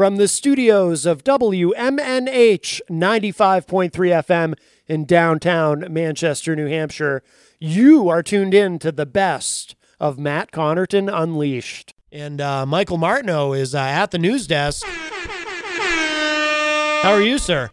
From 0.00 0.16
the 0.16 0.28
studios 0.28 1.04
of 1.04 1.24
WMNH 1.24 2.80
95.3 2.88 3.90
FM 3.90 4.54
in 4.86 5.04
downtown 5.04 5.84
Manchester, 5.90 6.56
New 6.56 6.68
Hampshire, 6.68 7.22
you 7.58 8.08
are 8.08 8.22
tuned 8.22 8.54
in 8.54 8.78
to 8.78 8.92
the 8.92 9.04
best 9.04 9.76
of 10.00 10.18
Matt 10.18 10.52
Connarton 10.52 11.10
Unleashed. 11.12 11.92
And 12.10 12.40
uh, 12.40 12.64
Michael 12.64 12.96
Martineau 12.96 13.52
is 13.52 13.74
uh, 13.74 13.80
at 13.80 14.10
the 14.10 14.18
news 14.18 14.46
desk. 14.46 14.86
How 14.86 17.12
are 17.12 17.20
you, 17.20 17.36
sir? 17.36 17.68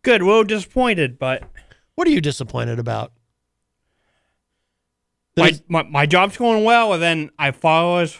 Good. 0.00 0.22
Well, 0.22 0.44
disappointed, 0.44 1.18
but 1.18 1.42
What 1.96 2.08
are 2.08 2.12
you 2.12 2.22
disappointed 2.22 2.78
about? 2.78 3.12
my, 5.36 5.52
my 5.68 5.82
my 5.82 6.06
job's 6.06 6.38
going 6.38 6.64
well, 6.64 6.94
and 6.94 7.02
then 7.02 7.30
I 7.38 7.50
thought 7.50 7.82
I 7.82 8.00
was 8.00 8.18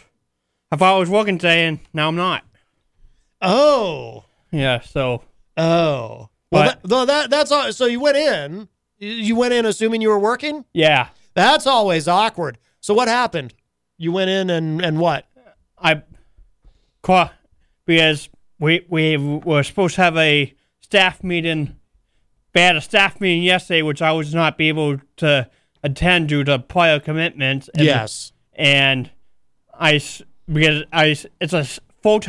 I 0.71 0.75
thought 0.75 0.97
I 0.97 0.99
was 0.99 1.09
working 1.09 1.39
today, 1.39 1.65
and 1.65 1.79
now 1.95 2.09
I'm 2.09 2.15
not. 2.15 2.43
Oh, 3.43 4.25
Yeah. 4.51 4.79
So 4.81 5.23
oh. 5.57 6.29
Well, 6.51 6.77
What? 6.81 6.83
that, 6.83 7.07
that 7.07 7.29
that's 7.29 7.51
all. 7.51 7.71
So 7.73 7.85
you 7.85 7.99
went 7.99 8.17
in. 8.17 8.69
You 8.99 9.35
went 9.35 9.53
in 9.53 9.65
assuming 9.65 10.01
you 10.01 10.09
were 10.09 10.19
working. 10.19 10.65
yeah, 10.73 11.09
That's 11.33 11.67
always 11.67 12.07
awkward. 12.07 12.57
So 12.79 12.93
what 12.93 13.07
happened? 13.07 13.53
You 13.97 14.11
went 14.11 14.29
in 14.29 14.49
and 14.49 14.81
and 14.83 14.99
what? 14.99 15.25
I 15.77 16.03
because 17.85 18.29
we 18.59 18.85
we 18.89 19.17
were 19.17 19.63
supposed 19.63 19.95
to 19.95 20.01
have 20.01 20.17
a 20.17 20.53
staff 20.81 21.23
meeting. 21.23 21.75
We 22.55 22.61
had 22.61 22.75
a 22.75 22.81
staff 22.81 23.19
meeting 23.19 23.43
yesterday, 23.43 23.81
which 23.81 24.01
I 24.01 24.11
was 24.11 24.33
not 24.33 24.57
be 24.57 24.69
able 24.69 24.99
to 25.17 25.49
attend 25.83 26.29
due 26.29 26.43
to 26.43 26.59
prior 26.59 26.99
commitments. 26.99 27.69
And, 27.73 27.83
yes. 27.83 28.31
and 28.53 29.11
I 29.73 30.01
because 30.51 30.83
I 30.93 31.15
it's 31.41 31.53
a 31.53 31.65
full 32.01 32.21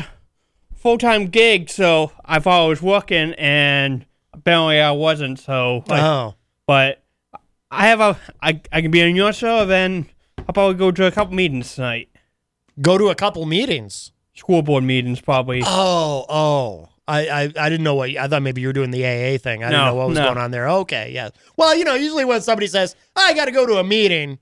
full 0.85 0.99
time 0.99 1.27
gig, 1.27 1.69
so 1.69 2.13
I 2.25 2.39
thought 2.39 2.65
I 2.65 2.69
was 2.69 2.81
working, 2.81 3.33
and 3.33 4.07
apparently 4.33 4.81
I 4.81 4.93
wasn't. 4.93 5.41
So, 5.41 5.83
like, 5.89 6.03
oh. 6.03 6.35
but 6.69 7.03
I 7.73 7.89
have 7.89 8.01
a 8.01 8.17
I 8.41 8.61
I 8.71 8.83
can 8.83 8.93
be 8.93 9.03
on 9.03 9.17
your 9.17 9.33
show, 9.33 9.67
then 9.67 10.07
I'll 10.39 10.53
probably 10.53 10.77
go 10.77 10.93
to 10.93 11.07
a 11.07 11.11
couple 11.11 11.35
meetings 11.35 11.75
tonight. 11.75 12.11
Go 12.81 12.99
to 12.99 13.09
a 13.09 13.17
couple 13.17 13.45
meetings. 13.47 14.13
School 14.35 14.63
board 14.63 14.85
meetings, 14.85 15.21
probably. 15.21 15.63
Oh, 15.65 16.27
oh. 16.29 16.89
I, 17.07 17.29
I, 17.29 17.43
I 17.43 17.69
didn't 17.69 17.85
know 17.85 17.95
what 17.95 18.17
I 18.17 18.27
thought 18.29 18.43
maybe 18.43 18.63
you 18.63 18.67
were 18.67 18.73
doing 18.73 18.91
the 18.91 19.05
AA 19.05 19.39
thing. 19.39 19.63
I 19.63 19.69
didn't 19.69 19.85
know 19.85 19.95
what 19.95 20.09
was 20.09 20.19
no. 20.19 20.25
going 20.25 20.39
on 20.39 20.51
there. 20.51 20.69
Okay, 20.69 21.13
yeah. 21.13 21.29
Well, 21.57 21.77
you 21.77 21.85
know, 21.85 21.95
usually 21.95 22.25
when 22.25 22.41
somebody 22.41 22.67
says, 22.67 22.97
I 23.15 23.35
got 23.35 23.45
to 23.45 23.53
go 23.53 23.67
to 23.67 23.77
a 23.77 23.85
meeting 23.85 24.39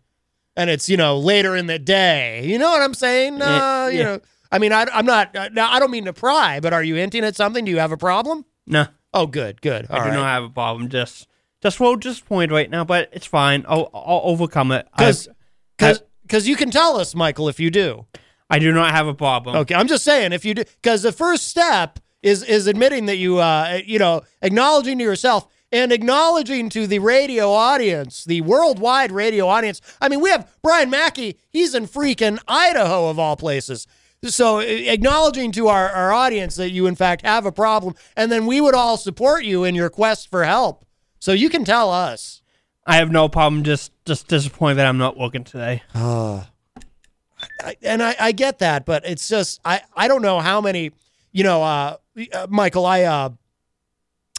and 0.56 0.70
it's, 0.70 0.88
you 0.88 0.96
know, 0.96 1.18
later 1.18 1.56
in 1.56 1.66
the 1.66 1.80
day, 1.80 2.46
you 2.46 2.58
know 2.58 2.70
what 2.70 2.80
I'm 2.80 2.94
saying? 2.94 3.42
Uh, 3.42 3.46
Yeah, 3.46 3.88
you 3.88 3.98
yeah. 3.98 4.04
know, 4.04 4.20
I 4.52 4.58
mean, 4.58 4.72
I, 4.72 4.86
I'm 4.92 5.06
not, 5.06 5.34
uh, 5.34 5.48
now 5.52 5.70
I 5.72 5.80
don't 5.80 5.90
mean 5.90 6.04
to 6.04 6.12
pry, 6.12 6.60
but 6.60 6.72
are 6.72 6.82
you 6.84 6.94
hinting 6.94 7.24
at 7.24 7.34
something? 7.34 7.64
Do 7.64 7.70
you 7.70 7.78
have 7.78 7.90
a 7.92 7.96
problem? 7.96 8.44
no, 8.66 8.86
Oh, 9.14 9.26
good, 9.26 9.60
good. 9.60 9.86
I 9.90 9.94
All 9.98 10.04
do 10.04 10.08
right. 10.08 10.14
not 10.14 10.24
have 10.26 10.44
a 10.44 10.48
problem. 10.48 10.88
Just 10.88 11.28
just 11.62 11.80
little 11.80 11.96
disappointed 11.96 12.50
right 12.50 12.70
now, 12.70 12.84
but 12.84 13.10
it's 13.12 13.26
fine. 13.26 13.64
I'll 13.68 13.90
I'll 13.92 14.22
overcome 14.24 14.72
it. 14.72 14.88
Because 14.96 15.28
because 15.76 16.48
you 16.48 16.56
can 16.56 16.70
tell 16.70 16.98
us, 16.98 17.14
Michael, 17.14 17.48
if 17.48 17.60
you 17.60 17.70
do. 17.70 18.06
I 18.48 18.58
do 18.58 18.72
not 18.72 18.90
have 18.92 19.06
a 19.06 19.14
problem. 19.14 19.56
Okay, 19.56 19.74
I'm 19.74 19.86
just 19.88 20.04
saying 20.04 20.32
if 20.32 20.44
you 20.44 20.54
do, 20.54 20.64
because 20.82 21.02
the 21.02 21.12
first 21.12 21.48
step 21.48 21.98
is 22.22 22.42
is 22.42 22.66
admitting 22.66 23.06
that 23.06 23.16
you, 23.16 23.38
uh, 23.38 23.80
you 23.84 23.98
know, 23.98 24.22
acknowledging 24.40 24.98
to 24.98 25.04
yourself 25.04 25.46
and 25.70 25.92
acknowledging 25.92 26.68
to 26.70 26.86
the 26.86 26.98
radio 26.98 27.50
audience, 27.50 28.24
the 28.24 28.40
worldwide 28.42 29.10
radio 29.12 29.46
audience. 29.46 29.80
I 30.00 30.08
mean, 30.08 30.20
we 30.20 30.30
have 30.30 30.50
Brian 30.62 30.90
Mackey. 30.90 31.38
He's 31.50 31.74
in 31.74 31.86
freaking 31.86 32.38
Idaho 32.48 33.08
of 33.08 33.18
all 33.18 33.36
places. 33.36 33.86
So 34.24 34.60
acknowledging 34.60 35.50
to 35.52 35.66
our, 35.68 35.88
our 35.88 36.12
audience 36.12 36.54
that 36.54 36.70
you 36.70 36.86
in 36.86 36.94
fact 36.94 37.22
have 37.22 37.44
a 37.44 37.52
problem, 37.52 37.94
and 38.16 38.30
then 38.30 38.46
we 38.46 38.60
would 38.60 38.74
all 38.74 38.96
support 38.96 39.44
you 39.44 39.64
in 39.64 39.74
your 39.74 39.90
quest 39.90 40.30
for 40.30 40.44
help. 40.44 40.84
So 41.18 41.32
you 41.32 41.48
can 41.48 41.64
tell 41.64 41.90
us. 41.90 42.42
I 42.86 42.96
have 42.96 43.10
no 43.10 43.28
problem. 43.28 43.64
Just 43.64 43.92
just 44.04 44.28
disappointed 44.28 44.76
that 44.76 44.86
I'm 44.86 44.98
not 44.98 45.16
working 45.16 45.44
today. 45.44 45.82
I, 45.94 47.76
and 47.82 48.02
I, 48.02 48.14
I 48.18 48.32
get 48.32 48.60
that, 48.60 48.86
but 48.86 49.04
it's 49.04 49.28
just 49.28 49.60
I, 49.64 49.80
I 49.96 50.06
don't 50.06 50.22
know 50.22 50.38
how 50.38 50.60
many, 50.60 50.92
you 51.32 51.42
know, 51.42 51.62
uh, 51.62 51.96
uh, 52.32 52.46
Michael, 52.48 52.86
I 52.86 53.02
uh, 53.02 53.30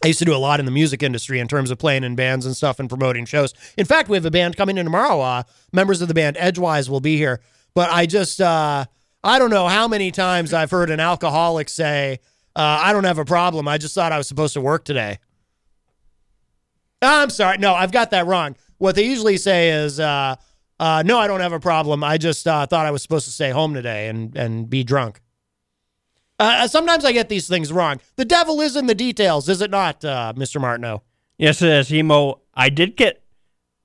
I 0.03 0.07
used 0.07 0.19
to 0.19 0.25
do 0.25 0.35
a 0.35 0.37
lot 0.37 0.59
in 0.59 0.65
the 0.65 0.71
music 0.71 1.03
industry 1.03 1.39
in 1.39 1.47
terms 1.47 1.71
of 1.71 1.77
playing 1.77 2.03
in 2.03 2.15
bands 2.15 2.45
and 2.45 2.55
stuff 2.55 2.79
and 2.79 2.87
promoting 2.89 3.25
shows. 3.25 3.53
In 3.77 3.85
fact, 3.85 4.09
we 4.09 4.15
have 4.17 4.25
a 4.25 4.31
band 4.31 4.55
coming 4.55 4.77
in 4.77 4.85
tomorrow. 4.85 5.19
Uh, 5.21 5.43
members 5.71 6.01
of 6.01 6.07
the 6.07 6.13
band 6.13 6.37
Edgewise 6.39 6.89
will 6.89 7.01
be 7.01 7.17
here, 7.17 7.41
but 7.73 7.89
I 7.89 8.05
just 8.05 8.39
uh, 8.41 8.85
I 9.23 9.39
don't 9.39 9.49
know 9.49 9.67
how 9.67 9.87
many 9.87 10.11
times 10.11 10.53
I've 10.53 10.71
heard 10.71 10.89
an 10.89 10.99
alcoholic 10.99 11.69
say, 11.69 12.19
uh, 12.55 12.79
"I 12.81 12.93
don't 12.93 13.05
have 13.05 13.17
a 13.17 13.25
problem. 13.25 13.67
I 13.67 13.77
just 13.77 13.95
thought 13.95 14.11
I 14.11 14.17
was 14.17 14.27
supposed 14.27 14.53
to 14.53 14.61
work 14.61 14.85
today." 14.85 15.19
I'm 17.01 17.29
sorry. 17.29 17.57
No, 17.57 17.73
I've 17.73 17.91
got 17.91 18.11
that 18.11 18.25
wrong. 18.25 18.55
What 18.77 18.95
they 18.95 19.05
usually 19.05 19.37
say 19.37 19.71
is, 19.71 19.99
uh, 19.99 20.35
uh, 20.79 21.03
no, 21.05 21.19
I 21.19 21.27
don't 21.27 21.41
have 21.41 21.53
a 21.53 21.59
problem. 21.59 22.03
I 22.03 22.17
just 22.17 22.47
uh, 22.47 22.65
thought 22.65 22.85
I 22.85 22.91
was 22.91 23.01
supposed 23.01 23.25
to 23.25 23.31
stay 23.31 23.51
home 23.51 23.73
today 23.73 24.07
and, 24.07 24.35
and 24.35 24.69
be 24.69 24.83
drunk. 24.83 25.21
Uh, 26.39 26.67
sometimes 26.67 27.05
I 27.05 27.11
get 27.11 27.29
these 27.29 27.47
things 27.47 27.71
wrong. 27.71 28.01
The 28.15 28.25
devil 28.25 28.59
is 28.59 28.75
in 28.75 28.87
the 28.87 28.95
details, 28.95 29.47
is 29.47 29.61
it 29.61 29.71
not, 29.71 30.03
uh, 30.03 30.33
Mr. 30.35 30.59
Martineau? 30.59 31.03
Yes, 31.37 31.61
it 31.61 31.69
is. 31.69 31.93
Emo. 31.93 32.41
I 32.53 32.69
did 32.69 32.97
get, 32.97 33.22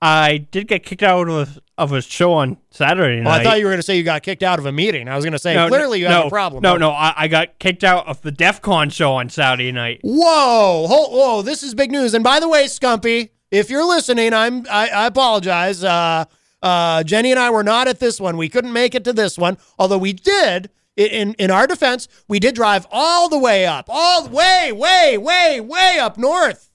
I 0.00 0.38
did 0.38 0.68
get 0.68 0.84
kicked 0.84 1.02
out 1.02 1.28
of 1.28 1.58
of 1.76 1.92
a 1.92 2.02
show 2.02 2.32
on 2.32 2.56
Saturday 2.70 3.22
Well, 3.22 3.32
night. 3.32 3.40
I 3.40 3.44
thought 3.44 3.58
you 3.58 3.64
were 3.64 3.70
going 3.70 3.78
to 3.78 3.84
say 3.84 3.96
you 3.96 4.02
got 4.02 4.22
kicked 4.22 4.42
out 4.42 4.58
of 4.58 4.66
a 4.66 4.72
meeting. 4.72 5.08
I 5.08 5.14
was 5.16 5.24
going 5.24 5.32
to 5.32 5.38
say, 5.38 5.54
No, 5.54 5.68
clearly 5.68 6.00
you 6.00 6.08
no, 6.08 6.14
have 6.14 6.26
a 6.26 6.30
problem. 6.30 6.62
No, 6.62 6.76
no, 6.76 6.90
I, 6.90 7.14
I 7.16 7.28
got 7.28 7.58
kicked 7.58 7.84
out 7.84 8.06
of 8.06 8.20
the 8.22 8.30
DEF 8.32 8.60
CON 8.62 8.90
show 8.90 9.14
on 9.14 9.28
Saturday 9.28 9.72
night. 9.72 10.00
Whoa, 10.02 10.86
whoa, 10.88 11.08
whoa! 11.08 11.42
This 11.42 11.62
is 11.62 11.74
big 11.74 11.90
news. 11.90 12.14
And 12.14 12.22
by 12.24 12.40
the 12.40 12.48
way, 12.48 12.64
Scumpy, 12.66 13.30
if 13.50 13.70
you're 13.70 13.84
listening, 13.84 14.34
I'm 14.34 14.66
I, 14.70 14.88
I 14.88 15.06
apologize. 15.06 15.82
Uh, 15.82 16.24
uh, 16.62 17.02
Jenny 17.04 17.30
and 17.30 17.38
I 17.38 17.50
were 17.50 17.62
not 17.64 17.86
at 17.88 18.00
this 18.00 18.20
one. 18.20 18.36
We 18.36 18.48
couldn't 18.48 18.72
make 18.72 18.94
it 18.94 19.04
to 19.04 19.12
this 19.12 19.38
one, 19.38 19.58
although 19.78 19.98
we 19.98 20.12
did. 20.12 20.70
In 20.96 21.34
in 21.34 21.52
our 21.52 21.68
defense, 21.68 22.08
we 22.26 22.40
did 22.40 22.56
drive 22.56 22.84
all 22.90 23.28
the 23.28 23.38
way 23.38 23.64
up, 23.66 23.86
all 23.88 24.24
the 24.24 24.30
way, 24.30 24.72
way, 24.72 25.16
way, 25.16 25.60
way 25.60 25.98
up 26.00 26.18
north 26.18 26.70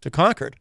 to 0.00 0.10
Concord, 0.10 0.56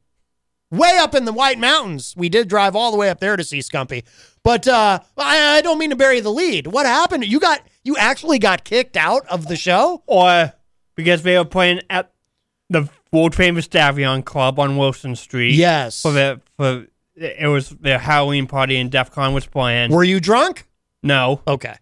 way 0.77 0.97
up 0.99 1.15
in 1.15 1.25
the 1.25 1.33
White 1.33 1.59
Mountains. 1.59 2.13
We 2.17 2.29
did 2.29 2.47
drive 2.47 2.75
all 2.75 2.91
the 2.91 2.97
way 2.97 3.09
up 3.09 3.19
there 3.19 3.35
to 3.37 3.43
see 3.43 3.59
Scumpy. 3.59 4.03
But 4.43 4.67
uh, 4.67 4.99
I, 5.17 5.57
I 5.57 5.61
don't 5.61 5.77
mean 5.77 5.91
to 5.91 5.95
bury 5.95 6.19
the 6.19 6.31
lead. 6.31 6.67
What 6.67 6.85
happened? 6.85 7.25
You 7.25 7.39
got 7.39 7.61
you 7.83 7.95
actually 7.97 8.39
got 8.39 8.63
kicked 8.63 8.97
out 8.97 9.25
of 9.27 9.47
the 9.47 9.55
show? 9.55 10.03
Or 10.07 10.53
because 10.95 11.23
they 11.23 11.37
were 11.37 11.45
playing 11.45 11.81
at 11.89 12.11
the 12.69 12.89
world 13.11 13.35
famous 13.35 13.67
Davion 13.67 14.25
Club 14.25 14.59
on 14.59 14.75
Wilson 14.77 15.15
Street. 15.15 15.53
Yes. 15.55 16.01
For 16.01 16.11
the 16.11 16.41
for 16.57 16.87
it 17.15 17.47
was 17.47 17.69
their 17.69 17.99
Halloween 17.99 18.47
party 18.47 18.77
and 18.77 18.89
DEF 18.91 19.11
CON 19.11 19.33
was 19.33 19.45
playing. 19.45 19.91
Were 19.91 20.03
you 20.03 20.19
drunk? 20.19 20.67
no, 21.03 21.41
Okay. 21.47 21.75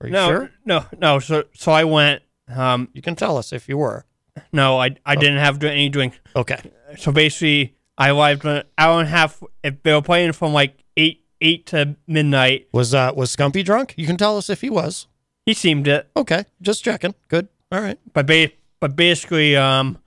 Are 0.00 0.06
you 0.06 0.12
no, 0.12 0.28
sure? 0.28 0.50
no, 0.64 0.84
no. 0.98 1.18
So 1.18 1.44
so 1.54 1.72
I 1.72 1.84
went. 1.84 2.22
Um, 2.48 2.88
You 2.94 3.02
can 3.02 3.16
tell 3.16 3.36
us 3.36 3.52
if 3.52 3.68
you 3.68 3.76
were. 3.76 4.06
no, 4.52 4.78
I 4.80 4.96
I 5.04 5.16
didn't 5.16 5.38
have 5.38 5.62
any 5.64 5.88
drink. 5.88 6.20
Okay. 6.36 6.60
So 6.96 7.10
basically, 7.12 7.74
I 7.98 8.10
arrived 8.10 8.44
an 8.46 8.62
hour 8.78 9.00
and 9.00 9.08
a 9.08 9.10
half. 9.10 9.42
If 9.64 9.82
they 9.82 9.92
were 9.92 10.00
playing 10.02 10.32
from 10.32 10.52
like 10.52 10.84
eight 10.96 11.24
eight 11.40 11.66
to 11.66 11.96
midnight, 12.06 12.68
Was 12.72 12.94
uh 12.94 13.12
was 13.14 13.34
Scumpy 13.34 13.64
drunk? 13.64 13.94
You 13.96 14.06
can 14.06 14.16
tell 14.16 14.38
us 14.38 14.48
if 14.48 14.60
he 14.60 14.70
was. 14.70 15.08
he 15.44 15.52
seemed 15.52 15.86
it. 15.88 16.08
Okay. 16.16 16.44
Just 16.62 16.84
checking. 16.84 17.14
Good. 17.28 17.48
All 17.72 17.80
right. 17.80 17.98
but 18.14 18.26
ba- 18.26 18.52
but 18.80 18.94
basically, 18.96 19.56
um, 19.56 19.98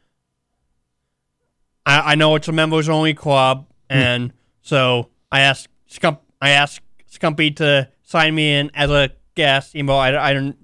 I, 1.85 2.11
I 2.13 2.15
know 2.15 2.35
it's 2.35 2.47
a 2.47 2.51
members 2.51 2.87
only 2.89 3.13
club, 3.13 3.67
and 3.89 4.31
so 4.61 5.09
I 5.31 5.41
asked 5.41 5.67
Scump, 5.89 6.19
I 6.41 6.51
asked 6.51 6.81
Scumpy 7.11 7.55
to 7.57 7.89
sign 8.03 8.33
me 8.35 8.53
in 8.55 8.71
as 8.73 8.89
a 8.89 9.11
guest. 9.35 9.75
You 9.75 9.83
know, 9.83 9.95
I, 9.97 10.29
I 10.29 10.33
don't, 10.33 10.57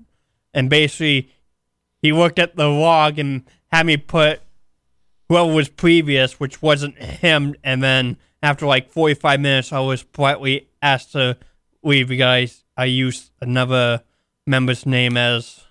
and 0.53 0.69
basically, 0.69 1.29
he 2.01 2.13
looked 2.13 2.39
at 2.39 2.55
the 2.55 2.67
log 2.67 3.19
and 3.19 3.43
had 3.71 3.85
me 3.85 3.97
put 3.97 4.39
whoever 5.29 5.51
was 5.53 5.69
previous, 5.69 6.39
which 6.39 6.61
wasn't 6.61 6.97
him, 6.97 7.55
and 7.63 7.83
then 7.83 8.17
after 8.41 8.65
like 8.65 8.89
forty 8.89 9.13
five 9.13 9.39
minutes, 9.39 9.71
I 9.71 9.79
was 9.79 10.03
politely 10.03 10.67
asked 10.81 11.11
to 11.13 11.37
leave 11.83 12.11
You 12.11 12.17
guys, 12.17 12.63
I 12.75 12.85
used 12.85 13.31
another 13.41 14.03
member's 14.45 14.85
name 14.85 15.17
as 15.17 15.63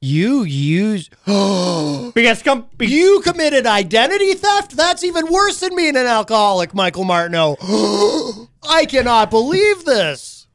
You 0.00 0.42
use 0.42 1.08
because 1.26 2.42
Scumpy. 2.42 2.88
you 2.88 3.20
committed 3.24 3.66
identity 3.66 4.34
theft. 4.34 4.76
That's 4.76 5.02
even 5.04 5.30
worse 5.32 5.60
than 5.60 5.74
being 5.76 5.96
an 5.96 6.06
alcoholic, 6.06 6.74
Michael 6.74 7.04
Martineau. 7.04 7.56
I 8.68 8.86
cannot 8.86 9.30
believe 9.30 9.84
this. 9.84 10.46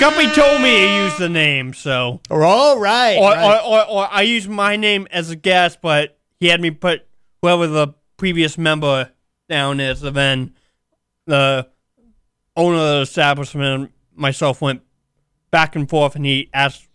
Scumpy 0.00 0.34
told 0.34 0.62
me 0.62 0.70
to 0.70 0.94
use 1.04 1.18
the 1.18 1.28
name, 1.28 1.74
so 1.74 2.22
All 2.30 2.78
right. 2.78 3.18
or, 3.18 3.32
right. 3.32 3.60
or, 3.62 3.80
or, 3.80 3.86
or 3.86 4.08
I 4.10 4.22
used 4.22 4.48
my 4.48 4.76
name 4.76 5.06
as 5.10 5.28
a 5.28 5.36
guest, 5.36 5.80
but 5.82 6.18
he 6.38 6.46
had 6.46 6.58
me 6.58 6.70
put 6.70 7.06
whoever 7.42 7.66
the 7.66 7.88
previous 8.16 8.56
member 8.56 9.10
down 9.50 9.78
is, 9.78 10.02
and 10.02 10.16
then 10.16 10.54
the 11.26 11.68
owner 12.56 12.78
of 12.78 12.96
the 12.96 13.00
establishment 13.02 13.66
and 13.66 13.92
myself 14.14 14.62
went 14.62 14.80
back 15.50 15.76
and 15.76 15.86
forth, 15.86 16.16
and 16.16 16.24
he 16.24 16.48
asked 16.54 16.88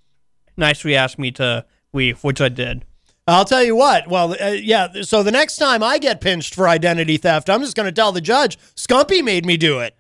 nicely 0.57 0.96
asked 0.96 1.19
me 1.19 1.30
to 1.30 1.63
leave, 1.94 2.24
which 2.24 2.42
I 2.42 2.50
did. 2.50 2.86
I'll 3.28 3.46
tell 3.46 3.63
you 3.63 3.75
what. 3.75 4.07
Well, 4.07 4.36
uh, 4.42 4.48
yeah. 4.48 5.02
So 5.04 5.22
the 5.22 5.31
next 5.31 5.57
time 5.57 5.84
I 5.84 6.00
get 6.00 6.22
pinched 6.22 6.56
for 6.56 6.68
identity 6.68 7.18
theft, 7.18 7.52
I'm 7.52 7.62
just 7.62 7.75
going 7.75 7.86
to 7.86 7.92
tell 7.92 8.12
the 8.12 8.22
judge, 8.22 8.57
Scumpy 8.75 9.24
made 9.24 9.46
me 9.46 9.57
do 9.57 9.80
it. 9.80 9.96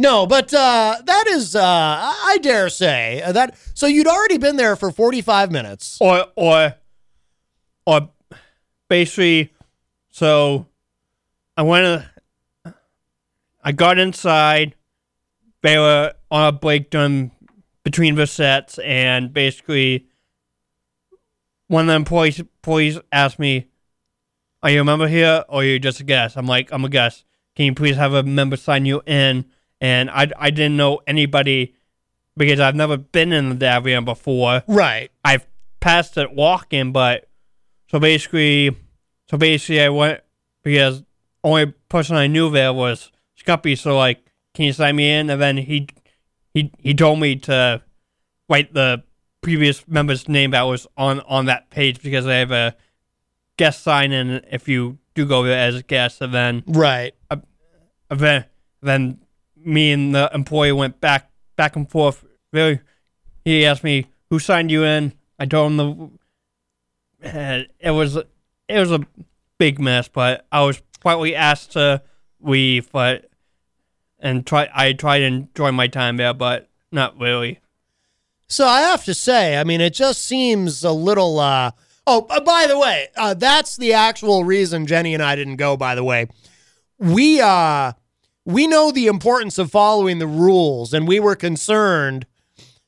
No, 0.00 0.26
but 0.26 0.54
uh, 0.54 0.96
that 1.04 1.26
is, 1.28 1.54
uh, 1.54 1.62
I 1.62 2.38
dare 2.40 2.70
say 2.70 3.20
uh, 3.20 3.32
that. 3.32 3.58
So 3.74 3.86
you'd 3.86 4.06
already 4.06 4.38
been 4.38 4.56
there 4.56 4.74
for 4.74 4.90
45 4.90 5.52
minutes. 5.52 5.98
or 6.00 6.24
or 6.36 6.74
or 7.84 8.08
basically 8.88 9.52
so 10.08 10.66
I 11.54 11.62
went 11.64 12.02
I 13.62 13.72
got 13.72 13.98
inside 13.98 14.74
they 15.60 15.76
were 15.76 16.14
on 16.30 16.46
a 16.46 16.52
break 16.52 16.88
during 16.88 17.30
between 17.84 18.14
the 18.14 18.26
sets 18.26 18.78
and 18.78 19.34
basically 19.34 20.06
one 21.66 21.82
of 21.82 21.88
the 21.88 21.94
employees 21.94 22.38
employees 22.40 22.98
asked 23.12 23.38
me 23.38 23.68
are 24.62 24.70
you 24.70 24.80
a 24.80 24.84
member 24.84 25.08
here 25.08 25.44
or 25.50 25.60
are 25.60 25.64
you 25.64 25.78
just 25.78 26.00
a 26.00 26.04
guest 26.04 26.38
I'm 26.38 26.46
like 26.46 26.70
I'm 26.72 26.86
a 26.86 26.88
guest 26.88 27.26
can 27.54 27.66
you 27.66 27.74
please 27.74 27.96
have 27.96 28.14
a 28.14 28.22
member 28.22 28.56
sign 28.56 28.86
you 28.86 29.02
in 29.06 29.44
and 29.80 30.10
I, 30.10 30.28
I 30.38 30.50
didn't 30.50 30.76
know 30.76 31.00
anybody 31.06 31.74
because 32.36 32.60
I've 32.60 32.74
never 32.76 32.96
been 32.96 33.32
in 33.32 33.48
the 33.50 33.64
Davian 33.66 34.04
before 34.04 34.62
Right. 34.66 35.10
I've 35.24 35.46
passed 35.80 36.16
it 36.16 36.32
walking, 36.32 36.92
but 36.92 37.28
so 37.90 37.98
basically, 37.98 38.76
so 39.30 39.36
basically, 39.36 39.80
I 39.80 39.88
went 39.88 40.20
because 40.62 41.02
only 41.42 41.66
person 41.88 42.16
I 42.16 42.26
knew 42.26 42.50
there 42.50 42.72
was 42.72 43.10
Scumpy. 43.38 43.76
So 43.76 43.96
like, 43.96 44.24
can 44.54 44.66
you 44.66 44.72
sign 44.72 44.96
me 44.96 45.10
in? 45.10 45.30
And 45.30 45.40
then 45.40 45.56
he 45.56 45.88
he 46.54 46.70
he 46.78 46.94
told 46.94 47.18
me 47.20 47.36
to 47.36 47.82
write 48.48 48.74
the 48.74 49.02
previous 49.40 49.86
member's 49.88 50.28
name 50.28 50.50
that 50.52 50.62
was 50.62 50.86
on 50.96 51.20
on 51.20 51.46
that 51.46 51.70
page 51.70 52.02
because 52.02 52.26
I 52.26 52.34
have 52.34 52.50
a 52.52 52.76
guest 53.56 53.82
sign 53.82 54.12
in 54.12 54.44
if 54.50 54.68
you 54.68 54.98
do 55.14 55.24
go 55.26 55.42
there 55.42 55.58
as 55.58 55.76
a 55.76 55.82
guest. 55.82 56.20
And 56.20 56.32
then 56.34 56.62
Right. 56.66 57.14
then 58.10 58.44
then 58.82 59.19
me 59.64 59.92
and 59.92 60.14
the 60.14 60.30
employee 60.32 60.72
went 60.72 61.00
back 61.00 61.30
back 61.56 61.76
and 61.76 61.88
forth. 61.88 62.24
Really, 62.52 62.80
he 63.44 63.64
asked 63.66 63.84
me 63.84 64.06
who 64.30 64.38
signed 64.38 64.70
you 64.70 64.84
in. 64.84 65.12
I 65.38 65.46
told 65.46 65.72
him 65.72 65.76
the. 67.22 67.70
It 67.80 67.90
was 67.90 68.16
it 68.16 68.78
was 68.78 68.92
a 68.92 69.06
big 69.58 69.78
mess, 69.78 70.08
but 70.08 70.46
I 70.50 70.62
was 70.62 70.80
politely 71.00 71.34
asked 71.34 71.72
to 71.72 72.02
leave, 72.40 72.90
but 72.92 73.30
and 74.18 74.46
try 74.46 74.68
I 74.74 74.92
tried 74.92 75.20
to 75.20 75.24
enjoy 75.26 75.72
my 75.72 75.86
time 75.86 76.16
there, 76.16 76.34
but 76.34 76.68
not 76.92 77.18
really. 77.18 77.60
So 78.48 78.66
I 78.66 78.80
have 78.80 79.04
to 79.04 79.14
say, 79.14 79.58
I 79.58 79.64
mean, 79.64 79.80
it 79.80 79.94
just 79.94 80.24
seems 80.24 80.82
a 80.82 80.92
little. 80.92 81.38
Uh, 81.38 81.70
oh, 82.06 82.26
uh, 82.28 82.40
by 82.40 82.66
the 82.66 82.78
way, 82.78 83.08
uh, 83.16 83.34
that's 83.34 83.76
the 83.76 83.92
actual 83.92 84.44
reason 84.44 84.86
Jenny 84.86 85.14
and 85.14 85.22
I 85.22 85.36
didn't 85.36 85.56
go. 85.56 85.76
By 85.76 85.94
the 85.94 86.04
way, 86.04 86.26
we 86.98 87.40
uh, 87.40 87.92
we 88.44 88.66
know 88.66 88.90
the 88.90 89.06
importance 89.06 89.58
of 89.58 89.70
following 89.70 90.18
the 90.18 90.26
rules, 90.26 90.92
and 90.92 91.06
we 91.06 91.20
were 91.20 91.36
concerned 91.36 92.26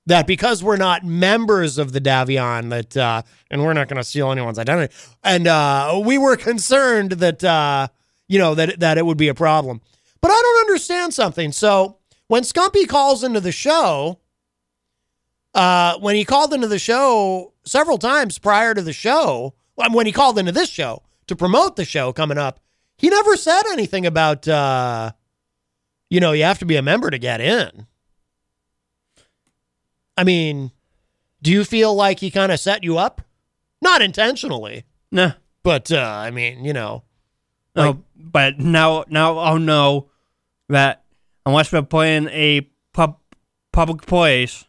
that 0.06 0.26
because 0.26 0.62
we're 0.64 0.76
not 0.76 1.04
members 1.04 1.78
of 1.78 1.92
the 1.92 2.00
Davion, 2.00 2.70
that 2.70 2.96
uh, 2.96 3.22
and 3.50 3.62
we're 3.62 3.72
not 3.72 3.88
going 3.88 3.98
to 3.98 4.04
steal 4.04 4.32
anyone's 4.32 4.58
identity, 4.58 4.92
and 5.22 5.46
uh, 5.46 6.00
we 6.04 6.18
were 6.18 6.36
concerned 6.36 7.12
that 7.12 7.44
uh, 7.44 7.88
you 8.28 8.38
know 8.38 8.54
that 8.54 8.80
that 8.80 8.98
it 8.98 9.06
would 9.06 9.18
be 9.18 9.28
a 9.28 9.34
problem. 9.34 9.80
But 10.20 10.30
I 10.30 10.40
don't 10.40 10.60
understand 10.68 11.14
something. 11.14 11.52
So 11.52 11.98
when 12.28 12.42
Scumpy 12.42 12.86
calls 12.86 13.24
into 13.24 13.40
the 13.40 13.52
show 13.52 14.20
uh, 15.54 15.98
when 15.98 16.16
he 16.16 16.24
called 16.24 16.54
into 16.54 16.66
the 16.66 16.78
show 16.78 17.52
several 17.64 17.98
times 17.98 18.38
prior 18.38 18.74
to 18.74 18.82
the 18.82 18.92
show, 18.92 19.54
when 19.74 20.06
he 20.06 20.12
called 20.12 20.38
into 20.38 20.52
this 20.52 20.70
show 20.70 21.02
to 21.26 21.36
promote 21.36 21.76
the 21.76 21.84
show 21.84 22.12
coming 22.12 22.38
up, 22.38 22.60
he 22.96 23.08
never 23.08 23.36
said 23.36 23.62
anything 23.72 24.06
about, 24.06 24.46
uh, 24.46 25.12
you 26.12 26.20
know, 26.20 26.32
you 26.32 26.44
have 26.44 26.58
to 26.58 26.66
be 26.66 26.76
a 26.76 26.82
member 26.82 27.08
to 27.08 27.16
get 27.16 27.40
in. 27.40 27.86
I 30.14 30.24
mean, 30.24 30.70
do 31.40 31.50
you 31.50 31.64
feel 31.64 31.94
like 31.94 32.20
he 32.20 32.30
kind 32.30 32.52
of 32.52 32.60
set 32.60 32.84
you 32.84 32.98
up? 32.98 33.22
Not 33.80 34.02
intentionally, 34.02 34.84
Nah, 35.10 35.32
but 35.62 35.90
uh, 35.90 35.96
I 36.02 36.30
mean, 36.30 36.66
you 36.66 36.74
know, 36.74 37.02
no, 37.74 37.86
Like- 37.86 37.96
but 38.14 38.58
now 38.58 39.04
now 39.08 39.38
I'll 39.38 39.58
know 39.58 40.10
that 40.68 41.02
unless 41.46 41.72
we're 41.72 41.80
playing 41.80 42.28
a 42.28 42.68
pub 42.92 43.16
public 43.72 44.02
place 44.04 44.66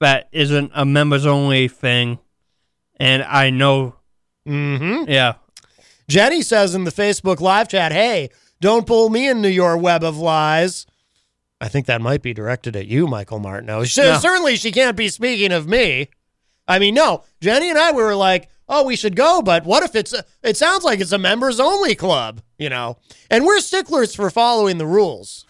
that 0.00 0.30
isn't 0.32 0.72
a 0.74 0.86
members 0.86 1.26
only 1.26 1.68
thing, 1.68 2.18
and 2.96 3.22
I 3.24 3.50
know, 3.50 3.96
mm-hmm. 4.48 5.04
yeah, 5.10 5.34
Jenny 6.08 6.40
says 6.40 6.74
in 6.74 6.84
the 6.84 6.90
Facebook 6.90 7.40
live 7.40 7.68
chat, 7.68 7.92
hey, 7.92 8.30
don't 8.62 8.86
pull 8.86 9.10
me 9.10 9.28
into 9.28 9.50
your 9.50 9.76
web 9.76 10.02
of 10.02 10.16
lies. 10.16 10.86
I 11.60 11.68
think 11.68 11.86
that 11.86 12.00
might 12.00 12.22
be 12.22 12.32
directed 12.32 12.74
at 12.76 12.86
you, 12.86 13.06
Michael 13.06 13.38
Martineau. 13.38 13.84
She, 13.84 14.00
No. 14.00 14.18
Certainly, 14.18 14.56
she 14.56 14.72
can't 14.72 14.96
be 14.96 15.08
speaking 15.08 15.52
of 15.52 15.68
me. 15.68 16.08
I 16.66 16.78
mean, 16.78 16.94
no, 16.94 17.24
Jenny 17.40 17.68
and 17.70 17.78
I 17.78 17.92
we 17.92 18.02
were 18.02 18.14
like, 18.16 18.48
oh, 18.68 18.84
we 18.84 18.96
should 18.96 19.16
go, 19.16 19.42
but 19.42 19.64
what 19.64 19.82
if 19.82 19.94
it's, 19.94 20.12
a, 20.12 20.24
it 20.42 20.56
sounds 20.56 20.84
like 20.84 21.00
it's 21.00 21.12
a 21.12 21.18
members 21.18 21.60
only 21.60 21.94
club, 21.94 22.40
you 22.58 22.68
know? 22.70 22.96
And 23.30 23.44
we're 23.44 23.60
sticklers 23.60 24.14
for 24.14 24.30
following 24.30 24.78
the 24.78 24.86
rules. 24.86 25.44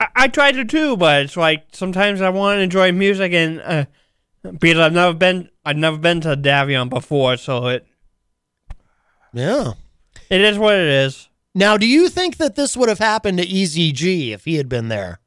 I, 0.00 0.08
I 0.16 0.28
try 0.28 0.52
to 0.52 0.64
too, 0.64 0.96
but 0.96 1.22
it's 1.22 1.36
like 1.36 1.64
sometimes 1.72 2.20
I 2.20 2.30
want 2.30 2.58
to 2.58 2.62
enjoy 2.62 2.90
music 2.92 3.32
and 3.32 3.60
uh, 3.60 3.84
because 4.58 4.78
I've 4.78 4.92
never 4.92 5.14
been 5.14 5.48
I've 5.64 5.76
never 5.76 5.98
been 5.98 6.20
to 6.22 6.36
Davion 6.36 6.88
before, 6.90 7.36
so 7.36 7.68
it 7.68 7.86
Yeah. 9.32 9.72
it 10.30 10.40
is 10.40 10.58
what 10.58 10.74
it 10.74 10.86
is. 10.88 11.28
Now, 11.54 11.76
do 11.76 11.86
you 11.86 12.08
think 12.08 12.38
that 12.38 12.56
this 12.56 12.76
would 12.76 12.88
have 12.88 12.98
happened 12.98 13.38
to 13.38 13.46
EZG 13.46 14.32
if 14.32 14.44
he 14.44 14.56
had 14.56 14.68
been 14.68 14.88
there? 14.88 15.20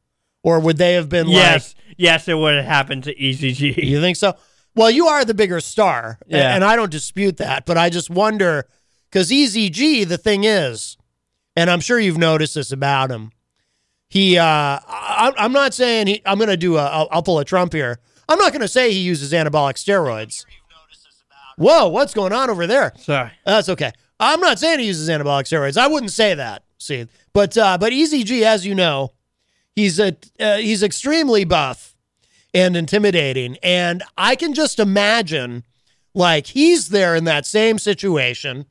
Or 0.43 0.59
would 0.59 0.77
they 0.77 0.93
have 0.93 1.09
been 1.09 1.27
like, 1.27 1.35
Yes, 1.35 1.75
yes, 1.97 2.27
it 2.27 2.35
would 2.37 2.55
have 2.55 2.65
happened 2.65 3.03
to 3.05 3.15
EZG. 3.15 3.77
You 3.83 3.99
think 4.01 4.17
so? 4.17 4.35
Well, 4.75 4.91
you 4.91 5.07
are 5.07 5.25
the 5.25 5.33
bigger 5.33 5.59
star, 5.59 6.19
Yeah. 6.27 6.53
and 6.55 6.63
I 6.63 6.75
don't 6.75 6.91
dispute 6.91 7.37
that. 7.37 7.65
But 7.65 7.77
I 7.77 7.89
just 7.89 8.09
wonder 8.09 8.67
because 9.09 9.29
EZG, 9.31 10.07
the 10.07 10.17
thing 10.17 10.43
is, 10.43 10.97
and 11.55 11.69
I'm 11.69 11.79
sure 11.79 11.99
you've 11.99 12.17
noticed 12.17 12.55
this 12.55 12.71
about 12.71 13.09
him. 13.09 13.31
He, 14.09 14.37
uh, 14.37 14.43
I, 14.45 15.33
I'm 15.37 15.51
not 15.51 15.73
saying 15.73 16.07
he. 16.07 16.21
I'm 16.25 16.37
going 16.37 16.49
to 16.49 16.55
do 16.57 16.77
a. 16.77 16.85
I'll, 16.85 17.07
I'll 17.11 17.23
pull 17.23 17.39
a 17.39 17.45
Trump 17.45 17.73
here. 17.73 17.99
I'm 18.29 18.37
not 18.37 18.51
going 18.53 18.61
to 18.61 18.67
say 18.67 18.91
he 18.91 18.99
uses 18.99 19.33
anabolic 19.33 19.73
steroids. 19.73 20.45
Whoa, 21.57 21.87
what's 21.89 22.13
going 22.13 22.31
on 22.33 22.49
over 22.49 22.67
there? 22.67 22.93
Sorry. 22.97 23.31
That's 23.45 23.67
okay. 23.69 23.91
I'm 24.19 24.39
not 24.39 24.59
saying 24.59 24.79
he 24.79 24.87
uses 24.87 25.09
anabolic 25.09 25.43
steroids. 25.43 25.77
I 25.77 25.87
wouldn't 25.87 26.11
say 26.11 26.33
that. 26.33 26.63
See, 26.79 27.07
but 27.33 27.57
uh, 27.57 27.77
but 27.77 27.91
EZG, 27.91 28.43
as 28.43 28.65
you 28.65 28.75
know, 28.75 29.13
he's 29.75 29.99
a 29.99 30.15
uh, 30.39 30.57
he's 30.57 30.83
extremely 30.83 31.43
buff 31.43 31.95
and 32.53 32.75
intimidating, 32.77 33.57
and 33.63 34.03
I 34.17 34.35
can 34.35 34.53
just 34.53 34.79
imagine 34.79 35.63
like 36.13 36.47
he's 36.47 36.89
there 36.89 37.15
in 37.15 37.23
that 37.25 37.45
same 37.45 37.79
situation, 37.79 38.65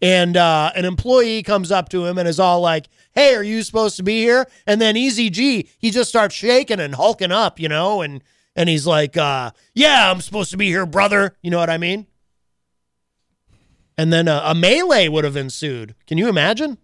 and 0.00 0.36
uh, 0.36 0.70
an 0.74 0.84
employee 0.84 1.42
comes 1.42 1.72
up 1.72 1.88
to 1.90 2.06
him 2.06 2.16
and 2.16 2.28
is 2.28 2.40
all 2.40 2.60
like, 2.60 2.88
"Hey, 3.12 3.34
are 3.34 3.42
you 3.42 3.62
supposed 3.62 3.96
to 3.96 4.02
be 4.04 4.20
here?" 4.20 4.46
And 4.66 4.80
then 4.80 4.94
EZG, 4.94 5.68
he 5.78 5.90
just 5.90 6.10
starts 6.10 6.34
shaking 6.34 6.80
and 6.80 6.94
hulking 6.94 7.32
up, 7.32 7.58
you 7.58 7.68
know, 7.68 8.02
and 8.02 8.22
and 8.54 8.68
he's 8.68 8.86
like, 8.86 9.16
uh, 9.16 9.50
"Yeah, 9.74 10.10
I'm 10.10 10.20
supposed 10.20 10.52
to 10.52 10.56
be 10.56 10.66
here, 10.66 10.86
brother." 10.86 11.36
You 11.42 11.50
know 11.50 11.58
what 11.58 11.70
I 11.70 11.78
mean? 11.78 12.06
And 14.02 14.12
then 14.12 14.26
a, 14.26 14.42
a 14.46 14.52
melee 14.52 15.06
would 15.06 15.22
have 15.22 15.36
ensued. 15.36 15.94
Can 16.08 16.18
you 16.18 16.28
imagine? 16.28 16.76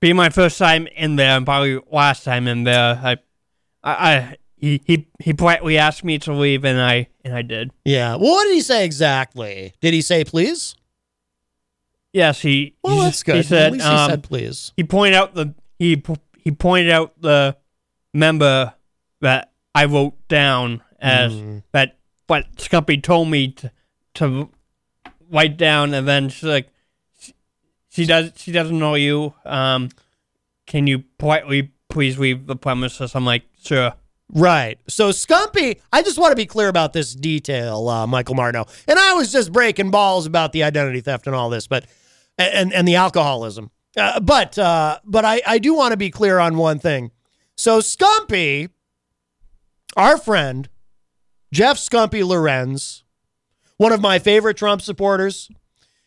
Be 0.00 0.14
my 0.14 0.30
first 0.30 0.56
time 0.56 0.86
in 0.86 1.16
there, 1.16 1.36
and 1.36 1.44
probably 1.44 1.80
last 1.92 2.24
time 2.24 2.48
in 2.48 2.64
there. 2.64 2.98
I, 3.04 3.16
I, 3.82 3.92
I 4.16 4.36
he 4.56 4.80
he 4.86 5.06
he 5.22 5.34
politely 5.34 5.76
asked 5.76 6.02
me 6.02 6.18
to 6.20 6.32
leave, 6.32 6.64
and 6.64 6.80
I 6.80 7.08
and 7.26 7.34
I 7.34 7.42
did. 7.42 7.72
Yeah. 7.84 8.12
Well, 8.16 8.32
what 8.32 8.44
did 8.44 8.54
he 8.54 8.62
say 8.62 8.86
exactly? 8.86 9.74
Did 9.82 9.92
he 9.92 10.00
say 10.00 10.24
please? 10.24 10.76
Yes, 12.14 12.40
he. 12.40 12.74
Well, 12.82 12.94
he, 12.96 13.00
that's 13.02 13.22
good. 13.22 13.36
He 13.36 13.42
said. 13.42 13.66
At 13.66 13.72
least 13.74 13.84
he 13.84 13.90
um, 13.90 14.10
said 14.10 14.22
please. 14.22 14.72
he 14.78 14.84
pointed 14.84 15.14
out 15.14 15.34
the 15.34 15.52
he 15.78 16.02
he 16.38 16.52
pointed 16.52 16.90
out 16.90 17.20
the 17.20 17.54
member 18.14 18.72
that 19.20 19.52
I 19.74 19.84
wrote 19.84 20.26
down 20.28 20.82
as 20.98 21.34
Mm. 21.34 21.62
that 21.72 21.98
what 22.28 22.50
Scumpy 22.56 23.02
told 23.02 23.28
me 23.28 23.48
to 23.52 23.70
to 24.14 24.48
write 25.30 25.56
down, 25.56 25.94
and 25.94 26.06
then 26.06 26.28
she's 26.28 26.44
like, 26.44 26.68
she, 27.18 27.34
she 27.90 28.06
does 28.06 28.32
she 28.36 28.52
doesn't 28.52 28.78
know 28.78 28.94
you. 28.94 29.34
Um, 29.44 29.90
can 30.66 30.86
you 30.86 31.04
politely 31.18 31.72
please 31.88 32.18
leave 32.18 32.46
the 32.46 32.56
premises? 32.56 33.14
I'm 33.14 33.24
like, 33.24 33.42
sure. 33.62 33.94
Right. 34.32 34.78
So 34.88 35.10
Scumpy, 35.10 35.80
I 35.92 36.02
just 36.02 36.18
want 36.18 36.32
to 36.32 36.36
be 36.36 36.46
clear 36.46 36.68
about 36.68 36.92
this 36.92 37.14
detail, 37.14 37.88
uh, 37.88 38.06
Michael 38.06 38.34
Marno. 38.34 38.66
And 38.88 38.98
I 38.98 39.12
was 39.14 39.30
just 39.30 39.52
breaking 39.52 39.90
balls 39.90 40.26
about 40.26 40.52
the 40.52 40.62
identity 40.62 41.00
theft 41.00 41.26
and 41.26 41.36
all 41.36 41.50
this, 41.50 41.66
but 41.66 41.86
and 42.38 42.72
and 42.72 42.88
the 42.88 42.96
alcoholism. 42.96 43.70
Uh, 43.96 44.20
but 44.20 44.58
uh, 44.58 44.98
but 45.04 45.24
I 45.24 45.42
I 45.46 45.58
do 45.58 45.74
want 45.74 45.92
to 45.92 45.96
be 45.96 46.10
clear 46.10 46.38
on 46.38 46.56
one 46.56 46.78
thing. 46.78 47.10
So 47.56 47.80
Scumpy, 47.80 48.70
our 49.96 50.18
friend 50.18 50.68
Jeff 51.52 51.76
Scumpy 51.76 52.26
Lorenz, 52.26 53.03
one 53.76 53.92
of 53.92 54.00
my 54.00 54.18
favorite 54.18 54.56
Trump 54.56 54.82
supporters, 54.82 55.50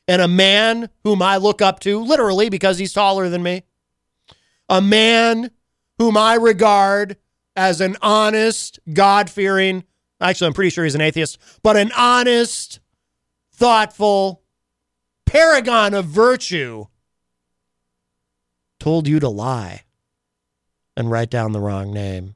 and 0.07 0.21
a 0.21 0.27
man 0.27 0.89
whom 1.03 1.21
I 1.21 1.38
look 1.38 1.62
up 1.62 1.79
to 1.81 2.00
literally 2.00 2.50
because 2.50 2.77
he's 2.77 2.93
taller 2.93 3.29
than 3.29 3.43
me. 3.43 3.63
A 4.69 4.81
man 4.81 5.51
whom 5.97 6.15
I 6.15 6.36
regard 6.36 7.17
as 7.55 7.81
an 7.81 7.97
honest, 8.01 8.79
God 8.93 9.29
fearing, 9.29 9.83
actually, 10.21 10.47
I'm 10.47 10.53
pretty 10.53 10.69
sure 10.69 10.83
he's 10.83 10.95
an 10.95 11.01
atheist, 11.01 11.39
but 11.63 11.75
an 11.75 11.91
honest, 11.97 12.79
thoughtful 13.51 14.43
paragon 15.25 15.93
of 15.93 16.05
virtue, 16.05 16.86
told 18.79 19.07
you 19.07 19.19
to 19.19 19.27
lie 19.27 19.81
and 20.95 21.12
write 21.12 21.29
down 21.29 21.51
the 21.51 21.59
wrong 21.59 21.91
name. 21.91 22.36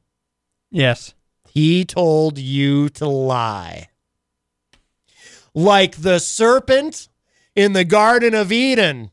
Yes. 0.71 1.13
He 1.47 1.85
told 1.85 2.37
you 2.37 2.89
to 2.89 3.07
lie. 3.07 3.89
Like 5.53 5.97
the 5.97 6.19
serpent 6.19 7.09
in 7.55 7.73
the 7.73 7.85
Garden 7.85 8.33
of 8.33 8.51
Eden. 8.51 9.11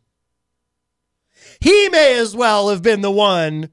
He 1.60 1.88
may 1.88 2.18
as 2.18 2.36
well 2.36 2.68
have 2.68 2.82
been 2.82 3.00
the 3.00 3.10
one 3.10 3.70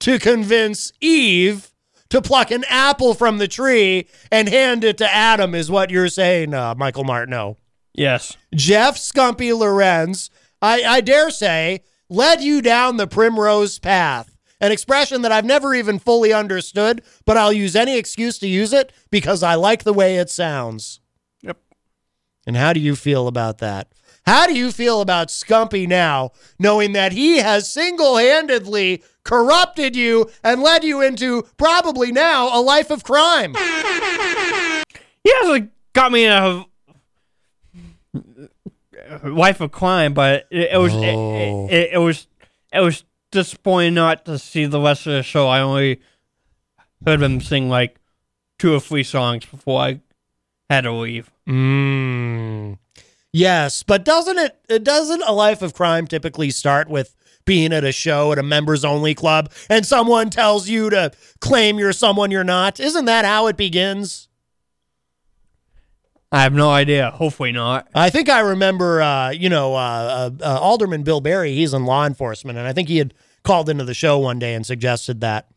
to 0.00 0.18
convince 0.18 0.92
Eve 1.00 1.70
to 2.08 2.20
pluck 2.20 2.50
an 2.50 2.64
apple 2.68 3.14
from 3.14 3.38
the 3.38 3.48
tree 3.48 4.08
and 4.30 4.48
hand 4.48 4.84
it 4.84 4.98
to 4.98 5.14
Adam, 5.14 5.54
is 5.54 5.70
what 5.70 5.90
you're 5.90 6.08
saying, 6.08 6.54
uh, 6.54 6.74
Michael 6.74 7.04
Martineau. 7.04 7.56
Yes. 7.94 8.36
Jeff 8.54 8.96
Scumpy 8.96 9.56
Lorenz, 9.56 10.30
I, 10.60 10.82
I 10.82 11.00
dare 11.00 11.30
say, 11.30 11.82
led 12.08 12.42
you 12.42 12.62
down 12.62 12.96
the 12.96 13.06
primrose 13.06 13.78
path. 13.78 14.36
An 14.60 14.72
expression 14.72 15.22
that 15.22 15.32
I've 15.32 15.44
never 15.44 15.74
even 15.74 15.98
fully 15.98 16.32
understood, 16.32 17.02
but 17.24 17.36
I'll 17.36 17.52
use 17.52 17.74
any 17.74 17.96
excuse 17.96 18.38
to 18.38 18.48
use 18.48 18.72
it 18.74 18.92
because 19.10 19.42
I 19.42 19.54
like 19.54 19.84
the 19.84 19.94
way 19.94 20.16
it 20.16 20.28
sounds. 20.28 20.99
And 22.46 22.56
how 22.56 22.72
do 22.72 22.80
you 22.80 22.96
feel 22.96 23.28
about 23.28 23.58
that? 23.58 23.88
How 24.26 24.46
do 24.46 24.54
you 24.54 24.70
feel 24.70 25.00
about 25.00 25.28
Scumpy 25.28 25.88
now, 25.88 26.32
knowing 26.58 26.92
that 26.92 27.12
he 27.12 27.38
has 27.38 27.68
single 27.72 28.16
handedly 28.16 29.02
corrupted 29.24 29.96
you 29.96 30.30
and 30.44 30.62
led 30.62 30.84
you 30.84 31.00
into 31.00 31.42
probably 31.56 32.12
now 32.12 32.56
a 32.58 32.60
life 32.60 32.90
of 32.90 33.02
crime? 33.04 33.54
He 35.24 35.32
hasn't 35.40 35.72
got 35.92 36.12
me 36.12 36.24
in 36.24 36.32
a 36.32 36.64
life 39.24 39.60
of 39.60 39.70
crime, 39.72 40.14
but 40.14 40.46
it, 40.50 40.70
it 40.72 40.76
was 40.78 40.94
it- 40.94 40.98
Oh. 41.14 41.66
it, 41.68 41.72
it, 41.72 41.90
it 41.94 41.98
was 41.98 42.26
it 42.72 42.80
was 42.80 43.04
disappointing 43.32 43.94
not 43.94 44.24
to 44.26 44.38
see 44.38 44.66
the 44.66 44.80
rest 44.80 45.06
of 45.06 45.12
the 45.14 45.22
show. 45.22 45.48
I 45.48 45.60
only 45.60 46.00
heard 47.06 47.20
him 47.22 47.40
sing 47.40 47.68
like 47.68 47.96
two 48.58 48.74
or 48.74 48.80
three 48.80 49.02
songs 49.02 49.44
before 49.44 49.80
I 49.80 50.00
had 50.70 50.84
to 50.84 50.92
leave. 50.92 51.30
Mm. 51.46 52.78
Yes, 53.32 53.82
but 53.82 54.04
doesn't 54.04 54.38
it, 54.38 54.58
it 54.68 54.84
doesn't 54.84 55.22
a 55.26 55.32
life 55.32 55.62
of 55.62 55.74
crime 55.74 56.06
typically 56.06 56.50
start 56.50 56.88
with 56.88 57.14
being 57.44 57.72
at 57.72 57.84
a 57.84 57.92
show 57.92 58.32
at 58.32 58.38
a 58.38 58.42
members 58.42 58.84
only 58.84 59.14
club 59.14 59.50
and 59.68 59.84
someone 59.84 60.30
tells 60.30 60.68
you 60.68 60.88
to 60.90 61.10
claim 61.40 61.78
you're 61.78 61.92
someone 61.92 62.30
you're 62.30 62.44
not? 62.44 62.80
Isn't 62.80 63.04
that 63.06 63.24
how 63.24 63.48
it 63.48 63.56
begins? 63.56 64.28
I 66.32 66.42
have 66.42 66.54
no 66.54 66.70
idea. 66.70 67.10
Hopefully 67.10 67.50
not. 67.50 67.88
I 67.92 68.08
think 68.08 68.28
I 68.28 68.38
remember, 68.40 69.02
uh, 69.02 69.30
you 69.30 69.48
know, 69.48 69.74
uh, 69.74 70.30
uh, 70.40 70.44
uh, 70.44 70.60
Alderman 70.60 71.02
Bill 71.02 71.20
Barry. 71.20 71.54
He's 71.56 71.74
in 71.74 71.84
law 71.84 72.06
enforcement, 72.06 72.56
and 72.56 72.68
I 72.68 72.72
think 72.72 72.88
he 72.88 72.98
had 72.98 73.14
called 73.42 73.68
into 73.68 73.82
the 73.82 73.94
show 73.94 74.16
one 74.18 74.38
day 74.38 74.54
and 74.54 74.64
suggested 74.64 75.20
that. 75.22 75.48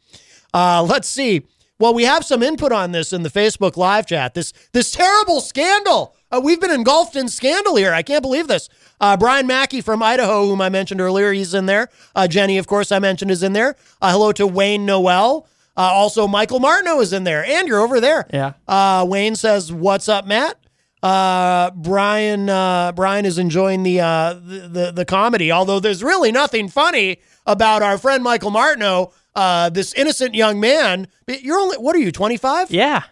Uh, 0.52 0.84
let's 0.88 1.08
see. 1.08 1.46
Well, 1.80 1.94
we 1.94 2.04
have 2.04 2.24
some 2.24 2.44
input 2.44 2.72
on 2.72 2.92
this 2.92 3.12
in 3.14 3.24
the 3.24 3.30
Facebook 3.30 3.78
live 3.78 4.06
chat. 4.06 4.34
This 4.36 4.54
this 4.74 4.92
terrible 4.92 5.42
scandal. 5.42 6.16
Uh, 6.32 6.40
we've 6.44 6.62
been 6.62 6.72
engulfed 6.72 7.16
in 7.16 7.28
scandal 7.28 7.76
here. 7.76 7.94
I 7.94 8.02
can't 8.04 8.22
believe 8.22 8.48
this. 8.48 8.70
Uh, 9.00 9.18
Brian 9.18 9.48
Mackey 9.48 9.82
from 9.82 10.02
Idaho, 10.02 10.46
whom 10.46 10.62
I 10.62 10.70
mentioned 10.70 11.02
earlier, 11.02 11.34
he's 11.34 11.54
in 11.54 11.66
there. 11.66 11.90
Uh, 12.16 12.28
Jenny, 12.28 12.58
of 12.58 12.68
course, 12.68 12.92
I 12.92 13.00
mentioned 13.00 13.32
is 13.32 13.44
in 13.44 13.54
there. 13.54 13.76
Uh, 14.02 14.12
hello 14.12 14.32
to 14.34 14.48
Wayne 14.48 14.86
Noel. 14.86 15.48
Uh, 15.76 15.82
also, 15.82 16.28
Michael 16.28 16.60
Martineau 16.60 17.02
is 17.02 17.14
in 17.14 17.24
there, 17.24 17.44
and 17.44 17.68
you're 17.68 17.82
over 17.82 18.00
there. 18.00 18.28
Yeah. 18.32 18.54
Uh, 18.68 19.06
Wayne 19.10 19.36
says, 19.36 19.74
"What's 19.74 20.08
up, 20.08 20.28
Matt?" 20.28 20.58
Uh, 21.02 21.72
Brian 21.72 22.50
uh, 22.50 22.92
Brian 22.94 23.26
is 23.26 23.38
enjoying 23.38 23.84
the, 23.84 24.00
uh, 24.00 24.34
the 24.36 24.70
the 24.72 24.92
the 24.92 25.06
comedy, 25.06 25.52
although 25.52 25.80
there's 25.80 26.04
really 26.04 26.32
nothing 26.32 26.70
funny 26.70 27.18
about 27.46 27.82
our 27.82 27.98
friend 27.98 28.24
Michael 28.24 28.52
Martineau, 28.52 29.12
uh, 29.36 29.70
this 29.70 29.94
innocent 29.94 30.36
young 30.36 30.60
man. 30.60 31.08
You're 31.28 31.60
only 31.60 31.78
what 31.78 31.96
are 31.96 32.00
you 32.00 32.12
25? 32.12 32.72
Yeah. 32.72 33.04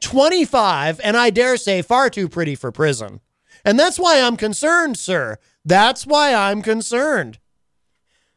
25, 0.00 1.00
and 1.02 1.16
I 1.16 1.30
dare 1.30 1.56
say 1.56 1.80
far 1.80 2.10
too 2.10 2.28
pretty 2.28 2.54
for 2.54 2.70
prison. 2.70 3.20
And 3.64 3.78
that's 3.78 3.98
why 3.98 4.20
I'm 4.20 4.36
concerned, 4.36 4.98
sir. 4.98 5.38
That's 5.64 6.06
why 6.06 6.34
I'm 6.34 6.60
concerned. 6.60 7.38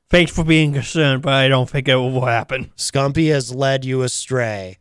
Thanks 0.10 0.32
for 0.32 0.46
being 0.46 0.72
concerned, 0.72 1.22
but 1.24 1.34
I 1.34 1.50
don't 1.50 1.70
think 1.70 1.90
it 1.90 1.96
will 1.96 2.26
happen. 2.26 2.72
Scumpy 2.78 3.30
has 3.30 3.54
led 3.54 3.84
you 3.84 4.04
astray. 4.04 4.78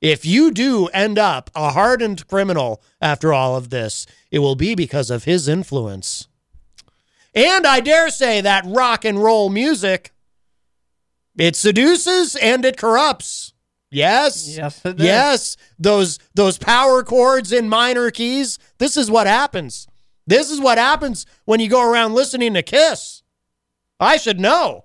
If 0.00 0.24
you 0.24 0.52
do 0.52 0.86
end 0.88 1.18
up 1.18 1.50
a 1.56 1.70
hardened 1.70 2.26
criminal 2.28 2.80
after 3.00 3.32
all 3.32 3.56
of 3.56 3.70
this, 3.70 4.06
it 4.30 4.38
will 4.38 4.54
be 4.54 4.76
because 4.76 5.10
of 5.10 5.24
his 5.24 5.48
influence. 5.48 6.28
And 7.34 7.66
I 7.66 7.80
dare 7.80 8.08
say 8.10 8.40
that 8.40 8.64
rock 8.64 9.04
and 9.04 9.22
roll 9.22 9.50
music, 9.50 10.12
it 11.38 11.56
seduces 11.56 12.36
and 12.36 12.64
it 12.64 12.76
corrupts. 12.76 13.52
Yes. 13.90 14.56
Yes, 14.56 14.84
it. 14.84 14.98
Yes. 15.00 15.56
Those 15.78 16.18
those 16.34 16.58
power 16.58 17.02
chords 17.02 17.52
in 17.52 17.68
minor 17.68 18.10
keys. 18.10 18.58
This 18.78 18.96
is 18.96 19.10
what 19.10 19.26
happens. 19.26 19.88
This 20.26 20.50
is 20.50 20.60
what 20.60 20.78
happens 20.78 21.26
when 21.44 21.58
you 21.60 21.68
go 21.68 21.82
around 21.90 22.14
listening 22.14 22.54
to 22.54 22.62
Kiss. 22.62 23.22
I 23.98 24.16
should 24.16 24.38
know. 24.38 24.84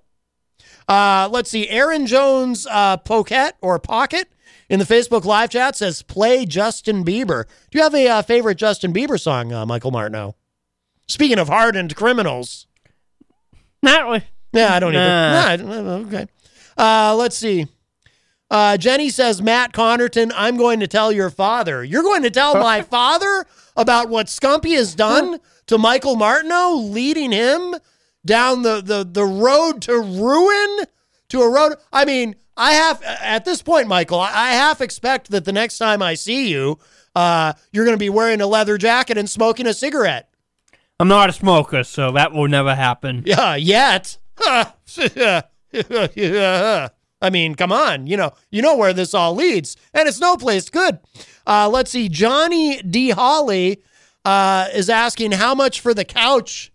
Uh, 0.87 1.29
let's 1.31 1.49
see. 1.49 1.69
Aaron 1.69 2.07
Jones 2.07 2.67
uh, 2.69 2.97
Pocket 2.97 3.53
or 3.61 3.77
Pocket 3.79 4.27
in 4.69 4.79
the 4.79 4.85
Facebook 4.85 5.23
live 5.23 5.51
chat 5.51 5.75
says, 5.75 6.01
"Play 6.01 6.45
Justin 6.45 7.05
Bieber." 7.05 7.45
Do 7.69 7.77
you 7.77 7.83
have 7.83 7.93
a 7.95 8.07
uh, 8.07 8.21
favorite 8.23 8.57
Justin 8.57 8.91
Bieber 8.93 9.19
song, 9.19 9.53
uh, 9.53 9.65
Michael 9.65 9.91
Martineau? 9.91 10.35
Speaking 11.07 11.37
of 11.37 11.47
hardened 11.47 11.95
criminals, 11.95 12.65
Not 13.83 14.05
really. 14.05 14.23
Yeah, 14.55 14.73
I 14.73 14.79
don't 14.79 14.95
either. 14.95 15.65
Nah. 15.65 15.81
Nah, 15.81 15.91
okay. 16.07 16.27
Uh, 16.77 17.15
let's 17.15 17.37
see. 17.37 17.67
Uh, 18.49 18.77
Jenny 18.77 19.09
says, 19.09 19.41
Matt 19.41 19.73
Connarton, 19.73 20.31
I'm 20.35 20.57
going 20.57 20.79
to 20.79 20.87
tell 20.87 21.11
your 21.11 21.29
father. 21.29 21.83
You're 21.83 22.03
going 22.03 22.23
to 22.23 22.29
tell 22.29 22.53
my 22.59 22.81
father 22.81 23.45
about 23.75 24.09
what 24.09 24.27
Scumpy 24.27 24.75
has 24.75 24.95
done 24.95 25.39
to 25.67 25.77
Michael 25.77 26.15
Martineau, 26.15 26.75
leading 26.75 27.31
him 27.31 27.75
down 28.25 28.61
the, 28.61 28.81
the, 28.81 29.03
the 29.03 29.25
road 29.25 29.81
to 29.83 29.93
ruin, 29.99 30.85
to 31.29 31.41
a 31.41 31.51
road. 31.51 31.75
I 31.91 32.05
mean, 32.05 32.35
I 32.55 32.73
have, 32.73 33.01
at 33.03 33.45
this 33.45 33.61
point, 33.61 33.87
Michael, 33.87 34.19
I, 34.19 34.29
I 34.29 34.51
half 34.51 34.79
expect 34.79 35.31
that 35.31 35.45
the 35.45 35.51
next 35.51 35.77
time 35.77 36.01
I 36.01 36.13
see 36.13 36.49
you, 36.49 36.79
uh, 37.15 37.53
you're 37.71 37.85
going 37.85 37.97
to 37.97 38.03
be 38.03 38.09
wearing 38.09 38.41
a 38.41 38.47
leather 38.47 38.77
jacket 38.77 39.17
and 39.17 39.29
smoking 39.29 39.67
a 39.67 39.73
cigarette. 39.73 40.29
I'm 40.99 41.07
not 41.07 41.29
a 41.29 41.33
smoker, 41.33 41.83
so 41.83 42.11
that 42.13 42.31
will 42.31 42.47
never 42.47 42.73
happen. 42.73 43.23
Yeah, 43.25 43.55
yet. 43.55 44.17
I 47.21 47.29
mean, 47.31 47.55
come 47.55 47.71
on, 47.71 48.07
you 48.07 48.17
know, 48.17 48.33
you 48.51 48.61
know 48.61 48.75
where 48.75 48.93
this 48.93 49.13
all 49.13 49.33
leads, 49.35 49.77
and 49.93 50.07
it's 50.07 50.19
no 50.19 50.35
place 50.37 50.69
good. 50.69 50.99
Uh, 51.47 51.69
let's 51.69 51.91
see, 51.91 52.09
Johnny 52.09 52.81
D. 52.81 53.09
Holly 53.11 53.81
uh, 54.25 54.67
is 54.73 54.89
asking 54.89 55.31
how 55.31 55.55
much 55.55 55.79
for 55.79 55.93
the 55.93 56.05
couch. 56.05 56.71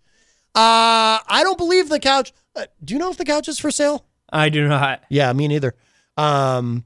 Uh, 0.53 1.19
I 1.27 1.41
don't 1.43 1.57
believe 1.57 1.89
the 1.89 1.99
couch. 1.99 2.33
Uh, 2.55 2.65
do 2.83 2.93
you 2.93 2.99
know 2.99 3.09
if 3.11 3.17
the 3.17 3.25
couch 3.25 3.47
is 3.47 3.59
for 3.59 3.71
sale? 3.71 4.05
I 4.31 4.49
do 4.49 4.67
not. 4.67 5.01
Yeah, 5.09 5.31
me 5.33 5.47
neither. 5.47 5.75
Um, 6.17 6.83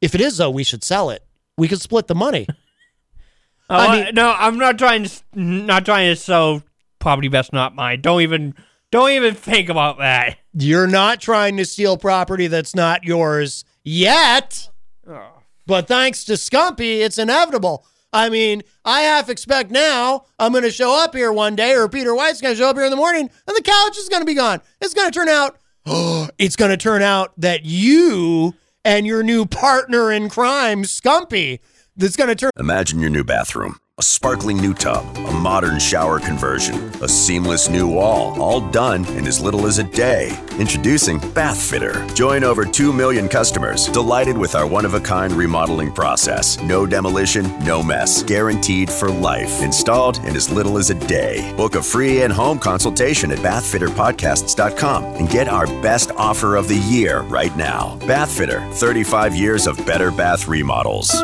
if 0.00 0.14
it 0.14 0.20
is 0.20 0.36
though, 0.38 0.50
we 0.50 0.64
should 0.64 0.82
sell 0.82 1.10
it. 1.10 1.22
We 1.56 1.68
could 1.68 1.80
split 1.80 2.06
the 2.08 2.14
money. 2.14 2.46
Oh, 2.50 2.54
I 3.76 3.86
I 3.86 4.04
mean- 4.04 4.14
no, 4.14 4.34
I'm 4.36 4.58
not 4.58 4.78
trying 4.78 5.04
to. 5.04 5.10
Not 5.34 5.84
trying 5.84 6.10
to 6.10 6.16
sell 6.16 6.62
property 6.98 7.28
that's 7.28 7.52
not 7.52 7.74
mine. 7.74 8.00
Don't 8.00 8.22
even. 8.22 8.54
Don't 8.96 9.10
even 9.10 9.34
think 9.34 9.68
about 9.68 9.98
that. 9.98 10.38
You're 10.54 10.86
not 10.86 11.20
trying 11.20 11.58
to 11.58 11.66
steal 11.66 11.98
property 11.98 12.46
that's 12.46 12.74
not 12.74 13.04
yours 13.04 13.62
yet. 13.84 14.70
Oh. 15.06 15.42
But 15.66 15.86
thanks 15.86 16.24
to 16.24 16.32
Scumpy, 16.32 17.00
it's 17.00 17.18
inevitable. 17.18 17.84
I 18.10 18.30
mean, 18.30 18.62
I 18.86 19.02
half 19.02 19.28
expect 19.28 19.70
now 19.70 20.24
I'm 20.38 20.52
going 20.52 20.64
to 20.64 20.70
show 20.70 20.98
up 20.98 21.14
here 21.14 21.30
one 21.30 21.54
day, 21.54 21.74
or 21.74 21.90
Peter 21.90 22.14
White's 22.14 22.40
going 22.40 22.54
to 22.54 22.58
show 22.58 22.70
up 22.70 22.76
here 22.76 22.86
in 22.86 22.90
the 22.90 22.96
morning, 22.96 23.28
and 23.46 23.54
the 23.54 23.60
couch 23.60 23.98
is 23.98 24.08
going 24.08 24.22
to 24.22 24.26
be 24.26 24.32
gone. 24.32 24.62
It's 24.80 24.94
going 24.94 25.12
to 25.12 25.14
turn 25.14 25.28
out, 25.28 25.58
it's 26.38 26.56
going 26.56 26.70
to 26.70 26.78
turn 26.78 27.02
out 27.02 27.38
that 27.38 27.66
you 27.66 28.54
and 28.82 29.06
your 29.06 29.22
new 29.22 29.44
partner 29.44 30.10
in 30.10 30.30
crime, 30.30 30.84
Scumpy, 30.84 31.58
that's 31.98 32.16
going 32.16 32.28
to 32.28 32.34
turn. 32.34 32.50
Imagine 32.58 33.00
your 33.00 33.10
new 33.10 33.24
bathroom. 33.24 33.78
A 33.98 34.02
sparkling 34.02 34.58
new 34.58 34.74
tub, 34.74 35.06
a 35.16 35.32
modern 35.32 35.78
shower 35.78 36.20
conversion, 36.20 36.74
a 37.02 37.08
seamless 37.08 37.70
new 37.70 37.88
wall, 37.88 38.38
all 38.38 38.60
done 38.60 39.06
in 39.16 39.26
as 39.26 39.40
little 39.40 39.66
as 39.66 39.78
a 39.78 39.84
day. 39.84 40.38
Introducing 40.58 41.18
Bath 41.32 41.58
Fitter. 41.58 42.06
Join 42.08 42.44
over 42.44 42.66
2 42.66 42.92
million 42.92 43.26
customers 43.26 43.86
delighted 43.86 44.36
with 44.36 44.54
our 44.54 44.66
one 44.66 44.84
of 44.84 44.92
a 44.92 45.00
kind 45.00 45.32
remodeling 45.32 45.90
process. 45.90 46.60
No 46.60 46.84
demolition, 46.84 47.58
no 47.64 47.82
mess. 47.82 48.22
Guaranteed 48.22 48.90
for 48.90 49.10
life. 49.10 49.62
Installed 49.62 50.18
in 50.26 50.36
as 50.36 50.50
little 50.50 50.76
as 50.76 50.90
a 50.90 51.06
day. 51.06 51.54
Book 51.56 51.74
a 51.74 51.82
free 51.82 52.20
in 52.20 52.30
home 52.30 52.58
consultation 52.58 53.32
at 53.32 53.38
bathfitterpodcasts.com 53.38 55.04
and 55.04 55.30
get 55.30 55.48
our 55.48 55.66
best 55.80 56.10
offer 56.18 56.56
of 56.56 56.68
the 56.68 56.76
year 56.76 57.22
right 57.22 57.56
now. 57.56 57.96
Bath 58.06 58.36
Fitter, 58.36 58.60
35 58.72 59.34
years 59.34 59.66
of 59.66 59.78
better 59.86 60.10
bath 60.10 60.48
remodels. 60.48 61.14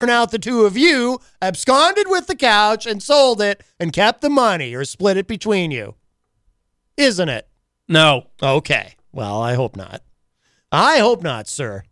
Turn 0.00 0.10
out 0.10 0.30
the 0.30 0.38
two 0.38 0.64
of 0.64 0.76
you 0.76 1.20
absconded 1.42 2.06
with 2.08 2.26
the 2.28 2.36
couch 2.36 2.86
and 2.86 3.02
sold 3.02 3.42
it 3.42 3.62
and 3.80 3.92
kept 3.92 4.20
the 4.20 4.30
money 4.30 4.74
or 4.74 4.84
split 4.84 5.16
it 5.16 5.26
between 5.26 5.70
you. 5.70 5.94
Isn't 6.96 7.28
it? 7.28 7.48
No. 7.88 8.26
Okay. 8.42 8.94
Well, 9.12 9.40
I 9.42 9.54
hope 9.54 9.76
not. 9.76 10.02
I 10.70 10.98
hope 10.98 11.22
not, 11.22 11.48
sir. 11.48 11.82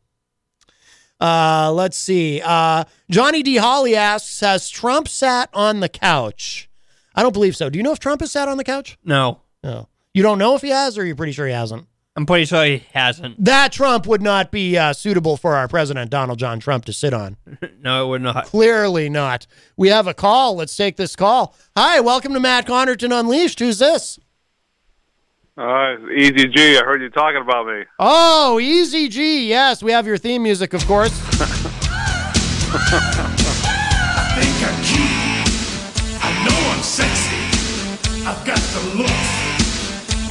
Uh, 1.21 1.73
let's 1.75 1.97
see. 1.97 2.43
Uh, 2.45 2.85
Johnny 3.11 3.43
D. 3.43 3.57
Holly 3.57 3.97
asks 3.97 4.41
Has 4.41 4.69
Trump 4.69 5.09
sat 5.09 5.49
on 5.53 5.81
the 5.81 5.89
couch? 5.89 6.69
I 7.15 7.23
don't 7.23 7.33
believe 7.33 7.57
so. 7.57 7.71
Do 7.71 7.79
you 7.79 7.83
know 7.83 7.93
if 7.93 7.99
Trump 7.99 8.21
has 8.21 8.31
sat 8.31 8.49
on 8.49 8.59
the 8.59 8.65
couch? 8.65 8.99
No. 9.03 9.41
No. 9.65 9.89
You 10.13 10.23
don't 10.23 10.39
know 10.39 10.55
if 10.55 10.63
he 10.63 10.69
has, 10.69 10.99
or 10.99 11.05
you're 11.05 11.17
pretty 11.17 11.33
sure 11.33 11.47
he 11.47 11.53
hasn't? 11.53 11.87
I'm 12.17 12.25
pretty 12.25 12.47
sure 12.47 12.65
he 12.65 12.83
hasn't. 12.95 13.45
That 13.45 13.73
Trump 13.73 14.07
would 14.07 14.23
not 14.23 14.51
be 14.51 14.79
uh, 14.79 14.95
suitable 14.95 15.37
for 15.37 15.55
our 15.55 15.69
president, 15.69 16.11
Donald 16.11 16.39
John 16.39 16.59
Trump, 16.61 16.87
to 16.87 16.93
sit 16.93 17.13
on. 17.13 17.37
No, 17.83 18.07
it 18.07 18.09
would 18.09 18.23
not. 18.23 18.47
Clearly 18.47 19.09
not. 19.09 19.47
We 19.77 19.89
have 19.91 20.09
a 20.09 20.15
call. 20.15 20.57
Let's 20.57 20.77
take 20.77 20.97
this 20.97 21.15
call. 21.15 21.55
Hi, 21.77 22.01
welcome 22.01 22.33
to 22.33 22.41
Matt 22.41 22.67
Connarton 22.67 23.17
Unleashed. 23.17 23.61
Who's 23.61 23.79
this? 23.79 24.19
Uh, 25.57 25.95
Easy 26.11 26.49
G, 26.49 26.77
I 26.77 26.83
heard 26.83 27.01
you 27.01 27.11
talking 27.11 27.41
about 27.41 27.69
me. 27.69 27.85
Oh, 28.01 28.59
Easy 28.59 29.07
G. 29.09 29.49
Yes, 29.49 29.85
we 29.85 29.93
have 29.93 30.05
your 30.05 30.19
theme 30.19 30.43
music, 30.43 30.75
of 30.75 30.85
course. 30.87 31.13
I 31.41 31.47
think 34.35 34.57
I'm 34.67 34.83
cute. 34.83 36.25
I 36.25 36.31
know 36.45 36.59
I'm 36.73 36.83
sexy. 36.83 37.37
I've 38.26 38.43
got 38.45 38.59
the 38.59 38.81
look 38.99 39.07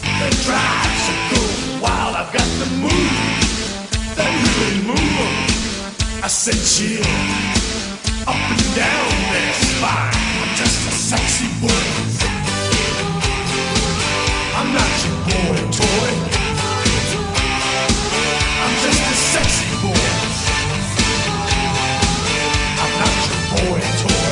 that 0.03 0.33
drives 0.43 0.84
got 2.45 2.59
the 2.59 2.69
move 2.77 3.13
that 4.15 4.29
really 4.45 4.77
move. 4.85 6.21
I 6.23 6.27
said 6.27 6.59
chill 6.61 7.01
up 8.27 8.35
and 8.35 8.65
down 8.75 9.11
their 9.33 9.53
spine. 9.53 10.13
I'm 10.41 10.53
just 10.55 10.87
a 10.87 10.91
sexy 10.91 11.49
boy. 11.61 11.85
I'm 14.57 14.69
not 14.73 14.91
your 15.05 15.19
boy 15.25 15.57
toy. 15.73 16.11
I'm 18.61 18.73
just 18.85 19.01
a 19.01 19.15
sexy 19.33 19.69
boy. 19.81 20.09
I'm 22.81 22.93
not 23.01 23.15
your 23.29 23.41
boy 23.53 23.81
toy. 24.01 24.29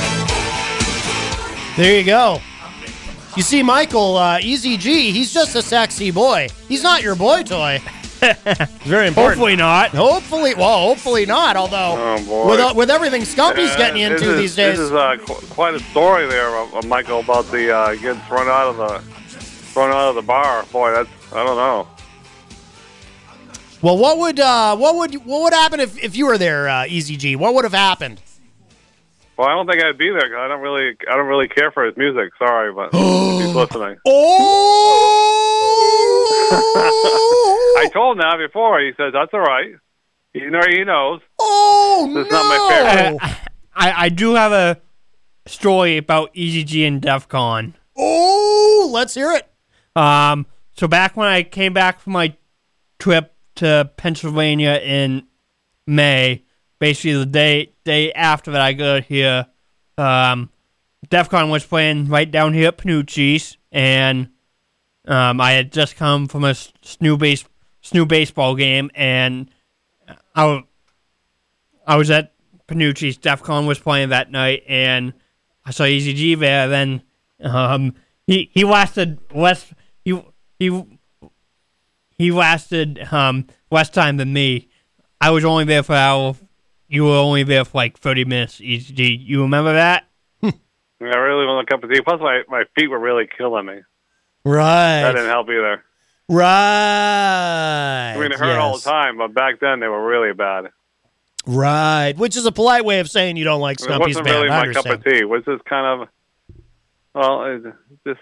There 1.77 1.93
you 1.97 2.05
go. 2.05 2.41
You 3.35 3.41
see, 3.41 3.63
Michael, 3.63 4.17
uh, 4.17 4.37
Easy 4.39 4.77
G, 4.77 5.09
he's 5.11 5.33
just 5.33 5.55
a 5.55 5.63
sexy 5.63 6.11
boy. 6.11 6.47
He's 6.67 6.83
not 6.83 7.01
your 7.01 7.15
boy 7.15 7.41
toy. 7.41 7.81
Very 8.85 9.07
important. 9.07 9.15
Hopefully 9.35 9.55
not. 9.55 9.89
Hopefully, 9.91 10.53
well, 10.55 10.79
hopefully 10.87 11.25
not. 11.25 11.55
Although, 11.55 11.95
Oh, 11.97 12.25
boy. 12.25 12.49
with 12.51 12.59
uh, 12.59 12.73
with 12.75 12.89
everything 12.89 13.21
Scumpy's 13.23 13.71
Uh, 13.71 13.77
getting 13.77 14.01
into 14.01 14.31
is- 14.31 14.37
these 14.37 14.55
days, 14.55 14.77
This 14.77 14.87
is 14.87 14.91
uh, 14.91 15.17
qu- 15.25 15.45
quite 15.47 15.73
a 15.73 15.79
story 15.79 16.27
there, 16.27 16.49
uh, 16.55 16.67
uh, 16.77 16.81
Michael, 16.87 17.19
about 17.19 17.49
the 17.51 17.75
uh, 17.75 17.95
getting 17.95 18.21
thrown 18.23 18.47
out 18.47 18.67
of 18.67 18.77
the 18.77 18.99
thrown 19.73 19.89
out 19.91 20.09
of 20.09 20.15
the 20.15 20.21
bar. 20.21 20.63
Boy, 20.71 20.91
that's 20.91 21.09
I 21.33 21.43
don't 21.45 21.57
know. 21.57 21.87
well, 23.81 23.97
what 23.97 24.17
would 24.19 24.39
uh, 24.39 24.75
what 24.77 24.95
would 24.95 25.15
what 25.25 25.41
would 25.43 25.53
happen 25.53 25.79
if, 25.79 26.01
if 26.01 26.15
you 26.15 26.25
were 26.27 26.37
there, 26.37 26.69
uh, 26.69 26.85
Easy 26.87 27.17
G? 27.17 27.35
What 27.35 27.53
would 27.55 27.63
have 27.65 27.73
happened? 27.73 28.21
Well, 29.37 29.47
I 29.47 29.51
don't 29.53 29.67
think 29.67 29.83
I'd 29.83 29.97
be 29.97 30.09
there 30.11 30.21
'cause 30.29 30.37
I 30.37 30.47
don't 30.47 30.61
really 30.61 30.95
I 31.09 31.15
don't 31.15 31.27
really 31.27 31.47
care 31.47 31.71
for 31.71 31.85
his 31.85 31.97
music. 31.97 32.31
Sorry, 32.37 32.71
but 32.73 32.89
if 32.93 32.99
he's 33.45 33.55
listening. 33.55 33.97
Oh, 36.55 37.75
I 37.79 37.89
told 37.91 38.17
him 38.17 38.21
that 38.21 38.37
before. 38.37 38.79
He 38.79 38.91
says 38.97 39.11
that's 39.13 39.33
all 39.33 39.39
right. 39.41 39.71
You 40.33 40.49
know 40.49 40.61
he 40.67 40.83
knows. 40.83 41.21
oh 41.39 42.11
That's 42.15 42.29
no! 42.31 42.37
not 42.37 42.45
my 42.45 42.57
favorite. 42.69 43.21
I, 43.75 44.05
I 44.05 44.09
do 44.09 44.33
have 44.35 44.51
a 44.51 44.79
story 45.45 45.97
about 45.97 46.33
EZG 46.33 46.87
and 46.87 47.01
DEF 47.01 47.27
CON. 47.27 47.75
Oh, 47.97 48.89
let's 48.91 49.13
hear 49.13 49.31
it. 49.31 49.47
Um, 49.95 50.45
so 50.73 50.87
back 50.87 51.15
when 51.17 51.27
I 51.27 51.43
came 51.43 51.73
back 51.73 51.99
from 51.99 52.13
my 52.13 52.35
trip 52.99 53.33
to 53.55 53.91
Pennsylvania 53.97 54.79
in 54.83 55.27
May, 55.85 56.43
basically 56.79 57.13
the 57.13 57.25
day 57.27 57.72
day 57.83 58.11
after 58.13 58.51
that 58.51 58.61
I 58.61 58.73
got 58.73 59.03
here, 59.03 59.47
um, 59.97 60.49
DEF 61.09 61.29
CON 61.29 61.49
was 61.49 61.65
playing 61.65 62.07
right 62.07 62.29
down 62.29 62.53
here 62.53 62.69
at 62.69 62.77
Penuche's, 62.77 63.57
and 63.71 64.29
um, 65.07 65.41
I 65.41 65.51
had 65.51 65.71
just 65.71 65.95
come 65.95 66.27
from 66.27 66.43
a 66.43 66.51
SNHU 66.51 67.17
base 67.19 67.45
SNHU 67.83 68.07
baseball 68.07 68.55
game, 68.55 68.89
and 68.95 69.49
I 70.35 70.45
was, 70.45 70.63
I 71.85 71.95
was 71.97 72.09
at 72.09 72.33
Penuche's. 72.67 73.17
DEF 73.17 73.43
CON 73.43 73.65
was 73.65 73.79
playing 73.79 74.09
that 74.09 74.31
night, 74.31 74.63
and 74.67 75.13
I 75.65 75.71
saw 75.71 75.85
Easy 75.85 76.13
G 76.13 76.35
there. 76.35 76.67
Then 76.67 77.03
um, 77.41 77.95
he 78.25 78.49
he 78.53 78.63
lasted 78.63 79.19
less 79.33 79.73
he 80.05 80.21
he 80.59 80.99
he 82.17 82.31
lasted 82.31 83.11
um 83.11 83.47
less 83.69 83.89
time 83.89 84.17
than 84.17 84.31
me. 84.31 84.69
I 85.19 85.31
was 85.31 85.45
only 85.45 85.65
there 85.65 85.83
for 85.83 85.95
hour. 85.95 86.35
You 86.87 87.05
were 87.05 87.17
only 87.17 87.43
there 87.43 87.65
for 87.65 87.77
like 87.77 87.97
thirty 87.97 88.25
minutes. 88.25 88.61
Easy 88.61 88.93
G, 88.93 89.15
you 89.15 89.41
remember 89.41 89.73
that? 89.73 90.07
I 90.43 90.51
really 91.01 91.45
want 91.45 91.67
a 91.67 91.71
cup 91.71 91.83
of 91.83 91.91
tea. 91.91 92.01
Plus, 92.01 92.19
my 92.21 92.43
my 92.47 92.63
feet 92.75 92.87
were 92.89 92.99
really 92.99 93.27
killing 93.37 93.65
me. 93.65 93.81
Right. 94.45 95.01
That 95.01 95.13
didn't 95.13 95.29
help 95.29 95.47
either. 95.49 95.83
right. 96.29 98.13
I 98.15 98.17
mean, 98.19 98.31
it 98.31 98.39
hurt 98.39 98.57
all 98.57 98.77
the 98.77 98.83
time, 98.83 99.17
but 99.17 99.33
back 99.33 99.59
then 99.59 99.79
they 99.79 99.87
were 99.87 100.05
really 100.05 100.33
bad. 100.33 100.69
Right, 101.45 102.13
which 102.15 102.37
is 102.37 102.45
a 102.45 102.51
polite 102.53 102.85
way 102.85 102.99
of 102.99 103.09
saying 103.09 103.35
you 103.35 103.43
don't 103.43 103.59
like 103.59 103.79
It 103.79 103.83
Stumpy's 103.83 104.15
wasn't 104.15 104.27
really 104.27 104.49
I 104.49 104.67
my 104.67 104.73
cup 104.73 104.85
of 104.85 105.03
tea. 105.03 105.25
Was 105.25 105.43
this 105.45 105.59
kind 105.67 106.01
of 106.01 106.07
well, 107.13 107.45
it's 107.45 107.65
just 108.07 108.19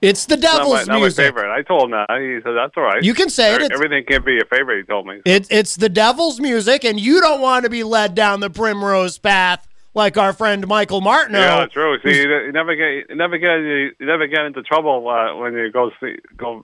It's 0.00 0.24
the 0.24 0.36
not 0.36 0.42
my, 0.42 0.58
devil's 0.58 0.86
not 0.86 0.94
my 0.94 1.00
music. 1.00 1.24
favorite. 1.26 1.52
I 1.54 1.62
told 1.62 1.84
him 1.84 1.90
that. 1.90 2.06
He 2.20 2.40
said 2.42 2.54
that's 2.54 2.72
all 2.76 2.84
right. 2.84 3.02
You 3.02 3.12
can 3.14 3.28
say 3.28 3.54
it. 3.54 3.62
It's, 3.62 3.74
Everything 3.74 4.04
can't 4.08 4.24
be 4.24 4.32
your 4.32 4.46
favorite. 4.46 4.78
He 4.78 4.82
told 4.84 5.06
me. 5.06 5.20
it. 5.24 5.46
It's 5.50 5.76
the 5.76 5.88
devil's 5.90 6.40
music, 6.40 6.84
and 6.84 6.98
you 6.98 7.20
don't 7.20 7.40
want 7.40 7.64
to 7.64 7.70
be 7.70 7.82
led 7.82 8.14
down 8.14 8.40
the 8.40 8.48
primrose 8.50 9.18
path 9.18 9.66
like 9.94 10.16
our 10.16 10.32
friend 10.32 10.66
Michael 10.66 11.00
Martineau. 11.00 11.40
Yeah, 11.40 11.66
true. 11.66 11.98
See, 12.04 12.16
you, 12.16 12.22
you 12.46 12.52
never 12.52 12.74
get, 12.76 13.10
you 13.10 13.16
never 13.16 13.36
get, 13.38 13.58
you 13.58 13.92
never 14.06 14.26
get 14.26 14.46
into 14.46 14.62
trouble 14.62 15.06
uh, 15.08 15.36
when 15.36 15.52
you 15.54 15.70
go 15.70 15.90
see, 16.00 16.14
go 16.36 16.62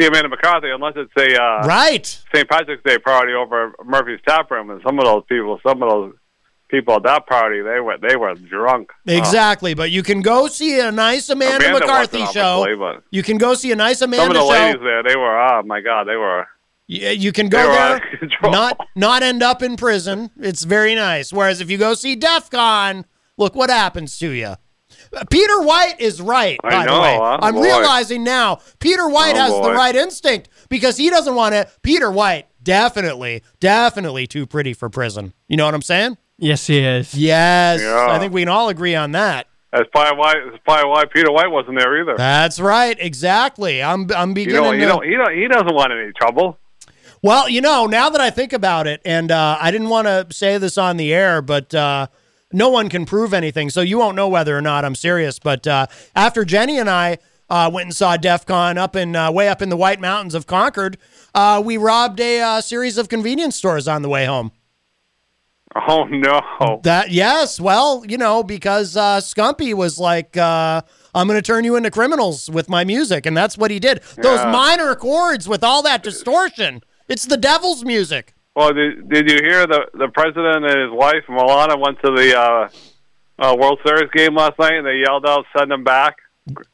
see 0.00 0.06
Amanda 0.06 0.28
McCarthy, 0.28 0.70
unless 0.70 0.94
it's 0.96 1.12
a 1.18 1.40
uh, 1.42 1.66
Right. 1.66 2.06
St. 2.34 2.48
Patrick's 2.48 2.82
Day 2.84 2.98
party 2.98 3.32
over 3.34 3.74
Murphy's 3.84 4.20
Tap 4.26 4.50
Room, 4.50 4.70
and 4.70 4.80
some 4.86 4.98
of 4.98 5.04
those 5.04 5.24
people, 5.28 5.60
some 5.66 5.82
of 5.82 5.88
those 5.90 6.14
people 6.74 6.94
at 6.96 7.02
that 7.04 7.26
party, 7.26 7.60
they 7.62 7.78
were 7.80 7.96
they 7.98 8.16
were 8.16 8.34
drunk. 8.34 8.90
Oh. 9.08 9.12
Exactly, 9.12 9.74
but 9.74 9.90
you 9.90 10.02
can 10.02 10.22
go 10.22 10.48
see 10.48 10.80
a 10.80 10.90
nice 10.90 11.28
Amanda, 11.28 11.66
Amanda 11.68 11.80
McCarthy 11.86 12.24
show. 12.26 12.66
You 13.10 13.22
can 13.22 13.38
go 13.38 13.54
see 13.54 13.70
a 13.72 13.76
nice 13.76 14.00
amanda 14.02 14.34
some 14.34 14.36
Amanda 14.36 14.40
of 14.40 14.48
the 14.48 14.54
show. 14.54 14.64
ladies 14.66 14.82
there, 14.82 15.02
they 15.02 15.16
were, 15.16 15.38
oh 15.38 15.62
my 15.64 15.80
God, 15.80 16.04
they 16.04 16.16
were 16.16 16.46
You, 16.86 17.08
you 17.10 17.32
can 17.32 17.48
go 17.48 17.58
there, 17.58 17.70
out 17.80 18.02
of 18.12 18.18
control. 18.18 18.52
not 18.52 18.80
not 18.96 19.22
end 19.22 19.42
up 19.42 19.62
in 19.62 19.76
prison. 19.76 20.30
It's 20.40 20.64
very 20.64 20.94
nice. 20.94 21.32
Whereas 21.32 21.60
if 21.60 21.70
you 21.70 21.78
go 21.78 21.94
see 21.94 22.16
DEF 22.16 22.50
CON, 22.50 23.04
look 23.36 23.54
what 23.54 23.70
happens 23.70 24.18
to 24.18 24.30
you. 24.30 24.54
Uh, 25.12 25.24
Peter 25.30 25.60
White 25.62 25.96
is 25.98 26.20
right, 26.20 26.58
I 26.64 26.70
by 26.70 26.84
know, 26.86 26.94
the 26.96 27.00
way. 27.02 27.16
huh? 27.20 27.38
I'm 27.42 27.56
oh, 27.56 27.60
Boy. 27.60 27.64
realizing 27.66 28.24
now 28.24 28.58
Peter 28.80 29.08
White 29.08 29.34
Oh, 29.36 29.40
has 29.40 29.52
the 29.52 29.72
right 29.72 29.94
instinct 29.94 30.48
because 30.68 30.96
he 30.96 31.08
doesn't 31.10 31.34
want 31.34 31.52
to. 31.54 31.68
Peter 31.82 32.10
White, 32.10 32.46
definitely, 32.62 33.42
definitely 33.60 34.26
too 34.26 34.46
pretty 34.46 34.72
for 34.72 34.88
prison. 34.88 35.32
You 35.48 35.56
know 35.56 35.64
what 35.66 35.74
I'm 35.74 35.82
saying? 35.82 36.16
Yes, 36.38 36.66
he 36.66 36.80
is. 36.80 37.14
Yes. 37.14 37.80
Yeah. 37.80 38.08
I 38.10 38.18
think 38.18 38.32
we 38.32 38.42
can 38.42 38.48
all 38.48 38.68
agree 38.68 38.94
on 38.94 39.12
that. 39.12 39.46
That's 39.72 39.88
probably 39.90 40.18
why. 40.18 40.34
That's 40.50 40.62
probably 40.64 40.90
why 40.90 41.04
Peter 41.06 41.32
White 41.32 41.50
wasn't 41.50 41.78
there 41.78 42.00
either. 42.00 42.14
That's 42.16 42.60
right. 42.60 42.96
Exactly. 42.98 43.82
I'm 43.82 44.10
I'm 44.12 44.30
You 44.30 44.34
beginning 44.34 44.62
know, 44.62 44.72
to 44.72 44.78
you 44.78 44.86
know, 44.86 45.00
he 45.00 45.10
don't, 45.16 45.36
he 45.36 45.48
doesn't 45.48 45.74
want 45.74 45.92
any 45.92 46.12
trouble. 46.12 46.58
Well, 47.22 47.48
you 47.48 47.60
know, 47.60 47.86
now 47.86 48.10
that 48.10 48.20
I 48.20 48.30
think 48.30 48.52
about 48.52 48.86
it, 48.86 49.00
and 49.04 49.30
uh, 49.30 49.56
I 49.58 49.70
didn't 49.70 49.88
want 49.88 50.06
to 50.06 50.26
say 50.30 50.58
this 50.58 50.76
on 50.76 50.98
the 50.98 51.14
air, 51.14 51.40
but 51.40 51.74
uh, 51.74 52.08
no 52.52 52.68
one 52.68 52.88
can 52.88 53.06
prove 53.06 53.32
anything, 53.32 53.70
so 53.70 53.80
you 53.80 53.98
won't 53.98 54.14
know 54.14 54.28
whether 54.28 54.56
or 54.56 54.60
not 54.60 54.84
I'm 54.84 54.94
serious. 54.94 55.38
But 55.38 55.66
uh, 55.66 55.86
after 56.14 56.44
Jenny 56.44 56.78
and 56.78 56.88
I 56.90 57.18
uh, 57.48 57.70
went 57.72 57.86
and 57.86 57.96
saw 57.96 58.16
DEF 58.16 58.46
CON 58.46 58.76
up 58.78 58.94
in 58.94 59.16
uh, 59.16 59.32
way 59.32 59.48
up 59.48 59.62
in 59.62 59.70
the 59.70 59.76
White 59.76 60.00
Mountains 60.00 60.34
of 60.34 60.46
Concord, 60.46 60.98
uh, 61.34 61.62
we 61.64 61.78
robbed 61.78 62.20
a 62.20 62.40
uh, 62.40 62.60
series 62.60 62.98
of 62.98 63.08
convenience 63.08 63.56
stores 63.56 63.88
on 63.88 64.02
the 64.02 64.08
way 64.08 64.26
home. 64.26 64.52
Oh 65.88 66.04
no! 66.04 66.80
That 66.84 67.10
yes, 67.10 67.60
well, 67.60 68.04
you 68.06 68.16
know, 68.16 68.42
because 68.44 68.96
uh, 68.96 69.18
Scumpy 69.20 69.74
was 69.74 69.98
like, 69.98 70.36
uh, 70.36 70.82
"I'm 71.14 71.26
going 71.26 71.36
to 71.36 71.42
turn 71.42 71.64
you 71.64 71.74
into 71.74 71.90
criminals 71.90 72.48
with 72.48 72.68
my 72.68 72.84
music," 72.84 73.26
and 73.26 73.36
that's 73.36 73.58
what 73.58 73.70
he 73.72 73.80
did. 73.80 74.00
Those 74.16 74.38
Yeah. 74.40 74.52
minor 74.52 74.94
chords 74.94 75.48
with 75.48 75.64
all 75.64 75.82
that 75.82 76.02
distortion. 76.04 76.82
It's 77.08 77.26
the 77.26 77.36
devil's 77.36 77.84
music. 77.84 78.34
Well, 78.54 78.72
did, 78.72 79.08
did 79.08 79.28
you 79.28 79.38
hear 79.42 79.66
the 79.66 79.86
the 79.94 80.08
president 80.14 80.64
and 80.64 80.80
his 80.80 80.90
wife 80.92 81.24
Melania 81.28 81.76
went 81.76 81.98
to 82.04 82.10
the 82.12 82.38
uh, 82.38 82.68
uh, 83.40 83.56
World 83.58 83.80
Series 83.84 84.10
game 84.14 84.36
last 84.36 84.56
night 84.60 84.74
and 84.74 84.86
they 84.86 85.02
yelled 85.04 85.26
out, 85.26 85.44
"Send 85.58 85.72
them 85.72 85.82
back, 85.82 86.18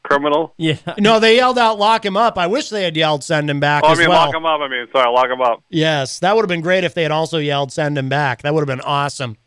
criminal." 0.03 0.53
Yeah. 0.57 0.77
No, 0.97 1.19
they 1.19 1.35
yelled 1.35 1.57
out, 1.57 1.79
"Lock 1.79 2.05
him 2.05 2.17
up." 2.17 2.37
I 2.37 2.47
wish 2.47 2.69
they 2.69 2.83
had 2.83 2.95
yelled, 2.97 3.23
"Send 3.23 3.49
him 3.49 3.59
back." 3.59 3.83
Oh, 3.83 3.89
I 3.89 3.91
as 3.93 3.99
mean, 3.99 4.09
well. 4.09 4.25
lock 4.25 4.35
him 4.35 4.45
up. 4.45 4.61
I 4.61 4.67
mean, 4.67 4.87
sorry, 4.91 5.11
lock 5.11 5.29
him 5.29 5.41
up. 5.41 5.63
Yes, 5.69 6.19
that 6.19 6.35
would 6.35 6.43
have 6.43 6.49
been 6.49 6.61
great 6.61 6.83
if 6.83 6.93
they 6.93 7.03
had 7.03 7.11
also 7.11 7.37
yelled, 7.37 7.71
"Send 7.71 7.97
him 7.97 8.09
back." 8.09 8.41
That 8.41 8.53
would 8.53 8.61
have 8.61 8.77
been 8.77 8.85
awesome. 8.85 9.37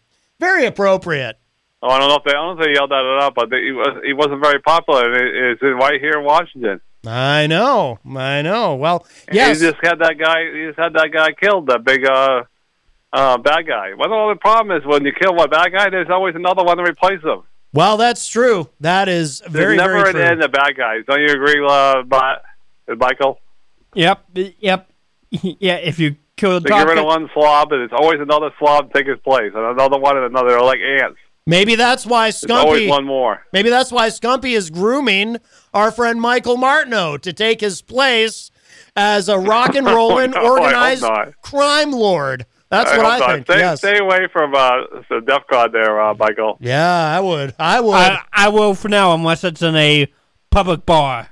Very 0.40 0.66
appropriate. 0.66 1.38
Oh, 1.82 1.88
I 1.88 1.98
don't 1.98 2.08
know 2.08 2.16
if 2.16 2.24
they, 2.24 2.30
I 2.30 2.34
don't 2.34 2.56
know 2.56 2.62
if 2.62 2.66
they 2.66 2.72
yelled 2.74 2.90
that 2.90 3.04
it 3.04 3.22
up, 3.22 3.34
but 3.34 3.50
they, 3.50 3.62
he 3.62 3.72
was 3.72 4.02
he 4.04 4.12
wasn't 4.14 4.42
very 4.42 4.60
popular. 4.60 5.12
It, 5.12 5.52
it's 5.52 5.62
right 5.62 6.00
here 6.00 6.18
in 6.18 6.24
Washington. 6.24 6.80
I 7.06 7.46
know, 7.46 7.98
I 8.16 8.40
know. 8.40 8.76
Well, 8.76 9.06
yes, 9.30 9.60
He 9.60 9.66
just 9.66 9.76
had 9.84 9.98
that 9.98 10.16
guy. 10.18 10.50
He 10.50 10.66
just 10.68 10.78
had 10.78 10.94
that 10.94 11.10
guy 11.12 11.32
killed. 11.32 11.66
That 11.66 11.84
big 11.84 12.06
uh, 12.06 12.44
uh, 13.12 13.36
bad 13.36 13.66
guy. 13.66 13.92
Well, 13.98 14.08
the 14.08 14.14
only 14.14 14.36
problem 14.38 14.74
is 14.76 14.86
when 14.86 15.04
you 15.04 15.12
kill 15.12 15.34
one 15.34 15.50
bad 15.50 15.70
guy, 15.72 15.90
there's 15.90 16.08
always 16.08 16.34
another 16.34 16.64
one 16.64 16.78
to 16.78 16.82
replace 16.82 17.22
him. 17.22 17.42
Well, 17.74 17.96
that's 17.98 18.26
true. 18.26 18.70
That 18.80 19.08
is 19.08 19.40
There's 19.40 19.52
very, 19.52 19.76
never 19.76 19.92
very 19.94 20.08
an 20.10 20.14
true. 20.14 20.22
end 20.22 20.40
to 20.42 20.48
bad 20.48 20.76
guys. 20.76 21.02
Don't 21.06 21.20
you 21.20 21.26
agree, 21.34 21.62
uh, 21.68 22.02
Bi- 22.04 22.38
Michael? 22.96 23.40
Yep. 23.94 24.24
Yep. 24.60 24.90
Yeah. 25.42 25.76
If 25.76 25.98
you 25.98 26.16
kill 26.36 26.54
the 26.54 26.60
They 26.60 26.70
top 26.70 26.80
get 26.86 26.88
rid 26.88 26.98
of 26.98 27.04
one 27.06 27.28
slob, 27.34 27.72
and 27.72 27.82
it's 27.82 27.92
always 27.92 28.20
another 28.20 28.50
slob 28.58 28.92
take 28.92 29.06
his 29.08 29.18
place, 29.20 29.50
and 29.54 29.64
another 29.64 29.98
one, 29.98 30.16
and 30.16 30.26
another. 30.26 30.50
They're 30.50 30.60
like 30.62 30.78
ants. 30.80 31.18
Maybe 31.46 31.74
that's 31.74 32.06
why 32.06 32.26
There's 32.30 32.44
always 32.50 32.82
Scumpy. 32.82 32.88
one 32.88 33.04
more. 33.04 33.42
Maybe 33.52 33.68
that's 33.68 33.90
why 33.92 34.08
Scumpy 34.08 34.56
is 34.56 34.70
grooming 34.70 35.36
our 35.74 35.90
friend 35.90 36.20
Michael 36.20 36.56
Martineau 36.56 37.16
to 37.18 37.32
take 37.34 37.60
his 37.60 37.82
place 37.82 38.50
as 38.96 39.28
a 39.28 39.38
rock 39.38 39.74
and 39.74 39.86
rolling 39.98 40.30
no, 40.30 40.50
organized 40.52 41.04
crime 41.42 41.90
lord. 41.92 42.46
That's 42.74 42.90
what 42.96 43.00
hope 43.00 43.06
I 43.06 43.18
not. 43.18 43.30
think. 43.30 43.46
Stay, 43.46 43.58
yes. 43.58 43.78
stay 43.78 43.98
away 43.98 44.28
from 44.32 44.54
uh, 44.54 44.70
the 45.08 45.20
DEF 45.26 45.42
CON 45.50 45.72
there, 45.72 46.00
uh, 46.00 46.14
Michael. 46.14 46.56
Yeah, 46.60 47.16
I 47.16 47.20
would. 47.20 47.54
I 47.58 47.80
would. 47.80 47.94
I, 47.94 48.20
I 48.32 48.48
will 48.48 48.74
for 48.74 48.88
now, 48.88 49.14
unless 49.14 49.44
it's 49.44 49.62
in 49.62 49.76
a 49.76 50.06
public 50.50 50.84
bar. 50.86 51.28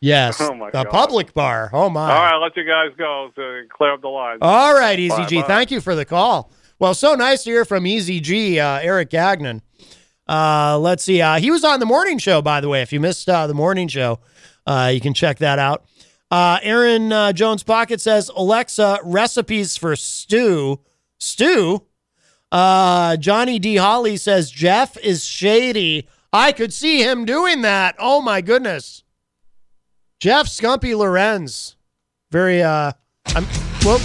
yes. 0.00 0.40
Oh, 0.40 0.54
my 0.54 0.68
a 0.68 0.72
God. 0.72 0.88
public 0.90 1.34
bar. 1.34 1.70
Oh 1.72 1.88
my. 1.88 2.02
All 2.02 2.22
right, 2.22 2.32
I'll 2.34 2.42
let 2.42 2.56
you 2.56 2.64
guys 2.64 2.90
go 2.96 3.30
to 3.34 3.62
clear 3.68 3.92
up 3.94 4.00
the 4.00 4.08
line. 4.08 4.38
All 4.40 4.74
right, 4.74 4.98
Easy 4.98 5.24
G. 5.26 5.36
Bye-bye. 5.36 5.48
Thank 5.48 5.70
you 5.70 5.80
for 5.80 5.94
the 5.94 6.04
call. 6.04 6.50
Well, 6.78 6.94
so 6.94 7.14
nice 7.14 7.44
to 7.44 7.50
hear 7.50 7.64
from 7.64 7.86
Easy 7.86 8.18
G, 8.20 8.58
uh, 8.58 8.80
Eric 8.80 9.10
Gagnon. 9.10 9.62
Uh, 10.28 10.78
let's 10.78 11.04
see. 11.04 11.20
Uh, 11.20 11.38
he 11.38 11.50
was 11.50 11.64
on 11.64 11.80
the 11.80 11.86
morning 11.86 12.18
show, 12.18 12.42
by 12.42 12.60
the 12.60 12.68
way. 12.68 12.82
If 12.82 12.92
you 12.92 13.00
missed 13.00 13.28
uh, 13.28 13.46
the 13.46 13.54
morning 13.54 13.88
show, 13.88 14.18
uh, 14.66 14.90
you 14.92 15.00
can 15.00 15.14
check 15.14 15.38
that 15.38 15.58
out. 15.58 15.84
Uh, 16.32 16.58
Aaron 16.62 17.12
uh, 17.12 17.30
Jones 17.34 17.62
Pocket 17.62 18.00
says, 18.00 18.30
Alexa, 18.34 19.00
recipes 19.04 19.76
for 19.76 19.94
stew. 19.94 20.80
Stew? 21.18 21.82
Uh, 22.50 23.18
Johnny 23.18 23.58
D. 23.58 23.76
Holly 23.76 24.16
says, 24.16 24.50
Jeff 24.50 24.96
is 24.96 25.26
shady. 25.26 26.08
I 26.32 26.52
could 26.52 26.72
see 26.72 27.02
him 27.02 27.26
doing 27.26 27.60
that. 27.60 27.96
Oh, 27.98 28.22
my 28.22 28.40
goodness. 28.40 29.04
Jeff 30.20 30.46
Scumpy 30.46 30.96
Lorenz. 30.96 31.76
Very, 32.30 32.62
uh, 32.62 32.92
I'm, 33.26 33.44
whoop. 33.84 34.00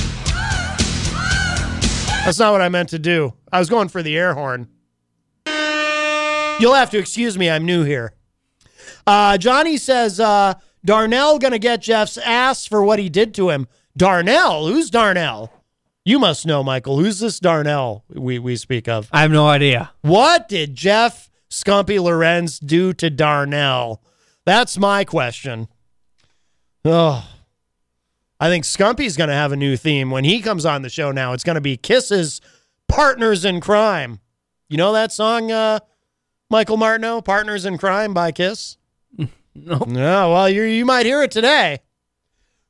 That's 2.25 2.39
not 2.39 2.51
what 2.51 2.61
I 2.61 2.67
meant 2.67 2.89
to 2.89 2.99
do. 2.99 3.35
I 3.53 3.59
was 3.59 3.69
going 3.69 3.87
for 3.87 4.03
the 4.03 4.17
air 4.17 4.33
horn. 4.33 4.67
You'll 6.59 6.73
have 6.73 6.89
to 6.89 6.97
excuse 6.97 7.37
me. 7.37 7.49
I'm 7.49 7.65
new 7.65 7.85
here. 7.85 8.15
Uh, 9.05 9.37
Johnny 9.37 9.77
says 9.77 10.19
uh, 10.19 10.55
Darnell 10.83 11.39
gonna 11.39 11.59
get 11.59 11.81
Jeff's 11.81 12.17
ass 12.17 12.65
for 12.65 12.83
what 12.83 12.99
he 12.99 13.09
did 13.09 13.33
to 13.35 13.49
him. 13.49 13.67
Darnell? 13.95 14.67
Who's 14.67 14.89
Darnell? 14.89 15.51
You 16.05 16.19
must 16.19 16.45
know, 16.45 16.63
Michael. 16.63 16.99
Who's 16.99 17.19
this 17.19 17.39
Darnell 17.39 18.05
we, 18.09 18.39
we 18.39 18.55
speak 18.55 18.87
of? 18.87 19.09
I 19.11 19.21
have 19.21 19.31
no 19.31 19.47
idea. 19.47 19.91
What 20.01 20.47
did 20.47 20.73
Jeff 20.73 21.29
Scumpy 21.49 22.01
Lorenz 22.01 22.59
do 22.59 22.93
to 22.93 23.09
Darnell? 23.09 24.01
That's 24.45 24.77
my 24.77 25.03
question. 25.03 25.67
Oh, 26.85 27.27
I 28.39 28.47
think 28.47 28.63
Scumpy's 28.63 29.17
going 29.17 29.27
to 29.29 29.33
have 29.33 29.51
a 29.51 29.57
new 29.57 29.75
theme 29.75 30.11
when 30.11 30.23
he 30.23 30.41
comes 30.41 30.65
on 30.65 30.83
the 30.83 30.89
show 30.89 31.11
now. 31.11 31.33
It's 31.33 31.43
going 31.43 31.55
to 31.55 31.61
be 31.61 31.75
Kisses 31.75 32.39
Partners 32.87 33.43
in 33.43 33.59
Crime. 33.59 34.19
You 34.69 34.77
know 34.77 34.93
that 34.93 35.11
song, 35.11 35.51
uh, 35.51 35.79
Michael 36.49 36.77
Martineau, 36.77 37.21
Partners 37.21 37.65
in 37.65 37.77
Crime 37.77 38.13
by 38.13 38.31
Kiss? 38.31 38.77
No. 39.65 39.79
No, 39.87 40.31
well, 40.33 40.49
you 40.49 40.63
you 40.63 40.85
might 40.85 41.05
hear 41.05 41.21
it 41.23 41.31
today. 41.31 41.79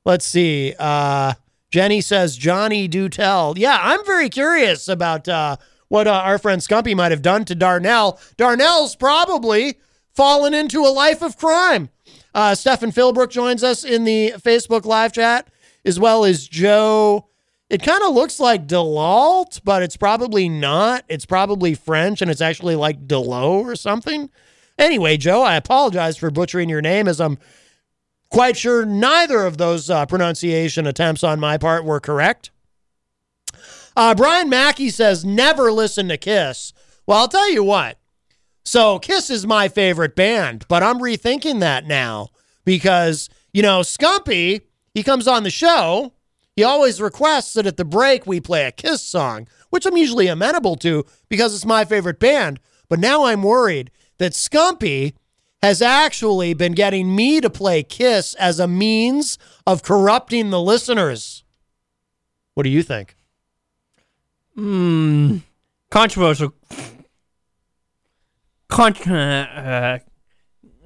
Let's 0.05 0.25
see. 0.25 0.73
Uh, 0.79 1.33
Jenny 1.69 2.01
says 2.01 2.37
Johnny 2.37 2.87
do 2.87 3.09
tell. 3.09 3.53
Yeah, 3.57 3.77
I'm 3.81 4.05
very 4.05 4.29
curious 4.29 4.87
about 4.87 5.27
uh, 5.27 5.57
what 5.89 6.07
uh, 6.07 6.11
our 6.11 6.37
friend 6.37 6.61
Scumpy 6.61 6.95
might 6.95 7.11
have 7.11 7.21
done 7.21 7.45
to 7.45 7.55
Darnell. 7.55 8.19
Darnell's 8.37 8.95
probably 8.95 9.79
fallen 10.13 10.53
into 10.53 10.79
a 10.79 10.87
life 10.89 11.21
of 11.21 11.37
crime. 11.37 11.89
Uh, 12.33 12.55
Stefan 12.55 12.91
Philbrook 12.91 13.29
joins 13.29 13.63
us 13.63 13.83
in 13.83 14.03
the 14.03 14.33
Facebook 14.37 14.85
live 14.85 15.11
chat, 15.11 15.47
as 15.83 15.99
well 15.99 16.23
as 16.23 16.47
Joe. 16.47 17.27
It 17.69 17.83
kind 17.83 18.01
of 18.03 18.13
looks 18.13 18.39
like 18.39 18.65
Delalt, 18.65 19.59
but 19.65 19.83
it's 19.83 19.97
probably 19.97 20.47
not. 20.47 21.03
It's 21.09 21.25
probably 21.25 21.73
French, 21.73 22.21
and 22.21 22.31
it's 22.31 22.39
actually 22.41 22.75
like 22.75 23.07
Delot 23.07 23.65
or 23.65 23.75
something. 23.75 24.29
Anyway, 24.77 25.17
Joe, 25.17 25.41
I 25.41 25.55
apologize 25.55 26.17
for 26.17 26.29
butchering 26.29 26.69
your 26.69 26.81
name, 26.81 27.07
as 27.07 27.19
I'm 27.19 27.37
quite 28.29 28.57
sure 28.57 28.85
neither 28.85 29.45
of 29.45 29.57
those 29.57 29.89
uh, 29.89 30.05
pronunciation 30.05 30.85
attempts 30.85 31.23
on 31.23 31.39
my 31.39 31.57
part 31.57 31.83
were 31.83 31.99
correct. 31.99 32.51
Uh, 33.95 34.13
Brian 34.13 34.49
Mackey 34.49 34.89
says, 34.89 35.25
never 35.25 35.71
listen 35.71 36.07
to 36.09 36.17
Kiss. 36.17 36.73
Well, 37.07 37.17
I'll 37.17 37.27
tell 37.27 37.51
you 37.51 37.63
what. 37.63 37.97
So, 38.63 38.99
Kiss 38.99 39.29
is 39.29 39.47
my 39.47 39.69
favorite 39.69 40.15
band, 40.15 40.65
but 40.67 40.83
I'm 40.83 40.99
rethinking 40.99 41.61
that 41.61 41.87
now 41.87 42.29
because, 42.65 43.29
you 43.53 43.63
know, 43.63 43.79
Scumpy, 43.79 44.61
he 44.93 45.03
comes 45.03 45.27
on 45.27 45.43
the 45.43 45.49
show. 45.49 46.13
He 46.55 46.63
always 46.63 47.01
requests 47.01 47.53
that 47.53 47.65
at 47.65 47.77
the 47.77 47.85
break 47.85 48.27
we 48.27 48.41
play 48.41 48.65
a 48.65 48.71
Kiss 48.71 49.01
song, 49.01 49.47
which 49.69 49.85
I'm 49.85 49.95
usually 49.95 50.27
amenable 50.27 50.75
to 50.77 51.05
because 51.29 51.55
it's 51.55 51.65
my 51.65 51.85
favorite 51.85 52.19
band. 52.19 52.59
But 52.89 52.99
now 52.99 53.25
I'm 53.25 53.41
worried 53.41 53.89
that 54.17 54.33
Scumpy 54.33 55.13
has 55.61 55.81
actually 55.81 56.53
been 56.53 56.73
getting 56.73 57.15
me 57.15 57.41
to 57.41 57.49
play 57.49 57.83
Kiss 57.83 58.33
as 58.35 58.59
a 58.59 58.67
means 58.67 59.37
of 59.65 59.83
corrupting 59.83 60.49
the 60.49 60.61
listeners. 60.61 61.43
What 62.53 62.63
do 62.63 62.69
you 62.69 62.83
think? 62.83 63.15
Hmm. 64.55 65.37
Controversial. 65.89 66.53
Con- 68.67 68.93
uh, 68.93 69.99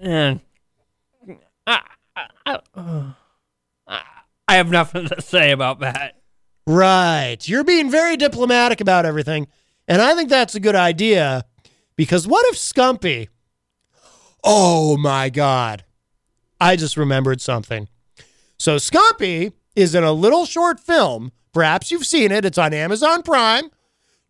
uh, 0.02 0.08
uh, 0.08 0.36
I, 1.68 1.82
I, 2.46 2.60
uh, 2.76 3.12
I 4.48 4.56
have 4.56 4.70
nothing 4.70 5.08
to 5.08 5.22
say 5.22 5.52
about 5.52 5.80
that. 5.80 6.22
Right. 6.68 7.38
You're 7.46 7.64
being 7.64 7.90
very 7.90 8.18
diplomatic 8.18 8.82
about 8.82 9.06
everything. 9.06 9.48
And 9.88 10.02
I 10.02 10.14
think 10.16 10.30
that's 10.30 10.56
a 10.56 10.60
good 10.60 10.76
idea 10.76 11.46
because 12.02 12.26
what 12.26 12.44
if 12.48 12.56
Scumpy? 12.56 13.28
Oh 14.44 14.98
my 14.98 15.30
God. 15.30 15.84
I 16.60 16.76
just 16.76 16.98
remembered 16.98 17.42
something. 17.42 17.90
So 18.58 18.78
Scumpy 18.78 19.54
is 19.76 19.94
in 19.94 20.04
a 20.04 20.12
little 20.12 20.48
short 20.48 20.80
film. 20.80 21.32
Perhaps 21.54 21.92
you've 21.92 22.08
seen 22.08 22.32
it. 22.32 22.44
It's 22.44 22.58
on 22.58 22.74
Amazon 22.74 23.22
Prime, 23.22 23.70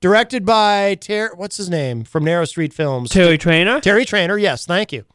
directed 0.02 0.46
by 0.46 0.96
Ter- 0.96 1.34
what's 1.34 1.56
his 1.56 1.70
name 1.70 2.04
from 2.04 2.26
Narrow 2.26 2.44
Street 2.44 2.74
Films. 2.74 3.10
Terry 3.10 3.38
Trainer. 3.38 3.80
Terry 3.80 4.04
Trainer. 4.04 4.38
Yes, 4.38 4.66
thank 4.66 4.92
you. 4.92 5.06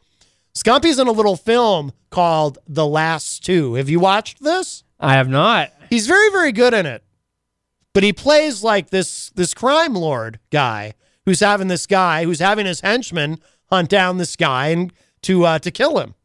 Scumpy's 0.55 0.97
in 0.97 1.05
a 1.05 1.11
little 1.11 1.35
film 1.35 1.91
called 2.09 2.57
The 2.67 2.87
Last 2.87 3.45
Two. 3.45 3.75
Have 3.75 3.87
you 3.87 3.99
watched 3.99 4.41
this? 4.43 4.83
I 4.99 5.13
have 5.13 5.29
not. 5.29 5.71
He's 5.91 6.07
very, 6.07 6.31
very 6.31 6.51
good 6.51 6.73
in 6.73 6.87
it. 6.87 7.03
But 7.93 8.01
he 8.01 8.13
plays 8.13 8.63
like 8.63 8.89
this 8.89 9.29
this 9.35 9.53
crime 9.53 9.93
lord 9.93 10.39
guy 10.49 10.95
who's 11.27 11.41
having 11.41 11.67
this 11.67 11.85
guy 11.85 12.23
who's 12.23 12.39
having 12.39 12.65
his 12.65 12.79
henchmen 12.79 13.37
hunt 13.69 13.89
down 13.89 14.17
this 14.17 14.37
guy 14.37 14.69
and 14.69 14.93
to 15.21 15.43
uh, 15.45 15.59
to 15.59 15.69
kill 15.69 15.99
him. 15.99 16.15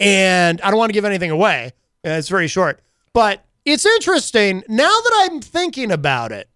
And 0.00 0.60
I 0.60 0.70
don't 0.70 0.78
want 0.78 0.88
to 0.88 0.92
give 0.92 1.04
anything 1.04 1.30
away. 1.30 1.70
Uh, 2.04 2.10
It's 2.10 2.28
very 2.28 2.48
short, 2.48 2.80
but 3.14 3.44
it's 3.64 3.86
interesting 3.86 4.64
now 4.68 4.90
that 4.90 5.12
I'm 5.30 5.40
thinking 5.40 5.92
about 5.92 6.32
it. 6.32 6.48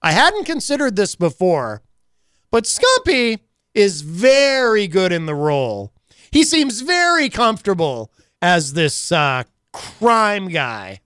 I 0.00 0.12
hadn't 0.12 0.44
considered 0.44 0.94
this 0.94 1.16
before, 1.16 1.82
but 2.52 2.64
Scumpy 2.64 3.40
is 3.74 4.02
very 4.02 4.86
good 4.86 5.10
in 5.10 5.26
the 5.26 5.34
role. 5.34 5.92
He 6.30 6.44
seems 6.44 6.82
very 6.82 7.28
comfortable 7.28 8.12
as 8.40 8.74
this 8.74 9.10
uh, 9.10 9.42
crime 9.72 10.48
guy. 10.48 11.00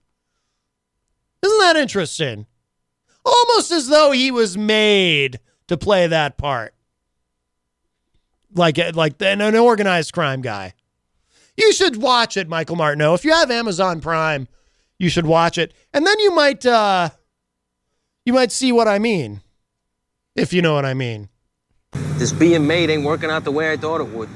Isn't 1.41 1.59
that 1.59 1.75
interesting? 1.75 2.45
Almost 3.25 3.71
as 3.71 3.87
though 3.87 4.11
he 4.11 4.29
was 4.29 4.57
made 4.57 5.39
to 5.67 5.77
play 5.77 6.07
that 6.07 6.37
part. 6.37 6.73
Like 8.53 8.77
like 8.95 9.21
an, 9.21 9.41
an 9.41 9.55
organized 9.55 10.13
crime 10.13 10.41
guy. 10.41 10.73
You 11.55 11.73
should 11.73 11.97
watch 11.97 12.37
it, 12.37 12.47
Michael 12.47 12.75
Martineau. 12.75 13.13
If 13.13 13.25
you 13.25 13.31
have 13.31 13.49
Amazon 13.51 13.99
Prime, 13.99 14.47
you 14.99 15.09
should 15.09 15.25
watch 15.25 15.57
it. 15.57 15.73
And 15.93 16.05
then 16.05 16.19
you 16.19 16.33
might 16.33 16.65
uh 16.65 17.09
you 18.25 18.33
might 18.33 18.51
see 18.51 18.71
what 18.71 18.87
I 18.87 18.99
mean. 18.99 19.41
If 20.35 20.53
you 20.53 20.61
know 20.61 20.73
what 20.73 20.85
I 20.85 20.93
mean. 20.93 21.29
This 21.93 22.31
being 22.31 22.67
made 22.67 22.89
ain't 22.89 23.03
working 23.03 23.29
out 23.29 23.43
the 23.43 23.51
way 23.51 23.71
I 23.71 23.77
thought 23.77 24.01
it 24.01 24.07
would. 24.09 24.29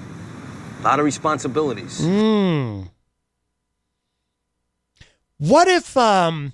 A 0.80 0.84
lot 0.84 1.00
of 1.00 1.06
responsibilities. 1.06 2.02
Mm. 2.02 2.89
What 5.38 5.67
if 5.67 5.96
um 5.96 6.54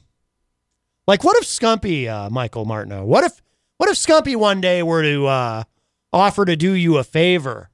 like 1.08 1.24
what 1.24 1.38
if 1.38 1.44
Scumpy, 1.44 2.08
uh, 2.08 2.30
Michael 2.30 2.66
Martineau, 2.66 3.06
what 3.06 3.24
if 3.24 3.42
what 3.78 3.90
if 3.90 3.96
Scumpy 3.96 4.36
one 4.36 4.62
day 4.62 4.84
were 4.84 5.04
to 5.04 5.28
uh 5.28 5.64
offer 6.12 6.46
to 6.46 6.56
do 6.56 6.74
you 6.74 6.98
a 6.98 7.04
favor? 7.04 7.70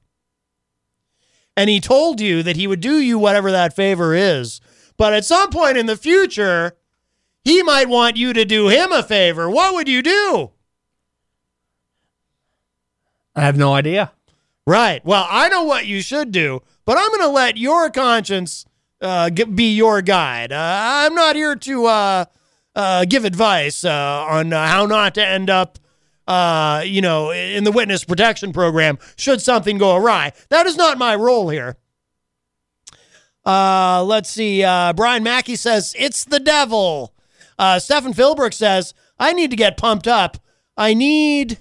And 1.56 1.70
he 1.70 1.80
told 1.80 2.20
you 2.20 2.42
that 2.42 2.56
he 2.56 2.66
would 2.66 2.80
do 2.80 2.98
you 3.00 3.18
whatever 3.18 3.50
that 3.52 3.76
favor 3.76 4.14
is, 4.14 4.60
but 4.96 5.12
at 5.12 5.24
some 5.24 5.50
point 5.50 5.76
in 5.76 5.86
the 5.86 5.96
future, 5.96 6.76
he 7.44 7.62
might 7.62 7.88
want 7.88 8.16
you 8.16 8.32
to 8.32 8.44
do 8.44 8.68
him 8.68 8.90
a 8.90 9.02
favor. 9.02 9.48
What 9.48 9.74
would 9.74 9.88
you 9.88 10.02
do? 10.02 10.50
I 13.36 13.42
have 13.42 13.56
no 13.56 13.72
idea. 13.74 14.12
Right. 14.66 15.04
Well, 15.04 15.26
I 15.28 15.48
know 15.48 15.64
what 15.64 15.86
you 15.86 16.00
should 16.00 16.32
do, 16.32 16.62
but 16.84 16.96
I'm 16.96 17.08
going 17.08 17.20
to 17.20 17.28
let 17.28 17.56
your 17.56 17.90
conscience 17.90 18.64
uh, 19.00 19.28
be 19.30 19.74
your 19.74 20.00
guide. 20.00 20.52
Uh, 20.52 20.58
I'm 21.06 21.14
not 21.14 21.36
here 21.36 21.54
to 21.54 21.86
uh, 21.86 22.24
uh, 22.74 23.04
give 23.04 23.24
advice 23.24 23.84
uh, 23.84 24.24
on 24.28 24.52
uh, 24.52 24.66
how 24.66 24.86
not 24.86 25.14
to 25.16 25.26
end 25.26 25.50
up, 25.50 25.78
uh, 26.26 26.82
you 26.84 27.00
know, 27.00 27.30
in 27.30 27.64
the 27.64 27.72
witness 27.72 28.04
protection 28.04 28.52
program 28.52 28.98
should 29.16 29.40
something 29.42 29.78
go 29.78 29.96
awry. 29.96 30.32
That 30.48 30.66
is 30.66 30.76
not 30.76 30.98
my 30.98 31.14
role 31.14 31.48
here. 31.48 31.76
Uh, 33.44 34.02
let's 34.04 34.30
see. 34.30 34.62
Uh, 34.64 34.92
Brian 34.94 35.22
Mackey 35.22 35.56
says, 35.56 35.94
It's 35.98 36.24
the 36.24 36.40
devil. 36.40 37.14
Uh, 37.58 37.78
Stefan 37.78 38.14
Philbrook 38.14 38.54
says, 38.54 38.94
I 39.18 39.32
need 39.32 39.50
to 39.50 39.56
get 39.56 39.76
pumped 39.76 40.08
up. 40.08 40.38
I 40.76 40.94
need. 40.94 41.58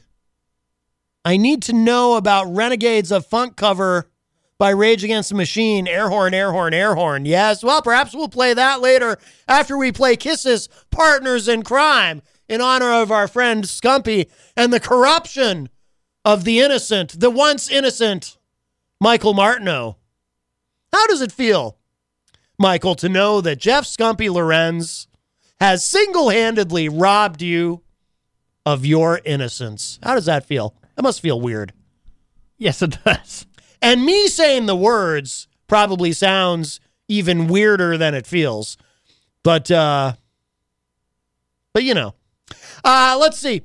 I 1.26 1.38
need 1.38 1.62
to 1.64 1.74
know 1.74 2.16
about 2.16 2.54
Renegades 2.54 3.12
of 3.12 3.26
Funk 3.26 3.56
cover 3.56 4.10
by 4.58 4.72
Rage 4.72 5.06
Against 5.06 5.30
the 5.30 5.36
Machine. 5.36 5.88
Air 5.88 6.10
horn, 6.10 6.34
air 6.34 6.52
horn, 6.52 6.74
air 6.74 6.96
horn. 6.96 7.26
Yes. 7.26 7.64
Well, 7.64 7.82
perhaps 7.82 8.14
we'll 8.14 8.28
play 8.28 8.54
that 8.54 8.82
later 8.82 9.18
after 9.48 9.78
we 9.78 9.92
play 9.94 10.18
Kisses 10.18 10.68
Partners 10.90 11.48
in 11.48 11.64
Crime 11.64 12.22
in 12.48 12.62
honor 12.62 12.92
of 12.92 13.12
our 13.12 13.28
friend 13.28 13.64
Scumpy 13.64 14.30
and 14.56 14.72
the 14.72 14.80
corruption 14.80 15.70
of 16.26 16.44
the 16.44 16.60
innocent, 16.60 17.20
the 17.20 17.30
once 17.30 17.70
innocent 17.70 18.38
Michael 19.00 19.34
Martineau. 19.34 19.98
How 20.92 21.08
does 21.08 21.22
it 21.22 21.32
feel, 21.32 21.78
Michael, 22.58 22.96
to 22.96 23.10
know 23.10 23.42
that 23.42 23.60
Jeff 23.60 23.86
Scumpy 23.86 24.30
Lorenz 24.30 25.08
has 25.60 25.86
single 25.86 26.30
handedly 26.30 26.88
robbed 26.88 27.42
you 27.42 27.82
of 28.66 28.86
your 28.86 29.20
innocence? 29.26 30.00
How 30.04 30.16
does 30.16 30.26
that 30.26 30.46
feel? 30.46 30.76
That 30.96 31.04
must 31.04 31.22
feel 31.22 31.42
weird. 31.42 31.74
Yes, 32.58 32.82
it 32.82 32.98
does. 33.04 33.46
And 33.82 34.06
me 34.06 34.28
saying 34.28 34.66
the 34.66 34.76
words 34.76 35.48
probably 35.68 36.14
sounds 36.14 36.80
even 37.08 37.48
weirder 37.48 37.98
than 37.98 38.14
it 38.14 38.26
feels. 38.26 38.78
But 39.44 39.70
uh 39.70 40.14
but 41.74 41.84
you 41.84 41.94
know. 41.94 42.14
Uh 42.84 43.18
let's 43.20 43.38
see. 43.38 43.62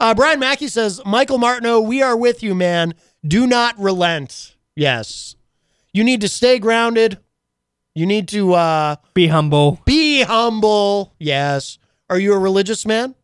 Uh 0.00 0.14
Brian 0.14 0.40
Mackey 0.40 0.68
says, 0.68 1.00
Michael 1.06 1.38
Martineau, 1.38 1.80
we 1.80 2.02
are 2.02 2.16
with 2.16 2.42
you, 2.42 2.54
man. 2.54 2.94
Do 3.26 3.46
not 3.46 3.78
relent. 3.78 4.56
Yes. 4.76 5.36
You 5.92 6.04
need 6.04 6.20
to 6.22 6.28
stay 6.28 6.58
grounded. 6.58 7.18
You 7.94 8.06
need 8.06 8.28
to 8.28 8.54
uh 8.54 8.96
Be 9.14 9.28
humble. 9.28 9.80
be 9.84 10.22
humble. 10.22 11.14
Yes. 11.18 11.78
Are 12.10 12.18
you 12.18 12.34
a 12.34 12.38
religious 12.38 12.84
man? 12.84 13.14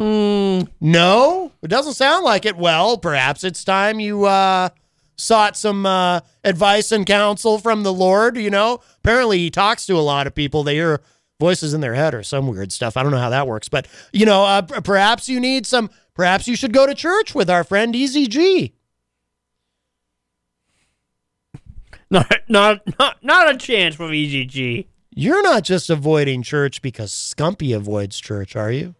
Mm, 0.00 0.68
No, 0.80 1.52
it 1.62 1.68
doesn't 1.68 1.94
sound 1.94 2.24
like 2.24 2.44
it. 2.44 2.56
Well, 2.56 2.98
perhaps 2.98 3.44
it's 3.44 3.62
time 3.64 4.00
you 4.00 4.24
uh, 4.24 4.70
sought 5.16 5.56
some 5.56 5.86
uh, 5.86 6.20
advice 6.42 6.90
and 6.90 7.06
counsel 7.06 7.58
from 7.58 7.84
the 7.84 7.92
Lord. 7.92 8.36
You 8.36 8.50
know, 8.50 8.80
apparently 8.98 9.38
he 9.38 9.50
talks 9.50 9.86
to 9.86 9.94
a 9.94 10.00
lot 10.02 10.26
of 10.26 10.34
people. 10.34 10.64
They 10.64 10.74
hear 10.74 11.00
voices 11.40 11.74
in 11.74 11.80
their 11.80 11.94
head 11.94 12.14
or 12.14 12.22
some 12.22 12.46
weird 12.46 12.72
stuff. 12.72 12.96
I 12.96 13.02
don't 13.02 13.12
know 13.12 13.18
how 13.18 13.30
that 13.30 13.46
works, 13.46 13.68
but 13.68 13.86
you 14.12 14.26
know, 14.26 14.44
uh, 14.44 14.62
perhaps 14.62 15.28
you 15.28 15.40
need 15.40 15.66
some. 15.66 15.90
Perhaps 16.14 16.46
you 16.46 16.54
should 16.56 16.72
go 16.72 16.86
to 16.86 16.94
church 16.94 17.34
with 17.34 17.50
our 17.50 17.64
friend 17.64 17.94
Easy 17.96 18.26
G. 18.26 18.74
not, 22.10 22.32
not, 22.48 22.82
not, 22.98 23.24
not 23.24 23.54
a 23.54 23.58
chance 23.58 23.96
for 23.96 24.12
E 24.12 24.42
EGG. 24.42 24.86
You're 25.16 25.42
not 25.42 25.64
just 25.64 25.90
avoiding 25.90 26.42
church 26.42 26.82
because 26.82 27.10
Scumpy 27.12 27.74
avoids 27.74 28.20
church, 28.20 28.56
are 28.56 28.70
you? 28.70 28.94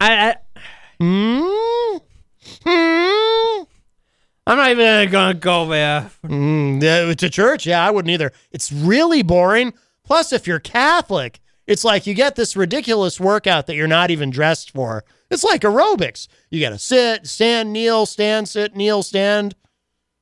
I, 0.00 0.30
I, 0.30 0.36
Hmm. 1.02 1.96
Hmm. 2.64 3.62
I'm 4.46 4.56
not 4.56 4.70
even 4.70 5.10
gonna 5.10 5.34
go 5.34 5.66
there. 5.66 6.10
Mm, 6.24 7.16
to 7.16 7.30
church, 7.30 7.66
yeah, 7.66 7.84
I 7.84 7.90
wouldn't 7.90 8.12
either. 8.12 8.32
It's 8.52 8.70
really 8.70 9.22
boring. 9.22 9.72
Plus, 10.12 10.30
if 10.30 10.46
you're 10.46 10.60
Catholic, 10.60 11.40
it's 11.66 11.84
like 11.84 12.06
you 12.06 12.12
get 12.12 12.36
this 12.36 12.54
ridiculous 12.54 13.18
workout 13.18 13.66
that 13.66 13.76
you're 13.76 13.88
not 13.88 14.10
even 14.10 14.28
dressed 14.28 14.70
for. 14.70 15.06
It's 15.30 15.42
like 15.42 15.62
aerobics. 15.62 16.28
You 16.50 16.60
got 16.60 16.68
to 16.68 16.78
sit, 16.78 17.26
stand, 17.26 17.72
kneel, 17.72 18.04
stand, 18.04 18.46
sit, 18.46 18.76
kneel, 18.76 19.02
stand, 19.02 19.54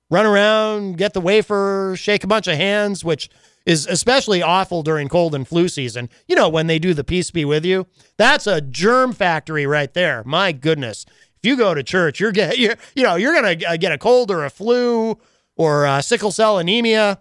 run 0.08 0.26
around, 0.26 0.96
get 0.96 1.12
the 1.12 1.20
wafer, 1.20 1.94
shake 1.98 2.22
a 2.22 2.28
bunch 2.28 2.46
of 2.46 2.54
hands, 2.54 3.04
which 3.04 3.30
is 3.66 3.84
especially 3.88 4.40
awful 4.40 4.84
during 4.84 5.08
cold 5.08 5.34
and 5.34 5.48
flu 5.48 5.66
season. 5.66 6.08
You 6.28 6.36
know, 6.36 6.48
when 6.48 6.68
they 6.68 6.78
do 6.78 6.94
the 6.94 7.02
peace 7.02 7.32
be 7.32 7.44
with 7.44 7.64
you, 7.64 7.88
that's 8.16 8.46
a 8.46 8.60
germ 8.60 9.12
factory 9.12 9.66
right 9.66 9.92
there. 9.92 10.22
My 10.24 10.52
goodness. 10.52 11.04
If 11.42 11.48
you 11.48 11.56
go 11.56 11.74
to 11.74 11.82
church, 11.82 12.20
you're 12.20 12.30
get, 12.30 12.58
you're, 12.60 12.76
you 12.94 13.02
know, 13.02 13.16
you're 13.16 13.34
going 13.34 13.58
to 13.58 13.76
get 13.76 13.90
a 13.90 13.98
cold 13.98 14.30
or 14.30 14.44
a 14.44 14.50
flu 14.50 15.18
or 15.56 15.84
uh, 15.84 16.00
sickle 16.00 16.30
cell 16.30 16.58
anemia. 16.58 17.20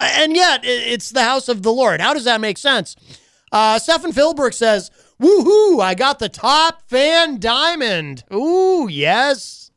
And 0.00 0.36
yet, 0.36 0.60
it's 0.64 1.10
the 1.10 1.24
house 1.24 1.48
of 1.48 1.62
the 1.62 1.72
Lord. 1.72 2.00
How 2.00 2.14
does 2.14 2.24
that 2.24 2.40
make 2.40 2.58
sense? 2.58 2.94
Uh, 3.50 3.78
Stephen 3.78 4.12
Philbrook 4.12 4.54
says, 4.54 4.90
Woohoo, 5.20 5.82
I 5.82 5.94
got 5.94 6.18
the 6.20 6.28
top 6.28 6.88
fan 6.88 7.40
diamond. 7.40 8.22
Ooh, 8.32 8.86
yes. 8.88 9.70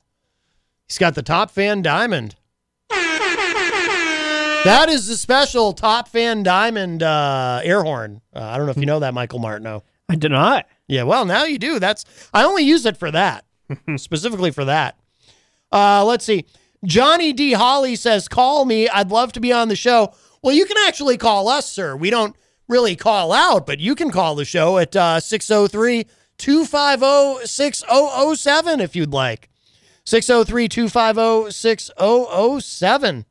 He's 0.88 0.99
got 0.99 1.15
the 1.15 1.23
top 1.23 1.49
fan 1.49 1.81
diamond. 1.81 2.36
That 4.63 4.89
is 4.89 5.07
the 5.07 5.17
special 5.17 5.73
top 5.73 6.07
fan 6.07 6.43
diamond 6.43 7.01
uh, 7.01 7.62
air 7.63 7.81
horn. 7.81 8.21
Uh, 8.36 8.43
I 8.43 8.57
don't 8.57 8.67
know 8.67 8.71
if 8.71 8.77
you 8.77 8.86
know 8.86 8.99
that, 8.99 9.12
Michael 9.15 9.39
Martineau. 9.39 9.84
I 10.07 10.15
did 10.15 10.29
not. 10.31 10.67
Yeah, 10.88 11.03
well, 11.03 11.25
now 11.25 11.45
you 11.45 11.57
do. 11.57 11.79
That's 11.79 12.05
I 12.31 12.43
only 12.43 12.63
use 12.63 12.86
it 12.86 12.95
for 12.97 13.10
that, 13.10 13.45
specifically 13.95 14.51
for 14.51 14.65
that. 14.65 14.99
Uh, 15.71 16.05
let's 16.05 16.25
see. 16.25 16.45
Johnny 16.86 17.34
D. 17.34 17.54
Holly 17.54 17.96
says, 17.96 18.28
"Call 18.28 18.65
me. 18.65 18.88
I'd 18.89 19.12
love 19.12 19.32
to 19.34 19.39
be 19.39 19.54
on 19.54 19.67
the 19.67 19.76
show." 19.76 20.13
Well, 20.41 20.56
you 20.56 20.65
can 20.65 20.78
actually 20.88 21.17
call 21.17 21.48
us, 21.48 21.70
sir. 21.70 21.96
We 21.96 22.10
don't 22.10 22.36
really 22.67 22.96
call 22.96 23.32
out, 23.32 23.67
but 23.67 23.80
you 23.80 23.94
can 23.94 24.10
call 24.10 24.34
the 24.36 24.46
show 24.46 24.78
at 24.80 24.96
uh, 24.96 25.20
603 25.20 26.06
250 26.38 27.46
6007 27.46 28.80
if 28.82 28.96
you'd 28.96 29.13
like. 29.13 29.50
603 30.06 30.67
250 30.67 31.52
6007. 31.52 33.26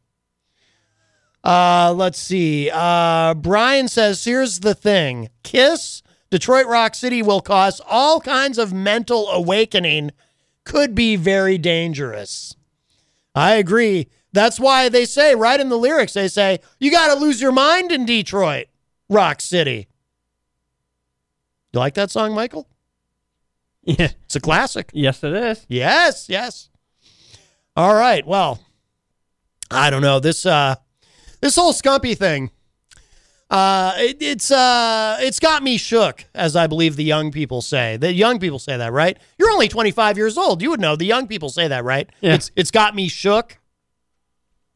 Uh, 1.43 1.95
let's 1.97 2.19
see. 2.19 2.71
Uh, 2.73 3.35
Brian 3.35 3.89
says, 3.89 4.23
here's 4.25 4.61
the 4.61 4.75
thing 4.75 5.31
Kiss, 5.43 6.03
Detroit 6.31 6.67
Rock 6.67 6.95
City 6.95 7.23
will 7.23 7.41
cause 7.41 7.81
all 7.89 8.21
kinds 8.21 8.59
of 8.59 8.73
mental 8.73 9.29
awakening, 9.31 10.13
could 10.65 10.95
be 10.95 11.17
very 11.17 11.59
dangerous. 11.59 12.55
I 13.35 13.55
agree. 13.57 14.09
That's 14.33 14.61
why 14.61 14.88
they 14.88 15.05
say, 15.05 15.35
right 15.35 15.59
in 15.59 15.69
the 15.69 15.77
lyrics, 15.79 16.12
they 16.14 16.29
say, 16.29 16.61
you 16.79 16.90
got 16.90 17.12
to 17.12 17.21
lose 17.21 17.40
your 17.40 17.53
mind 17.53 17.90
in 17.93 18.07
Detroit, 18.07 18.66
Rock 19.09 19.40
City. 19.40 19.88
You 21.73 21.81
like 21.81 21.95
that 21.95 22.11
song, 22.11 22.35
Michael? 22.35 22.66
Yeah. 23.83 24.11
It's 24.27 24.37
a 24.37 24.40
classic. 24.40 24.90
Yes, 24.93 25.25
it 25.25 25.33
is. 25.33 25.64
Yes, 25.66 26.29
yes. 26.29 26.69
All 27.75 27.95
right. 27.95 28.25
Well, 28.27 28.61
I 29.71 29.88
don't 29.88 30.03
know 30.03 30.21
this 30.21 30.45
uh 30.45 30.75
this 31.40 31.57
whole 31.57 31.73
Scumpy 31.73 32.16
thing. 32.16 32.51
Uh, 33.51 33.93
it, 33.97 34.19
it's 34.21 34.51
uh, 34.51 35.19
it's 35.21 35.41
got 35.41 35.63
me 35.63 35.77
shook, 35.77 36.25
as 36.35 36.55
I 36.55 36.69
believe 36.69 36.95
the 36.97 37.05
young 37.05 37.33
people 37.33 37.63
say. 37.63 37.97
The 37.97 38.13
young 38.13 38.39
people 38.39 38.61
say 38.61 38.77
that, 38.77 38.93
right? 38.93 39.19
You're 39.39 39.51
only 39.51 39.67
25 39.67 40.17
years 40.17 40.39
old. 40.39 40.63
You 40.63 40.71
would 40.71 40.81
know. 40.81 40.95
The 40.95 41.07
young 41.07 41.27
people 41.27 41.49
say 41.49 41.67
that, 41.67 41.83
right? 41.85 42.09
Yeah. 42.21 42.35
It's 42.35 42.53
it's 42.55 42.71
got 42.71 42.95
me 42.95 43.09
shook. 43.09 43.59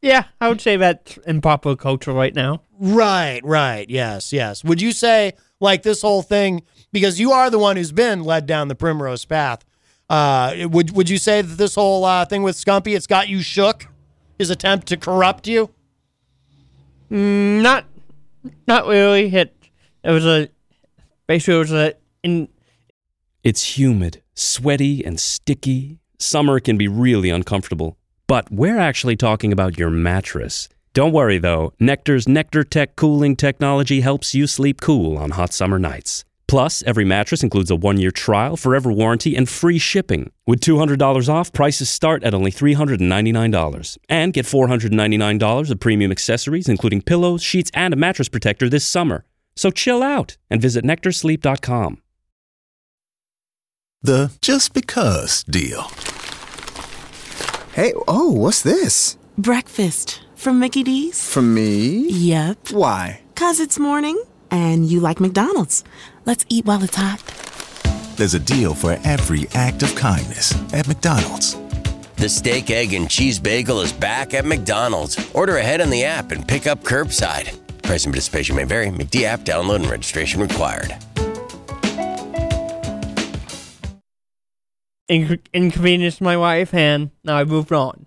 Yeah, 0.02 0.24
I 0.40 0.48
would 0.48 0.60
say 0.60 0.76
that 0.76 1.16
in 1.26 1.40
popular 1.40 1.76
culture 1.76 2.12
right 2.12 2.34
now. 2.34 2.62
Right, 2.78 3.40
right. 3.44 3.88
Yes, 3.88 4.32
yes. 4.32 4.62
Would 4.64 4.82
you 4.82 4.92
say 4.92 5.32
like 5.60 5.82
this 5.82 6.02
whole 6.02 6.22
thing 6.22 6.62
because 6.92 7.20
you 7.20 7.32
are 7.32 7.48
the 7.48 7.58
one 7.58 7.76
who's 7.76 7.92
been 7.92 8.22
led 8.22 8.44
down 8.44 8.68
the 8.68 8.74
primrose 8.74 9.24
path? 9.24 9.64
Uh, 10.10 10.66
would 10.70 10.90
would 10.90 11.08
you 11.08 11.16
say 11.16 11.42
that 11.42 11.56
this 11.56 11.76
whole 11.76 12.04
uh, 12.04 12.24
thing 12.24 12.42
with 12.42 12.56
Scumpy 12.56 12.96
it's 12.96 13.06
got 13.06 13.28
you 13.28 13.40
shook? 13.40 13.86
His 14.36 14.50
attempt 14.50 14.88
to 14.88 14.96
corrupt 14.96 15.46
you? 15.46 15.70
Mm, 17.10 17.62
not, 17.62 17.84
not 18.66 18.86
really. 18.86 19.34
It, 19.34 19.54
it 20.02 20.10
was 20.10 20.26
a, 20.26 20.48
basically 21.26 21.54
it 21.54 21.58
was 21.58 21.72
a, 21.72 21.94
in, 22.22 22.48
It's 23.42 23.78
humid, 23.78 24.22
sweaty, 24.34 25.04
and 25.04 25.18
sticky. 25.18 25.98
Summer 26.18 26.60
can 26.60 26.76
be 26.76 26.88
really 26.88 27.30
uncomfortable. 27.30 27.96
But 28.26 28.50
we're 28.50 28.78
actually 28.78 29.16
talking 29.16 29.52
about 29.52 29.78
your 29.78 29.90
mattress. 29.90 30.68
Don't 30.94 31.12
worry 31.12 31.38
though, 31.38 31.72
Nectar's 31.80 32.28
Nectar 32.28 32.64
Tech 32.64 32.96
cooling 32.96 33.36
technology 33.36 34.00
helps 34.00 34.34
you 34.34 34.46
sleep 34.46 34.80
cool 34.80 35.18
on 35.18 35.32
hot 35.32 35.52
summer 35.52 35.78
nights. 35.78 36.24
Plus, 36.46 36.82
every 36.84 37.04
mattress 37.04 37.42
includes 37.42 37.70
a 37.70 37.76
one 37.76 37.98
year 37.98 38.10
trial, 38.10 38.56
forever 38.56 38.92
warranty, 38.92 39.36
and 39.36 39.48
free 39.48 39.78
shipping. 39.78 40.30
With 40.46 40.60
$200 40.60 41.28
off, 41.28 41.52
prices 41.52 41.90
start 41.90 42.22
at 42.24 42.34
only 42.34 42.50
$399. 42.52 43.98
And 44.08 44.32
get 44.32 44.46
$499 44.46 45.70
of 45.70 45.80
premium 45.80 46.10
accessories, 46.10 46.68
including 46.68 47.02
pillows, 47.02 47.42
sheets, 47.42 47.70
and 47.74 47.94
a 47.94 47.96
mattress 47.96 48.28
protector 48.28 48.68
this 48.68 48.86
summer. 48.86 49.24
So 49.56 49.70
chill 49.70 50.02
out 50.02 50.36
and 50.50 50.60
visit 50.60 50.84
nectarsleep.com. 50.84 52.00
The 54.02 54.32
just 54.42 54.74
because 54.74 55.44
deal. 55.44 55.88
Hey, 57.72 57.94
oh, 58.06 58.30
what's 58.30 58.60
this? 58.62 59.16
Breakfast 59.38 60.22
from 60.36 60.60
Mickey 60.60 60.82
D's? 60.82 61.26
From 61.26 61.54
me? 61.54 62.06
Yep. 62.08 62.70
Why? 62.72 63.22
Cause 63.34 63.60
it's 63.60 63.78
morning 63.78 64.22
and 64.50 64.86
you 64.86 65.00
like 65.00 65.20
McDonald's. 65.20 65.82
Let's 66.24 66.44
eat 66.48 66.64
while 66.64 66.82
it's 66.82 66.96
hot. 66.96 67.20
There's 68.16 68.34
a 68.34 68.40
deal 68.40 68.74
for 68.74 68.98
every 69.04 69.48
act 69.54 69.82
of 69.82 69.94
kindness 69.94 70.54
at 70.72 70.86
McDonald's. 70.86 71.56
The 72.16 72.28
steak, 72.28 72.70
egg, 72.70 72.92
and 72.94 73.10
cheese 73.10 73.38
bagel 73.38 73.80
is 73.80 73.92
back 73.92 74.34
at 74.34 74.44
McDonald's. 74.44 75.18
Order 75.34 75.58
ahead 75.58 75.80
on 75.80 75.90
the 75.90 76.04
app 76.04 76.32
and 76.32 76.46
pick 76.46 76.66
up 76.66 76.82
curbside. 76.82 77.58
Price 77.82 78.04
and 78.04 78.12
participation 78.14 78.56
may 78.56 78.64
vary. 78.64 78.88
McD 78.88 79.22
app 79.24 79.40
download 79.40 79.76
and 79.76 79.90
registration 79.90 80.40
required. 80.40 80.96
in, 85.08 85.40
inconvenienced 85.52 86.20
my 86.20 86.36
wife, 86.36 86.72
and 86.74 87.10
now 87.22 87.36
I 87.36 87.44
moved 87.44 87.72
on. 87.72 88.06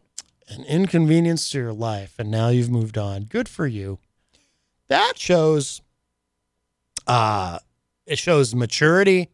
An 0.49 0.63
inconvenience 0.63 1.49
to 1.51 1.59
your 1.59 1.73
life, 1.73 2.15
and 2.17 2.31
now 2.31 2.49
you've 2.49 2.69
moved 2.69 2.97
on. 2.97 3.23
Good 3.23 3.49
for 3.49 3.67
you. 3.67 3.99
That 4.87 5.13
shows 5.17 5.81
uh 7.05 7.59
it 8.07 8.17
shows 8.17 8.55
maturity. 8.55 9.29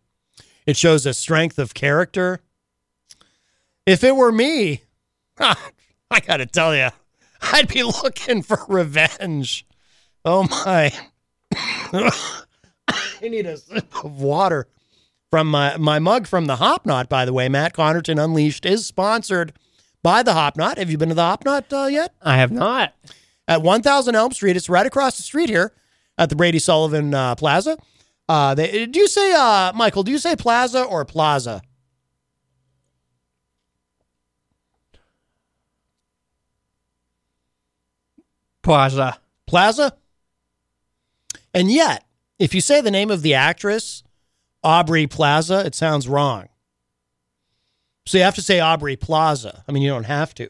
It 0.65 0.75
shows 0.75 1.05
a 1.05 1.13
strength 1.13 1.59
of 1.59 1.73
character. 1.73 2.41
If 3.85 4.03
it 4.03 4.15
were 4.15 4.31
me, 4.31 4.83
I 5.39 6.19
gotta 6.25 6.45
tell 6.45 6.75
you, 6.75 6.89
I'd 7.41 7.67
be 7.67 7.83
looking 7.83 8.41
for 8.41 8.59
revenge. 8.67 9.65
Oh 10.25 10.43
my. 10.43 10.91
I 12.87 13.29
need 13.29 13.45
a 13.45 13.57
sip 13.57 14.03
of 14.03 14.19
water 14.19 14.67
from 15.29 15.47
my, 15.47 15.77
my 15.77 15.99
mug 15.99 16.27
from 16.27 16.45
the 16.45 16.57
Hop 16.57 16.85
Knot, 16.85 17.09
by 17.09 17.25
the 17.25 17.33
way. 17.33 17.49
Matt 17.49 17.73
Connarton 17.73 18.23
Unleashed 18.23 18.65
is 18.65 18.85
sponsored 18.85 19.53
by 20.01 20.23
the 20.23 20.33
Hop 20.33 20.57
Knot. 20.57 20.77
Have 20.77 20.89
you 20.89 20.97
been 20.97 21.09
to 21.09 21.15
the 21.15 21.21
Hop 21.21 21.43
Knot 21.45 21.71
uh, 21.73 21.85
yet? 21.85 22.13
I 22.21 22.37
have 22.37 22.51
not. 22.51 22.93
At 23.47 23.61
1000 23.61 24.15
Elm 24.15 24.31
Street. 24.31 24.55
It's 24.55 24.69
right 24.69 24.85
across 24.85 25.17
the 25.17 25.23
street 25.23 25.49
here 25.49 25.73
at 26.17 26.29
the 26.29 26.35
Brady 26.35 26.59
Sullivan 26.59 27.13
uh, 27.13 27.35
Plaza. 27.35 27.77
Uh, 28.27 28.55
they, 28.55 28.85
do 28.85 28.99
you 28.99 29.07
say, 29.07 29.33
uh, 29.33 29.73
Michael, 29.73 30.03
do 30.03 30.11
you 30.11 30.17
say 30.17 30.35
plaza 30.35 30.83
or 30.83 31.03
plaza? 31.05 31.61
Plaza. 38.61 39.19
Plaza? 39.45 39.93
And 41.53 41.71
yet, 41.71 42.05
if 42.39 42.55
you 42.55 42.61
say 42.61 42.81
the 42.81 42.89
name 42.89 43.11
of 43.11 43.21
the 43.21 43.33
actress, 43.33 44.03
Aubrey 44.63 45.05
Plaza, 45.05 45.65
it 45.65 45.75
sounds 45.75 46.07
wrong. 46.07 46.47
So 48.05 48.17
you 48.17 48.23
have 48.23 48.35
to 48.35 48.41
say 48.41 48.59
Aubrey 48.59 48.95
Plaza. 48.95 49.63
I 49.67 49.71
mean, 49.71 49.83
you 49.83 49.89
don't 49.89 50.05
have 50.05 50.33
to. 50.35 50.49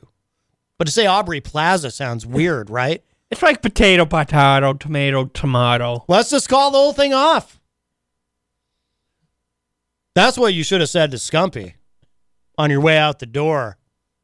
But 0.78 0.86
to 0.86 0.94
say 0.94 1.06
Aubrey 1.06 1.42
Plaza 1.42 1.92
sounds 1.92 2.26
weird, 2.26 2.70
right? 2.70 3.04
It's 3.32 3.42
like 3.42 3.62
potato, 3.62 4.06
potato, 4.06 4.74
tomato, 4.74 5.26
tomato. 5.26 6.06
Let's 6.08 6.30
just 6.30 6.50
call 6.50 6.72
the 6.72 6.78
whole 6.78 6.94
thing 6.94 7.14
off. 7.14 7.60
That's 10.16 10.38
what 10.38 10.54
you 10.54 10.64
should 10.64 10.82
have 10.82 10.90
said 10.90 11.12
to 11.12 11.18
Scumpy 11.18 11.74
on 12.58 12.70
your 12.70 12.82
way 12.82 12.98
out 12.98 13.20
the 13.20 13.26
door. 13.26 13.78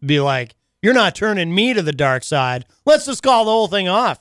Be 0.05 0.19
like, 0.19 0.55
you're 0.81 0.93
not 0.93 1.15
turning 1.15 1.53
me 1.53 1.73
to 1.73 1.81
the 1.81 1.91
dark 1.91 2.23
side. 2.23 2.65
Let's 2.85 3.05
just 3.05 3.23
call 3.23 3.45
the 3.45 3.51
whole 3.51 3.67
thing 3.67 3.87
off. 3.87 4.19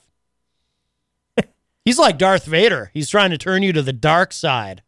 He's 1.84 1.98
like 1.98 2.18
Darth 2.18 2.46
Vader. 2.46 2.90
He's 2.94 3.08
trying 3.08 3.30
to 3.30 3.38
turn 3.38 3.62
you 3.62 3.72
to 3.72 3.82
the 3.82 3.92
dark 3.92 4.32
side. 4.32 4.82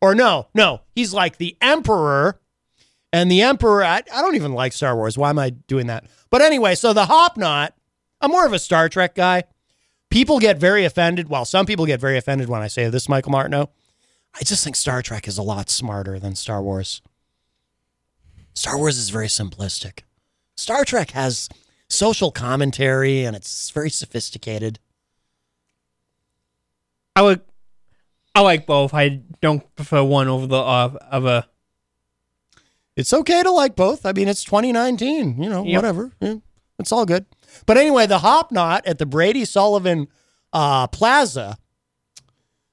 Or 0.00 0.14
no, 0.14 0.48
no, 0.54 0.82
he's 0.94 1.14
like 1.14 1.38
the 1.38 1.56
Emperor. 1.60 2.38
And 3.12 3.30
the 3.30 3.42
Emperor, 3.42 3.82
I, 3.82 4.02
I 4.12 4.20
don't 4.20 4.34
even 4.34 4.52
like 4.52 4.72
Star 4.72 4.94
Wars. 4.94 5.16
Why 5.16 5.30
am 5.30 5.38
I 5.38 5.50
doing 5.50 5.86
that? 5.86 6.04
But 6.28 6.42
anyway, 6.42 6.74
so 6.74 6.92
the 6.92 7.06
Hop 7.06 7.36
Knot, 7.36 7.74
I'm 8.20 8.30
more 8.30 8.44
of 8.44 8.52
a 8.52 8.58
Star 8.58 8.88
Trek 8.88 9.14
guy. 9.14 9.44
People 10.10 10.38
get 10.38 10.58
very 10.58 10.84
offended. 10.84 11.28
Well, 11.28 11.44
some 11.44 11.66
people 11.66 11.86
get 11.86 12.00
very 12.00 12.18
offended 12.18 12.48
when 12.48 12.60
I 12.60 12.68
say 12.68 12.88
this, 12.90 13.08
Michael 13.08 13.32
Martineau. 13.32 13.70
I 14.38 14.44
just 14.44 14.62
think 14.62 14.76
Star 14.76 15.02
Trek 15.02 15.26
is 15.26 15.38
a 15.38 15.42
lot 15.42 15.70
smarter 15.70 16.18
than 16.18 16.34
Star 16.34 16.62
Wars. 16.62 17.00
Star 18.54 18.76
Wars 18.78 18.98
is 18.98 19.08
very 19.10 19.28
simplistic. 19.28 20.00
Star 20.56 20.84
Trek 20.84 21.10
has 21.12 21.48
social 21.88 22.30
commentary 22.30 23.24
and 23.24 23.34
it's 23.36 23.70
very 23.70 23.90
sophisticated. 23.90 24.78
I 27.14 27.22
would, 27.22 27.40
I 28.34 28.40
like 28.40 28.66
both. 28.66 28.92
I 28.92 29.22
don't 29.40 29.62
prefer 29.74 30.02
one 30.02 30.28
over 30.28 30.46
the 30.46 30.56
uh, 30.56 30.98
other. 31.10 31.46
It's 32.94 33.12
okay 33.12 33.42
to 33.42 33.50
like 33.50 33.74
both. 33.76 34.04
I 34.04 34.12
mean, 34.12 34.28
it's 34.28 34.44
2019, 34.44 35.42
you 35.42 35.48
know, 35.48 35.64
Yep. 35.64 35.76
whatever. 35.76 36.12
Yeah, 36.20 36.36
it's 36.78 36.92
all 36.92 37.06
good. 37.06 37.24
But 37.64 37.78
anyway, 37.78 38.06
the 38.06 38.18
Hop 38.18 38.52
Knot 38.52 38.86
at 38.86 38.98
the 38.98 39.06
Brady 39.06 39.44
Sullivan 39.44 40.08
uh, 40.52 40.86
Plaza 40.88 41.58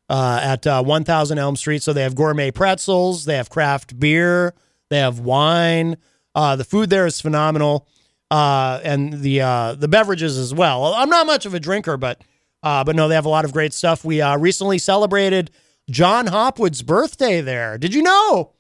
uh, 0.10 0.40
at 0.42 0.68
uh, 0.68 0.84
1000 0.84 1.38
Elm 1.38 1.56
Street. 1.56 1.84
So 1.84 1.94
they 1.94 2.04
have 2.04 2.16
gourmet 2.16 2.52
pretzels, 2.52 3.26
they 3.26 3.36
have 3.36 3.50
craft 3.50 4.00
beer, 4.00 4.54
they 4.90 5.00
have 5.00 5.20
wine. 5.20 5.98
Uh, 6.36 6.56
the 6.56 6.64
food 6.64 6.90
there 6.90 7.06
is 7.06 7.22
phenomenal, 7.22 7.88
uh, 8.32 8.80
and 8.84 9.22
the 9.22 9.42
uh, 9.42 9.76
the 9.76 9.88
beverages 9.88 10.38
as 10.38 10.54
well. 10.54 10.94
I'm 10.96 11.10
not 11.10 11.28
much 11.28 11.46
of 11.46 11.54
a 11.54 11.60
drinker, 11.60 11.96
but 11.96 12.22
uh, 12.64 12.84
but 12.84 12.96
no, 12.96 13.08
they 13.08 13.16
have 13.16 13.26
a 13.26 13.30
lot 13.30 13.46
of 13.46 13.54
great 13.54 13.74
stuff. 13.74 14.04
We 14.04 14.22
uh, 14.22 14.38
recently 14.38 14.80
celebrated 14.80 15.52
John 15.90 16.28
Hopwood's 16.28 16.82
birthday 16.82 17.42
there. 17.42 17.78
Did 17.78 17.94
you 17.94 18.02
know? 18.02 18.54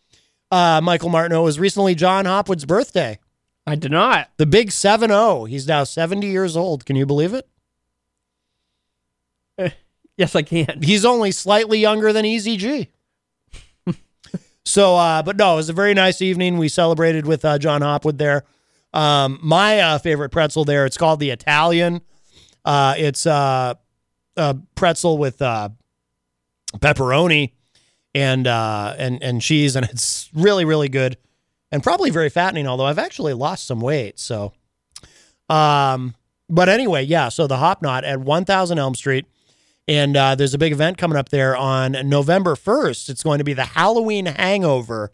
Uh, 0.51 0.81
Michael 0.83 1.09
Martineau 1.09 1.43
was 1.43 1.59
recently 1.59 1.95
John 1.95 2.25
Hopwood's 2.25 2.65
birthday. 2.65 3.17
I 3.65 3.75
did 3.75 3.91
not. 3.91 4.29
The 4.37 4.45
big 4.45 4.71
7 4.71 5.09
0. 5.09 5.45
He's 5.45 5.67
now 5.67 5.83
70 5.83 6.27
years 6.27 6.55
old. 6.57 6.85
Can 6.85 6.95
you 6.95 7.05
believe 7.05 7.33
it? 7.33 7.47
Yes, 10.18 10.36
I 10.36 10.43
can. 10.43 10.82
He's 10.84 11.05
only 11.05 11.32
slightly 11.32 11.80
younger 11.80 12.14
than 12.14 12.26
Easy 12.26 12.57
G. 12.57 12.89
so, 14.66 14.95
uh, 14.95 15.24
but 15.24 15.38
no, 15.38 15.53
it 15.53 15.55
was 15.57 15.70
a 15.70 15.74
very 15.74 15.93
nice 15.93 16.22
evening. 16.22 16.57
We 16.57 16.70
celebrated 16.70 17.26
with 17.26 17.43
uh, 17.43 17.57
John 17.57 17.82
Hopwood 17.82 18.18
there. 18.18 18.43
Um, 18.93 19.39
my 19.41 19.80
uh, 19.80 19.97
favorite 19.97 20.30
pretzel 20.30 20.66
there, 20.66 20.86
it's 20.86 20.97
called 20.97 21.20
the 21.20 21.32
Italian. 21.32 22.01
Uh, 22.64 22.93
it's 22.97 23.26
uh, 23.26 23.74
a 24.38 24.57
pretzel 24.76 25.18
with 25.18 25.41
uh, 25.41 25.70
pepperoni 26.78 27.53
and 28.14 28.45
uh, 28.45 28.93
and 28.97 29.22
and 29.24 29.41
cheese, 29.41 29.76
and 29.76 29.86
it's 29.89 30.30
really 30.34 30.64
really 30.66 30.89
good, 30.89 31.18
and 31.72 31.82
probably 31.82 32.11
very 32.11 32.30
fattening. 32.30 32.68
Although 32.68 32.86
I've 32.86 32.99
actually 32.99 33.34
lost 33.34 33.66
some 33.66 33.82
weight, 33.82 34.20
so. 34.20 34.53
Um, 35.49 36.16
but 36.49 36.70
anyway, 36.70 37.03
yeah. 37.03 37.30
So 37.30 37.47
the 37.47 37.57
Hop 37.57 37.82
Knot 37.82 38.03
at 38.03 38.20
1000 38.20 38.78
Elm 38.78 38.95
Street, 38.95 39.26
and 39.88 40.15
uh, 40.15 40.36
there's 40.36 40.53
a 40.53 40.57
big 40.57 40.71
event 40.71 40.97
coming 40.97 41.17
up 41.17 41.29
there 41.29 41.55
on 41.55 41.97
November 42.05 42.55
1st. 42.55 43.09
It's 43.09 43.23
going 43.23 43.39
to 43.39 43.43
be 43.43 43.53
the 43.53 43.65
Halloween 43.65 44.25
Hangover 44.27 45.11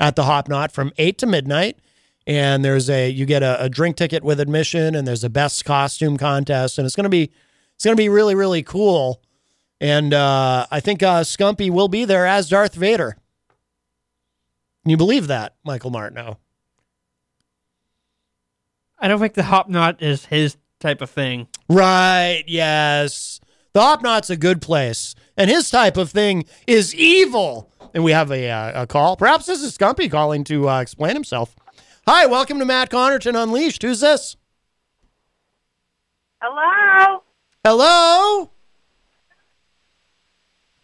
at 0.00 0.16
the 0.16 0.24
Hop 0.24 0.48
Knot 0.48 0.72
from 0.72 0.92
eight 0.98 1.18
to 1.18 1.26
midnight. 1.26 1.78
And 2.26 2.64
there's 2.64 2.88
a 2.88 3.10
you 3.10 3.26
get 3.26 3.42
a, 3.42 3.64
a 3.64 3.68
drink 3.68 3.96
ticket 3.96 4.22
with 4.22 4.38
admission, 4.38 4.94
and 4.94 5.08
there's 5.08 5.24
a 5.24 5.30
best 5.30 5.64
costume 5.64 6.16
contest, 6.16 6.78
and 6.78 6.86
it's 6.86 6.94
gonna 6.94 7.08
be 7.08 7.32
it's 7.74 7.84
gonna 7.84 7.96
be 7.96 8.08
really 8.08 8.36
really 8.36 8.62
cool. 8.62 9.20
And 9.80 10.14
uh, 10.14 10.66
I 10.70 10.78
think 10.78 11.02
uh, 11.02 11.22
Scumpy 11.22 11.68
will 11.68 11.88
be 11.88 12.04
there 12.04 12.24
as 12.24 12.48
Darth 12.48 12.76
Vader. 12.76 13.16
Can 14.84 14.90
you 14.90 14.96
believe 14.96 15.26
that, 15.26 15.56
Michael 15.64 15.90
Martineau? 15.90 16.38
I 19.00 19.08
don't 19.08 19.18
think 19.18 19.34
the 19.34 19.42
hop 19.42 19.68
knot 19.68 20.00
is 20.00 20.26
his 20.26 20.56
type 20.78 21.00
of 21.00 21.10
thing. 21.10 21.48
Right, 21.68 22.44
yes. 22.46 23.40
The 23.74 23.80
Hop 23.80 24.02
Knot's 24.02 24.28
a 24.28 24.36
good 24.36 24.60
place, 24.60 25.14
and 25.34 25.48
his 25.48 25.70
type 25.70 25.96
of 25.96 26.10
thing 26.10 26.44
is 26.66 26.94
evil. 26.94 27.70
And 27.94 28.04
we 28.04 28.12
have 28.12 28.30
a, 28.30 28.50
uh, 28.50 28.82
a 28.82 28.86
call. 28.86 29.16
Perhaps 29.16 29.46
this 29.46 29.62
is 29.62 29.76
Scumpy 29.76 30.10
calling 30.10 30.44
to 30.44 30.68
uh, 30.68 30.80
explain 30.80 31.14
himself. 31.14 31.56
Hi, 32.06 32.26
welcome 32.26 32.58
to 32.58 32.66
Matt 32.66 32.90
Connarton 32.90 33.40
Unleashed. 33.40 33.82
Who's 33.82 34.00
this? 34.00 34.36
Hello? 36.42 37.22
Hello? 37.64 38.50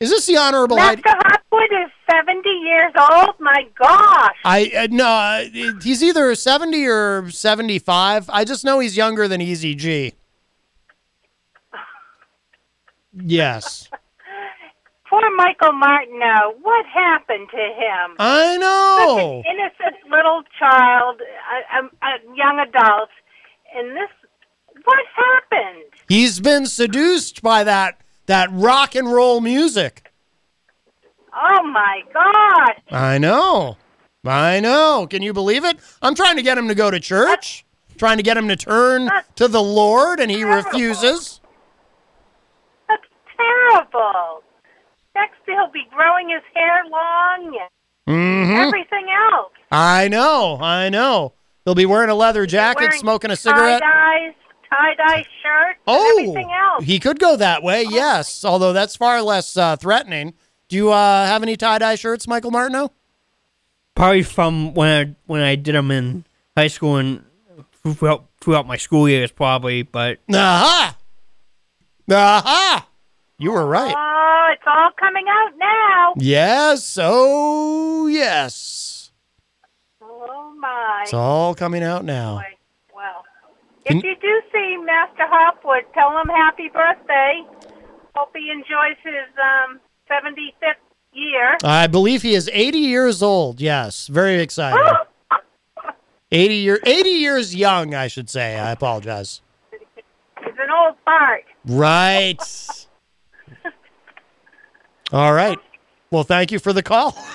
Is 0.01 0.09
this 0.09 0.25
the 0.25 0.39
Honorable? 0.39 0.77
Master 0.77 1.03
Hopwood 1.07 1.73
is 1.73 1.91
70 2.11 2.49
years 2.49 2.93
old? 3.13 3.35
My 3.39 3.67
gosh. 3.79 4.37
I 4.47 4.73
uh, 4.75 4.89
no, 4.91 5.07
uh, 5.07 5.45
he's 5.83 6.03
either 6.03 6.35
70 6.35 6.87
or 6.87 7.31
75. 7.31 8.31
I 8.31 8.45
just 8.45 8.65
know 8.65 8.79
he's 8.79 8.97
younger 8.97 9.29
than 9.29 9.43
Easy 9.43 9.75
G. 9.75 10.15
Yes. 13.15 13.89
Poor 15.09 15.23
Michael 15.37 15.73
Martineau. 15.73 16.55
What 16.61 16.85
happened 16.87 17.49
to 17.51 17.57
him? 17.57 18.17
I 18.19 18.57
know. 18.59 19.43
Such 19.43 19.47
an 19.49 19.59
innocent 19.59 20.11
little 20.11 20.43
child, 20.59 21.21
a, 21.23 21.79
a, 21.79 22.07
a 22.07 22.37
young 22.37 22.59
adult. 22.61 23.09
And 23.75 23.97
this, 23.97 24.11
what 24.85 24.99
happened? 25.17 25.85
He's 26.09 26.41
been 26.41 26.67
seduced 26.67 27.43
by 27.43 27.65
that 27.65 28.01
that 28.27 28.51
rock 28.53 28.95
and 28.95 29.11
roll 29.11 29.41
music. 29.41 30.13
Oh 31.35 31.63
my 31.63 32.03
God. 32.13 32.75
I 32.91 33.17
know. 33.17 33.79
I 34.27 34.61
know. 34.61 35.07
Can 35.09 35.23
you 35.23 35.33
believe 35.33 35.65
it? 35.65 35.79
I'm 36.03 36.15
trying 36.15 36.37
to 36.37 36.43
get 36.43 36.59
him 36.59 36.69
to 36.69 36.75
go 36.75 36.91
to 36.91 37.01
church, 37.01 37.65
trying 37.97 38.19
to 38.19 38.23
get 38.23 38.37
him 38.37 38.49
to 38.49 38.57
turn 38.57 39.11
to 39.37 39.49
the 39.49 39.63
Lord, 39.63 40.21
and 40.21 40.31
he 40.31 40.45
refuses. 40.45 41.41
That's 43.39 43.91
terrible. 43.93 44.43
Next, 45.15 45.37
he'll 45.47 45.71
be 45.73 45.85
growing 45.95 46.29
his 46.31 46.43
hair 46.55 46.83
long 46.91 47.59
and 48.07 48.51
hmm 48.51 48.57
everything 48.57 49.07
else. 49.33 49.53
I 49.71 50.09
know. 50.09 50.59
I 50.61 50.89
know. 50.89 51.33
He'll 51.65 51.75
be 51.75 51.87
wearing 51.87 52.09
a 52.11 52.15
leather 52.15 52.47
jacket, 52.47 52.81
Wearing 52.81 52.99
smoking 53.01 53.31
a 53.31 53.37
cigarette. 53.37 53.83
Tie-dyes, 53.83 54.35
tie-dye 54.71 55.25
shirt, 55.43 55.77
Oh, 55.87 56.19
and 56.19 56.29
everything 56.29 56.51
else. 56.53 56.85
he 56.85 56.99
could 56.99 57.19
go 57.19 57.37
that 57.37 57.63
way, 57.63 57.83
yes. 57.83 58.45
Although 58.45 58.73
that's 58.73 58.97
far 58.97 59.21
less 59.23 59.57
uh, 59.57 59.77
threatening. 59.77 60.35
Do 60.69 60.77
you 60.77 60.91
uh, 60.93 61.27
have 61.27 61.43
any 61.43 61.57
tie 61.57 61.79
dye 61.79 61.95
shirts, 61.97 62.27
Michael 62.29 62.51
Martineau? 62.51 62.91
Probably 63.95 64.23
from 64.23 64.75
when 64.75 64.89
I 64.89 65.15
when 65.27 65.41
I 65.43 65.57
did 65.57 65.75
them 65.75 65.91
in 65.91 66.25
high 66.57 66.69
school 66.69 66.97
and 66.97 67.25
throughout, 67.85 68.27
throughout 68.41 68.67
my 68.67 68.77
school 68.77 69.09
years, 69.09 69.31
probably. 69.33 69.83
But 69.83 70.19
Aha! 70.33 70.97
Aha! 72.11 72.88
You 73.41 73.53
were 73.53 73.67
right. 73.67 73.95
Oh, 73.97 74.49
it's 74.53 74.63
all 74.67 74.91
coming 74.99 75.27
out 75.29 75.51
now. 75.57 76.15
Yes. 76.17 76.99
Oh, 77.01 78.09
yes. 78.09 79.13
Oh 80.03 80.53
my. 80.59 81.03
It's 81.05 81.15
all 81.15 81.55
coming 81.55 81.85
out 81.85 82.05
now. 82.05 82.43
Well, 82.93 83.25
if 83.85 84.03
you 84.03 84.17
do 84.17 84.43
see 84.53 84.77
Master 84.85 85.23
Hopwood, 85.27 85.85
tell 85.95 86.11
him 86.21 86.27
happy 86.27 86.69
birthday. 86.69 87.43
Hope 88.17 88.31
he 88.35 88.51
enjoys 88.51 88.97
his 89.05 89.31
um 89.41 89.79
75th 90.11 90.75
year. 91.13 91.57
I 91.63 91.87
believe 91.87 92.23
he 92.23 92.35
is 92.35 92.51
80 92.53 92.79
years 92.79 93.23
old. 93.23 93.61
Yes. 93.61 94.09
Very 94.09 94.41
exciting. 94.41 94.83
80 96.33 96.55
year 96.57 96.81
80 96.85 97.09
years 97.09 97.55
young, 97.55 97.95
I 97.95 98.09
should 98.09 98.29
say. 98.29 98.59
I 98.59 98.73
apologize. 98.73 99.43
He's 99.71 99.81
an 100.59 100.71
old 100.71 100.97
fart. 101.05 101.45
Right. 101.65 102.88
All 105.13 105.33
right. 105.33 105.59
Well, 106.11 106.25
thank 106.25 106.53
you 106.53 106.59
for 106.59 106.73
the 106.73 106.83
call. 106.83 107.17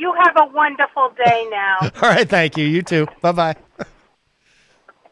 You 0.00 0.14
have 0.24 0.36
a 0.36 0.46
wonderful 0.54 1.12
day 1.24 1.48
now. 1.50 1.76
All 1.82 2.08
right, 2.08 2.28
thank 2.28 2.56
you. 2.56 2.64
You 2.64 2.82
too. 2.82 3.08
Bye 3.20 3.32
bye. 3.32 3.56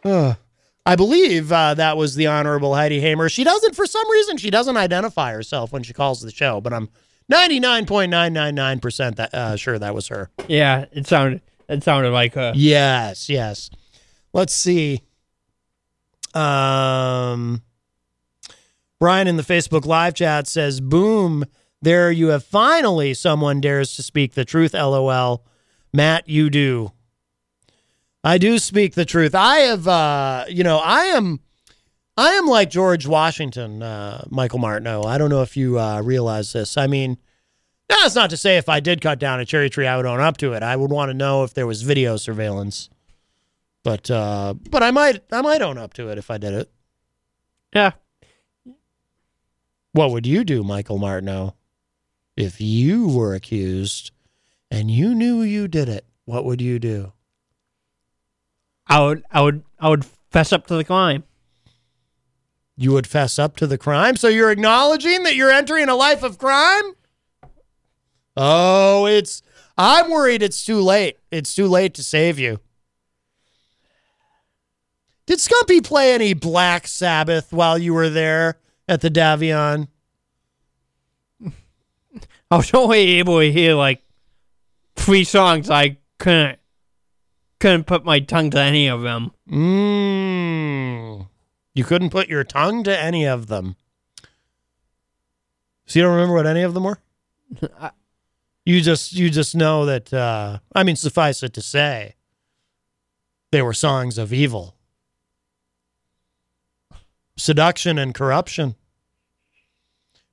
I 0.86 0.94
believe 0.94 1.50
uh, 1.50 1.74
that 1.74 1.96
was 1.96 2.14
the 2.14 2.28
Honorable 2.28 2.72
Heidi 2.72 3.00
Hamer. 3.00 3.28
She 3.28 3.42
doesn't, 3.42 3.74
for 3.74 3.84
some 3.86 4.08
reason, 4.08 4.36
she 4.36 4.48
doesn't 4.48 4.76
identify 4.76 5.32
herself 5.32 5.72
when 5.72 5.82
she 5.82 5.92
calls 5.92 6.20
the 6.20 6.30
show, 6.30 6.60
but 6.60 6.72
I'm 6.72 6.88
99.999% 7.32 9.16
that, 9.16 9.34
uh, 9.34 9.56
sure 9.56 9.76
that 9.76 9.92
was 9.92 10.06
her. 10.06 10.30
yeah, 10.46 10.84
it 10.92 11.08
sounded 11.08 11.40
it 11.68 11.82
sounded 11.82 12.10
like 12.12 12.34
her. 12.34 12.52
Yes, 12.54 13.28
yes. 13.28 13.70
Let's 14.32 14.54
see. 14.54 15.02
Um, 16.32 17.62
Brian 18.98 19.28
in 19.28 19.36
the 19.36 19.42
Facebook 19.42 19.86
live 19.86 20.14
chat 20.14 20.46
says, 20.46 20.80
"Boom! 20.80 21.44
There 21.82 22.10
you 22.10 22.28
have 22.28 22.44
finally 22.44 23.14
someone 23.14 23.60
dares 23.60 23.94
to 23.96 24.02
speak 24.02 24.34
the 24.34 24.44
truth." 24.44 24.74
LOL. 24.74 25.44
Matt, 25.92 26.28
you 26.28 26.50
do. 26.50 26.92
I 28.22 28.38
do 28.38 28.58
speak 28.58 28.94
the 28.94 29.04
truth. 29.04 29.34
I 29.34 29.58
have, 29.58 29.86
uh, 29.86 30.44
you 30.48 30.64
know, 30.64 30.78
I 30.78 31.04
am, 31.04 31.40
I 32.16 32.30
am 32.32 32.46
like 32.46 32.70
George 32.70 33.06
Washington, 33.06 33.82
uh, 33.82 34.24
Michael 34.28 34.58
Martineau. 34.58 35.04
I 35.04 35.16
don't 35.16 35.30
know 35.30 35.42
if 35.42 35.56
you 35.56 35.78
uh, 35.78 36.02
realize 36.02 36.52
this. 36.52 36.76
I 36.76 36.86
mean, 36.88 37.18
that's 37.88 38.14
not 38.14 38.30
to 38.30 38.36
say 38.36 38.56
if 38.56 38.68
I 38.68 38.80
did 38.80 39.00
cut 39.00 39.20
down 39.20 39.38
a 39.38 39.44
cherry 39.44 39.70
tree, 39.70 39.86
I 39.86 39.96
would 39.96 40.06
own 40.06 40.20
up 40.20 40.38
to 40.38 40.54
it. 40.54 40.62
I 40.62 40.74
would 40.74 40.90
want 40.90 41.10
to 41.10 41.14
know 41.14 41.44
if 41.44 41.54
there 41.54 41.66
was 41.66 41.82
video 41.82 42.16
surveillance. 42.16 42.90
But 43.84 44.10
uh, 44.10 44.54
but 44.70 44.82
I 44.82 44.90
might 44.90 45.22
I 45.30 45.42
might 45.42 45.62
own 45.62 45.78
up 45.78 45.94
to 45.94 46.08
it 46.08 46.18
if 46.18 46.28
I 46.28 46.38
did 46.38 46.54
it. 46.54 46.70
Yeah. 47.72 47.92
What 49.96 50.10
would 50.10 50.26
you 50.26 50.44
do, 50.44 50.62
Michael 50.62 50.98
Martineau, 50.98 51.54
if 52.36 52.60
you 52.60 53.08
were 53.08 53.34
accused 53.34 54.10
and 54.70 54.90
you 54.90 55.14
knew 55.14 55.40
you 55.40 55.68
did 55.68 55.88
it? 55.88 56.04
What 56.26 56.44
would 56.44 56.60
you 56.60 56.78
do? 56.78 57.14
I 58.86 59.02
would 59.02 59.24
I 59.30 59.40
would 59.40 59.62
I 59.80 59.88
would 59.88 60.04
fess 60.04 60.52
up 60.52 60.66
to 60.66 60.74
the 60.74 60.84
crime. 60.84 61.24
You 62.76 62.92
would 62.92 63.06
fess 63.06 63.38
up 63.38 63.56
to 63.56 63.66
the 63.66 63.78
crime. 63.78 64.16
So 64.16 64.28
you're 64.28 64.50
acknowledging 64.50 65.22
that 65.22 65.34
you're 65.34 65.50
entering 65.50 65.88
a 65.88 65.96
life 65.96 66.22
of 66.22 66.36
crime? 66.36 66.92
Oh, 68.36 69.06
it's 69.06 69.40
I'm 69.78 70.10
worried 70.10 70.42
it's 70.42 70.62
too 70.62 70.82
late. 70.82 71.16
It's 71.30 71.54
too 71.54 71.68
late 71.68 71.94
to 71.94 72.04
save 72.04 72.38
you. 72.38 72.60
Did 75.24 75.38
Scumpy 75.38 75.82
play 75.82 76.12
any 76.12 76.34
Black 76.34 76.86
Sabbath 76.86 77.50
while 77.50 77.78
you 77.78 77.94
were 77.94 78.10
there 78.10 78.58
at 78.88 79.00
the 79.00 79.10
Davion? 79.10 79.88
I 82.50 82.56
was 82.56 82.72
only 82.74 83.18
able 83.18 83.40
to 83.40 83.52
hear 83.52 83.74
like 83.74 84.02
three 84.94 85.24
songs. 85.24 85.70
I 85.70 85.98
couldn't 86.18 86.58
couldn't 87.58 87.84
put 87.84 88.04
my 88.04 88.20
tongue 88.20 88.50
to 88.50 88.60
any 88.60 88.88
of 88.88 89.02
them. 89.02 89.32
Mmm. 89.48 91.26
You 91.74 91.84
couldn't 91.84 92.10
put 92.10 92.28
your 92.28 92.44
tongue 92.44 92.84
to 92.84 92.98
any 92.98 93.26
of 93.26 93.46
them. 93.48 93.76
So 95.86 95.98
you 95.98 96.04
don't 96.04 96.14
remember 96.14 96.34
what 96.34 96.46
any 96.46 96.62
of 96.62 96.74
them 96.74 96.84
were? 96.84 96.98
you 98.64 98.80
just 98.80 99.12
you 99.12 99.30
just 99.30 99.54
know 99.54 99.86
that 99.86 100.12
uh 100.12 100.58
I 100.74 100.82
mean 100.82 100.96
suffice 100.96 101.42
it 101.42 101.54
to 101.54 101.62
say 101.62 102.14
they 103.52 103.62
were 103.62 103.72
songs 103.72 104.18
of 104.18 104.32
evil. 104.32 104.75
Seduction 107.36 107.98
and 107.98 108.14
corruption. 108.14 108.74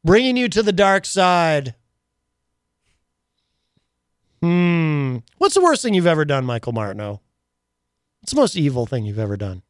Bringing 0.04 0.38
you 0.38 0.50
to 0.50 0.64
the 0.64 0.72
dark 0.72 1.06
side. 1.06 1.76
Hmm. 4.42 5.18
What's 5.38 5.56
the 5.56 5.62
worst 5.62 5.82
thing 5.82 5.94
you've 5.94 6.08
ever 6.08 6.26
done, 6.26 6.46
Michael 6.46 6.74
Martineau? 6.74 7.22
What's 8.22 8.34
the 8.34 8.40
most 8.40 8.56
evil 8.56 8.86
thing 8.86 9.06
you've 9.06 9.20
ever 9.20 9.38
done? 9.38 9.64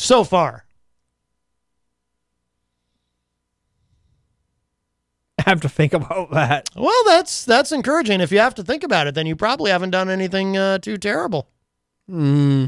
so 0.00 0.24
far. 0.24 0.64
I 5.38 5.42
have 5.50 5.60
to 5.60 5.68
think 5.68 5.92
about 5.92 6.30
that. 6.32 6.70
Well, 6.74 7.04
that's 7.06 7.44
that's 7.44 7.72
encouraging. 7.72 8.20
If 8.20 8.32
you 8.32 8.38
have 8.38 8.54
to 8.56 8.62
think 8.62 8.82
about 8.82 9.06
it, 9.06 9.14
then 9.14 9.26
you 9.26 9.36
probably 9.36 9.70
haven't 9.70 9.90
done 9.90 10.08
anything 10.08 10.56
uh, 10.56 10.78
too 10.78 10.96
terrible. 10.96 11.48
Hmm. 12.08 12.66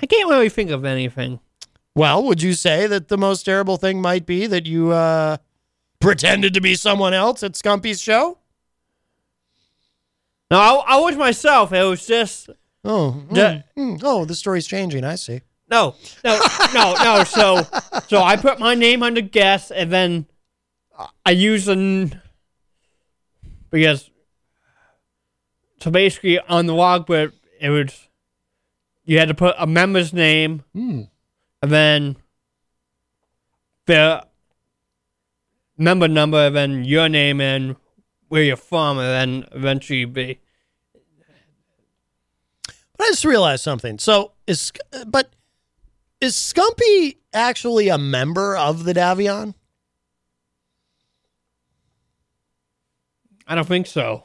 I 0.00 0.06
can't 0.06 0.28
really 0.30 0.48
think 0.48 0.70
of 0.70 0.84
anything. 0.84 1.40
Well, 1.94 2.22
would 2.24 2.40
you 2.42 2.52
say 2.54 2.86
that 2.86 3.08
the 3.08 3.18
most 3.18 3.42
terrible 3.42 3.76
thing 3.76 4.00
might 4.00 4.24
be 4.26 4.46
that 4.46 4.66
you 4.66 4.92
uh, 4.92 5.38
pretended 6.00 6.54
to 6.54 6.60
be 6.60 6.74
someone 6.76 7.12
else 7.14 7.42
at 7.42 7.52
Scumpy's 7.52 8.00
show? 8.00 8.38
No, 10.50 10.58
I, 10.58 10.94
I 10.96 11.00
was 11.00 11.16
myself. 11.16 11.72
It 11.72 11.82
was 11.82 12.06
just 12.06 12.48
Oh, 12.84 13.22
The- 13.30 13.64
mm, 13.76 13.96
mm. 13.98 14.00
oh, 14.04 14.24
the 14.24 14.34
story's 14.34 14.66
changing. 14.66 15.04
I 15.04 15.16
see. 15.16 15.40
no, 15.70 15.94
no, 16.24 16.40
no, 16.72 16.94
no. 17.02 17.24
So, 17.24 17.66
so 18.06 18.22
I 18.22 18.36
put 18.36 18.58
my 18.60 18.74
name 18.74 19.02
on 19.02 19.14
the 19.14 19.20
guest, 19.22 19.72
and 19.74 19.92
then 19.92 20.26
I 21.26 21.32
use 21.32 21.68
an 21.68 22.20
because 23.70 24.08
so 25.82 25.90
basically 25.90 26.38
on 26.40 26.66
the 26.66 26.74
logbook 26.74 27.32
it 27.60 27.68
was 27.68 28.07
you 29.08 29.18
had 29.18 29.28
to 29.28 29.34
put 29.34 29.54
a 29.58 29.66
member's 29.66 30.12
name 30.12 30.64
Hmm. 30.74 31.04
and 31.62 31.72
then 31.72 32.16
the 33.86 34.26
member 35.78 36.06
number, 36.06 36.46
and 36.48 36.54
then 36.54 36.84
your 36.84 37.08
name 37.08 37.40
and 37.40 37.76
where 38.28 38.42
you're 38.42 38.56
from, 38.56 38.98
and 38.98 39.08
then 39.08 39.48
eventually 39.52 40.04
be. 40.04 40.40
But 42.98 43.04
I 43.04 43.10
just 43.10 43.24
realized 43.24 43.62
something. 43.64 43.98
So 43.98 44.32
is 44.46 44.72
but 45.06 45.30
is 46.20 46.34
Scumpy 46.34 47.16
actually 47.32 47.88
a 47.88 47.96
member 47.96 48.58
of 48.58 48.84
the 48.84 48.92
Davion? 48.92 49.54
I 53.46 53.54
don't 53.54 53.66
think 53.66 53.86
so. 53.86 54.24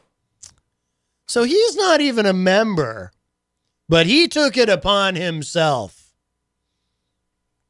So 1.26 1.44
he's 1.44 1.78
not 1.78 2.02
even 2.02 2.26
a 2.26 2.34
member, 2.34 3.14
but 3.88 4.06
he 4.06 4.28
took 4.28 4.58
it 4.58 4.70
upon 4.70 5.16
himself 5.16 6.14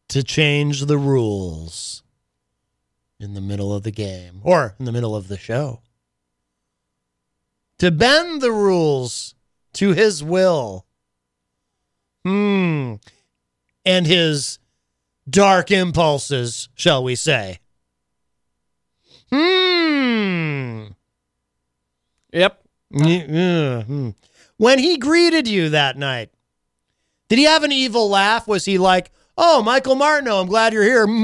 to 0.10 0.24
change 0.24 0.86
the 0.86 0.98
rules 0.98 2.04
in 3.20 3.34
the 3.34 3.42
middle 3.42 3.74
of 3.74 3.84
the 3.84 3.92
game 3.92 4.42
or 4.44 4.76
in 4.80 4.86
the 4.86 4.92
middle 4.92 5.16
of 5.16 5.28
the 5.28 5.38
show. 5.38 5.82
To 7.80 7.90
bend 7.92 8.42
the 8.42 8.52
rules 8.52 9.36
to 9.74 9.94
his 9.94 10.24
will. 10.24 10.86
Hmm. 12.24 12.96
And 13.86 14.08
his 14.08 14.60
dark 15.30 15.72
impulses, 15.72 16.70
shall 16.76 17.04
we 17.04 17.16
say. 17.16 17.60
Hmm. 19.30 20.88
Yep. 22.32 22.64
Yeah, 22.92 23.82
hmm. 23.82 24.10
When 24.64 24.80
he 24.80 24.96
greeted 24.96 25.46
you 25.46 25.68
that 25.72 25.98
night, 25.98 26.30
did 27.28 27.38
he 27.38 27.44
have 27.44 27.64
an 27.64 27.74
evil 27.74 28.10
laugh? 28.10 28.48
Was 28.48 28.64
he 28.64 28.78
like, 28.78 29.12
"Oh, 29.38 29.62
Michael 29.62 29.96
Martineau, 29.96 30.40
I'm 30.40 30.48
glad 30.48 30.72
you're 30.72 30.84
here"? 30.84 31.06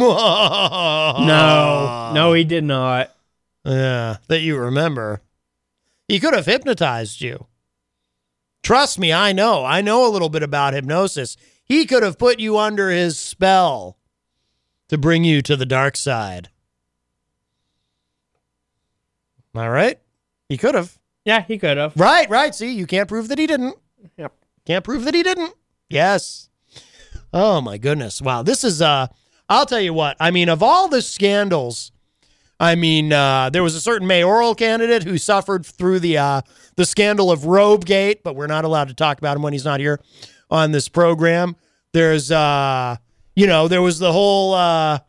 No, 1.25 2.11
no, 2.13 2.33
he 2.33 2.43
did 2.43 2.65
not. 2.65 3.15
Yeah, 3.63 4.17
that 4.27 4.41
you 4.41 4.57
remember. 4.57 5.21
He 6.09 6.19
could 6.19 6.33
have 6.33 6.47
hypnotized 6.47 7.21
you. 7.21 7.47
Trust 8.61 8.99
me, 8.99 9.13
I 9.13 9.31
know. 9.31 9.63
I 9.63 9.79
know 9.79 10.05
a 10.05 10.11
little 10.11 10.27
bit 10.27 10.43
about 10.43 10.73
hypnosis. 10.73 11.37
He 11.63 11.85
could 11.85 12.03
have 12.03 12.19
put 12.19 12.41
you 12.41 12.57
under 12.57 12.89
his 12.89 13.17
spell 13.17 13.97
to 14.89 14.97
bring 14.97 15.23
you 15.23 15.41
to 15.43 15.55
the 15.55 15.65
dark 15.65 15.95
side. 15.95 16.49
Am 19.55 19.61
I 19.61 19.69
right? 19.69 19.99
He 20.49 20.57
could 20.57 20.75
have. 20.75 20.98
Yeah, 21.29 21.43
he 21.43 21.59
could 21.59 21.77
have. 21.77 21.95
Right, 21.95 22.27
right. 22.27 22.55
See, 22.55 22.71
you 22.73 22.87
can't 22.87 23.07
prove 23.07 23.27
that 23.27 23.37
he 23.37 23.45
didn't. 23.45 23.75
Yep. 24.17 24.33
Can't 24.65 24.83
prove 24.83 25.05
that 25.05 25.13
he 25.13 25.21
didn't. 25.21 25.53
Yes. 25.87 26.49
Oh 27.31 27.61
my 27.61 27.77
goodness. 27.77 28.19
Wow. 28.19 28.41
This 28.41 28.63
is 28.63 28.81
uh 28.81 29.05
I'll 29.47 29.67
tell 29.67 29.79
you 29.79 29.93
what. 29.93 30.17
I 30.19 30.31
mean, 30.31 30.49
of 30.49 30.63
all 30.63 30.87
the 30.87 31.03
scandals, 31.03 31.91
I 32.59 32.73
mean, 32.73 33.13
uh, 33.13 33.51
there 33.51 33.61
was 33.61 33.75
a 33.75 33.79
certain 33.79 34.07
mayoral 34.07 34.55
candidate 34.55 35.03
who 35.03 35.19
suffered 35.19 35.67
through 35.67 35.99
the 35.99 36.17
uh, 36.17 36.41
the 36.77 36.85
scandal 36.85 37.31
of 37.31 37.45
Robegate, 37.45 38.23
but 38.23 38.35
we're 38.35 38.47
not 38.47 38.65
allowed 38.65 38.87
to 38.87 38.95
talk 38.95 39.19
about 39.19 39.37
him 39.37 39.43
when 39.43 39.53
he's 39.53 39.65
not 39.65 39.79
here 39.79 39.99
on 40.49 40.71
this 40.71 40.89
program. 40.89 41.55
There's, 41.93 42.31
uh, 42.31 42.97
you 43.35 43.45
know, 43.45 43.67
there 43.67 43.83
was 43.83 43.99
the 43.99 44.11
whole. 44.11 44.99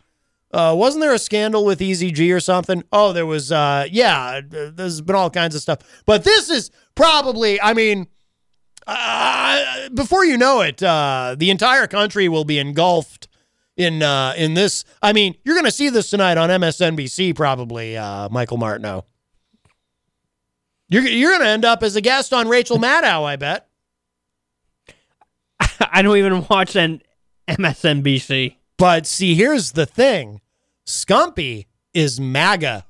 Uh, 0.53 0.75
wasn't 0.77 1.01
there 1.01 1.15
a 1.15 1.19
scandal 1.19 1.65
with 1.65 1.79
EZG 1.79 2.35
or 2.35 2.41
something? 2.41 2.83
Oh, 2.93 3.13
there 3.13 3.27
was. 3.27 3.53
Uh, 3.53 3.87
yeah, 3.91 4.41
there's 4.49 5.01
been 5.01 5.15
all 5.15 5.31
kinds 5.31 5.55
of 5.55 5.63
stuff, 5.63 5.79
but 6.07 6.25
this 6.25 6.51
is 6.51 6.71
probably. 6.95 7.61
I 7.61 7.73
mean, 7.73 8.09
uh, 8.87 9.89
before 9.91 10.25
you 10.25 10.37
know 10.37 10.61
it, 10.61 10.83
uh, 10.83 11.37
the 11.39 11.51
entire 11.51 11.87
country 11.87 12.29
will 12.29 12.45
be 12.45 12.59
engulfed 12.59 13.29
in 13.77 14.03
uh, 14.03 14.35
in 14.37 14.55
this. 14.55 14.85
I 15.01 15.13
mean, 15.13 15.37
you're 15.45 15.55
going 15.55 15.65
to 15.67 15.71
see 15.71 15.89
this 15.89 16.11
tonight 16.11 16.37
on 16.37 16.49
MSNBC, 16.51 17.37
probably, 17.37 17.97
uh, 17.97 18.29
Michael 18.29 18.57
Martineau. 18.57 19.05
You're 20.89 21.07
you're 21.07 21.31
going 21.31 21.43
to 21.43 21.49
end 21.49 21.65
up 21.65 21.85
as 21.85 21.95
a 21.95 22.01
guest 22.01 22.33
on 22.33 22.49
Rachel 22.49 22.79
Maddow, 22.81 23.25
I 23.25 23.37
bet. 23.37 23.69
I 25.93 26.03
don't 26.03 26.17
even 26.17 26.45
watch 26.49 26.75
an 26.75 27.03
MSNBC. 27.49 28.57
But 28.81 29.07
see, 29.07 29.35
here's 29.35 29.73
the 29.73 29.85
thing: 29.85 30.41
Scumpy 30.87 31.67
is 31.93 32.19
MAGA. 32.19 32.87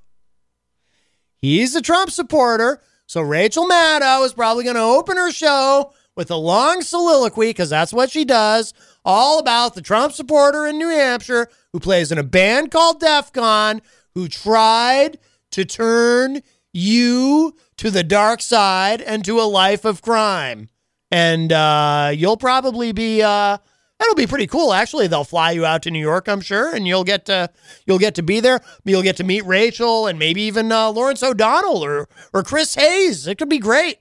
He's 1.36 1.74
a 1.74 1.82
Trump 1.82 2.12
supporter, 2.12 2.80
so 3.06 3.20
Rachel 3.20 3.66
Maddow 3.66 4.24
is 4.24 4.32
probably 4.32 4.62
going 4.62 4.76
to 4.76 4.82
open 4.82 5.16
her 5.16 5.32
show 5.32 5.92
with 6.14 6.30
a 6.30 6.36
long 6.36 6.82
soliloquy 6.82 7.48
because 7.48 7.70
that's 7.70 7.92
what 7.92 8.08
she 8.08 8.24
does, 8.24 8.72
all 9.04 9.40
about 9.40 9.74
the 9.74 9.82
Trump 9.82 10.12
supporter 10.12 10.64
in 10.64 10.78
New 10.78 10.90
Hampshire 10.90 11.48
who 11.72 11.80
plays 11.80 12.12
in 12.12 12.18
a 12.18 12.22
band 12.22 12.70
called 12.70 13.00
DEF 13.00 13.32
CON, 13.32 13.82
who 14.14 14.28
tried 14.28 15.18
to 15.50 15.64
turn 15.64 16.40
you 16.72 17.56
to 17.78 17.90
the 17.90 18.04
dark 18.04 18.42
side 18.42 19.00
and 19.02 19.24
to 19.24 19.40
a 19.40 19.42
life 19.42 19.84
of 19.84 20.02
crime. 20.02 20.68
And 21.10 21.52
uh, 21.52 22.12
you'll 22.14 22.36
probably 22.36 22.92
be 22.92 23.22
uh, 23.22 23.58
that'll 24.00 24.16
be 24.16 24.26
pretty 24.26 24.48
cool. 24.48 24.72
Actually, 24.72 25.06
they'll 25.06 25.22
fly 25.22 25.52
you 25.52 25.64
out 25.64 25.82
to 25.82 25.90
New 25.90 26.00
York, 26.00 26.28
I'm 26.28 26.40
sure, 26.40 26.74
and 26.74 26.88
you'll 26.88 27.04
get 27.04 27.26
to 27.26 27.50
you'll 27.86 27.98
get 27.98 28.16
to 28.16 28.22
be 28.22 28.40
there. 28.40 28.60
You'll 28.84 29.02
get 29.02 29.18
to 29.18 29.24
meet 29.24 29.44
Rachel 29.44 30.08
and 30.08 30.18
maybe 30.18 30.42
even 30.42 30.72
uh, 30.72 30.90
Lawrence 30.90 31.22
O'Donnell 31.22 31.84
or 31.84 32.08
or 32.32 32.42
Chris 32.42 32.74
Hayes. 32.74 33.28
It 33.28 33.38
could 33.38 33.48
be 33.48 33.58
great. 33.58 33.98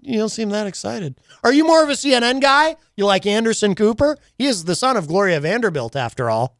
You 0.00 0.18
don't 0.18 0.28
seem 0.28 0.50
that 0.50 0.68
excited. 0.68 1.20
Are 1.42 1.52
you 1.52 1.66
more 1.66 1.82
of 1.82 1.88
a 1.88 1.94
CNN 1.94 2.40
guy? 2.40 2.76
You 2.96 3.06
like 3.06 3.26
Anderson 3.26 3.74
Cooper? 3.74 4.16
He 4.38 4.46
is 4.46 4.64
the 4.64 4.76
son 4.76 4.96
of 4.96 5.08
Gloria 5.08 5.40
Vanderbilt, 5.40 5.96
after 5.96 6.30
all. 6.30 6.56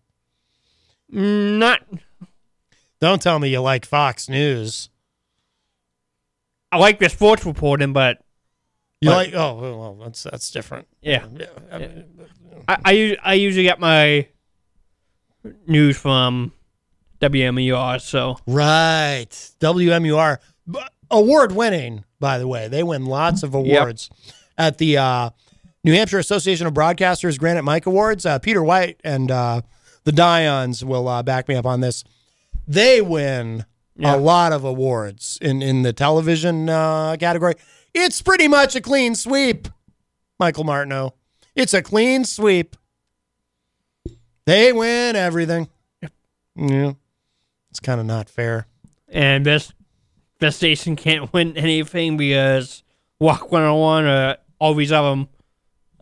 Not. 1.08 1.82
Don't 3.00 3.22
tell 3.22 3.38
me 3.38 3.50
you 3.50 3.60
like 3.60 3.86
Fox 3.86 4.28
News. 4.28 4.90
I 6.72 6.78
like 6.78 6.98
the 6.98 7.08
sports 7.08 7.46
reporting, 7.46 7.92
but 7.92 8.18
You 9.00 9.10
like? 9.10 9.34
Oh, 9.34 9.54
well, 9.78 9.94
that's 10.02 10.22
that's 10.22 10.50
different. 10.50 10.88
yeah, 11.02 11.24
I 11.70 11.78
mean, 11.78 12.04
I 12.66 12.78
I, 12.84 12.94
us- 13.12 13.18
I 13.22 13.34
usually 13.34 13.64
get 13.64 13.78
my 13.78 14.26
news 15.66 15.96
from 15.96 16.52
WMER. 17.20 18.00
So 18.00 18.36
Right. 18.46 19.28
WMUR. 19.60 20.38
Award 21.10 21.52
winning, 21.52 22.04
by 22.18 22.38
the 22.38 22.48
way. 22.48 22.68
They 22.68 22.82
win 22.82 23.06
lots 23.06 23.42
of 23.42 23.54
awards 23.54 24.10
at 24.58 24.78
the 24.78 24.96
uh, 24.98 25.30
New 25.84 25.92
Hampshire 25.92 26.18
Association 26.18 26.66
of 26.66 26.74
Broadcasters 26.74 27.38
Granite 27.38 27.62
Mike 27.62 27.86
Awards. 27.86 28.26
Uh, 28.26 28.38
Peter 28.40 28.62
White 28.62 28.98
and 29.04 29.30
uh, 29.30 29.60
the 30.04 30.10
Dions 30.10 30.82
will 30.82 31.06
uh, 31.06 31.22
back 31.22 31.48
me 31.48 31.54
up 31.54 31.66
on 31.66 31.80
this. 31.80 32.02
They 32.66 33.00
win 33.00 33.66
Yeah. 33.96 34.16
a 34.16 34.18
lot 34.18 34.52
of 34.52 34.64
awards 34.64 35.38
in, 35.40 35.62
in 35.62 35.82
the 35.82 35.92
television 35.92 36.68
uh, 36.68 37.16
category. 37.20 37.54
It's 37.98 38.20
pretty 38.20 38.46
much 38.46 38.76
a 38.76 38.82
clean 38.82 39.14
sweep, 39.14 39.68
Michael 40.38 40.64
Martineau. 40.64 41.14
It's 41.54 41.72
a 41.72 41.80
clean 41.80 42.24
sweep. 42.26 42.76
They 44.44 44.70
win 44.70 45.16
everything. 45.16 45.70
Yeah. 46.54 46.92
It's 47.70 47.80
kind 47.80 47.98
of 47.98 48.04
not 48.06 48.28
fair. 48.28 48.66
and 49.08 49.46
this 49.46 49.72
this 50.40 50.56
station 50.56 50.94
can't 50.94 51.32
win 51.32 51.56
anything 51.56 52.18
because 52.18 52.82
Rock 53.18 53.50
101 53.50 54.04
or 54.04 54.36
all 54.58 54.74
these 54.74 54.92
other 54.92 55.26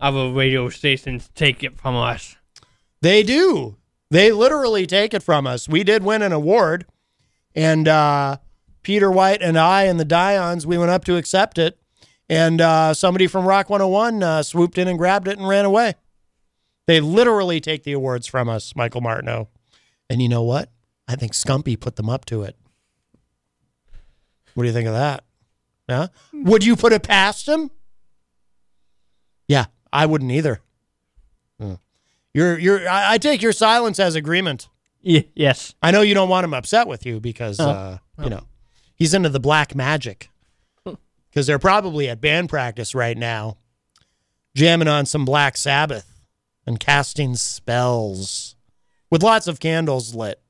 other 0.01 0.32
radio 0.32 0.68
stations 0.70 1.30
take 1.36 1.62
it 1.62 1.78
from 1.78 1.95
us. 1.95 2.34
They 3.03 3.22
do. 3.22 3.76
They 4.11 4.32
literally 4.32 4.84
take 4.86 5.14
it 5.14 5.22
from 5.22 5.47
us. 5.47 5.68
We 5.68 5.84
did 5.84 6.03
win 6.03 6.22
an 6.22 6.32
award, 6.32 6.86
and 7.55 7.86
uh, 7.86 8.38
Peter 8.82 9.12
White 9.12 9.42
and 9.42 9.57
I 9.57 9.84
and 9.84 9.99
the 10.01 10.05
Dions, 10.05 10.66
we 10.66 10.76
went 10.76 10.90
up 10.90 11.05
to 11.05 11.16
accept 11.16 11.59
it, 11.59 11.78
and 12.29 12.61
uh, 12.61 12.95
somebody 12.95 13.27
from 13.27 13.47
Rock 13.47 13.68
101 13.70 14.22
uh, 14.22 14.43
swooped 14.43 14.79
in 14.79 14.89
and 14.89 14.99
grabbed 14.99 15.29
it 15.29 15.39
and 15.39 15.47
ran 15.49 15.64
away. 15.64 15.95
They 16.87 17.01
literally 17.01 17.61
take 17.61 17.83
the 17.85 17.93
awards 17.93 18.27
from 18.27 18.49
us, 18.49 18.75
Michael 18.77 19.01
Martineau. 19.01 19.49
And 20.11 20.20
you 20.20 20.29
know 20.29 20.43
what? 20.43 20.70
I 21.09 21.16
think 21.16 21.33
Scumpy 21.33 21.79
put 21.79 21.97
them 21.97 22.09
up 22.11 22.25
to 22.27 22.43
it. 22.43 22.57
What 24.55 24.64
do 24.64 24.68
you 24.68 24.72
think 24.75 24.87
of 24.87 24.95
that? 24.95 25.25
Yeah. 25.89 26.07
Would 26.33 26.64
you 26.64 26.77
put 26.77 26.93
it 26.93 27.03
past 27.03 27.49
him? 27.49 27.70
Yeah, 29.49 29.66
I 29.93 30.07
wouldn't 30.07 30.31
either. 30.31 30.61
Hmm. 31.61 31.75
You're 32.33 32.59
you're 32.59 32.89
I, 32.89 33.14
I 33.14 33.18
take 33.18 33.43
your 33.43 33.53
silence 33.53 33.99
as 34.01 34.14
agreement. 34.14 34.68
Yes. 35.03 35.75
I 35.83 35.91
know 35.91 36.01
you 36.01 36.14
don't 36.14 36.31
want 36.31 36.45
him 36.45 36.55
upset 36.55 36.87
with 36.87 37.05
you 37.05 37.20
because 37.20 37.61
Oh. 37.61 37.68
uh, 37.68 37.99
you 38.22 38.31
know 38.31 38.45
he's 38.95 39.12
into 39.12 39.29
the 39.29 39.41
black 39.41 39.75
magic. 39.75 40.31
Because 41.35 41.49
they're 41.49 41.59
probably 41.59 42.09
at 42.09 42.20
band 42.20 42.49
practice 42.49 42.95
right 42.95 43.18
now, 43.18 43.57
jamming 44.55 44.87
on 44.87 45.05
some 45.05 45.24
Black 45.24 45.57
Sabbath 45.57 46.20
and 46.64 46.78
casting 46.78 47.35
spells 47.35 48.55
with 49.11 49.24
lots 49.24 49.49
of 49.49 49.59
candles 49.59 50.14
lit, 50.14 50.41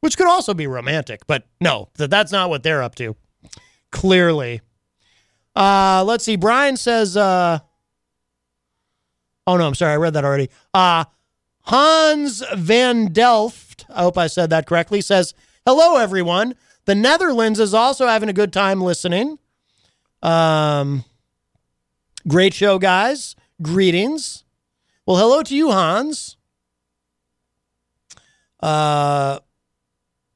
which 0.00 0.16
could 0.16 0.26
also 0.26 0.54
be 0.54 0.66
romantic. 0.66 1.24
But 1.28 1.46
no, 1.60 1.90
that 1.94 2.10
that's 2.10 2.32
not 2.32 2.50
what 2.50 2.64
they're 2.64 2.82
up 2.82 2.96
to. 2.96 3.14
Clearly. 3.92 4.60
Uh, 5.54 6.02
let's 6.04 6.24
see. 6.24 6.34
Brian 6.34 6.76
says. 6.76 7.16
Uh, 7.16 7.60
oh 9.46 9.56
no, 9.56 9.68
I'm 9.68 9.76
sorry. 9.76 9.92
I 9.92 9.96
read 9.98 10.14
that 10.14 10.24
already. 10.24 10.50
Uh, 10.74 11.04
Hans 11.62 12.42
van 12.56 13.12
Delft, 13.12 13.86
I 13.88 14.02
hope 14.02 14.18
I 14.18 14.26
said 14.26 14.50
that 14.50 14.66
correctly, 14.66 15.00
says, 15.00 15.32
Hello, 15.64 15.96
everyone. 15.96 16.56
The 16.86 16.96
Netherlands 16.96 17.60
is 17.60 17.72
also 17.72 18.08
having 18.08 18.28
a 18.28 18.32
good 18.32 18.52
time 18.52 18.80
listening. 18.80 19.38
Um, 20.22 21.04
great 22.26 22.54
show, 22.54 22.78
guys. 22.78 23.36
Greetings. 23.60 24.44
Well, 25.06 25.16
hello 25.16 25.42
to 25.42 25.56
you, 25.56 25.70
Hans. 25.70 26.36
Uh, 28.60 29.38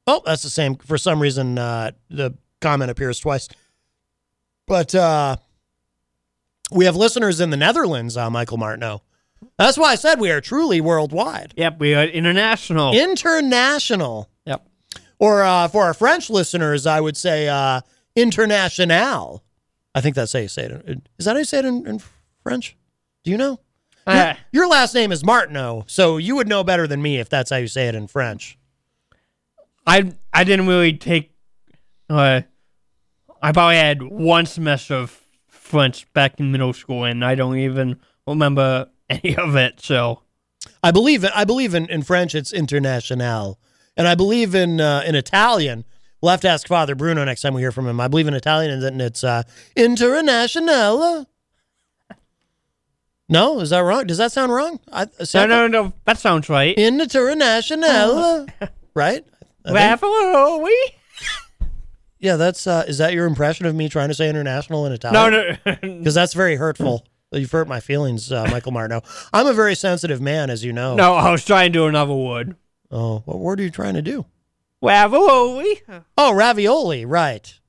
oh, 0.07 0.21
that's 0.25 0.43
the 0.43 0.49
same. 0.49 0.75
For 0.75 0.97
some 0.97 1.21
reason, 1.21 1.57
uh, 1.57 1.91
the 2.09 2.35
comment 2.61 2.89
appears 2.89 3.19
twice. 3.19 3.49
But 4.65 4.95
uh, 4.95 5.35
we 6.71 6.85
have 6.85 6.95
listeners 6.95 7.39
in 7.39 7.49
the 7.49 7.57
Netherlands, 7.57 8.15
uh, 8.17 8.29
Michael 8.29 8.57
Martineau. 8.57 9.01
That's 9.57 9.77
why 9.77 9.91
I 9.91 9.95
said 9.95 10.19
we 10.19 10.31
are 10.31 10.41
truly 10.41 10.81
worldwide. 10.81 11.53
Yep, 11.57 11.79
we 11.79 11.93
are 11.93 12.05
international. 12.05 12.93
International. 12.97 14.29
Yep. 14.45 14.65
Or 15.19 15.43
uh, 15.43 15.67
for 15.67 15.83
our 15.83 15.93
French 15.93 16.29
listeners, 16.29 16.87
I 16.87 17.01
would 17.01 17.17
say 17.17 17.47
uh, 17.47 17.81
international. 18.15 19.43
I 19.95 20.01
think 20.01 20.15
that's 20.15 20.33
how 20.33 20.39
you 20.39 20.47
say 20.47 20.63
it. 20.65 21.01
Is 21.17 21.25
that 21.25 21.33
how 21.33 21.39
you 21.39 21.45
say 21.45 21.59
it 21.59 21.65
in, 21.65 21.85
in 21.87 22.01
French? 22.41 22.75
Do 23.23 23.31
you 23.31 23.37
know? 23.37 23.59
Your, 24.07 24.15
Uh, 24.15 24.35
your 24.51 24.67
last 24.67 24.93
name 24.93 25.11
is 25.11 25.23
Martineau, 25.23 25.83
so 25.87 26.17
you 26.17 26.35
would 26.35 26.47
know 26.47 26.63
better 26.63 26.87
than 26.87 27.01
me 27.01 27.19
if 27.19 27.29
that's 27.29 27.49
how 27.51 27.57
you 27.57 27.67
say 27.67 27.87
it 27.87 27.95
in 27.95 28.07
French. 28.07 28.57
I 29.85 30.11
I 30.33 30.43
didn't 30.43 30.67
really 30.67 30.93
take. 30.93 31.31
Uh, 32.09 32.41
I 33.41 33.51
probably 33.51 33.77
had 33.77 34.01
one 34.03 34.45
semester 34.45 34.95
of 34.95 35.21
French 35.47 36.11
back 36.13 36.39
in 36.39 36.51
middle 36.51 36.73
school, 36.73 37.03
and 37.05 37.23
I 37.23 37.35
don't 37.35 37.57
even 37.57 37.99
remember 38.27 38.89
any 39.09 39.35
of 39.37 39.55
it. 39.55 39.79
So 39.79 40.21
I 40.81 40.91
believe 40.91 41.25
I 41.33 41.43
believe 41.45 41.73
in, 41.73 41.89
in 41.89 42.03
French 42.03 42.35
it's 42.35 42.51
international, 42.51 43.59
and 43.95 44.07
I 44.07 44.15
believe 44.15 44.53
in 44.55 44.81
uh, 44.81 45.03
in 45.05 45.15
Italian. 45.15 45.85
We'll 46.23 46.31
have 46.31 46.39
to 46.41 46.47
ask 46.47 46.69
Father 46.69 46.95
Bruno 46.95 47.25
next 47.25 47.41
time 47.41 47.53
we 47.53 47.61
hear 47.61 47.73
from 47.73 47.85
him. 47.85 47.99
I 47.99 48.07
believe 48.07 48.29
in 48.29 48.33
Italian 48.33 48.81
and 48.81 49.01
it's 49.01 49.25
uh, 49.25 49.43
international. 49.75 51.27
No, 53.27 53.59
is 53.59 53.71
that 53.71 53.79
wrong? 53.79 54.07
Does 54.07 54.19
that 54.19 54.31
sound 54.31 54.53
wrong? 54.53 54.79
I, 54.89 55.07
no, 55.33 55.45
no, 55.47 55.67
no, 55.67 55.93
that 56.05 56.19
sounds 56.19 56.47
right. 56.47 56.77
International, 56.77 58.45
right? 58.95 59.25
I 59.65 59.67
think- 59.67 60.01
Ravioli? 60.01 60.71
Yeah, 62.19 62.37
that's. 62.37 62.65
Uh, 62.67 62.85
is 62.87 62.99
that 62.99 63.11
your 63.11 63.25
impression 63.25 63.65
of 63.65 63.75
me 63.75 63.89
trying 63.89 64.07
to 64.07 64.13
say 64.13 64.29
international 64.29 64.85
in 64.85 64.93
Italian? 64.93 65.33
No, 65.33 65.57
no, 65.65 65.75
because 65.99 66.13
that's 66.13 66.33
very 66.33 66.55
hurtful. 66.55 67.05
You've 67.33 67.51
hurt 67.51 67.67
my 67.67 67.81
feelings, 67.81 68.31
uh, 68.31 68.47
Michael 68.49 68.71
Martineau. 68.71 69.01
I'm 69.33 69.45
a 69.45 69.51
very 69.51 69.75
sensitive 69.75 70.21
man, 70.21 70.49
as 70.49 70.63
you 70.63 70.71
know. 70.71 70.95
no. 70.95 71.15
I 71.15 71.31
was 71.31 71.43
trying 71.43 71.73
to 71.73 71.79
do 71.79 71.85
another 71.85 72.13
word. 72.13 72.55
Oh, 72.89 73.23
what 73.25 73.39
word 73.39 73.59
are 73.59 73.63
you 73.63 73.69
trying 73.71 73.95
to 73.95 74.01
do? 74.01 74.25
Ravioli. 74.83 75.81
Oh, 76.17 76.33
ravioli, 76.33 77.05
right. 77.05 77.59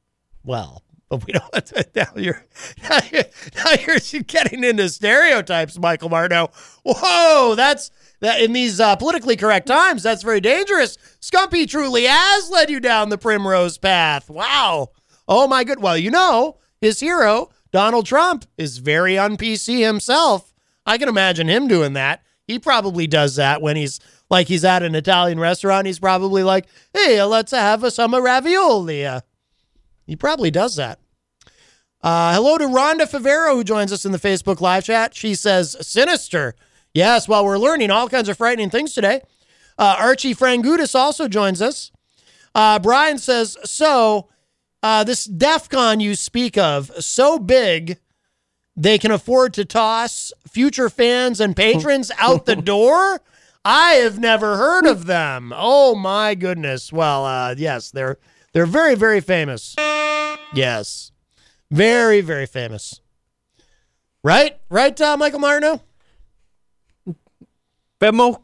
Well, 0.44 0.82
but 1.08 1.24
we 1.24 1.32
don't. 1.32 1.44
Now 1.94 2.06
you're, 2.16 2.44
now 2.82 2.98
you're, 3.12 3.24
now 3.54 3.70
you're 3.86 4.22
getting 4.26 4.64
into 4.64 4.88
stereotypes, 4.88 5.78
Michael 5.78 6.08
Martineau. 6.08 6.50
Whoa, 6.84 7.54
that's 7.54 7.92
that 8.20 8.40
in 8.40 8.52
these 8.52 8.80
uh, 8.80 8.96
politically 8.96 9.36
correct 9.36 9.68
times. 9.68 10.02
That's 10.02 10.24
very 10.24 10.40
dangerous. 10.40 10.98
Scumpy 11.20 11.68
truly 11.68 12.04
has 12.04 12.50
led 12.50 12.68
you 12.68 12.80
down 12.80 13.10
the 13.10 13.18
primrose 13.18 13.78
path. 13.78 14.28
Wow. 14.28 14.90
Oh 15.28 15.46
my 15.46 15.62
good. 15.62 15.80
Well, 15.80 15.96
you 15.96 16.10
know 16.10 16.58
his 16.80 16.98
hero, 16.98 17.50
Donald 17.70 18.06
Trump, 18.06 18.44
is 18.58 18.78
very 18.78 19.16
un 19.16 19.36
PC 19.36 19.86
himself. 19.86 20.52
I 20.84 20.98
can 20.98 21.08
imagine 21.08 21.48
him 21.48 21.68
doing 21.68 21.92
that. 21.92 22.22
He 22.46 22.58
probably 22.58 23.06
does 23.06 23.36
that 23.36 23.62
when 23.62 23.76
he's 23.76 24.00
like 24.34 24.48
he's 24.48 24.64
at 24.64 24.82
an 24.82 24.96
Italian 24.96 25.38
restaurant. 25.38 25.86
He's 25.86 26.00
probably 26.00 26.42
like, 26.42 26.66
"Hey, 26.92 27.22
let's 27.22 27.52
have 27.52 27.84
a 27.84 27.90
some 27.92 28.12
ravioli." 28.12 29.06
Uh, 29.06 29.20
he 30.06 30.16
probably 30.16 30.50
does 30.50 30.74
that. 30.74 30.98
Uh, 32.02 32.34
hello 32.34 32.58
to 32.58 32.64
Rhonda 32.64 33.08
Favero, 33.08 33.54
who 33.54 33.62
joins 33.62 33.92
us 33.92 34.04
in 34.04 34.10
the 34.10 34.18
Facebook 34.18 34.60
live 34.60 34.84
chat. 34.84 35.14
She 35.14 35.36
says, 35.36 35.76
Sinister. 35.80 36.54
Yes, 36.92 37.28
well, 37.28 37.44
we're 37.44 37.58
learning 37.58 37.92
all 37.92 38.08
kinds 38.08 38.28
of 38.28 38.36
frightening 38.36 38.70
things 38.70 38.92
today. 38.92 39.22
Uh, 39.78 39.96
Archie 39.98 40.34
Frangudis 40.34 40.94
also 40.94 41.28
joins 41.28 41.62
us. 41.62 41.92
Uh, 42.54 42.78
Brian 42.80 43.18
says, 43.18 43.56
So, 43.64 44.28
uh, 44.82 45.04
this 45.04 45.24
DEF 45.24 45.70
CON 45.70 46.00
you 46.00 46.14
speak 46.14 46.58
of, 46.58 46.90
so 47.02 47.38
big 47.38 47.98
they 48.76 48.98
can 48.98 49.12
afford 49.12 49.54
to 49.54 49.64
toss 49.64 50.32
future 50.46 50.90
fans 50.90 51.40
and 51.40 51.56
patrons 51.56 52.10
out 52.18 52.44
the 52.46 52.56
door? 52.74 53.22
I 53.64 53.92
have 53.94 54.18
never 54.18 54.56
heard 54.56 54.86
of 54.86 55.06
them. 55.06 55.52
Oh 55.56 55.94
my 55.94 56.34
goodness. 56.34 56.92
Well, 56.92 57.24
uh, 57.24 57.54
yes, 57.56 57.90
they're 57.90 58.18
they're 58.52 58.66
very 58.66 58.94
very 58.94 59.20
famous. 59.20 59.74
Yes, 60.54 61.12
very 61.70 62.20
very 62.20 62.46
famous. 62.46 63.00
Right, 64.22 64.58
right, 64.70 64.98
uh, 65.00 65.16
Michael 65.16 65.38
Martineau. 65.38 65.82
But 67.98 68.14
more, 68.14 68.40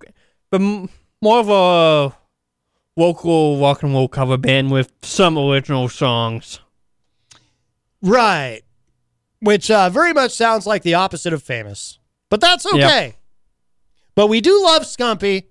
but 0.51 0.61
more 0.61 1.39
of 1.39 1.49
a 1.49 2.17
local 2.97 3.59
rock 3.61 3.83
and 3.83 3.93
roll 3.93 4.09
cover 4.09 4.37
band 4.37 4.71
with 4.71 4.93
some 5.03 5.39
original 5.39 5.89
songs. 5.89 6.61
Right, 8.03 8.63
which 9.41 9.71
uh, 9.71 9.91
very 9.91 10.13
much 10.15 10.33
sounds 10.33 10.67
like 10.67 10.83
the 10.83 10.95
opposite 10.95 11.33
of 11.33 11.43
famous, 11.43 11.99
but 12.31 12.41
that's 12.41 12.67
okay. 12.67 13.17
But 14.15 14.27
we 14.29 14.41
do 14.41 14.63
love 14.63 14.83
Scumpy, 14.83 15.45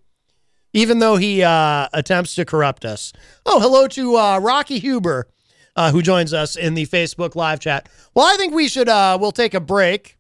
even 0.74 1.00
though 1.00 1.16
he 1.18 1.44
uh, 1.44 1.88
attempts 1.94 2.36
to 2.36 2.46
corrupt 2.46 2.86
us. 2.86 3.14
Oh, 3.46 3.60
hello 3.60 3.88
to 3.88 4.16
uh, 4.18 4.40
Rocky 4.40 4.80
Huber, 4.80 5.28
uh, 5.76 5.92
who 5.92 6.02
joins 6.02 6.34
us 6.34 6.56
in 6.56 6.74
the 6.74 6.86
Facebook 6.86 7.36
live 7.36 7.60
chat. 7.60 7.90
Well, 8.14 8.26
I 8.26 8.38
think 8.38 8.54
we 8.54 8.68
should, 8.68 8.90
uh, 8.90 9.18
we'll 9.20 9.32
take 9.32 9.54
a 9.54 9.60
break. 9.60 10.18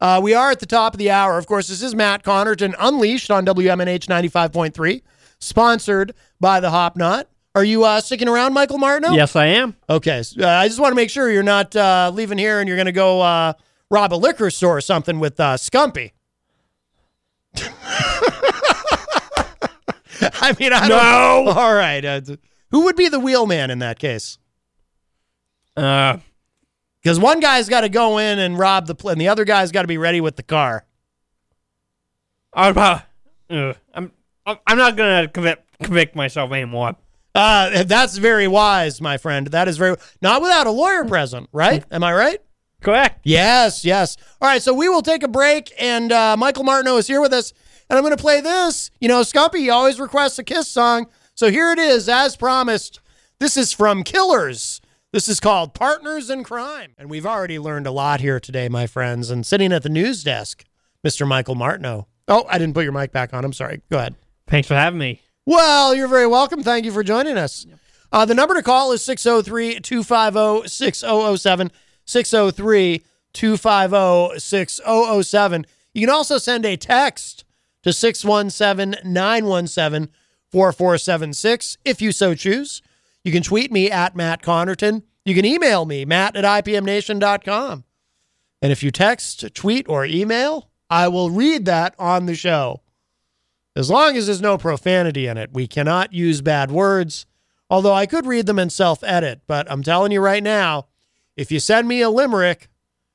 Uh, 0.00 0.20
we 0.22 0.32
are 0.34 0.50
at 0.50 0.60
the 0.60 0.66
top 0.66 0.94
of 0.94 0.98
the 0.98 1.10
hour. 1.10 1.38
Of 1.38 1.46
course, 1.46 1.68
this 1.68 1.82
is 1.82 1.94
Matt 1.94 2.22
Connarton 2.22 2.74
Unleashed 2.78 3.30
on 3.30 3.44
WMNH 3.44 4.06
95.3, 4.06 5.02
sponsored 5.40 6.14
by 6.40 6.60
the 6.60 6.70
Hop 6.70 6.96
Knot. 6.96 7.28
Are 7.54 7.64
you 7.64 7.82
uh, 7.84 8.00
sticking 8.00 8.28
around, 8.28 8.52
Michael 8.52 8.78
Martineau? 8.78 9.14
Yes, 9.14 9.34
I 9.34 9.46
am. 9.46 9.74
Okay. 9.90 10.22
uh, 10.38 10.46
I 10.46 10.68
just 10.68 10.78
want 10.78 10.92
to 10.92 10.94
make 10.94 11.10
sure 11.10 11.28
you're 11.30 11.42
not 11.42 11.74
uh, 11.74 12.12
leaving 12.14 12.38
here 12.38 12.60
and 12.60 12.68
you're 12.68 12.76
going 12.76 12.86
to 12.86 12.92
go 12.92 13.20
uh, 13.20 13.54
rob 13.90 14.12
a 14.12 14.14
liquor 14.14 14.50
store 14.50 14.76
or 14.76 14.80
something 14.80 15.18
with 15.18 15.40
uh, 15.40 15.56
Scumpy. 15.56 16.12
I 20.40 20.54
mean, 20.58 20.72
I 20.72 20.88
don't. 20.88 21.44
No. 21.46 21.52
All 21.56 21.74
right. 21.74 22.04
Uh, 22.04 22.20
who 22.70 22.84
would 22.84 22.96
be 22.96 23.08
the 23.08 23.20
wheelman 23.20 23.70
in 23.70 23.78
that 23.80 23.98
case? 23.98 24.38
Uh, 25.76 26.18
Because 27.02 27.18
one 27.20 27.40
guy's 27.40 27.68
got 27.68 27.82
to 27.82 27.88
go 27.88 28.18
in 28.18 28.38
and 28.38 28.58
rob 28.58 28.86
the 28.86 28.94
pl- 28.94 29.10
and 29.10 29.20
the 29.20 29.28
other 29.28 29.44
guy's 29.44 29.70
got 29.72 29.82
to 29.82 29.88
be 29.88 29.98
ready 29.98 30.20
with 30.20 30.36
the 30.36 30.42
car. 30.42 30.84
I'm, 32.52 32.76
uh, 32.76 33.00
uh, 33.50 33.74
I'm, 33.94 34.12
I'm 34.46 34.78
not 34.78 34.96
gonna 34.96 35.28
convict, 35.28 35.62
convict 35.82 36.16
myself 36.16 36.50
anymore. 36.52 36.96
Uh, 37.34 37.84
that's 37.84 38.16
very 38.16 38.48
wise, 38.48 39.00
my 39.00 39.16
friend. 39.18 39.46
That 39.48 39.68
is 39.68 39.76
very 39.76 39.96
not 40.20 40.42
without 40.42 40.66
a 40.66 40.70
lawyer 40.70 41.04
present, 41.04 41.48
right? 41.52 41.84
Am 41.92 42.02
I 42.02 42.12
right? 42.14 42.40
Correct. 42.82 43.20
Yes, 43.24 43.84
yes. 43.84 44.16
All 44.40 44.48
right, 44.48 44.62
so 44.62 44.72
we 44.72 44.88
will 44.88 45.02
take 45.02 45.22
a 45.22 45.28
break, 45.28 45.72
and 45.78 46.12
uh, 46.12 46.36
Michael 46.36 46.64
Martineau 46.64 46.96
is 46.96 47.06
here 47.06 47.20
with 47.20 47.32
us, 47.32 47.52
and 47.90 47.96
I'm 47.96 48.04
going 48.04 48.16
to 48.16 48.20
play 48.22 48.40
this. 48.40 48.90
You 49.00 49.08
know, 49.08 49.22
Scumpy 49.22 49.72
always 49.72 49.98
requests 49.98 50.38
a 50.38 50.44
Kiss 50.44 50.68
song, 50.68 51.06
so 51.34 51.50
here 51.50 51.72
it 51.72 51.78
is, 51.78 52.08
as 52.08 52.36
promised. 52.36 53.00
This 53.40 53.56
is 53.56 53.72
from 53.72 54.04
Killers. 54.04 54.80
This 55.12 55.28
is 55.28 55.40
called 55.40 55.72
Partners 55.74 56.28
in 56.28 56.44
Crime. 56.44 56.94
And 56.98 57.08
we've 57.08 57.24
already 57.24 57.58
learned 57.58 57.86
a 57.86 57.90
lot 57.90 58.20
here 58.20 58.38
today, 58.38 58.68
my 58.68 58.86
friends. 58.86 59.30
And 59.30 59.46
sitting 59.46 59.72
at 59.72 59.82
the 59.82 59.88
news 59.88 60.22
desk, 60.22 60.64
Mr. 61.06 61.26
Michael 61.26 61.54
Martineau. 61.54 62.06
Oh, 62.26 62.44
I 62.48 62.58
didn't 62.58 62.74
put 62.74 62.84
your 62.84 62.92
mic 62.92 63.10
back 63.10 63.32
on. 63.32 63.44
I'm 63.44 63.54
sorry. 63.54 63.80
Go 63.90 63.98
ahead. 63.98 64.16
Thanks 64.48 64.68
for 64.68 64.74
having 64.74 64.98
me. 64.98 65.22
Well, 65.46 65.94
you're 65.94 66.08
very 66.08 66.26
welcome. 66.26 66.62
Thank 66.62 66.84
you 66.84 66.92
for 66.92 67.02
joining 67.02 67.38
us. 67.38 67.66
Uh, 68.12 68.24
the 68.24 68.34
number 68.34 68.54
to 68.54 68.62
call 68.62 68.92
is 68.92 69.02
603 69.02 69.80
250 69.80 70.68
6007. 70.68 71.70
603 72.08 73.02
250 73.34 74.40
6007. 74.40 75.66
You 75.92 76.00
can 76.06 76.14
also 76.14 76.38
send 76.38 76.64
a 76.64 76.76
text 76.76 77.44
to 77.82 77.92
617 77.92 79.00
917 79.04 80.12
4476 80.50 81.76
if 81.84 82.00
you 82.00 82.10
so 82.10 82.34
choose. 82.34 82.80
You 83.24 83.30
can 83.30 83.42
tweet 83.42 83.70
me 83.70 83.90
at 83.90 84.16
Matt 84.16 84.42
Connarton. 84.42 85.02
You 85.26 85.34
can 85.34 85.44
email 85.44 85.84
me, 85.84 86.06
matt 86.06 86.34
at 86.34 86.44
ipmnation.com. 86.44 87.84
And 88.62 88.72
if 88.72 88.82
you 88.82 88.90
text, 88.90 89.54
tweet, 89.54 89.86
or 89.86 90.06
email, 90.06 90.70
I 90.88 91.08
will 91.08 91.28
read 91.28 91.66
that 91.66 91.94
on 91.98 92.24
the 92.24 92.34
show. 92.34 92.80
As 93.76 93.90
long 93.90 94.16
as 94.16 94.26
there's 94.26 94.40
no 94.40 94.56
profanity 94.56 95.26
in 95.26 95.36
it, 95.36 95.50
we 95.52 95.66
cannot 95.66 96.14
use 96.14 96.40
bad 96.40 96.70
words. 96.70 97.26
Although 97.68 97.92
I 97.92 98.06
could 98.06 98.26
read 98.26 98.46
them 98.46 98.58
and 98.58 98.72
self 98.72 99.04
edit, 99.04 99.42
but 99.46 99.70
I'm 99.70 99.82
telling 99.82 100.10
you 100.10 100.22
right 100.22 100.42
now, 100.42 100.86
if 101.38 101.52
you 101.52 101.60
send 101.60 101.86
me 101.86 102.02
a 102.02 102.10
limerick 102.10 102.68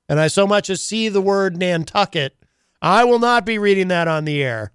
and 0.07 0.17
I 0.17 0.28
so 0.28 0.47
much 0.47 0.69
as 0.69 0.82
see 0.82 1.09
the 1.09 1.21
word 1.21 1.57
Nantucket, 1.57 2.34
I 2.82 3.03
will 3.03 3.19
not 3.19 3.45
be 3.45 3.57
reading 3.57 3.89
that 3.89 4.07
on 4.07 4.24
the 4.24 4.41
air. 4.41 4.71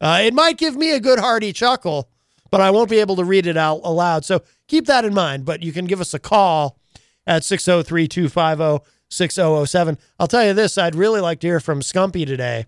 Uh, 0.00 0.20
it 0.22 0.34
might 0.34 0.58
give 0.58 0.76
me 0.76 0.90
a 0.90 1.00
good 1.00 1.20
hearty 1.20 1.52
chuckle, 1.52 2.10
but 2.50 2.60
I 2.60 2.72
won't 2.72 2.90
be 2.90 2.98
able 2.98 3.14
to 3.16 3.24
read 3.24 3.46
it 3.46 3.56
out 3.56 3.80
aloud. 3.84 4.24
So 4.24 4.42
keep 4.66 4.86
that 4.86 5.04
in 5.04 5.14
mind. 5.14 5.44
But 5.44 5.62
you 5.62 5.72
can 5.72 5.84
give 5.86 6.00
us 6.00 6.12
a 6.12 6.18
call 6.18 6.76
at 7.24 7.44
603 7.44 8.08
250 8.08 8.84
6007. 9.08 9.98
I'll 10.18 10.26
tell 10.26 10.44
you 10.44 10.52
this 10.52 10.76
I'd 10.76 10.96
really 10.96 11.20
like 11.20 11.38
to 11.40 11.46
hear 11.46 11.60
from 11.60 11.80
Scumpy 11.80 12.26
today. 12.26 12.66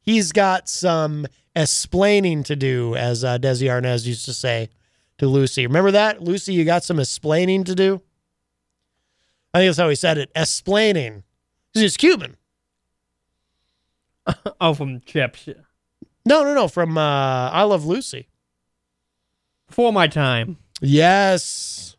He's 0.00 0.32
got 0.32 0.66
some 0.68 1.26
explaining 1.54 2.42
to 2.44 2.56
do, 2.56 2.94
as 2.96 3.22
uh, 3.22 3.36
Desi 3.36 3.68
Arnaz 3.68 4.06
used 4.06 4.24
to 4.24 4.32
say 4.32 4.70
to 5.18 5.26
Lucy. 5.26 5.66
Remember 5.66 5.90
that? 5.90 6.22
Lucy, 6.22 6.54
you 6.54 6.64
got 6.64 6.84
some 6.84 6.98
explaining 6.98 7.64
to 7.64 7.74
do? 7.74 8.00
I 9.54 9.58
think 9.58 9.68
that's 9.68 9.78
how 9.78 9.88
he 9.88 9.94
said 9.94 10.18
it. 10.18 10.30
Explaining. 10.34 11.24
Because 11.72 11.82
he's 11.82 11.96
Cuban. 11.96 12.36
oh, 14.60 14.74
from 14.74 15.00
Chips. 15.00 15.48
No, 16.24 16.42
no, 16.44 16.54
no. 16.54 16.68
From 16.68 16.98
uh, 16.98 17.50
I 17.50 17.62
Love 17.62 17.84
Lucy. 17.86 18.28
Before 19.66 19.92
my 19.92 20.06
time. 20.06 20.58
Yes. 20.80 21.96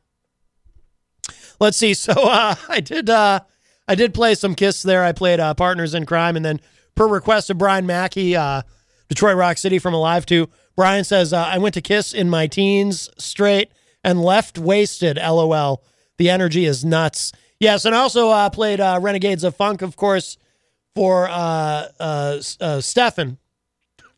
Let's 1.60 1.78
see. 1.78 1.94
So 2.00 2.14
uh, 2.14 2.56
I 2.68 2.80
did 2.80 3.10
uh, 3.10 3.42
I 3.88 3.96
did 3.96 4.14
play 4.14 4.36
some 4.36 4.56
Kiss 4.56 4.84
there. 4.84 5.04
I 5.04 5.12
played 5.12 5.40
uh, 5.40 5.54
Partners 5.56 5.94
in 5.94 6.06
Crime, 6.06 6.36
and 6.36 6.46
then 6.46 6.62
per 6.96 7.08
request 7.08 7.50
of 7.50 7.58
Brian 7.58 7.86
Mackey, 7.86 8.36
uh, 8.36 8.62
Detroit 9.08 9.36
Rock 9.36 9.58
City 9.58 9.80
from 9.80 9.94
Alive 9.94 10.26
2, 10.26 10.48
Brian 10.76 11.04
says, 11.04 11.34
uh, 11.34 11.44
I 11.44 11.58
went 11.58 11.74
to 11.74 11.82
Kiss 11.82 12.14
in 12.14 12.30
my 12.30 12.46
teens 12.46 13.10
straight 13.18 13.72
and 14.04 14.22
left 14.22 14.58
wasted. 14.58 15.18
LOL. 15.18 15.84
The 16.18 16.30
energy 16.30 16.66
is 16.66 16.86
nuts. 16.86 17.32
Yes, 17.60 17.84
and 17.86 17.94
I 17.94 18.00
also 18.00 18.30
uh, 18.30 18.50
played 18.50 18.80
uh, 18.80 19.00
Renegades 19.02 19.44
of 19.44 19.56
Funk, 19.56 19.82
of 19.82 19.96
course, 19.96 20.38
for 20.96 21.28
uh, 21.30 21.88
uh, 22.00 22.42
uh, 22.62 22.82
Stefan. 22.82 23.38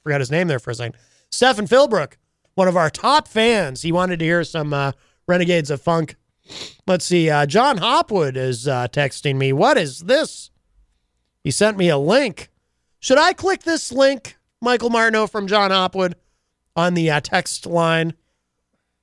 Forgot 0.04 0.20
his 0.20 0.32
name 0.32 0.48
there 0.48 0.60
for 0.60 0.72
a 0.72 0.76
second. 0.76 0.96
Stefan 1.32 1.68
Philbrook, 1.68 2.14
one 2.56 2.68
of 2.68 2.78
our 2.78 2.90
top 2.90 3.28
fans. 3.28 3.82
He 3.82 3.92
wanted 3.92 4.20
to 4.20 4.26
hear 4.26 4.44
some 4.44 4.74
uh, 4.74 4.92
Renegades 5.28 5.72
of 5.72 5.82
Funk. 5.82 6.16
Let's 6.86 7.06
see. 7.06 7.30
Uh, 7.30 7.46
John 7.46 7.78
Hopwood 7.78 8.36
is 8.36 8.68
uh, 8.68 8.88
texting 8.90 9.38
me. 9.38 9.54
What 9.54 9.78
is 9.78 10.02
this? 10.02 10.52
He 11.44 11.52
sent 11.52 11.78
me 11.78 11.90
a 11.90 11.98
link. 11.98 12.50
Should 13.00 13.18
I 13.18 13.34
click 13.34 13.64
this 13.64 13.92
link, 13.92 14.38
Michael 14.62 14.90
Martineau 14.90 15.26
from 15.28 15.48
John 15.48 15.72
Hopwood, 15.72 16.16
on 16.76 16.94
the 16.94 17.10
uh, 17.10 17.22
text 17.22 17.66
line? 17.66 18.14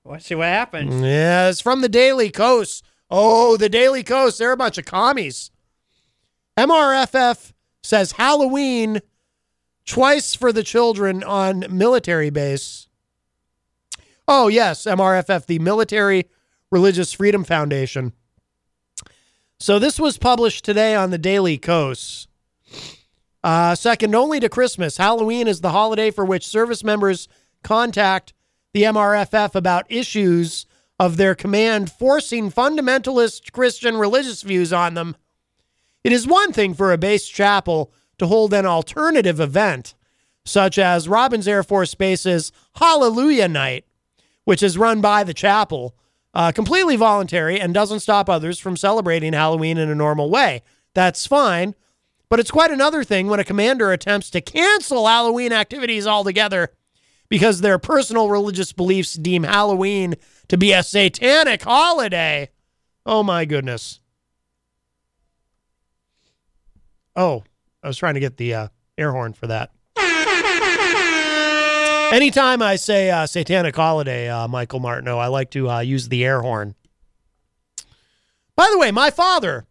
Let's 0.05 0.26
see 0.26 0.34
what 0.36 0.47
happens. 0.47 1.03
Yeah, 1.03 1.49
it's 1.49 1.61
from 1.61 1.80
the 1.80 1.89
Daily 1.89 2.30
Kos. 2.30 2.82
Oh, 3.11 3.56
the 3.56 3.68
Daily 3.68 4.02
Kos. 4.02 4.38
They're 4.38 4.52
a 4.52 4.56
bunch 4.56 4.78
of 4.78 4.84
commies. 4.84 5.50
MRFF 6.56 7.52
says 7.82 8.12
Halloween 8.12 9.00
twice 9.86 10.34
for 10.34 10.52
the 10.52 10.62
children 10.62 11.22
on 11.24 11.64
military 11.70 12.30
base. 12.30 12.88
Oh, 14.26 14.48
yes, 14.48 14.84
MRFF, 14.84 15.46
the 15.46 15.59
Military 15.59 16.28
Religious 16.70 17.12
Freedom 17.14 17.44
Foundation. 17.44 18.12
So 19.59 19.78
this 19.78 19.98
was 19.98 20.18
published 20.18 20.64
today 20.64 20.94
on 20.94 21.11
the 21.11 21.18
Daily 21.18 21.56
Kos. 21.56 22.28
Uh, 23.42 23.74
second 23.74 24.14
only 24.14 24.38
to 24.40 24.48
Christmas, 24.48 24.98
Halloween 24.98 25.48
is 25.48 25.62
the 25.62 25.70
holiday 25.70 26.11
for 26.11 26.24
which 26.24 26.46
service 26.46 26.84
members 26.84 27.28
contact 27.62 28.34
the 28.74 28.82
MRFF 28.82 29.54
about 29.54 29.86
issues 29.88 30.66
of 30.99 31.16
their 31.16 31.34
command 31.34 31.90
forcing 31.90 32.51
fundamentalist 32.51 33.53
Christian 33.53 33.96
religious 33.96 34.42
views 34.42 34.72
on 34.72 34.94
them. 34.94 35.16
It 36.03 36.12
is 36.12 36.26
one 36.26 36.53
thing 36.53 36.74
for 36.74 36.92
a 36.92 36.99
base 36.99 37.28
chapel 37.28 37.92
to 38.18 38.26
hold 38.26 38.53
an 38.53 38.66
alternative 38.66 39.40
event, 39.40 39.94
such 40.44 40.78
as 40.78 41.09
Robins 41.09 41.46
Air 41.46 41.62
Force 41.62 41.94
Base's 41.94 42.51
Hallelujah 42.76 43.49
Night, 43.49 43.84
which 44.44 44.62
is 44.62 44.78
run 44.78 45.01
by 45.01 45.22
the 45.22 45.34
chapel, 45.34 45.94
uh, 46.34 46.53
completely 46.53 46.96
voluntary 46.96 47.61
and 47.61 47.72
doesn't 47.72 48.01
stop 48.01 48.28
others 48.28 48.59
from 48.59 48.76
celebrating 48.76 49.32
Halloween 49.32 49.78
in 49.78 49.90
a 49.90 49.94
normal 49.94 50.30
way. 50.30 50.62
That's 50.94 51.26
fine. 51.26 51.74
But 52.28 52.40
it's 52.40 52.51
quite 52.51 52.70
another 52.70 53.05
thing 53.05 53.28
when 53.28 53.40
a 53.40 53.44
commander 53.44 53.92
attempts 53.92 54.30
to 54.30 54.40
cancel 54.40 55.07
Halloween 55.07 55.53
activities 55.53 56.07
altogether 56.07 56.70
because 57.28 57.61
their 57.61 57.78
personal 57.78 58.28
religious 58.28 58.72
beliefs 58.72 59.14
deem 59.14 59.44
Halloween 59.44 60.14
to 60.49 60.57
be 60.57 60.72
a 60.72 60.82
satanic 60.82 61.62
holiday. 61.62 62.51
Oh 63.07 63.22
my 63.22 63.44
goodness. 63.44 64.01
Oh, 67.14 67.44
I 67.82 67.88
was 67.88 67.96
trying 67.96 68.14
to 68.14 68.20
get 68.20 68.36
the 68.36 68.55
uh, 68.55 68.68
air 68.96 69.12
horn 69.12 69.32
for 69.32 69.46
that. 69.49 69.70
Anytime 72.12 72.62
I 72.62 72.76
say 72.76 73.11
uh, 73.11 73.26
satanic 73.26 73.76
holiday, 73.76 74.30
uh, 74.30 74.49
Michael 74.49 74.80
Martineau, 74.80 75.18
I 75.18 75.26
like 75.26 75.51
to 75.51 75.68
uh, 75.68 75.80
use 75.80 76.09
the 76.09 76.24
air 76.24 76.40
horn. 76.40 76.74
By 78.57 78.68
the 78.72 78.78
way, 78.78 78.90
my 78.90 79.11
father, 79.11 79.66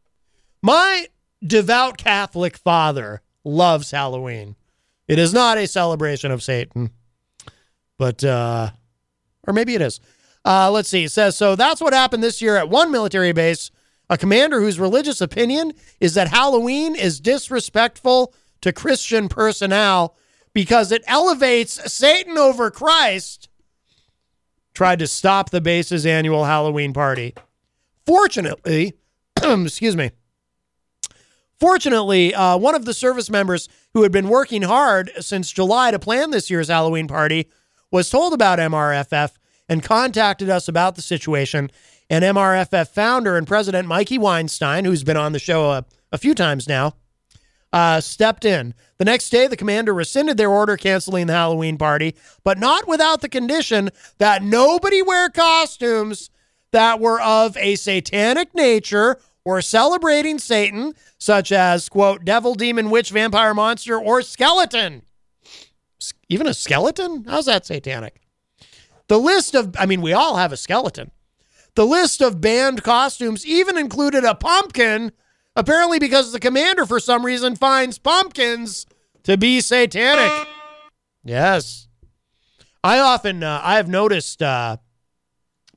my 0.61 1.07
devout 1.45 1.97
Catholic 1.97 2.55
father, 2.57 3.21
loves 3.43 3.89
Halloween. 3.91 4.55
It 5.07 5.17
is 5.17 5.33
not 5.33 5.57
a 5.57 5.67
celebration 5.67 6.31
of 6.31 6.43
Satan, 6.43 6.91
but, 7.97 8.23
uh, 8.23 8.69
or 9.47 9.53
maybe 9.53 9.73
it 9.73 9.81
is. 9.81 9.99
Uh, 10.47 10.71
let's 10.71 10.87
see. 10.87 11.03
It 11.03 11.11
says, 11.11 11.35
so 11.35 11.57
that's 11.57 11.81
what 11.81 11.91
happened 11.91 12.23
this 12.23 12.41
year 12.41 12.55
at 12.55 12.69
one 12.69 12.89
military 12.89 13.33
base. 13.33 13.69
A 14.09 14.17
commander 14.17 14.61
whose 14.61 14.79
religious 14.79 15.19
opinion 15.19 15.73
is 15.99 16.13
that 16.13 16.29
Halloween 16.29 16.95
is 16.95 17.19
disrespectful 17.19 18.33
to 18.61 18.71
Christian 18.71 19.27
personnel 19.27 20.15
because 20.53 20.93
it 20.93 21.03
elevates 21.05 21.91
Satan 21.91 22.37
over 22.37 22.71
Christ, 22.71 23.49
tried 24.73 24.99
to 24.99 25.07
stop 25.07 25.49
the 25.49 25.59
base's 25.59 26.05
annual 26.05 26.45
Halloween 26.45 26.93
party. 26.93 27.33
Fortunately, 28.05 28.93
excuse 29.43 29.97
me. 29.97 30.11
Fortunately, 31.59 32.33
uh, 32.33 32.55
one 32.55 32.73
of 32.73 32.85
the 32.85 32.93
service 32.93 33.29
members 33.29 33.67
who 33.93 34.03
had 34.03 34.13
been 34.13 34.29
working 34.29 34.61
hard 34.61 35.11
since 35.19 35.51
July 35.51 35.91
to 35.91 35.99
plan 35.99 36.31
this 36.31 36.49
year's 36.49 36.69
Halloween 36.69 37.09
party 37.09 37.49
was 37.91 38.09
told 38.09 38.33
about 38.33 38.59
MRFF 38.59 39.31
and 39.69 39.83
contacted 39.83 40.49
us 40.49 40.67
about 40.67 40.95
the 40.95 41.01
situation. 41.01 41.71
And 42.09 42.23
MRFF 42.23 42.89
founder 42.89 43.35
and 43.35 43.45
president 43.45 43.87
Mikey 43.87 44.17
Weinstein, 44.17 44.85
who's 44.85 45.03
been 45.03 45.17
on 45.17 45.33
the 45.33 45.39
show 45.39 45.71
a, 45.71 45.85
a 46.11 46.17
few 46.17 46.33
times 46.33 46.67
now, 46.67 46.93
uh, 47.73 47.99
stepped 47.99 48.45
in. 48.45 48.73
The 48.97 49.05
next 49.05 49.29
day, 49.29 49.47
the 49.47 49.57
commander 49.57 49.93
rescinded 49.93 50.37
their 50.37 50.49
order 50.49 50.77
canceling 50.77 51.27
the 51.27 51.33
Halloween 51.33 51.77
party, 51.77 52.15
but 52.43 52.57
not 52.57 52.87
without 52.87 53.21
the 53.21 53.29
condition 53.29 53.89
that 54.17 54.41
nobody 54.41 55.01
wear 55.01 55.29
costumes 55.29 56.29
that 56.71 56.99
were 56.99 57.21
of 57.21 57.57
a 57.57 57.75
satanic 57.75 58.53
nature 58.55 59.19
or 59.45 59.61
celebrating 59.61 60.39
Satan, 60.39 60.93
such 61.17 61.51
as, 61.51 61.87
quote, 61.87 62.25
devil, 62.25 62.55
demon, 62.55 62.89
witch, 62.89 63.11
vampire, 63.11 63.53
monster, 63.53 63.97
or 63.97 64.21
skeleton. 64.21 65.03
Even 66.29 66.47
a 66.47 66.53
skeleton? 66.53 67.23
How's 67.25 67.45
that 67.45 67.65
satanic? 67.65 68.21
The 69.07 69.17
list 69.17 69.55
of, 69.55 69.75
I 69.79 69.85
mean, 69.85 70.01
we 70.01 70.13
all 70.13 70.35
have 70.37 70.51
a 70.51 70.57
skeleton. 70.57 71.11
The 71.75 71.85
list 71.85 72.21
of 72.21 72.41
banned 72.41 72.83
costumes 72.83 73.45
even 73.45 73.77
included 73.77 74.23
a 74.23 74.35
pumpkin, 74.35 75.11
apparently 75.55 75.99
because 75.99 76.31
the 76.31 76.39
commander, 76.39 76.85
for 76.85 76.99
some 76.99 77.25
reason, 77.25 77.55
finds 77.55 77.97
pumpkins 77.99 78.85
to 79.23 79.37
be 79.37 79.61
satanic. 79.61 80.47
Yes. 81.23 81.87
I 82.83 82.99
often, 82.99 83.43
uh, 83.43 83.61
I 83.63 83.75
have 83.75 83.87
noticed, 83.87 84.41
uh, 84.41 84.77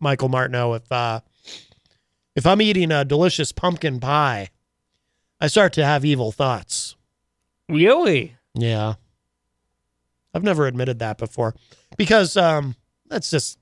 Michael 0.00 0.28
Martineau, 0.28 0.74
if, 0.74 0.90
uh, 0.90 1.20
If 2.36 2.46
I'm 2.46 2.62
eating 2.62 2.92
a 2.92 3.04
delicious 3.04 3.52
pumpkin 3.52 4.00
pie, 4.00 4.50
I 5.40 5.48
start 5.48 5.72
to 5.74 5.84
have 5.84 6.04
evil 6.04 6.32
thoughts. 6.32 6.94
Really? 7.68 8.36
Yeah. 8.54 8.94
I've 10.32 10.44
never 10.44 10.66
admitted 10.66 11.00
that 11.00 11.18
before 11.18 11.54
because 11.96 12.36
um, 12.36 12.76
that's 13.10 13.30
just 13.30 13.58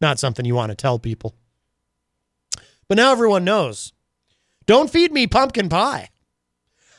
not 0.00 0.18
something 0.18 0.44
you 0.44 0.54
want 0.54 0.70
to 0.70 0.76
tell 0.76 0.98
people. 0.98 1.34
But 2.88 2.96
now 2.96 3.12
everyone 3.12 3.44
knows. 3.44 3.92
Don't 4.66 4.90
feed 4.90 5.12
me 5.12 5.26
pumpkin 5.26 5.68
pie. 5.68 6.08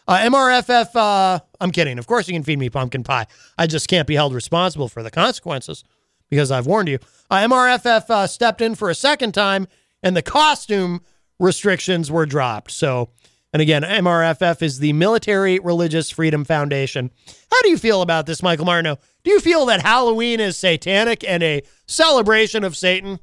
Uh, 0.08 0.18
MRFF, 0.18 0.96
uh, 0.96 1.40
I'm 1.60 1.72
kidding. 1.72 2.00
Of 2.00 2.08
course, 2.08 2.28
you 2.28 2.34
can 2.34 2.44
feed 2.44 2.58
me 2.58 2.70
pumpkin 2.70 3.04
pie. 3.04 3.28
I 3.58 3.68
just 3.68 3.88
can't 3.88 4.08
be 4.08 4.16
held 4.16 4.34
responsible 4.34 4.88
for 4.88 5.04
the 5.04 5.12
consequences 5.12 5.84
because 6.30 6.52
I've 6.52 6.66
warned 6.66 6.90
you. 6.90 7.00
Uh, 7.30 7.38
MRFF 7.38 8.10
uh, 8.10 8.28
stepped 8.28 8.62
in 8.62 8.76
for 8.76 8.90
a 8.90 8.96
second 8.96 9.34
time 9.34 9.68
and 10.02 10.16
the 10.16 10.22
costume 10.22 11.02
restrictions 11.40 12.12
were 12.12 12.26
dropped. 12.26 12.72
So, 12.72 13.10
and 13.52 13.62
again, 13.62 13.82
MRFF 13.82 14.62
is 14.62 14.80
the 14.80 14.94
Military 14.94 15.60
Religious 15.60 16.10
Freedom 16.12 16.46
Foundation. 16.46 17.10
How 17.52 17.62
do 17.64 17.70
you 17.70 17.78
feel 17.78 18.02
about 18.02 18.26
this, 18.26 18.44
Michael 18.44 18.66
Martineau? 18.66 18.98
Do 19.24 19.32
you 19.32 19.40
feel 19.40 19.66
that 19.66 19.82
Halloween 19.82 20.40
is 20.40 20.56
satanic 20.56 21.24
and 21.28 21.42
a 21.42 21.64
celebration 21.88 22.64
of 22.64 22.78
Satan? 22.78 23.20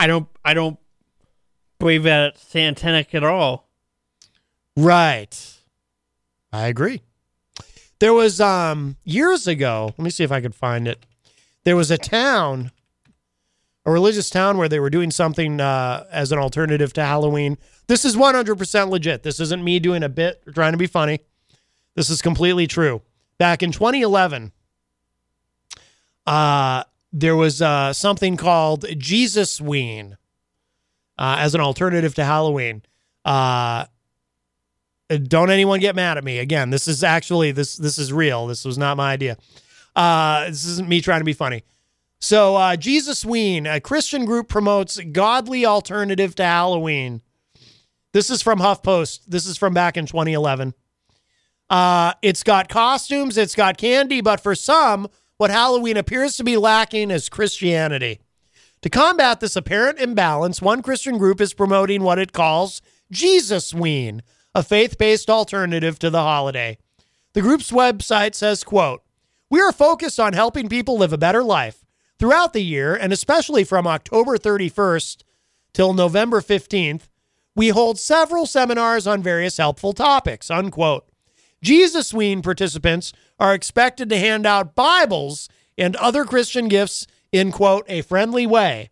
I 0.00 0.06
don't. 0.06 0.26
I 0.44 0.54
don't 0.54 0.78
believe 1.78 2.04
that 2.04 2.34
it's 2.34 2.42
satanic 2.42 3.14
at 3.14 3.22
all. 3.22 3.68
Right. 4.76 5.58
I 6.52 6.66
agree. 6.66 7.02
There 8.00 8.12
was 8.12 8.40
um 8.40 8.96
years 9.04 9.46
ago, 9.46 9.94
let 9.96 10.04
me 10.04 10.10
see 10.10 10.24
if 10.24 10.32
I 10.32 10.40
could 10.40 10.54
find 10.54 10.88
it. 10.88 11.06
There 11.64 11.76
was 11.76 11.90
a 11.90 11.98
town, 11.98 12.72
a 13.84 13.90
religious 13.90 14.30
town 14.30 14.58
where 14.58 14.68
they 14.68 14.78
were 14.78 14.90
doing 14.90 15.10
something 15.10 15.60
uh, 15.60 16.06
as 16.10 16.32
an 16.32 16.38
alternative 16.38 16.92
to 16.94 17.04
Halloween. 17.04 17.58
This 17.88 18.04
is 18.04 18.16
100% 18.16 18.90
legit. 18.90 19.22
This 19.22 19.40
isn't 19.40 19.62
me 19.62 19.78
doing 19.78 20.02
a 20.02 20.08
bit 20.08 20.42
or 20.46 20.52
trying 20.52 20.72
to 20.72 20.78
be 20.78 20.86
funny. 20.86 21.20
This 21.94 22.08
is 22.08 22.22
completely 22.22 22.66
true. 22.66 23.02
Back 23.38 23.62
in 23.62 23.72
2011, 23.72 24.52
uh, 26.26 26.84
there 27.12 27.36
was 27.36 27.60
uh, 27.60 27.92
something 27.92 28.36
called 28.36 28.86
Jesus 28.96 29.60
Ween 29.60 30.16
uh, 31.18 31.36
as 31.38 31.54
an 31.54 31.60
alternative 31.60 32.14
to 32.14 32.24
Halloween. 32.24 32.82
Uh, 33.24 33.86
don't 35.24 35.50
anyone 35.50 35.80
get 35.80 35.94
mad 35.94 36.16
at 36.16 36.24
me. 36.24 36.38
Again, 36.38 36.70
this 36.70 36.88
is 36.88 37.04
actually 37.04 37.52
this 37.52 37.76
this 37.76 37.98
is 37.98 38.12
real. 38.12 38.46
This 38.46 38.64
was 38.64 38.78
not 38.78 38.96
my 38.96 39.12
idea. 39.12 39.36
Uh, 39.94 40.46
this 40.46 40.64
isn't 40.64 40.88
me 40.88 41.00
trying 41.00 41.20
to 41.20 41.24
be 41.24 41.34
funny. 41.34 41.64
So, 42.22 42.54
uh, 42.54 42.76
Jesus 42.76 43.24
Ween, 43.24 43.66
a 43.66 43.80
Christian 43.80 44.24
group, 44.26 44.48
promotes 44.48 44.96
godly 45.10 45.66
alternative 45.66 46.36
to 46.36 46.44
Halloween. 46.44 47.20
This 48.12 48.30
is 48.30 48.40
from 48.40 48.60
HuffPost. 48.60 49.22
This 49.26 49.44
is 49.44 49.58
from 49.58 49.74
back 49.74 49.96
in 49.96 50.06
2011. 50.06 50.72
Uh, 51.68 52.12
it's 52.22 52.44
got 52.44 52.68
costumes, 52.68 53.36
it's 53.36 53.56
got 53.56 53.76
candy, 53.76 54.20
but 54.20 54.38
for 54.38 54.54
some, 54.54 55.08
what 55.36 55.50
Halloween 55.50 55.96
appears 55.96 56.36
to 56.36 56.44
be 56.44 56.56
lacking 56.56 57.10
is 57.10 57.28
Christianity. 57.28 58.20
To 58.82 58.88
combat 58.88 59.40
this 59.40 59.56
apparent 59.56 59.98
imbalance, 59.98 60.62
one 60.62 60.80
Christian 60.80 61.18
group 61.18 61.40
is 61.40 61.54
promoting 61.54 62.04
what 62.04 62.20
it 62.20 62.32
calls 62.32 62.82
Jesus 63.10 63.74
Ween, 63.74 64.22
a 64.54 64.62
faith-based 64.62 65.28
alternative 65.28 65.98
to 65.98 66.08
the 66.08 66.22
holiday. 66.22 66.78
The 67.32 67.42
group's 67.42 67.72
website 67.72 68.36
says, 68.36 68.62
quote, 68.62 69.02
"We 69.50 69.60
are 69.60 69.72
focused 69.72 70.20
on 70.20 70.34
helping 70.34 70.68
people 70.68 70.96
live 70.98 71.12
a 71.12 71.18
better 71.18 71.42
life 71.42 71.81
throughout 72.22 72.52
the 72.52 72.62
year 72.62 72.94
and 72.94 73.12
especially 73.12 73.64
from 73.64 73.84
October 73.84 74.38
31st 74.38 75.24
till 75.74 75.92
November 75.92 76.40
15th. 76.40 77.08
We 77.56 77.70
hold 77.70 77.98
several 77.98 78.46
seminars 78.46 79.08
on 79.08 79.24
various 79.24 79.56
helpful 79.56 79.92
topics." 79.92 80.48
Unquote. 80.48 81.04
Jesus 81.64 82.14
Ween 82.14 82.40
participants 82.40 83.12
are 83.40 83.52
expected 83.54 84.08
to 84.08 84.18
hand 84.18 84.46
out 84.46 84.76
Bibles 84.76 85.48
and 85.76 85.96
other 85.96 86.24
Christian 86.24 86.68
gifts 86.68 87.08
in, 87.32 87.50
quote, 87.50 87.84
a 87.88 88.02
friendly 88.02 88.46
way, 88.46 88.90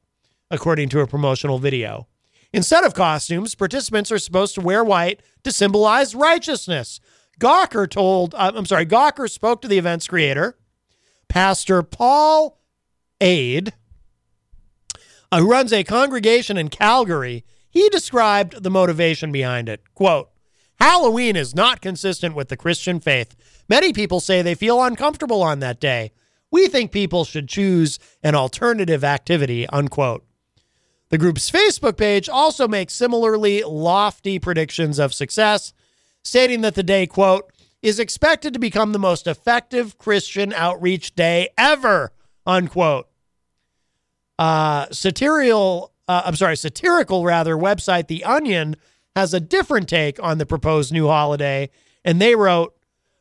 according 0.51 0.89
to 0.89 0.99
a 1.01 1.07
promotional 1.07 1.61
video. 1.61 2.09
Instead 2.53 2.83
of 2.83 2.95
costumes, 2.95 3.55
participants 3.55 4.11
are 4.11 4.19
supposed 4.19 4.57
to 4.57 4.61
wear 4.61 4.83
white 4.83 5.21
to 5.45 5.53
symbolize 5.53 6.17
righteousness. 6.17 6.99
Gawker 7.39 7.89
told, 7.89 8.35
uh, 8.35 8.51
I'm 8.57 8.67
sorry, 8.67 8.87
Gawker 8.87 9.31
spoke 9.31 9.63
to 9.63 9.69
the 9.69 9.79
event's 9.79 10.09
creator, 10.09 10.59
Pastor 11.29 11.85
Paul 11.85 12.60
Ade, 13.21 13.73
uh, 15.33 15.41
who 15.41 15.51
runs 15.51 15.73
a 15.73 15.85
congregation 15.85 16.57
in 16.57 16.69
Calgary. 16.69 17.45
He 17.69 17.89
described 17.89 18.63
the 18.63 18.71
motivation 18.71 19.31
behind 19.31 19.69
it. 19.69 19.83
Quote, 19.95 20.31
Halloween 20.81 21.37
is 21.37 21.55
not 21.55 21.83
consistent 21.83 22.35
with 22.35 22.49
the 22.49 22.57
Christian 22.57 23.01
faith. 23.01 23.37
Many 23.69 23.93
people 23.93 24.19
say 24.19 24.43
they 24.43 24.55
feel 24.55 24.83
uncomfortable 24.83 25.43
on 25.43 25.61
that 25.61 25.79
day. 25.79 26.11
We 26.51 26.69
think 26.69 26.91
people 26.91 27.25
should 27.25 27.49
choose 27.49 27.99
an 28.23 28.35
alternative 28.35 29.05
activity, 29.05 29.69
unquote. 29.69 30.25
The 31.11 31.19
group's 31.19 31.51
Facebook 31.51 31.97
page 31.97 32.29
also 32.29 32.67
makes 32.67 32.95
similarly 32.95 33.63
lofty 33.63 34.39
predictions 34.39 34.99
of 34.99 35.13
success, 35.13 35.73
stating 36.25 36.63
that 36.63 36.75
the 36.75 36.83
day, 36.83 37.07
quote, 37.07 37.53
is 37.83 37.99
expected 37.99 38.53
to 38.55 38.59
become 38.59 38.93
the 38.93 38.99
most 38.99 39.27
effective 39.27 39.99
Christian 39.99 40.53
outreach 40.53 41.15
day 41.15 41.51
ever, 41.59 42.13
unquote. 42.47 43.10
Uh, 44.41 44.87
satirical, 44.91 45.93
uh, 46.09 46.23
I'm 46.25 46.35
sorry, 46.35 46.57
satirical 46.57 47.25
rather, 47.27 47.57
website 47.57 48.07
The 48.07 48.25
Onion 48.25 48.75
has 49.15 49.35
a 49.35 49.39
different 49.39 49.87
take 49.87 50.21
on 50.23 50.39
the 50.39 50.47
proposed 50.47 50.95
new 50.95 51.09
holiday, 51.09 51.69
and 52.07 52.23
they 52.23 52.35
wrote, 52.35 52.75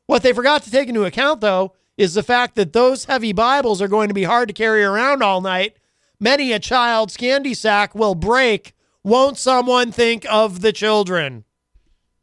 what 0.06 0.24
they 0.24 0.32
forgot 0.32 0.64
to 0.64 0.72
take 0.72 0.88
into 0.88 1.04
account, 1.04 1.42
though, 1.42 1.74
is 1.98 2.14
the 2.14 2.24
fact 2.24 2.56
that 2.56 2.72
those 2.72 3.04
heavy 3.04 3.34
Bibles 3.34 3.82
are 3.82 3.90
going 3.90 4.08
to 4.08 4.14
be 4.14 4.24
hard 4.24 4.48
to 4.48 4.54
carry 4.54 4.82
around 4.82 5.22
all 5.22 5.42
night. 5.42 5.76
Many 6.22 6.54
a 6.54 6.60
child's 6.60 7.18
candy 7.18 7.54
sack 7.54 7.94
will 7.94 8.16
break. 8.16 8.74
Won't 9.04 9.38
someone 9.38 9.92
think 9.92 10.26
of 10.32 10.62
the 10.62 10.72
children? 10.72 11.44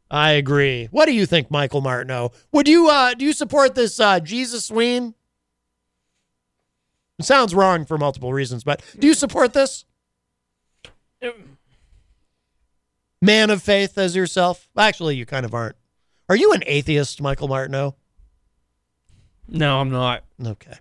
I 0.09 0.31
agree. 0.31 0.87
What 0.89 1.05
do 1.05 1.13
you 1.13 1.27
think, 1.27 1.51
Michael 1.51 1.81
Martineau? 1.81 2.31
Would 2.51 2.67
you 2.67 2.89
uh 2.89 3.13
do 3.13 3.25
you 3.25 3.33
support 3.33 3.75
this 3.75 3.99
uh 3.99 4.19
Jesus 4.19 4.71
Ween? 4.71 5.13
It 7.19 7.25
sounds 7.25 7.55
wrong 7.55 7.85
for 7.85 7.97
multiple 7.97 8.33
reasons, 8.33 8.63
but 8.63 8.81
do 8.97 9.07
you 9.07 9.13
support 9.13 9.53
this? 9.53 9.85
Man 13.21 13.49
of 13.49 13.63
faith 13.63 13.97
as 13.97 14.15
yourself? 14.15 14.69
Actually, 14.77 15.15
you 15.15 15.25
kind 15.25 15.45
of 15.45 15.53
aren't. 15.53 15.75
Are 16.29 16.35
you 16.35 16.53
an 16.53 16.63
atheist, 16.67 17.21
Michael 17.21 17.47
Martineau? 17.47 17.95
No, 19.47 19.79
I'm 19.79 19.89
not. 19.89 20.23
Okay. 20.45 20.77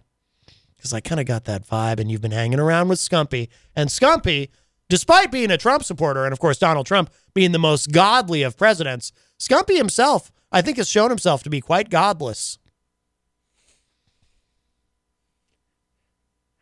Because 0.76 0.92
I 0.92 1.00
kind 1.00 1.20
of 1.20 1.26
got 1.26 1.44
that 1.44 1.66
vibe, 1.66 2.00
and 2.00 2.10
you've 2.10 2.20
been 2.20 2.32
hanging 2.32 2.60
around 2.60 2.88
with 2.88 2.98
Scumpy. 2.98 3.48
And 3.74 3.88
Scumpy, 3.88 4.50
despite 4.88 5.32
being 5.32 5.50
a 5.50 5.56
Trump 5.56 5.84
supporter, 5.84 6.24
and 6.24 6.32
of 6.32 6.40
course, 6.40 6.58
Donald 6.58 6.86
Trump 6.86 7.10
being 7.32 7.52
the 7.52 7.58
most 7.58 7.92
godly 7.92 8.42
of 8.42 8.58
presidents, 8.58 9.12
Scumpy 9.38 9.76
himself, 9.76 10.30
I 10.52 10.60
think, 10.62 10.76
has 10.76 10.88
shown 10.88 11.10
himself 11.10 11.42
to 11.44 11.50
be 11.50 11.60
quite 11.60 11.88
godless. 11.88 12.58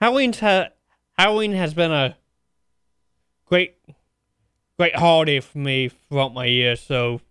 Halloween's 0.05 0.39
ha- 0.41 0.69
Halloween 1.17 1.53
has 1.53 1.73
been 1.73 1.91
a 1.91 2.15
great, 3.47 3.77
great 4.77 4.95
holiday 4.95 5.41
for 5.41 5.57
me 5.57 5.89
throughout 5.89 6.35
my 6.35 6.45
year. 6.45 6.77
So, 6.77 7.23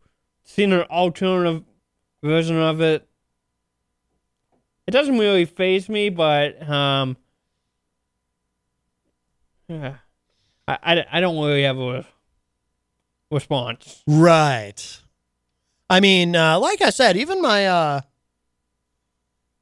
seeing 0.43 0.73
an 0.73 0.81
alternative 0.89 1.65
version 2.23 2.57
of 2.57 2.81
it, 2.81 3.07
it 4.87 4.89
doesn't 4.89 5.19
really 5.19 5.45
phase 5.45 5.87
me. 5.87 6.09
But 6.09 6.67
um, 6.67 7.15
yeah, 9.67 9.97
I, 10.67 10.77
I, 10.81 11.05
I 11.11 11.19
don't 11.19 11.37
really 11.37 11.61
have 11.61 11.77
a 11.77 12.07
response. 13.29 14.01
Right. 14.07 14.99
I 15.91 15.99
mean, 15.99 16.35
uh, 16.35 16.57
like 16.57 16.81
I 16.81 16.89
said, 16.89 17.17
even 17.17 17.39
my 17.39 17.67
uh, 17.67 18.01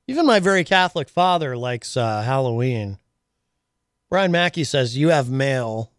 even 0.07 0.25
my 0.25 0.39
very 0.39 0.63
Catholic 0.63 1.09
father 1.09 1.57
likes 1.57 1.97
uh, 1.97 2.21
Halloween. 2.21 2.99
Brian 4.11 4.31
Mackey 4.31 4.63
says 4.65 4.97
you 4.97 5.07
have 5.07 5.31
mail. 5.31 5.91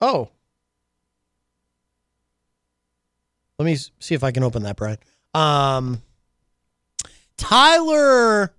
Oh. 0.00 0.30
Let 3.58 3.66
me 3.66 3.76
see 3.98 4.14
if 4.14 4.22
I 4.22 4.30
can 4.30 4.44
open 4.44 4.62
that, 4.62 4.76
Brian. 4.76 4.98
Um, 5.34 6.00
Tyler, 7.36 8.54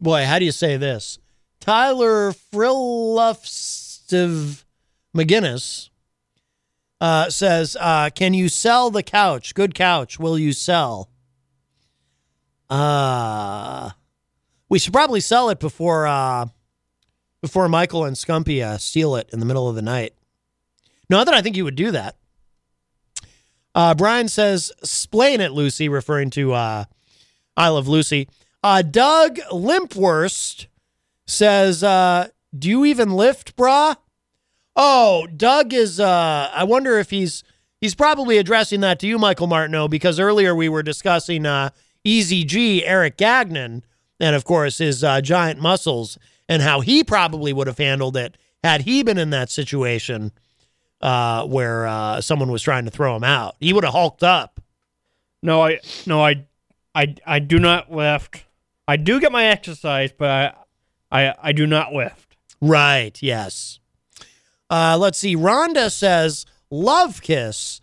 boy, 0.00 0.24
how 0.24 0.40
do 0.40 0.44
you 0.44 0.50
say 0.50 0.76
this? 0.76 1.20
Tyler 1.60 2.32
Frilufstiv 2.32 4.64
McGinnis 5.16 5.90
uh, 7.00 7.30
says, 7.30 7.76
uh, 7.78 8.10
"Can 8.12 8.34
you 8.34 8.48
sell 8.48 8.90
the 8.90 9.04
couch? 9.04 9.54
Good 9.54 9.76
couch. 9.76 10.18
Will 10.18 10.36
you 10.36 10.52
sell?" 10.52 11.08
Uh 12.68 13.90
we 14.68 14.78
should 14.78 14.92
probably 14.92 15.20
sell 15.20 15.48
it 15.50 15.58
before 15.58 16.06
uh 16.06 16.46
before 17.40 17.68
Michael 17.68 18.04
and 18.04 18.16
Scumpy 18.16 18.62
uh, 18.62 18.78
steal 18.78 19.14
it 19.16 19.30
in 19.32 19.38
the 19.38 19.46
middle 19.46 19.68
of 19.68 19.76
the 19.76 19.82
night. 19.82 20.12
Not 21.08 21.24
that 21.26 21.34
I 21.34 21.40
think 21.42 21.56
you 21.56 21.64
would 21.64 21.76
do 21.76 21.90
that. 21.92 22.16
Uh, 23.74 23.94
Brian 23.94 24.28
says, 24.28 24.72
"Splain 24.82 25.40
it, 25.40 25.52
Lucy," 25.52 25.88
referring 25.88 26.30
to 26.30 26.52
uh, 26.52 26.84
I 27.56 27.68
Love 27.68 27.86
Lucy. 27.88 28.28
Uh, 28.62 28.82
Doug 28.82 29.38
Limpwurst 29.52 30.66
says, 31.26 31.84
uh, 31.84 32.28
"Do 32.56 32.68
you 32.68 32.84
even 32.84 33.10
lift, 33.12 33.56
brah?" 33.56 33.96
Oh, 34.74 35.26
Doug 35.26 35.72
is. 35.72 36.00
Uh, 36.00 36.50
I 36.52 36.64
wonder 36.64 36.98
if 36.98 37.10
he's 37.10 37.44
he's 37.80 37.94
probably 37.94 38.38
addressing 38.38 38.80
that 38.80 38.98
to 39.00 39.06
you, 39.06 39.18
Michael 39.18 39.46
Martineau, 39.46 39.88
because 39.88 40.18
earlier 40.18 40.54
we 40.54 40.68
were 40.68 40.82
discussing 40.82 41.46
uh, 41.46 41.70
Easy 42.04 42.44
G, 42.44 42.84
Eric 42.84 43.16
Gagnon, 43.16 43.84
and 44.20 44.34
of 44.34 44.44
course 44.44 44.78
his 44.78 45.02
uh, 45.04 45.20
giant 45.20 45.60
muscles 45.60 46.18
and 46.48 46.62
how 46.62 46.80
he 46.80 47.04
probably 47.04 47.52
would 47.52 47.66
have 47.66 47.78
handled 47.78 48.16
it 48.16 48.36
had 48.62 48.82
he 48.82 49.02
been 49.02 49.18
in 49.18 49.30
that 49.30 49.50
situation 49.50 50.32
uh, 51.00 51.44
where 51.46 51.86
uh, 51.86 52.20
someone 52.20 52.50
was 52.50 52.62
trying 52.62 52.84
to 52.84 52.90
throw 52.90 53.14
him 53.14 53.24
out. 53.24 53.56
He 53.60 53.72
would 53.72 53.84
have 53.84 53.92
hulked 53.92 54.22
up. 54.22 54.60
No, 55.42 55.62
I 55.62 55.80
no, 56.06 56.24
I, 56.24 56.44
I, 56.94 57.14
I 57.24 57.38
do 57.38 57.58
not 57.58 57.92
lift. 57.92 58.44
I 58.88 58.96
do 58.96 59.20
get 59.20 59.30
my 59.30 59.44
exercise, 59.46 60.10
but 60.16 60.28
I, 61.10 61.26
I, 61.28 61.34
I 61.40 61.52
do 61.52 61.66
not 61.66 61.92
lift. 61.92 62.36
Right. 62.60 63.16
Yes. 63.22 63.78
Uh, 64.68 64.96
let's 64.98 65.18
see. 65.18 65.36
Rhonda 65.36 65.92
says, 65.92 66.44
"Love 66.70 67.22
kiss." 67.22 67.80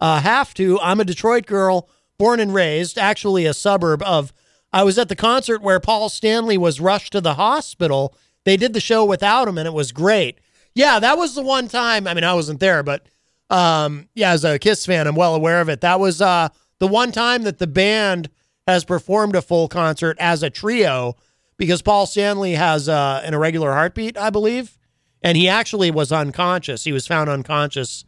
Uh, 0.00 0.20
have 0.20 0.54
to. 0.54 0.80
I'm 0.80 1.00
a 1.00 1.04
Detroit 1.04 1.46
girl, 1.46 1.88
born 2.18 2.40
and 2.40 2.52
raised, 2.54 2.98
actually 2.98 3.46
a 3.46 3.54
suburb 3.54 4.02
of. 4.02 4.32
I 4.74 4.82
was 4.82 4.98
at 4.98 5.08
the 5.08 5.14
concert 5.14 5.62
where 5.62 5.78
Paul 5.78 6.08
Stanley 6.08 6.58
was 6.58 6.80
rushed 6.80 7.12
to 7.12 7.20
the 7.20 7.34
hospital. 7.34 8.12
They 8.44 8.56
did 8.56 8.72
the 8.72 8.80
show 8.80 9.04
without 9.04 9.46
him, 9.46 9.56
and 9.56 9.68
it 9.68 9.72
was 9.72 9.92
great. 9.92 10.40
Yeah, 10.74 10.98
that 10.98 11.16
was 11.16 11.36
the 11.36 11.42
one 11.42 11.68
time. 11.68 12.08
I 12.08 12.12
mean, 12.12 12.24
I 12.24 12.34
wasn't 12.34 12.58
there, 12.58 12.82
but 12.82 13.06
um, 13.50 14.08
yeah, 14.16 14.32
as 14.32 14.44
a 14.44 14.58
Kiss 14.58 14.84
fan, 14.84 15.06
I'm 15.06 15.14
well 15.14 15.36
aware 15.36 15.60
of 15.60 15.68
it. 15.68 15.80
That 15.80 16.00
was 16.00 16.20
uh, 16.20 16.48
the 16.80 16.88
one 16.88 17.12
time 17.12 17.44
that 17.44 17.60
the 17.60 17.68
band 17.68 18.30
has 18.66 18.84
performed 18.84 19.36
a 19.36 19.42
full 19.42 19.68
concert 19.68 20.16
as 20.18 20.42
a 20.42 20.50
trio 20.50 21.14
because 21.56 21.80
Paul 21.80 22.06
Stanley 22.06 22.54
has 22.54 22.88
uh, 22.88 23.22
an 23.24 23.32
irregular 23.32 23.74
heartbeat, 23.74 24.18
I 24.18 24.30
believe, 24.30 24.76
and 25.22 25.36
he 25.36 25.48
actually 25.48 25.92
was 25.92 26.10
unconscious. 26.10 26.82
He 26.82 26.90
was 26.90 27.06
found 27.06 27.30
unconscious 27.30 28.04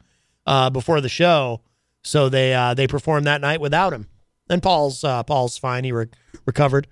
uh, 0.47 0.71
before 0.71 1.01
the 1.01 1.09
show, 1.09 1.61
so 2.03 2.29
they 2.29 2.53
uh, 2.55 2.75
they 2.75 2.89
performed 2.89 3.27
that 3.29 3.41
night 3.41 3.61
without 3.61 3.93
him. 3.93 4.09
And 4.49 4.63
Paul's 4.63 5.03
uh, 5.03 5.23
Paul's 5.23 5.59
fine; 5.59 5.85
he 5.85 5.93
re- 5.93 6.07
recovered. 6.45 6.87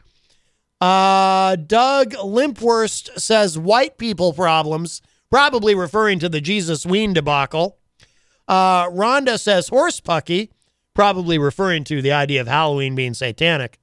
Uh, 0.80 1.56
Doug 1.56 2.10
Limpwurst 2.12 3.18
says 3.18 3.58
white 3.58 3.96
people 3.96 4.32
problems, 4.32 5.00
probably 5.30 5.74
referring 5.74 6.18
to 6.18 6.28
the 6.28 6.40
Jesus 6.40 6.84
Ween 6.84 7.12
debacle. 7.12 7.78
Uh, 8.46 8.90
Rhonda 8.90 9.40
says 9.40 9.68
horse 9.68 10.00
pucky, 10.00 10.50
probably 10.92 11.38
referring 11.38 11.84
to 11.84 12.02
the 12.02 12.12
idea 12.12 12.40
of 12.40 12.48
Halloween 12.48 12.94
being 12.94 13.14
satanic. 13.14 13.78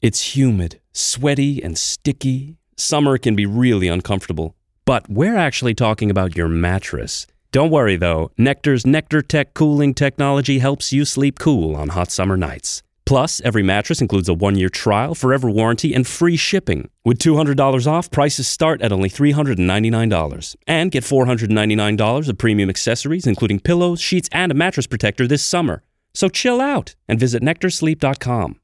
It's 0.00 0.34
humid, 0.34 0.80
sweaty, 0.92 1.62
and 1.62 1.76
sticky. 1.76 2.56
Summer 2.76 3.18
can 3.18 3.36
be 3.36 3.46
really 3.46 3.88
uncomfortable. 3.88 4.56
But 4.84 5.08
we're 5.08 5.36
actually 5.36 5.74
talking 5.74 6.10
about 6.10 6.36
your 6.36 6.48
mattress. 6.48 7.26
Don't 7.52 7.70
worry 7.70 7.96
though, 7.96 8.30
Nectar's 8.38 8.86
Nectar 8.86 9.20
Tech 9.20 9.52
cooling 9.54 9.92
technology 9.92 10.58
helps 10.58 10.92
you 10.92 11.04
sleep 11.04 11.38
cool 11.38 11.76
on 11.76 11.90
hot 11.90 12.10
summer 12.10 12.36
nights. 12.36 12.82
Plus, 13.12 13.42
every 13.42 13.62
mattress 13.62 14.00
includes 14.00 14.26
a 14.30 14.32
one 14.32 14.56
year 14.56 14.70
trial, 14.70 15.14
forever 15.14 15.50
warranty, 15.50 15.92
and 15.92 16.06
free 16.06 16.34
shipping. 16.34 16.88
With 17.04 17.18
$200 17.18 17.86
off, 17.86 18.10
prices 18.10 18.48
start 18.48 18.80
at 18.80 18.90
only 18.90 19.10
$399. 19.10 20.56
And 20.66 20.90
get 20.90 21.04
$499 21.04 22.28
of 22.30 22.38
premium 22.38 22.70
accessories, 22.70 23.26
including 23.26 23.60
pillows, 23.60 24.00
sheets, 24.00 24.30
and 24.32 24.50
a 24.50 24.54
mattress 24.54 24.86
protector 24.86 25.26
this 25.26 25.44
summer. 25.44 25.82
So 26.14 26.30
chill 26.30 26.58
out 26.58 26.94
and 27.06 27.20
visit 27.20 27.42
nectarsleep.com. 27.42 28.58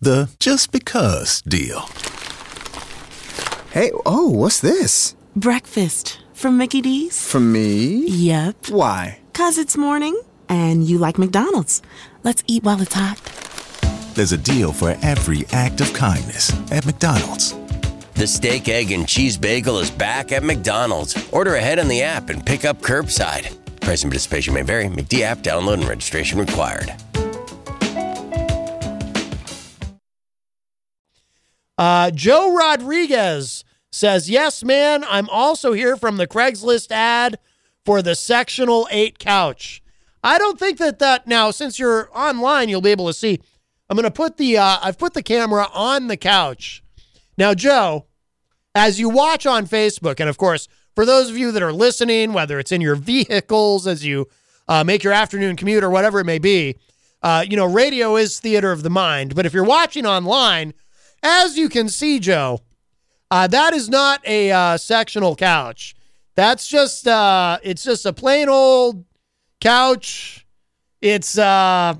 The 0.00 0.28
just 0.38 0.72
because 0.72 1.40
deal. 1.48 1.88
Hey, 3.70 3.92
oh, 4.04 4.28
what's 4.28 4.60
this? 4.60 5.16
Breakfast 5.34 6.20
from 6.34 6.58
Mickey 6.58 6.82
D's. 6.82 7.26
From 7.26 7.50
me? 7.50 8.06
Yep. 8.06 8.68
Why? 8.68 9.20
Cause 9.32 9.56
it's 9.56 9.78
morning 9.78 10.20
and 10.52 10.86
you 10.86 10.98
like 10.98 11.16
McDonald's. 11.16 11.80
Let's 12.24 12.44
eat 12.46 12.62
while 12.62 12.80
it's 12.80 12.94
hot. 12.94 13.18
There's 14.14 14.32
a 14.32 14.38
deal 14.38 14.72
for 14.72 14.96
every 15.02 15.46
act 15.52 15.80
of 15.80 15.92
kindness 15.92 16.52
at 16.70 16.86
McDonald's. 16.86 17.54
The 18.14 18.26
steak, 18.26 18.68
egg, 18.68 18.92
and 18.92 19.08
cheese 19.08 19.36
bagel 19.36 19.78
is 19.78 19.90
back 19.90 20.32
at 20.32 20.44
McDonald's. 20.44 21.16
Order 21.32 21.56
ahead 21.56 21.78
on 21.78 21.88
the 21.88 22.02
app 22.02 22.30
and 22.30 22.44
pick 22.44 22.64
up 22.64 22.80
curbside. 22.80 23.56
Price 23.80 24.02
and 24.02 24.12
participation 24.12 24.54
may 24.54 24.62
vary. 24.62 24.86
McD 24.86 25.22
app 25.22 25.38
download 25.38 25.74
and 25.74 25.88
registration 25.88 26.38
required. 26.38 26.94
Uh, 31.76 32.10
Joe 32.12 32.54
Rodriguez 32.54 33.64
says, 33.90 34.30
Yes, 34.30 34.62
man, 34.62 35.04
I'm 35.08 35.28
also 35.30 35.72
here 35.72 35.96
from 35.96 36.16
the 36.18 36.28
Craigslist 36.28 36.92
ad 36.92 37.38
for 37.84 38.02
the 38.02 38.14
sectional 38.14 38.86
eight 38.92 39.18
couch. 39.18 39.81
I 40.22 40.38
don't 40.38 40.58
think 40.58 40.78
that 40.78 40.98
that 41.00 41.26
now, 41.26 41.50
since 41.50 41.78
you're 41.78 42.08
online, 42.16 42.68
you'll 42.68 42.80
be 42.80 42.90
able 42.90 43.06
to 43.08 43.14
see. 43.14 43.40
I'm 43.90 43.96
going 43.96 44.04
to 44.04 44.10
put 44.10 44.36
the, 44.36 44.56
uh, 44.58 44.78
I've 44.82 44.98
put 44.98 45.14
the 45.14 45.22
camera 45.22 45.66
on 45.74 46.06
the 46.06 46.16
couch. 46.16 46.82
Now, 47.36 47.54
Joe, 47.54 48.06
as 48.74 49.00
you 49.00 49.08
watch 49.08 49.46
on 49.46 49.66
Facebook, 49.66 50.20
and 50.20 50.30
of 50.30 50.38
course, 50.38 50.68
for 50.94 51.04
those 51.04 51.30
of 51.30 51.36
you 51.36 51.52
that 51.52 51.62
are 51.62 51.72
listening, 51.72 52.32
whether 52.32 52.58
it's 52.58 52.72
in 52.72 52.80
your 52.80 52.96
vehicles 52.96 53.86
as 53.86 54.04
you 54.04 54.28
uh, 54.68 54.84
make 54.84 55.02
your 55.02 55.12
afternoon 55.12 55.56
commute 55.56 55.84
or 55.84 55.90
whatever 55.90 56.20
it 56.20 56.24
may 56.24 56.38
be, 56.38 56.76
uh, 57.22 57.44
you 57.48 57.56
know, 57.56 57.66
radio 57.66 58.16
is 58.16 58.40
theater 58.40 58.72
of 58.72 58.82
the 58.82 58.90
mind. 58.90 59.34
But 59.34 59.46
if 59.46 59.52
you're 59.52 59.64
watching 59.64 60.06
online, 60.06 60.74
as 61.22 61.56
you 61.56 61.68
can 61.68 61.88
see, 61.88 62.18
Joe, 62.18 62.60
uh, 63.30 63.46
that 63.46 63.72
is 63.72 63.88
not 63.88 64.26
a 64.26 64.50
uh, 64.50 64.76
sectional 64.76 65.36
couch. 65.36 65.94
That's 66.34 66.66
just 66.66 67.06
uh, 67.06 67.58
it's 67.62 67.84
just 67.84 68.06
a 68.06 68.12
plain 68.12 68.48
old 68.48 69.04
couch. 69.62 70.46
It's 71.00 71.38
uh, 71.38 71.94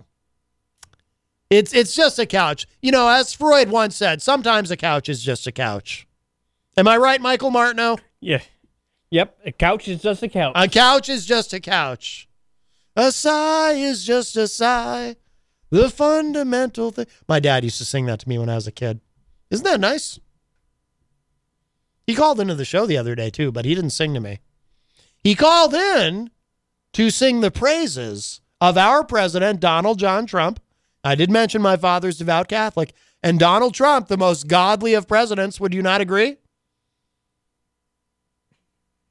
it's 1.49 1.73
it's 1.73 1.95
just 1.95 2.19
a 2.19 2.27
couch. 2.27 2.67
You 2.83 2.93
know, 2.93 3.09
as 3.09 3.33
Freud 3.33 3.71
once 3.71 3.97
said, 3.97 4.21
sometimes 4.21 4.71
a 4.71 4.77
couch 4.77 5.09
is 5.09 5.23
just 5.23 5.47
a 5.47 5.53
couch. 5.53 6.07
Am 6.77 6.89
I 6.89 6.97
right, 6.97 7.21
Michael 7.21 7.51
Martineau? 7.51 7.99
Yeah. 8.21 8.41
Yep. 9.11 9.39
A 9.47 9.53
couch 9.53 9.89
is 9.89 10.03
just 10.03 10.23
a 10.23 10.29
couch. 10.29 10.53
A 10.55 10.69
couch 10.69 11.09
is 11.09 11.27
just 11.27 11.53
a 11.53 11.61
couch. 11.61 12.29
A 12.97 13.13
sigh 13.13 13.73
is 13.73 14.05
just 14.05 14.37
a 14.37 14.49
sigh. 14.49 15.17
The 15.71 15.91
fundamental 15.91 16.91
thing. 16.91 17.07
My 17.29 17.41
dad 17.41 17.65
used 17.65 17.79
to 17.79 17.85
sing 17.85 18.07
that 18.07 18.21
to 18.21 18.29
me 18.29 18.39
when 18.39 18.49
I 18.49 18.55
was 18.55 18.67
a 18.67 18.73
kid. 18.73 19.01
Isn't 19.51 19.65
that 19.65 19.81
nice? 19.81 20.19
He 22.07 22.15
called 22.15 22.41
into 22.41 22.55
the 22.55 22.65
show 22.65 22.87
the 22.87 22.97
other 22.97 23.15
day 23.15 23.31
too, 23.31 23.53
but 23.53 23.65
he 23.65 23.75
didn't 23.75 23.91
sing 23.91 24.15
to 24.15 24.21
me. 24.21 24.41
He 25.23 25.35
called 25.35 25.75
in 25.75 26.31
to 26.93 27.11
sing 27.11 27.41
the 27.41 27.51
praises 27.51 28.41
of 28.61 28.77
our 28.79 29.05
president, 29.05 29.61
Donald 29.61 29.99
John 29.99 30.27
Trump. 30.27 30.61
I 31.05 31.15
did 31.15 31.31
mention 31.31 31.63
my 31.63 31.77
father's 31.77 32.19
devout 32.19 32.49
Catholic, 32.49 32.93
and 33.23 33.39
Donald 33.39 33.75
Trump, 33.75 34.09
the 34.09 34.17
most 34.17 34.47
godly 34.47 34.95
of 34.95 35.09
presidents. 35.09 35.61
Would 35.61 35.75
you 35.75 35.83
not 35.83 36.01
agree? 36.01 36.37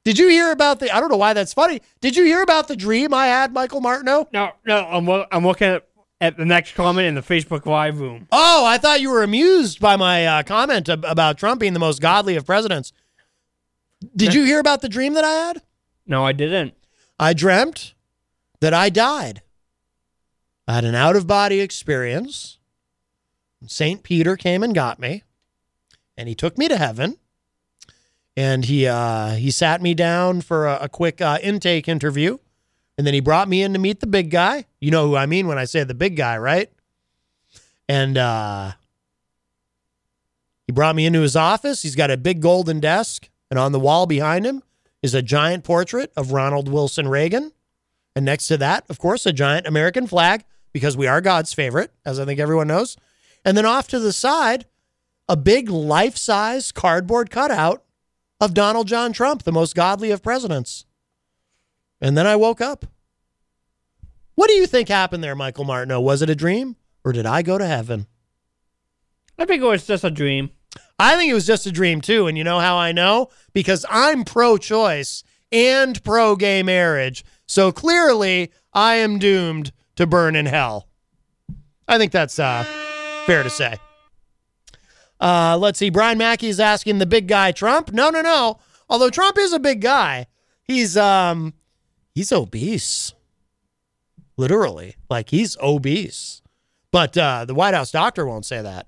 Did 0.04 0.18
you 0.18 0.28
hear 0.28 0.50
about 0.50 0.80
the? 0.80 0.90
I 0.94 1.00
don't 1.00 1.10
know 1.10 1.16
why 1.16 1.32
that's 1.32 1.54
funny. 1.54 1.80
Did 2.00 2.16
you 2.16 2.24
hear 2.24 2.42
about 2.42 2.66
the 2.68 2.76
dream 2.76 3.14
I 3.14 3.26
had, 3.26 3.52
Michael 3.52 3.80
Martineau? 3.80 4.28
No, 4.32 4.50
no, 4.66 4.84
I'm 4.86 5.08
I'm 5.30 5.46
looking 5.46 5.68
at, 5.68 5.86
at 6.20 6.36
the 6.36 6.44
next 6.44 6.74
comment 6.74 7.06
in 7.06 7.14
the 7.14 7.20
Facebook 7.20 7.66
Live 7.66 8.00
room. 8.00 8.26
Oh, 8.32 8.64
I 8.66 8.78
thought 8.78 9.00
you 9.00 9.10
were 9.10 9.22
amused 9.22 9.78
by 9.78 9.96
my 9.96 10.26
uh, 10.26 10.42
comment 10.42 10.88
ab- 10.88 11.04
about 11.04 11.38
Trump 11.38 11.60
being 11.60 11.72
the 11.72 11.78
most 11.78 12.00
godly 12.00 12.34
of 12.34 12.44
presidents. 12.44 12.92
Did 14.16 14.34
you 14.34 14.42
hear 14.42 14.58
about 14.58 14.80
the 14.82 14.88
dream 14.88 15.14
that 15.14 15.24
I 15.24 15.32
had? 15.32 15.62
No, 16.04 16.26
I 16.26 16.32
didn't. 16.32 16.74
I 17.22 17.34
dreamt 17.34 17.94
that 18.58 18.74
I 18.74 18.88
died. 18.88 19.42
I 20.66 20.74
had 20.74 20.84
an 20.84 20.96
out 20.96 21.14
of 21.14 21.28
body 21.28 21.60
experience. 21.60 22.58
St. 23.64 24.02
Peter 24.02 24.36
came 24.36 24.64
and 24.64 24.74
got 24.74 24.98
me, 24.98 25.22
and 26.16 26.28
he 26.28 26.34
took 26.34 26.58
me 26.58 26.66
to 26.66 26.76
heaven. 26.76 27.18
And 28.36 28.64
he 28.64 28.88
uh, 28.88 29.34
he 29.34 29.52
sat 29.52 29.80
me 29.80 29.94
down 29.94 30.40
for 30.40 30.66
a, 30.66 30.78
a 30.82 30.88
quick 30.88 31.20
uh, 31.20 31.38
intake 31.40 31.86
interview, 31.86 32.38
and 32.98 33.06
then 33.06 33.14
he 33.14 33.20
brought 33.20 33.48
me 33.48 33.62
in 33.62 33.72
to 33.72 33.78
meet 33.78 34.00
the 34.00 34.08
big 34.08 34.28
guy. 34.30 34.64
You 34.80 34.90
know 34.90 35.06
who 35.06 35.14
I 35.14 35.26
mean 35.26 35.46
when 35.46 35.58
I 35.58 35.64
say 35.64 35.84
the 35.84 35.94
big 35.94 36.16
guy, 36.16 36.36
right? 36.38 36.72
And 37.88 38.18
uh, 38.18 38.72
he 40.66 40.72
brought 40.72 40.96
me 40.96 41.06
into 41.06 41.20
his 41.20 41.36
office. 41.36 41.82
He's 41.82 41.94
got 41.94 42.10
a 42.10 42.16
big 42.16 42.42
golden 42.42 42.80
desk, 42.80 43.30
and 43.48 43.60
on 43.60 43.70
the 43.70 43.78
wall 43.78 44.06
behind 44.06 44.44
him 44.44 44.64
is 45.02 45.14
a 45.14 45.22
giant 45.22 45.64
portrait 45.64 46.12
of 46.16 46.32
Ronald 46.32 46.68
Wilson 46.68 47.08
Reagan. 47.08 47.52
And 48.14 48.24
next 48.24 48.46
to 48.48 48.56
that, 48.58 48.84
of 48.88 48.98
course, 48.98 49.26
a 49.26 49.32
giant 49.32 49.66
American 49.66 50.06
flag 50.06 50.44
because 50.72 50.96
we 50.96 51.06
are 51.06 51.20
God's 51.20 51.52
favorite, 51.52 51.92
as 52.04 52.18
I 52.18 52.24
think 52.24 52.40
everyone 52.40 52.68
knows. 52.68 52.96
And 53.44 53.56
then 53.56 53.66
off 53.66 53.88
to 53.88 53.98
the 53.98 54.12
side, 54.12 54.66
a 55.28 55.36
big 55.36 55.68
life 55.68 56.16
size 56.16 56.72
cardboard 56.72 57.30
cutout 57.30 57.82
of 58.40 58.54
Donald 58.54 58.88
John 58.88 59.12
Trump, 59.12 59.42
the 59.42 59.52
most 59.52 59.74
godly 59.74 60.10
of 60.10 60.22
presidents. 60.22 60.84
And 62.00 62.16
then 62.16 62.26
I 62.26 62.36
woke 62.36 62.60
up. 62.60 62.86
What 64.34 64.48
do 64.48 64.54
you 64.54 64.66
think 64.66 64.88
happened 64.88 65.22
there, 65.22 65.36
Michael 65.36 65.64
Martineau? 65.64 66.00
Was 66.00 66.22
it 66.22 66.30
a 66.30 66.34
dream 66.34 66.76
or 67.04 67.12
did 67.12 67.26
I 67.26 67.42
go 67.42 67.58
to 67.58 67.66
heaven? 67.66 68.06
I 69.38 69.44
think 69.44 69.62
it 69.62 69.66
was 69.66 69.86
just 69.86 70.04
a 70.04 70.10
dream. 70.10 70.50
I 71.02 71.16
think 71.16 71.32
it 71.32 71.34
was 71.34 71.46
just 71.46 71.66
a 71.66 71.72
dream 71.72 72.00
too. 72.00 72.28
And 72.28 72.38
you 72.38 72.44
know 72.44 72.60
how 72.60 72.76
I 72.76 72.92
know? 72.92 73.28
Because 73.52 73.84
I'm 73.90 74.22
pro 74.22 74.56
choice 74.56 75.24
and 75.50 76.02
pro 76.04 76.36
gay 76.36 76.62
marriage. 76.62 77.24
So 77.46 77.72
clearly 77.72 78.52
I 78.72 78.94
am 78.96 79.18
doomed 79.18 79.72
to 79.96 80.06
burn 80.06 80.36
in 80.36 80.46
hell. 80.46 80.88
I 81.88 81.98
think 81.98 82.12
that's 82.12 82.38
uh, 82.38 82.62
fair 83.26 83.42
to 83.42 83.50
say. 83.50 83.78
Uh, 85.20 85.58
let's 85.58 85.80
see. 85.80 85.90
Brian 85.90 86.18
Mackey 86.18 86.48
is 86.48 86.60
asking 86.60 86.98
the 86.98 87.06
big 87.06 87.26
guy 87.26 87.50
Trump. 87.50 87.92
No, 87.92 88.08
no, 88.10 88.22
no. 88.22 88.60
Although 88.88 89.10
Trump 89.10 89.38
is 89.38 89.52
a 89.52 89.58
big 89.58 89.80
guy, 89.80 90.26
he's 90.62 90.96
um 90.96 91.54
he's 92.14 92.30
obese. 92.30 93.12
Literally, 94.36 94.94
like 95.10 95.30
he's 95.30 95.56
obese. 95.60 96.42
But 96.92 97.18
uh, 97.18 97.44
the 97.44 97.54
White 97.54 97.74
House 97.74 97.90
doctor 97.90 98.24
won't 98.24 98.46
say 98.46 98.62
that. 98.62 98.86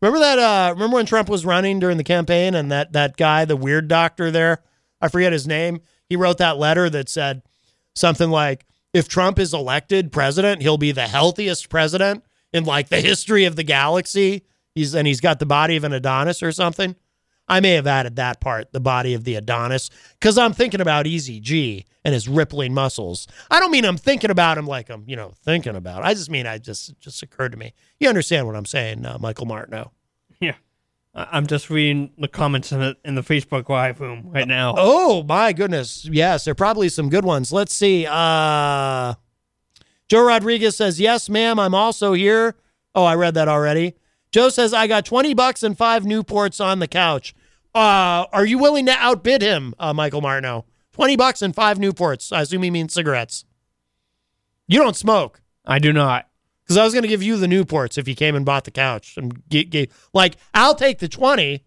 Remember 0.00 0.20
that? 0.20 0.38
Uh, 0.38 0.72
remember 0.72 0.96
when 0.96 1.06
Trump 1.06 1.28
was 1.28 1.44
running 1.44 1.78
during 1.78 1.98
the 1.98 2.04
campaign, 2.04 2.54
and 2.54 2.70
that 2.72 2.92
that 2.92 3.16
guy, 3.16 3.44
the 3.44 3.56
weird 3.56 3.88
doctor 3.88 4.30
there, 4.30 4.62
I 5.00 5.08
forget 5.08 5.32
his 5.32 5.46
name. 5.46 5.80
He 6.08 6.16
wrote 6.16 6.38
that 6.38 6.58
letter 6.58 6.88
that 6.90 7.08
said 7.08 7.42
something 7.94 8.30
like, 8.30 8.66
"If 8.94 9.08
Trump 9.08 9.38
is 9.38 9.52
elected 9.52 10.12
president, 10.12 10.62
he'll 10.62 10.78
be 10.78 10.92
the 10.92 11.06
healthiest 11.06 11.68
president 11.68 12.24
in 12.52 12.64
like 12.64 12.88
the 12.88 13.00
history 13.00 13.44
of 13.44 13.56
the 13.56 13.62
galaxy." 13.62 14.44
He's 14.74 14.94
and 14.94 15.06
he's 15.06 15.20
got 15.20 15.38
the 15.38 15.46
body 15.46 15.76
of 15.76 15.84
an 15.84 15.92
Adonis 15.92 16.42
or 16.42 16.52
something. 16.52 16.96
I 17.50 17.60
may 17.60 17.72
have 17.72 17.86
added 17.86 18.16
that 18.16 18.40
part, 18.40 18.72
the 18.72 18.80
body 18.80 19.12
of 19.12 19.24
the 19.24 19.34
Adonis, 19.34 19.90
because 20.18 20.38
I'm 20.38 20.52
thinking 20.52 20.80
about 20.80 21.06
Easy 21.06 21.40
G 21.40 21.84
and 22.04 22.14
his 22.14 22.28
rippling 22.28 22.72
muscles. 22.72 23.26
I 23.50 23.58
don't 23.58 23.72
mean 23.72 23.84
I'm 23.84 23.96
thinking 23.96 24.30
about 24.30 24.56
him 24.56 24.66
like 24.66 24.88
I'm, 24.88 25.04
you 25.06 25.16
know, 25.16 25.32
thinking 25.44 25.74
about. 25.74 26.04
I 26.04 26.14
just 26.14 26.30
mean 26.30 26.46
I 26.46 26.58
just 26.58 26.98
just 27.00 27.22
occurred 27.22 27.52
to 27.52 27.58
me. 27.58 27.74
You 27.98 28.08
understand 28.08 28.46
what 28.46 28.54
I'm 28.54 28.64
saying, 28.64 29.04
uh, 29.04 29.18
Michael 29.20 29.46
Martineau? 29.46 29.90
Yeah. 30.40 30.54
I'm 31.12 31.48
just 31.48 31.70
reading 31.70 32.12
the 32.16 32.28
comments 32.28 32.70
in 32.70 32.78
the, 32.78 32.96
in 33.04 33.16
the 33.16 33.22
Facebook 33.22 33.68
Live 33.68 34.00
room 34.00 34.30
right 34.30 34.46
now. 34.46 34.76
Oh 34.78 35.24
my 35.24 35.52
goodness. 35.52 36.04
Yes, 36.04 36.44
there 36.44 36.52
are 36.52 36.54
probably 36.54 36.88
some 36.88 37.10
good 37.10 37.24
ones. 37.24 37.52
Let's 37.52 37.74
see. 37.74 38.06
Uh 38.08 39.14
Joe 40.08 40.24
Rodriguez 40.24 40.76
says, 40.76 41.00
Yes, 41.00 41.28
ma'am, 41.28 41.58
I'm 41.58 41.74
also 41.74 42.12
here. 42.12 42.54
Oh, 42.94 43.04
I 43.04 43.16
read 43.16 43.34
that 43.34 43.48
already. 43.48 43.94
Joe 44.32 44.48
says, 44.48 44.72
I 44.72 44.86
got 44.86 45.04
20 45.04 45.34
bucks 45.34 45.62
and 45.62 45.76
five 45.76 46.04
Newports 46.04 46.64
on 46.64 46.78
the 46.78 46.86
couch. 46.88 47.34
Uh, 47.74 48.26
are 48.32 48.46
you 48.46 48.58
willing 48.58 48.86
to 48.86 48.92
outbid 48.92 49.42
him, 49.42 49.74
uh, 49.78 49.92
Michael 49.92 50.20
Martineau? 50.20 50.64
20 50.92 51.16
bucks 51.16 51.42
and 51.42 51.54
five 51.54 51.78
Newports. 51.78 52.32
I 52.34 52.42
assume 52.42 52.62
he 52.62 52.70
means 52.70 52.92
cigarettes. 52.92 53.44
You 54.66 54.78
don't 54.78 54.96
smoke. 54.96 55.40
I 55.64 55.78
do 55.78 55.92
not. 55.92 56.28
Because 56.62 56.76
I 56.76 56.84
was 56.84 56.92
going 56.92 57.02
to 57.02 57.08
give 57.08 57.22
you 57.22 57.36
the 57.36 57.46
Newports 57.46 57.98
if 57.98 58.06
you 58.06 58.14
came 58.14 58.36
and 58.36 58.44
bought 58.44 58.64
the 58.64 58.70
couch. 58.70 59.16
And 59.16 59.48
get, 59.48 59.70
get, 59.70 59.90
like, 60.12 60.36
I'll 60.54 60.74
take 60.74 60.98
the 60.98 61.08
20. 61.08 61.64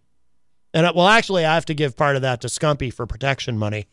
And, 0.73 0.95
well, 0.95 1.07
actually, 1.07 1.45
I 1.45 1.55
have 1.55 1.65
to 1.65 1.73
give 1.73 1.97
part 1.97 2.15
of 2.15 2.21
that 2.21 2.41
to 2.41 2.47
Scumpy 2.47 2.93
for 2.93 3.05
protection 3.05 3.57
money 3.57 3.87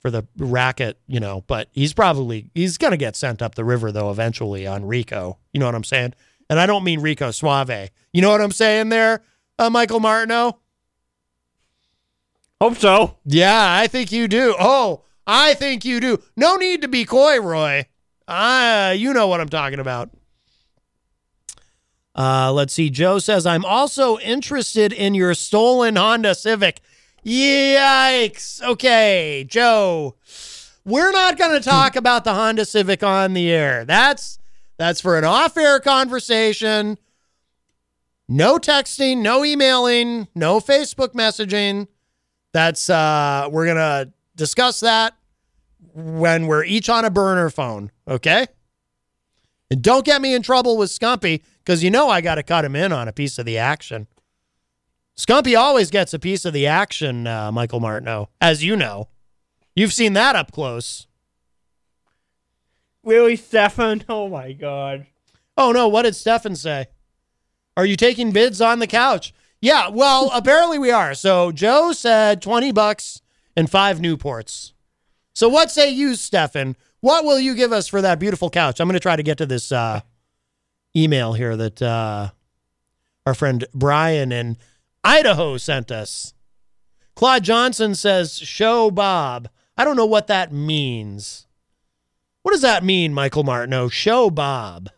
for 0.00 0.10
the 0.10 0.26
racket, 0.36 0.98
you 1.06 1.20
know. 1.20 1.44
But 1.46 1.68
he's 1.72 1.92
probably, 1.92 2.50
he's 2.54 2.78
going 2.78 2.92
to 2.92 2.96
get 2.96 3.16
sent 3.16 3.42
up 3.42 3.54
the 3.54 3.64
river, 3.64 3.92
though, 3.92 4.10
eventually 4.10 4.66
on 4.66 4.86
Rico. 4.86 5.38
You 5.52 5.60
know 5.60 5.66
what 5.66 5.74
I'm 5.74 5.84
saying? 5.84 6.14
And 6.48 6.58
I 6.58 6.66
don't 6.66 6.84
mean 6.84 7.00
Rico 7.00 7.30
Suave. 7.30 7.90
You 8.12 8.22
know 8.22 8.30
what 8.30 8.40
I'm 8.40 8.52
saying 8.52 8.88
there, 8.88 9.22
uh, 9.58 9.70
Michael 9.70 10.00
Martineau? 10.00 10.58
Hope 12.60 12.76
so. 12.76 13.16
Yeah, 13.24 13.74
I 13.78 13.86
think 13.86 14.10
you 14.10 14.26
do. 14.26 14.54
Oh, 14.58 15.04
I 15.26 15.54
think 15.54 15.84
you 15.84 16.00
do. 16.00 16.22
No 16.36 16.56
need 16.56 16.82
to 16.82 16.88
be 16.88 17.04
coy, 17.04 17.40
Roy. 17.40 17.86
Uh, 18.26 18.94
you 18.96 19.14
know 19.14 19.28
what 19.28 19.40
I'm 19.40 19.48
talking 19.48 19.78
about. 19.78 20.10
Uh, 22.16 22.52
let's 22.52 22.74
see. 22.74 22.90
Joe 22.90 23.20
says, 23.20 23.46
I'm 23.46 23.64
also 23.64 24.18
interested 24.18 24.92
in 24.92 25.14
your 25.14 25.34
stolen 25.34 25.94
Honda 25.94 26.34
Civic. 26.34 26.80
Yikes. 27.24 28.60
Okay, 28.62 29.46
Joe. 29.48 30.16
We're 30.84 31.12
not 31.12 31.38
going 31.38 31.60
to 31.60 31.66
talk 31.66 31.94
about 31.96 32.24
the 32.24 32.34
Honda 32.34 32.64
Civic 32.64 33.04
on 33.04 33.34
the 33.34 33.50
air. 33.50 33.84
That's 33.84 34.38
that's 34.78 35.00
for 35.00 35.16
an 35.18 35.24
off-air 35.24 35.80
conversation. 35.80 36.98
No 38.28 38.58
texting, 38.58 39.18
no 39.18 39.44
emailing, 39.44 40.28
no 40.34 40.60
Facebook 40.60 41.14
messaging. 41.14 41.88
That's 42.52 42.88
uh 42.88 43.48
we're 43.50 43.66
going 43.66 43.76
to 43.76 44.12
discuss 44.36 44.80
that 44.80 45.14
when 45.94 46.46
we're 46.46 46.64
each 46.64 46.88
on 46.88 47.04
a 47.04 47.10
burner 47.10 47.50
phone, 47.50 47.90
okay? 48.06 48.46
And 49.70 49.82
don't 49.82 50.04
get 50.04 50.22
me 50.22 50.34
in 50.34 50.42
trouble 50.42 50.76
with 50.76 50.90
Scumpy 50.90 51.42
because 51.58 51.82
you 51.82 51.90
know 51.90 52.08
I 52.08 52.20
got 52.20 52.36
to 52.36 52.42
cut 52.42 52.64
him 52.64 52.74
in 52.74 52.92
on 52.92 53.08
a 53.08 53.12
piece 53.12 53.38
of 53.38 53.44
the 53.44 53.58
action. 53.58 54.06
Scumpy 55.18 55.58
always 55.58 55.90
gets 55.90 56.14
a 56.14 56.18
piece 56.18 56.44
of 56.44 56.52
the 56.52 56.66
action, 56.66 57.26
uh, 57.26 57.50
Michael 57.50 57.80
Martineau, 57.80 58.28
as 58.40 58.64
you 58.64 58.76
know. 58.76 59.08
You've 59.74 59.92
seen 59.92 60.12
that 60.14 60.36
up 60.36 60.52
close. 60.52 61.06
Really, 63.02 63.36
Stefan? 63.36 64.04
Oh 64.08 64.28
my 64.28 64.52
God. 64.52 65.06
Oh 65.56 65.72
no, 65.72 65.88
what 65.88 66.02
did 66.02 66.14
Stefan 66.14 66.54
say? 66.54 66.86
Are 67.76 67.84
you 67.84 67.96
taking 67.96 68.32
bids 68.32 68.60
on 68.60 68.78
the 68.78 68.86
couch? 68.86 69.34
Yeah, 69.60 69.88
well, 69.88 70.30
apparently 70.34 70.78
we 70.78 70.90
are. 70.90 71.14
So 71.14 71.52
Joe 71.52 71.92
said 71.92 72.42
20 72.42 72.72
bucks 72.72 73.22
and 73.56 73.70
five 73.70 73.98
Newports. 73.98 74.72
So 75.34 75.48
what 75.48 75.70
say 75.70 75.90
you, 75.90 76.14
Stefan? 76.14 76.76
What 77.00 77.24
will 77.24 77.38
you 77.38 77.54
give 77.54 77.72
us 77.72 77.86
for 77.86 78.02
that 78.02 78.18
beautiful 78.18 78.50
couch? 78.50 78.80
I'm 78.80 78.88
going 78.88 78.94
to 78.94 79.00
try 79.00 79.14
to 79.14 79.22
get 79.22 79.38
to 79.38 79.46
this 79.46 79.70
uh, 79.70 80.00
email 80.96 81.34
here 81.34 81.56
that 81.56 81.80
uh, 81.80 82.30
our 83.24 83.34
friend 83.34 83.64
Brian 83.72 84.32
in 84.32 84.56
Idaho 85.04 85.56
sent 85.56 85.92
us. 85.92 86.34
Claude 87.14 87.44
Johnson 87.44 87.94
says, 87.94 88.38
Show 88.38 88.90
Bob. 88.90 89.48
I 89.76 89.84
don't 89.84 89.96
know 89.96 90.06
what 90.06 90.26
that 90.26 90.52
means. 90.52 91.46
What 92.42 92.52
does 92.52 92.62
that 92.62 92.82
mean, 92.84 93.14
Michael 93.14 93.44
Martineau? 93.44 93.88
Show 93.88 94.30
Bob. 94.30 94.90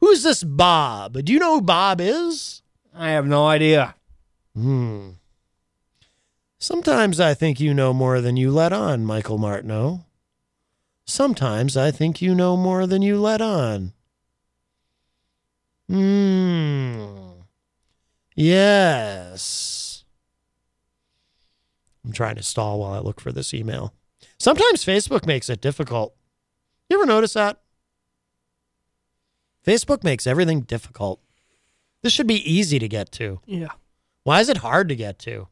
Who's 0.00 0.22
this 0.22 0.42
Bob? 0.42 1.22
Do 1.24 1.32
you 1.32 1.38
know 1.38 1.54
who 1.54 1.62
Bob 1.62 2.00
is? 2.00 2.62
I 2.96 3.10
have 3.10 3.26
no 3.26 3.46
idea. 3.46 3.94
Hmm. 4.54 5.10
Sometimes 6.58 7.20
I 7.20 7.34
think 7.34 7.60
you 7.60 7.74
know 7.74 7.92
more 7.92 8.20
than 8.22 8.36
you 8.36 8.50
let 8.50 8.72
on, 8.72 9.04
Michael 9.04 9.36
Martineau. 9.36 10.06
Sometimes 11.04 11.76
I 11.76 11.90
think 11.90 12.22
you 12.22 12.34
know 12.34 12.56
more 12.56 12.86
than 12.86 13.02
you 13.02 13.20
let 13.20 13.42
on. 13.42 13.92
Hmm. 15.88 17.42
Yes. 18.34 20.04
I'm 22.04 22.12
trying 22.12 22.36
to 22.36 22.42
stall 22.42 22.80
while 22.80 22.94
I 22.94 22.98
look 22.98 23.20
for 23.20 23.32
this 23.32 23.52
email. 23.52 23.92
Sometimes 24.38 24.84
Facebook 24.84 25.26
makes 25.26 25.50
it 25.50 25.60
difficult. 25.60 26.14
You 26.88 26.98
ever 26.98 27.06
notice 27.06 27.34
that? 27.34 27.60
Facebook 29.66 30.02
makes 30.02 30.26
everything 30.26 30.62
difficult. 30.62 31.20
This 32.06 32.12
should 32.12 32.28
be 32.28 32.48
easy 32.48 32.78
to 32.78 32.86
get 32.86 33.10
to. 33.12 33.40
Yeah. 33.46 33.66
Why 34.22 34.38
is 34.38 34.48
it 34.48 34.58
hard 34.58 34.88
to 34.90 34.94
get 34.94 35.18
to? 35.20 35.48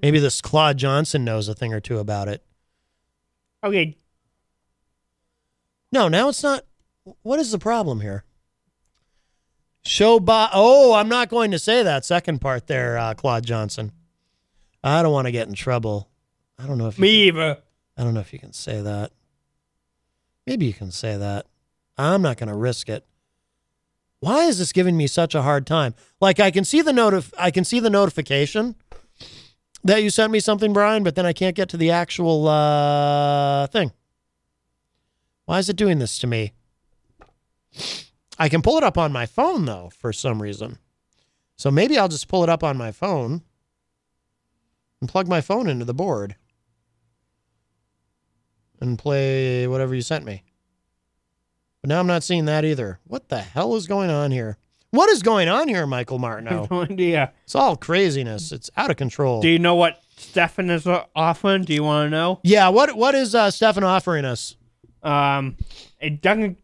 Maybe 0.00 0.18
this 0.20 0.40
Claude 0.40 0.78
Johnson 0.78 1.22
knows 1.22 1.48
a 1.48 1.54
thing 1.54 1.74
or 1.74 1.80
two 1.80 1.98
about 1.98 2.28
it. 2.28 2.42
Okay. 3.62 3.94
No, 5.92 6.08
now 6.08 6.30
it's 6.30 6.42
not. 6.42 6.64
What 7.20 7.38
is 7.40 7.50
the 7.52 7.58
problem 7.58 8.00
here? 8.00 8.24
Show 9.84 10.18
by. 10.18 10.48
Oh, 10.50 10.94
I'm 10.94 11.10
not 11.10 11.28
going 11.28 11.50
to 11.50 11.58
say 11.58 11.82
that 11.82 12.06
second 12.06 12.38
part 12.40 12.66
there, 12.66 12.96
uh, 12.96 13.12
Claude 13.12 13.44
Johnson. 13.44 13.92
I 14.82 15.02
don't 15.02 15.12
want 15.12 15.26
to 15.26 15.30
get 15.32 15.46
in 15.46 15.52
trouble. 15.52 16.08
I 16.58 16.66
don't 16.66 16.78
know 16.78 16.86
if 16.88 16.96
you 16.96 17.02
Me 17.02 17.26
can- 17.26 17.36
either. 17.36 17.58
I 17.98 18.02
don't 18.02 18.14
know 18.14 18.20
if 18.20 18.32
you 18.32 18.38
can 18.38 18.54
say 18.54 18.80
that. 18.80 19.12
Maybe 20.46 20.64
you 20.64 20.72
can 20.72 20.90
say 20.90 21.18
that. 21.18 21.44
I'm 21.98 22.22
not 22.22 22.38
going 22.38 22.48
to 22.48 22.54
risk 22.54 22.88
it. 22.88 23.04
Why 24.20 24.44
is 24.44 24.58
this 24.58 24.72
giving 24.72 24.96
me 24.96 25.06
such 25.06 25.34
a 25.34 25.42
hard 25.42 25.66
time? 25.66 25.94
Like 26.20 26.40
I 26.40 26.50
can 26.50 26.64
see 26.64 26.82
the 26.82 26.92
notif- 26.92 27.32
I 27.38 27.50
can 27.50 27.64
see 27.64 27.80
the 27.80 27.90
notification 27.90 28.74
that 29.84 30.02
you 30.02 30.10
sent 30.10 30.32
me 30.32 30.40
something, 30.40 30.72
Brian, 30.72 31.04
but 31.04 31.14
then 31.14 31.26
I 31.26 31.32
can't 31.32 31.54
get 31.54 31.68
to 31.70 31.76
the 31.76 31.90
actual 31.90 32.48
uh, 32.48 33.66
thing. 33.68 33.92
Why 35.44 35.58
is 35.58 35.68
it 35.68 35.76
doing 35.76 35.98
this 35.98 36.18
to 36.18 36.26
me? 36.26 36.52
I 38.38 38.48
can 38.48 38.62
pull 38.62 38.76
it 38.76 38.84
up 38.84 38.98
on 38.98 39.12
my 39.12 39.26
phone 39.26 39.64
though, 39.64 39.90
for 39.96 40.12
some 40.12 40.42
reason. 40.42 40.78
So 41.56 41.70
maybe 41.70 41.98
I'll 41.98 42.08
just 42.08 42.28
pull 42.28 42.42
it 42.42 42.48
up 42.48 42.62
on 42.62 42.76
my 42.76 42.92
phone 42.92 43.42
and 45.00 45.08
plug 45.08 45.28
my 45.28 45.40
phone 45.40 45.68
into 45.68 45.84
the 45.84 45.94
board 45.94 46.36
and 48.80 48.98
play 48.98 49.66
whatever 49.66 49.94
you 49.94 50.02
sent 50.02 50.24
me. 50.24 50.42
But 51.82 51.88
now 51.88 52.00
I'm 52.00 52.06
not 52.06 52.22
seeing 52.22 52.46
that 52.46 52.64
either. 52.64 52.98
What 53.04 53.28
the 53.28 53.40
hell 53.40 53.74
is 53.76 53.86
going 53.86 54.10
on 54.10 54.30
here? 54.30 54.58
What 54.90 55.10
is 55.10 55.22
going 55.22 55.48
on 55.48 55.68
here, 55.68 55.86
Michael 55.86 56.18
Martineau? 56.18 56.66
no 56.70 56.82
idea. 56.82 57.32
It's 57.44 57.54
all 57.54 57.76
craziness. 57.76 58.52
It's 58.52 58.70
out 58.76 58.90
of 58.90 58.96
control. 58.96 59.40
Do 59.42 59.48
you 59.48 59.58
know 59.58 59.74
what 59.74 60.02
Stefan 60.16 60.70
is 60.70 60.86
uh, 60.86 61.04
offering? 61.14 61.64
Do 61.64 61.74
you 61.74 61.84
want 61.84 62.06
to 62.06 62.10
know? 62.10 62.40
yeah, 62.42 62.68
what 62.68 62.96
what 62.96 63.14
is 63.14 63.34
uh, 63.34 63.50
Stefan 63.50 63.84
offering 63.84 64.24
us? 64.24 64.56
Um, 65.02 65.56
a 66.00 66.10
Dunkin' 66.10 66.56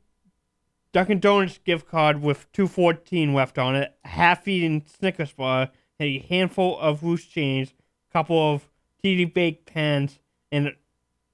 Dunkin' 0.93 1.21
Donuts 1.21 1.59
gift 1.65 1.87
card 1.89 2.23
with 2.23 2.51
two 2.53 2.67
fourteen 2.67 3.35
left 3.35 3.59
on 3.59 3.77
it, 3.77 3.95
a 4.05 4.09
half-eaten 4.09 4.85
Snickers 4.87 5.33
bar, 5.33 5.71
a 6.01 6.19
handful 6.21 6.79
of 6.79 7.03
loose 7.03 7.27
change, 7.27 7.75
a 8.11 8.13
couple 8.13 8.55
of 8.55 8.69
TD 9.05 9.33
baked 9.33 9.67
pans, 9.67 10.19
and 10.51 10.75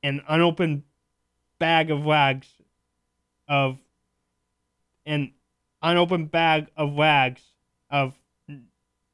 an 0.03 0.23
unopened 0.29 0.83
bag 1.59 1.91
of 1.91 2.05
rags 2.05 2.49
of 3.51 3.77
an 5.05 5.33
unopened 5.83 6.31
bag 6.31 6.69
of 6.77 6.97
rags 6.97 7.43
of 7.91 8.15
n- 8.49 8.69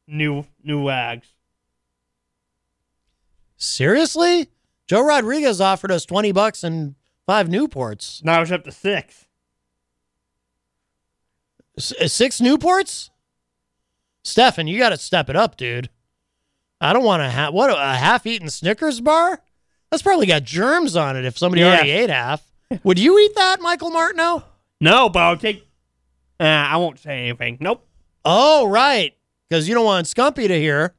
new 0.06 0.44
new 0.62 0.86
rags. 0.86 1.26
Seriously? 3.56 4.48
Joe 4.86 5.04
Rodriguez 5.04 5.60
offered 5.60 5.90
us 5.90 6.04
20 6.04 6.30
bucks 6.32 6.62
and 6.62 6.94
five 7.26 7.48
Newports. 7.48 8.22
Now 8.22 8.42
it's 8.42 8.52
up 8.52 8.64
to 8.64 8.70
six. 8.72 9.24
S- 11.78 11.92
uh, 12.00 12.08
six 12.08 12.40
Newports? 12.40 13.10
Stefan, 14.22 14.66
you 14.66 14.78
got 14.78 14.90
to 14.90 14.96
step 14.98 15.30
it 15.30 15.36
up, 15.36 15.56
dude. 15.56 15.88
I 16.80 16.92
don't 16.92 17.04
want 17.04 17.22
to 17.22 17.30
have 17.30 17.54
what 17.54 17.70
a 17.70 17.94
half-eaten 17.96 18.50
Snickers 18.50 19.00
bar. 19.00 19.40
That's 19.90 20.02
probably 20.02 20.26
got 20.26 20.42
germs 20.44 20.94
on 20.94 21.16
it. 21.16 21.24
If 21.24 21.38
somebody 21.38 21.62
Yeah. 21.62 21.68
already 21.74 21.90
ate 21.90 22.10
half, 22.10 22.42
would 22.82 22.98
you 22.98 23.18
eat 23.18 23.34
that, 23.34 23.60
Michael 23.60 23.90
Martineau? 23.90 24.44
No, 24.80 25.08
but 25.08 25.20
I'll 25.20 25.36
take. 25.36 25.66
Uh, 26.38 26.44
I 26.44 26.76
won't 26.76 26.98
say 26.98 27.28
anything. 27.28 27.58
Nope. 27.60 27.86
Oh, 28.24 28.68
right, 28.68 29.14
because 29.48 29.68
you 29.68 29.74
don't 29.74 29.84
want 29.84 30.06
Scumpy 30.06 30.48
to 30.48 30.58
hear, 30.58 30.94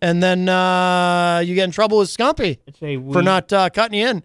and 0.00 0.22
then 0.22 0.48
uh, 0.48 1.42
you 1.44 1.54
get 1.54 1.64
in 1.64 1.70
trouble 1.70 1.98
with 1.98 2.08
Scumpy 2.08 2.58
It's 2.66 2.82
a 2.82 2.96
for 3.12 3.22
not 3.22 3.52
uh, 3.52 3.68
cutting 3.70 3.98
you 4.00 4.08
in. 4.08 4.22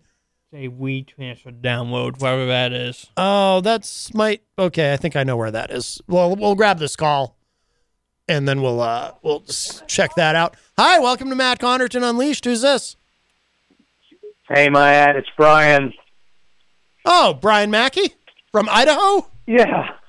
It's 0.51 0.53
a 0.53 0.69
WeTransfer 0.69 1.61
download, 1.61 2.21
whatever 2.21 2.45
that 2.45 2.71
is. 2.71 3.07
Oh, 3.17 3.59
that's 3.61 4.13
might 4.13 4.41
okay. 4.57 4.93
I 4.93 4.97
think 4.97 5.15
I 5.15 5.23
know 5.23 5.35
where 5.35 5.51
that 5.51 5.69
is. 5.69 6.01
Well, 6.07 6.35
we'll 6.35 6.55
grab 6.55 6.79
this 6.79 6.95
call, 6.95 7.35
and 8.27 8.47
then 8.47 8.61
we'll 8.61 8.79
uh 8.79 9.11
we'll 9.21 9.43
check 9.87 10.15
that 10.15 10.35
out. 10.35 10.55
Hi, 10.77 10.97
welcome 10.99 11.29
to 11.29 11.35
Matt 11.35 11.59
Connarton 11.59 12.09
Unleashed. 12.09 12.45
Who's 12.45 12.61
this? 12.61 12.95
Hey, 14.47 14.69
Matt, 14.69 15.15
it's 15.17 15.29
Brian. 15.35 15.93
Oh, 17.05 17.33
Brian 17.33 17.69
Mackey 17.71 18.13
from 18.51 18.67
Idaho. 18.69 19.27
Yeah. 19.47 19.89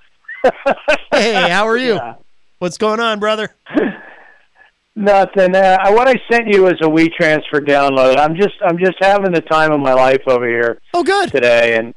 Hey, 1.11 1.49
how 1.49 1.67
are 1.67 1.77
you? 1.79 1.95
Yeah. 1.95 2.17
What's 2.59 2.77
going 2.77 3.01
on, 3.01 3.19
brother? 3.19 3.55
Nothing. 4.97 5.55
Uh, 5.57 5.79
what 5.93 6.07
I 6.07 6.15
sent 6.31 6.49
you 6.49 6.67
is 6.67 6.75
a 6.83 6.87
WeTransfer 6.89 7.67
download. 7.67 8.19
I'm 8.19 8.37
just 8.37 8.55
I'm 8.65 8.79
just 8.79 8.97
having 9.01 9.33
the 9.33 9.41
time 9.41 9.73
of 9.73 9.81
my 9.81 9.95
life 9.95 10.21
over 10.27 10.47
here 10.47 10.81
Oh, 10.93 11.03
good. 11.03 11.31
today, 11.31 11.77
and 11.77 11.95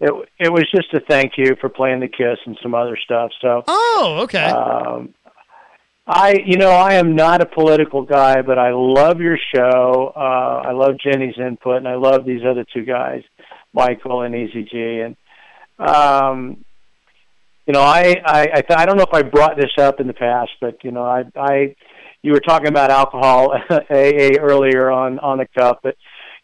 it 0.00 0.12
it 0.38 0.50
was 0.52 0.66
just 0.74 0.92
a 0.94 1.00
thank 1.08 1.32
you 1.36 1.56
for 1.60 1.68
playing 1.68 2.00
the 2.00 2.08
Kiss 2.08 2.38
and 2.46 2.58
some 2.62 2.74
other 2.74 2.96
stuff. 3.04 3.30
So 3.42 3.62
Oh, 3.68 4.20
okay. 4.22 4.46
um, 4.46 5.14
I 6.06 6.36
you 6.44 6.56
know 6.56 6.70
I 6.70 6.94
am 6.94 7.14
not 7.14 7.40
a 7.42 7.46
political 7.46 8.02
guy, 8.02 8.40
but 8.42 8.58
I 8.58 8.70
love 8.72 9.20
your 9.20 9.38
show. 9.54 10.12
Uh, 10.16 10.62
I 10.68 10.72
love 10.72 10.96
Jenny's 10.98 11.36
input, 11.38 11.76
and 11.76 11.88
I 11.88 11.94
love 11.96 12.24
these 12.24 12.42
other 12.48 12.64
two 12.72 12.84
guys, 12.84 13.22
Michael 13.72 14.22
and 14.22 14.34
Easy 14.34 14.64
G, 14.64 15.00
and 15.00 15.16
um, 15.78 16.64
you 17.66 17.72
know 17.72 17.82
I 17.82 18.16
I 18.24 18.40
I, 18.42 18.60
th- 18.60 18.78
I 18.78 18.86
don't 18.86 18.96
know 18.96 19.04
if 19.04 19.14
I 19.14 19.22
brought 19.22 19.56
this 19.56 19.72
up 19.78 20.00
in 20.00 20.06
the 20.06 20.14
past, 20.14 20.50
but 20.60 20.82
you 20.84 20.90
know 20.90 21.04
I 21.04 21.24
I 21.36 21.76
you 22.22 22.32
were 22.32 22.40
talking 22.40 22.68
about 22.68 22.90
alcohol 22.90 23.52
AA 23.70 24.38
earlier 24.40 24.90
on 24.90 25.18
on 25.18 25.38
the 25.38 25.46
cup, 25.56 25.80
but 25.82 25.96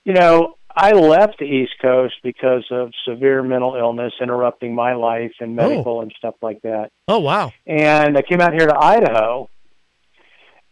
you 0.05 0.13
know 0.15 0.57
I 0.79 0.93
left 0.93 1.39
the 1.39 1.47
East 1.47 1.73
Coast 1.81 2.15
because 2.23 2.65
of 2.71 2.93
severe 3.09 3.43
mental 3.43 3.77
illness 3.77 4.13
interrupting 4.21 4.75
my 4.75 4.93
life 4.95 5.33
and 5.41 5.57
medical 5.57 6.03
and 6.03 6.13
stuff 6.19 6.35
like 6.43 6.61
that. 6.63 6.91
oh, 7.09 7.19
wow. 7.21 7.51
And 7.67 8.19
I 8.19 8.21
came 8.21 8.43
out 8.43 8.53
here 8.53 8.67
to 8.67 8.77
Idaho, 8.79 9.49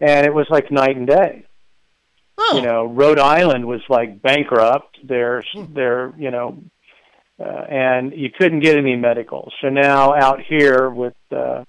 and 0.00 0.26
it 0.26 0.34
was 0.34 0.46
like 0.50 0.70
night 0.70 0.96
and 0.96 1.06
day. 1.06 1.46
Oh, 2.36 2.56
You 2.56 2.62
know, 2.62 2.84
Rhode 2.86 3.18
Island 3.18 3.66
was 3.66 3.80
like 3.88 4.20
bankrupt. 4.20 4.98
There's, 5.04 5.46
there, 5.54 6.12
you 6.18 6.30
know, 6.30 6.58
uh, 7.38 7.64
and 7.68 8.12
you 8.12 8.30
couldn't 8.36 8.60
get 8.60 8.76
any 8.76 8.96
medical. 8.96 9.52
So 9.60 9.68
now 9.68 10.14
out 10.14 10.40
here 10.40 10.90
with, 10.90 11.14
uh, 11.30 11.64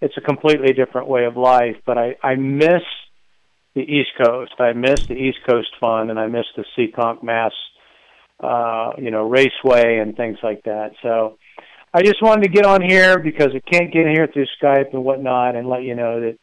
it's 0.00 0.16
a 0.16 0.20
completely 0.20 0.72
different 0.72 1.08
way 1.08 1.24
of 1.24 1.36
life. 1.36 1.76
But 1.86 1.98
I, 1.98 2.16
I 2.22 2.34
miss 2.34 2.82
the 3.74 3.82
East 3.82 4.10
Coast. 4.22 4.52
I 4.58 4.72
miss 4.72 5.06
the 5.06 5.14
East 5.14 5.38
Coast 5.48 5.68
fun, 5.80 6.10
and 6.10 6.18
I 6.18 6.26
miss 6.26 6.46
the 6.56 6.64
Seekonk 6.76 7.22
Mass, 7.22 7.52
uh, 8.40 8.92
you 8.98 9.10
know, 9.10 9.28
raceway 9.28 9.98
and 9.98 10.16
things 10.16 10.38
like 10.42 10.62
that. 10.64 10.92
So 11.02 11.38
I 11.94 12.02
just 12.02 12.22
wanted 12.22 12.44
to 12.44 12.50
get 12.50 12.66
on 12.66 12.82
here 12.82 13.18
because 13.18 13.48
I 13.54 13.60
can't 13.70 13.92
get 13.92 14.06
here 14.08 14.28
through 14.32 14.46
Skype 14.60 14.92
and 14.92 15.04
whatnot, 15.04 15.56
and 15.56 15.68
let 15.68 15.82
you 15.82 15.94
know 15.94 16.20
that 16.20 16.38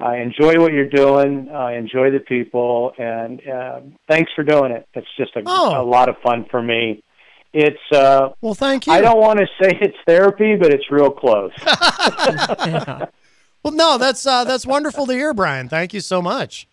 I 0.00 0.18
enjoy 0.18 0.58
what 0.60 0.72
you're 0.72 0.88
doing. 0.88 1.48
I 1.50 1.74
enjoy 1.76 2.10
the 2.10 2.20
people, 2.20 2.92
and 2.98 3.40
uh, 3.48 3.80
thanks 4.08 4.30
for 4.34 4.42
doing 4.44 4.72
it. 4.72 4.88
It's 4.94 5.06
just 5.16 5.36
a, 5.36 5.42
Oh. 5.46 5.80
a 5.80 5.84
lot 5.84 6.08
of 6.08 6.16
fun 6.22 6.46
for 6.50 6.62
me. 6.62 7.02
It's 7.52 7.76
uh, 7.92 8.30
well, 8.40 8.54
thank 8.54 8.86
you. 8.86 8.92
I 8.92 9.00
don't 9.00 9.18
want 9.20 9.40
to 9.40 9.46
say 9.62 9.76
it's 9.80 9.96
therapy, 10.06 10.56
but 10.56 10.72
it's 10.72 10.90
real 10.90 11.10
close. 11.10 11.52
Well, 13.62 13.74
no, 13.74 13.98
that's 13.98 14.24
uh, 14.26 14.44
that's 14.44 14.64
wonderful 14.64 15.06
to 15.06 15.12
hear, 15.12 15.34
Brian. 15.34 15.68
Thank 15.68 15.92
you 15.92 16.00
so 16.00 16.22
much. 16.22 16.66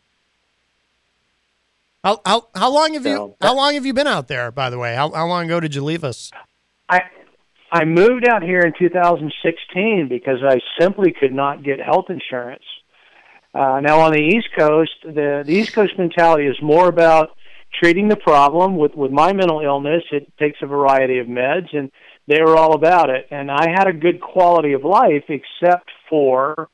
How 2.02 2.22
how 2.26 2.48
how 2.56 2.72
long 2.72 2.94
have 2.94 3.06
you 3.06 3.16
So, 3.16 3.36
how 3.42 3.56
long 3.58 3.74
have 3.74 3.86
you 3.86 3.94
been 3.94 4.08
out 4.08 4.30
there? 4.30 4.52
By 4.52 4.70
the 4.70 4.78
way, 4.80 4.96
how 4.96 5.12
how 5.12 5.28
long 5.28 5.46
ago 5.48 5.60
did 5.60 5.76
you 5.76 5.84
leave 5.84 6.06
us? 6.06 6.32
I 6.88 7.02
I 7.74 7.84
moved 7.84 8.26
out 8.30 8.42
here 8.42 8.62
in 8.62 8.72
2016 8.80 10.08
because 10.08 10.38
I 10.48 10.60
simply 10.80 11.12
could 11.12 11.34
not 11.34 11.62
get 11.62 11.82
health 11.82 12.06
insurance. 12.10 12.64
Uh, 13.58 13.80
now 13.80 14.00
on 14.02 14.12
the 14.12 14.20
East 14.22 14.50
Coast, 14.58 14.92
the 15.04 15.44
the 15.46 15.54
East 15.54 15.74
Coast 15.74 15.94
mentality 15.98 16.46
is 16.46 16.58
more 16.62 16.88
about 16.88 17.30
treating 17.82 18.08
the 18.08 18.16
problem. 18.16 18.78
With 18.78 18.94
with 18.96 19.12
my 19.12 19.34
mental 19.34 19.62
illness, 19.62 20.04
it 20.12 20.32
takes 20.38 20.60
a 20.62 20.68
variety 20.68 21.18
of 21.18 21.28
meds, 21.28 21.76
and 21.76 21.92
they 22.28 22.40
were 22.42 22.56
all 22.56 22.74
about 22.76 23.10
it. 23.10 23.28
And 23.32 23.50
I 23.50 23.66
had 23.78 23.88
a 23.88 23.94
good 23.94 24.22
quality 24.22 24.74
of 24.74 24.84
life, 24.84 25.26
except 25.30 25.90
for 26.10 26.70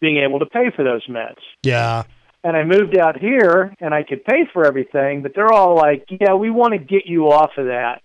being 0.00 0.18
able 0.18 0.40
to 0.40 0.46
pay 0.46 0.70
for 0.74 0.82
those 0.84 1.06
meds 1.06 1.42
Yeah. 1.62 2.02
and 2.42 2.56
I 2.56 2.64
moved 2.64 2.98
out 2.98 3.16
here 3.18 3.74
and 3.80 3.94
I 3.94 4.02
could 4.02 4.22
pay 4.24 4.44
for 4.52 4.66
everything, 4.66 5.22
but 5.22 5.32
they're 5.34 5.52
all 5.52 5.76
like, 5.76 6.04
"Yeah, 6.10 6.34
we 6.34 6.50
want 6.50 6.72
to 6.72 6.78
get 6.78 7.06
you 7.06 7.28
off 7.30 7.52
of 7.56 7.66
that." 7.66 8.02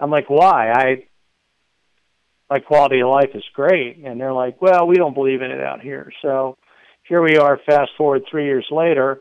I'm 0.00 0.10
like, 0.10 0.28
"Why?" 0.28 0.70
I 0.72 1.04
my 2.50 2.58
quality 2.58 3.00
of 3.00 3.08
life 3.08 3.30
is 3.34 3.44
great, 3.54 3.98
and 4.04 4.20
they're 4.20 4.32
like, 4.44 4.60
"Well, 4.60 4.86
we 4.88 4.96
don't 4.96 5.14
believe 5.14 5.40
in 5.40 5.52
it 5.52 5.60
out 5.60 5.80
here." 5.80 6.12
So 6.20 6.56
here 7.10 7.20
we 7.20 7.36
are. 7.36 7.58
Fast 7.66 7.90
forward 7.98 8.22
three 8.30 8.44
years 8.44 8.66
later, 8.70 9.20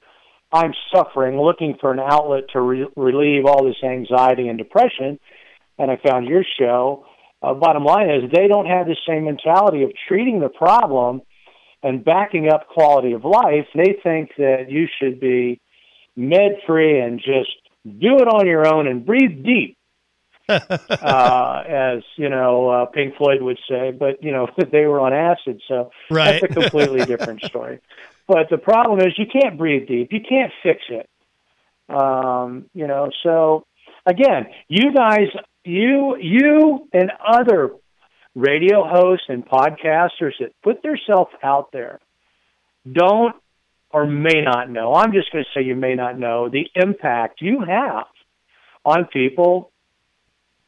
I'm 0.54 0.74
suffering, 0.96 1.42
looking 1.42 1.76
for 1.82 1.92
an 1.92 2.00
outlet 2.00 2.44
to 2.54 2.62
re- 2.62 2.88
relieve 2.96 3.46
all 3.46 3.66
this 3.66 3.84
anxiety 3.84 4.48
and 4.48 4.60
depression, 4.60 5.20
and 5.80 5.90
I 5.90 5.98
found 6.08 6.28
your 6.28 6.44
show. 6.60 7.06
Uh, 7.42 7.56
bottom 7.56 7.84
line 7.84 8.10
is, 8.12 8.32
they 8.32 8.48
don't 8.48 8.68
have 8.68 8.86
the 8.86 8.96
same 9.08 9.26
mentality 9.26 9.82
of 9.82 9.90
treating 10.08 10.40
the 10.40 10.50
problem 10.50 11.22
and 11.82 12.06
backing 12.06 12.48
up 12.48 12.68
quality 12.68 13.14
of 13.14 13.26
life, 13.26 13.66
they 13.74 13.96
think 14.04 14.32
that 14.38 14.66
you 14.70 14.88
should 15.00 15.20
be 15.20 15.60
med 16.16 16.58
free 16.68 17.00
and 17.00 17.20
just 17.20 17.56
do 17.84 18.18
it 18.20 18.28
on 18.28 18.46
your 18.46 18.72
own 18.72 18.86
and 18.86 19.04
breathe 19.04 19.44
deep. 19.44 19.78
uh, 20.90 21.64
as 21.68 22.04
you 22.16 22.30
know, 22.30 22.70
uh, 22.70 22.86
Pink 22.88 23.16
Floyd 23.18 23.42
would 23.42 23.60
say, 23.70 23.92
but 23.92 24.24
you 24.24 24.32
know 24.32 24.48
they 24.72 24.86
were 24.86 25.00
on 25.00 25.14
acid, 25.14 25.62
so 25.68 25.92
Right. 26.10 26.42
that's 26.42 26.52
a 26.52 26.62
completely 26.62 27.06
different 27.06 27.42
story. 27.44 27.80
But 28.28 28.50
the 28.50 28.58
problem 28.58 29.00
is, 29.00 29.18
you 29.18 29.26
can't 29.26 29.58
breathe 29.58 29.88
deep. 29.88 30.10
You 30.12 30.20
can't 30.28 30.52
fix 30.62 30.82
it. 30.90 31.10
Um, 31.90 32.66
you 32.74 32.86
know, 32.88 33.10
so 33.24 33.66
again, 34.06 34.48
you 34.68 34.94
guys, 34.94 35.28
you, 35.64 36.16
you, 36.20 36.88
and 36.94 37.12
other 37.28 37.72
radio 38.36 38.88
hosts 38.88 39.26
and 39.30 39.44
podcasters 39.46 40.34
that 40.40 40.52
put 40.64 40.84
themselves 40.84 41.32
out 41.44 41.72
there 41.72 42.00
don't 42.92 43.36
or 43.92 44.06
may 44.06 44.42
not 44.42 44.70
know. 44.70 44.94
I'm 44.94 45.12
just 45.12 45.32
going 45.32 45.44
to 45.44 45.60
say 45.60 45.66
you 45.66 45.76
may 45.76 45.96
not 45.96 46.18
know 46.20 46.48
the 46.50 46.68
impact 46.76 47.42
you 47.42 47.62
have 47.68 48.06
on 48.86 49.06
people 49.06 49.69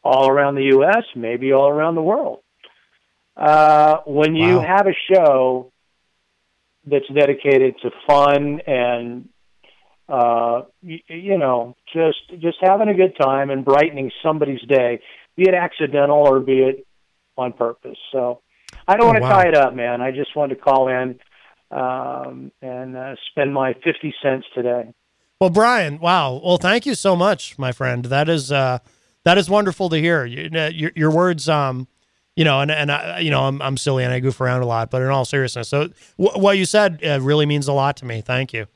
all 0.04 0.30
around 0.30 0.56
the 0.56 0.70
U.S., 0.74 1.04
maybe 1.16 1.54
all 1.54 1.70
around 1.70 1.96
the 1.96 2.02
world. 2.02 2.40
Uh, 3.38 3.98
when 4.06 4.36
you 4.36 4.60
Wow. 4.60 4.68
have 4.78 4.88
a 4.88 5.14
show 5.14 5.72
that's 6.86 7.06
dedicated 7.14 7.76
to 7.82 7.92
fun 8.08 8.60
and 8.66 9.30
uh, 10.10 10.64
you, 10.82 10.98
you 11.08 11.38
know 11.38 11.76
just 11.94 12.18
just 12.42 12.58
having 12.62 12.90
a 12.90 12.94
good 12.94 13.16
time 13.22 13.50
and 13.50 13.64
brightening 13.64 14.12
somebody's 14.24 14.62
day, 14.68 15.00
be 15.38 15.44
it 15.44 15.54
accidental 15.54 16.18
or 16.28 16.40
be 16.40 16.60
it 16.64 16.88
on 17.38 17.54
purpose. 17.54 17.98
So 18.12 18.42
I 18.88 18.98
don't 18.98 19.06
Oh, 19.06 19.14
want 19.14 19.18
to 19.24 19.30
wow. 19.30 19.38
tie 19.38 19.48
it 19.48 19.56
up, 19.56 19.74
man. 19.74 20.02
I 20.02 20.12
just 20.12 20.36
wanted 20.36 20.56
to 20.56 20.62
call 20.62 20.88
in 20.90 21.20
um, 21.72 22.52
and 22.62 22.98
uh, 22.98 23.16
spend 23.32 23.54
my 23.54 23.74
fifty 23.76 24.14
cents 24.22 24.46
today. 24.54 24.94
Well, 25.40 25.50
Brian, 25.50 26.00
wow. 26.00 26.42
Well, 26.44 26.58
thank 26.58 26.86
you 26.86 26.94
so 26.94 27.16
much, 27.16 27.58
my 27.58 27.72
friend. 27.72 28.06
That 28.06 28.28
is 28.28 28.52
uh, 28.52 28.80
that 29.24 29.38
is 29.38 29.50
wonderful 29.50 29.90
to 29.90 29.98
hear. 29.98 30.26
You, 30.26 30.50
uh, 30.54 30.70
your, 30.74 30.92
your 30.96 31.12
words, 31.12 31.48
um, 31.50 31.88
you 32.36 32.44
know, 32.44 32.62
and 32.62 32.72
and 32.72 32.92
I, 32.92 33.20
you 33.20 33.30
know, 33.30 33.44
I'm 33.44 33.62
I'm 33.62 33.78
silly 33.78 34.04
and 34.04 34.14
I 34.14 34.20
goof 34.20 34.40
around 34.42 34.62
a 34.62 34.66
lot, 34.66 34.90
but 34.90 35.02
in 35.02 35.10
all 35.10 35.26
seriousness, 35.26 35.70
so 35.70 35.90
what 36.18 36.58
you 36.58 36.66
said 36.66 37.00
uh, 37.06 37.20
really 37.22 37.46
means 37.46 37.68
a 37.68 37.74
lot 37.74 37.98
to 37.98 38.06
me. 38.06 38.22
Thank 38.22 38.54
you. 38.54 38.68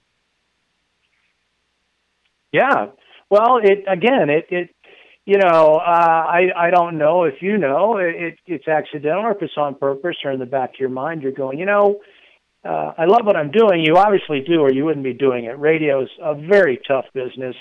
Yeah. 2.52 2.88
Well, 3.30 3.58
it 3.62 3.84
again, 3.88 4.30
it 4.30 4.46
it 4.50 4.70
you 5.26 5.38
know, 5.38 5.76
uh, 5.76 5.82
I 5.82 6.50
I 6.56 6.70
don't 6.70 6.98
know 6.98 7.24
if 7.24 7.42
you 7.42 7.58
know 7.58 7.98
it 7.98 8.38
it's 8.46 8.68
accidental 8.68 9.24
or 9.24 9.32
if 9.32 9.42
it's 9.42 9.58
on 9.58 9.76
purpose 9.76 10.18
or 10.24 10.32
in 10.32 10.40
the 10.40 10.46
back 10.46 10.76
of 10.76 10.80
your 10.80 10.90
mind 10.90 11.24
you're 11.24 11.32
going, 11.32 11.58
you 11.58 11.66
know, 11.66 12.00
uh, 12.64 12.94
I 12.98 13.06
love 13.06 13.26
what 13.26 13.36
I'm 13.36 13.52
doing. 13.52 13.84
You 13.86 13.98
obviously 13.98 14.42
do, 14.42 14.62
or 14.62 14.72
you 14.72 14.86
wouldn't 14.86 15.04
be 15.04 15.14
doing 15.14 15.46
it. 15.46 15.60
Radio 15.60 16.04
is 16.04 16.10
a 16.22 16.34
very 16.34 16.80
tough 16.88 17.06
business, 17.14 17.56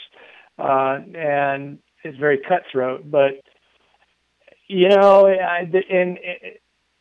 uh, 0.59 0.98
and 1.15 1.78
it's 2.05 2.19
very 2.19 2.39
cutthroat. 2.39 3.11
But 3.11 3.43
you 4.69 4.89
know, 4.89 5.27
I, 5.27 5.61
in, 5.91 6.19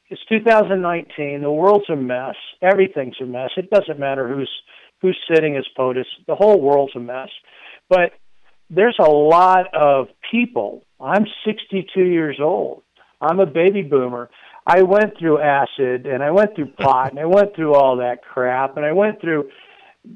it's 0.10 0.22
2019. 0.30 1.42
The 1.42 1.52
world's 1.52 1.90
a 1.90 1.96
mess. 1.96 2.36
Everything's 2.62 3.16
a 3.22 3.26
mess. 3.26 3.52
It 3.58 3.70
doesn't 3.70 4.00
matter 4.00 4.28
who's 4.28 4.50
who's 5.02 5.18
sitting 5.34 5.58
as 5.58 5.66
POTUS. 5.78 6.06
The 6.28 6.36
whole 6.36 6.62
world's 6.62 6.96
a 6.96 7.00
mess. 7.00 7.30
But 7.90 8.14
there's 8.70 8.98
a 9.00 9.10
lot 9.10 9.74
of 9.74 10.08
people. 10.32 10.86
I'm 11.00 11.26
62 11.46 12.02
years 12.02 12.40
old. 12.42 12.84
I'm 13.20 13.40
a 13.40 13.46
baby 13.46 13.82
boomer. 13.82 14.30
I 14.66 14.84
went 14.84 15.18
through 15.20 15.42
acid 15.42 16.06
and 16.06 16.24
I 16.24 16.32
went 16.32 16.56
through 16.56 16.72
pot 16.72 17.12
and 17.12 17.20
I 17.20 17.26
went 17.26 17.56
through 17.56 17.76
all 17.76 17.98
that 17.98 18.24
crap 18.24 18.78
and 18.78 18.86
I 18.86 18.94
went 18.94 19.20
through 19.20 19.50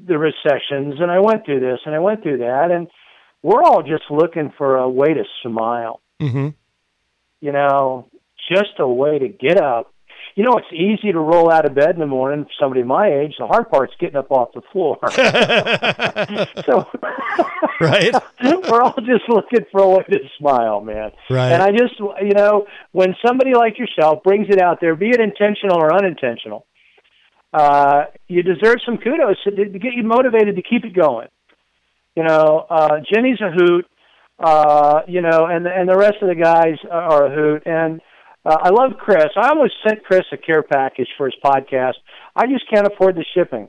the 0.06 0.18
recessions 0.18 0.94
and 1.00 1.10
I 1.10 1.18
went 1.18 1.44
through 1.44 1.60
this 1.60 1.80
and 1.84 1.94
I 1.94 1.98
went 1.98 2.22
through 2.22 2.38
that 2.38 2.70
and 2.70 2.88
we're 3.42 3.62
all 3.62 3.82
just 3.82 4.04
looking 4.10 4.52
for 4.56 4.76
a 4.76 4.88
way 4.88 5.14
to 5.14 5.24
smile. 5.42 6.00
Mm-hmm. 6.20 6.48
You 7.40 7.52
know, 7.52 8.08
just 8.50 8.78
a 8.78 8.88
way 8.88 9.18
to 9.18 9.28
get 9.28 9.60
up. 9.60 9.92
You 10.34 10.44
know, 10.44 10.56
it's 10.56 10.72
easy 10.72 11.12
to 11.12 11.18
roll 11.18 11.50
out 11.50 11.64
of 11.64 11.74
bed 11.74 11.90
in 11.90 12.00
the 12.00 12.06
morning 12.06 12.44
for 12.44 12.50
somebody 12.60 12.82
my 12.84 13.08
age. 13.08 13.34
The 13.38 13.46
hard 13.46 13.68
part's 13.70 13.94
getting 13.98 14.16
up 14.16 14.30
off 14.30 14.50
the 14.54 14.62
floor. 14.72 14.98
so 16.64 16.86
right. 17.80 18.14
We're 18.70 18.82
all 18.82 18.94
just 18.98 19.28
looking 19.28 19.66
for 19.70 19.82
a 19.82 19.88
way 19.88 20.04
to 20.10 20.18
smile, 20.38 20.80
man. 20.80 21.10
Right. 21.30 21.52
And 21.52 21.62
I 21.62 21.70
just, 21.70 21.98
you 21.98 22.34
know, 22.34 22.66
when 22.92 23.14
somebody 23.24 23.54
like 23.54 23.78
yourself 23.78 24.22
brings 24.22 24.46
it 24.48 24.60
out 24.60 24.78
there, 24.80 24.94
be 24.94 25.10
it 25.10 25.20
intentional 25.20 25.76
or 25.76 25.92
unintentional, 25.92 26.66
uh, 27.52 28.04
you 28.26 28.42
deserve 28.42 28.76
some 28.84 28.98
kudos 28.98 29.42
to, 29.44 29.50
to 29.50 29.78
get 29.78 29.94
you 29.94 30.02
motivated 30.02 30.56
to 30.56 30.62
keep 30.62 30.84
it 30.84 30.94
going. 30.94 31.28
You 32.18 32.24
know, 32.24 32.66
uh, 32.68 32.96
Jenny's 33.12 33.40
a 33.40 33.50
hoot, 33.52 33.86
uh, 34.40 35.02
you 35.06 35.20
know, 35.20 35.46
and 35.46 35.66
and 35.66 35.88
the 35.88 35.96
rest 35.96 36.16
of 36.20 36.28
the 36.28 36.34
guys 36.34 36.76
are 36.90 37.26
a 37.26 37.34
hoot. 37.34 37.62
And 37.64 38.00
uh, 38.44 38.56
I 38.60 38.70
love 38.70 38.92
Chris. 38.98 39.26
I 39.36 39.48
almost 39.50 39.74
sent 39.86 40.04
Chris 40.04 40.24
a 40.32 40.36
care 40.36 40.62
package 40.64 41.08
for 41.16 41.26
his 41.26 41.36
podcast. 41.44 41.94
I 42.34 42.46
just 42.46 42.64
can't 42.72 42.86
afford 42.86 43.14
the 43.16 43.24
shipping. 43.34 43.68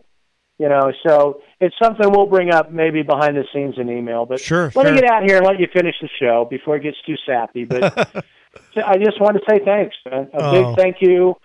You 0.58 0.68
know, 0.68 0.92
so 1.08 1.42
it's 1.62 1.76
something 1.82 2.10
we'll 2.12 2.26
bring 2.26 2.52
up 2.52 2.72
maybe 2.72 3.02
behind 3.04 3.38
the 3.38 3.44
scenes 3.54 3.76
in 3.78 3.90
email. 3.90 4.26
But 4.26 4.40
Sure, 4.42 4.66
let 4.66 4.74
sure. 4.74 4.84
me 4.94 5.00
get 5.00 5.10
out 5.10 5.24
here 5.24 5.38
and 5.38 5.46
let 5.46 5.60
you 5.60 5.68
finish 5.74 5.96
the 6.02 6.10
show 6.20 6.48
before 6.50 6.76
it 6.76 6.84
gets 6.84 6.98
too 7.06 7.16
sappy. 7.26 7.64
But 7.66 7.84
I 8.76 8.98
just 8.98 9.22
want 9.22 9.38
to 9.38 9.42
say 9.50 9.60
thanks, 9.64 9.96
man. 10.10 10.28
A 10.34 10.38
Oh. 10.44 10.52
big 10.52 10.78
thank 10.78 10.96
you 11.02 11.36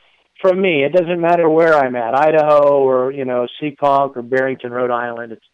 from 0.41 0.61
me. 0.61 0.83
It 0.85 0.93
doesn't 0.93 1.21
matter 1.21 1.49
where 1.49 1.75
I'm 1.75 1.95
at, 1.97 2.15
Idaho 2.15 2.79
or 2.83 3.13
you 3.13 3.25
know 3.25 3.47
Seekonk 3.63 4.17
or 4.17 4.23
Barrington, 4.23 4.73
Rhode 4.73 4.91
Island. 4.91 5.33
It's 5.33 5.47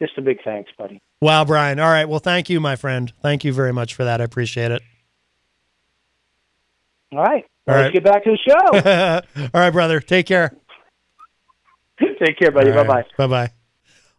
just 0.00 0.16
a 0.18 0.22
big 0.22 0.38
thanks, 0.44 0.70
buddy. 0.78 1.00
Wow, 1.20 1.44
Brian. 1.44 1.78
All 1.80 1.90
right. 1.90 2.04
Well, 2.08 2.20
thank 2.20 2.48
you, 2.48 2.60
my 2.60 2.76
friend. 2.76 3.12
Thank 3.22 3.44
you 3.44 3.52
very 3.52 3.72
much 3.72 3.94
for 3.94 4.04
that. 4.04 4.20
I 4.20 4.24
appreciate 4.24 4.70
it. 4.70 4.82
All 7.12 7.18
right, 7.20 7.44
All 7.66 7.74
let's 7.74 7.84
right. 7.84 7.92
get 7.92 8.04
back 8.04 8.24
to 8.24 8.30
the 8.30 8.38
show. 8.38 9.40
All 9.54 9.60
right, 9.60 9.70
brother. 9.70 9.98
Take 10.00 10.26
care. 10.26 10.54
Take 11.98 12.38
care, 12.38 12.50
buddy. 12.50 12.70
Bye 12.70 12.84
bye. 12.84 13.04
Bye 13.16 13.26
bye. 13.26 13.50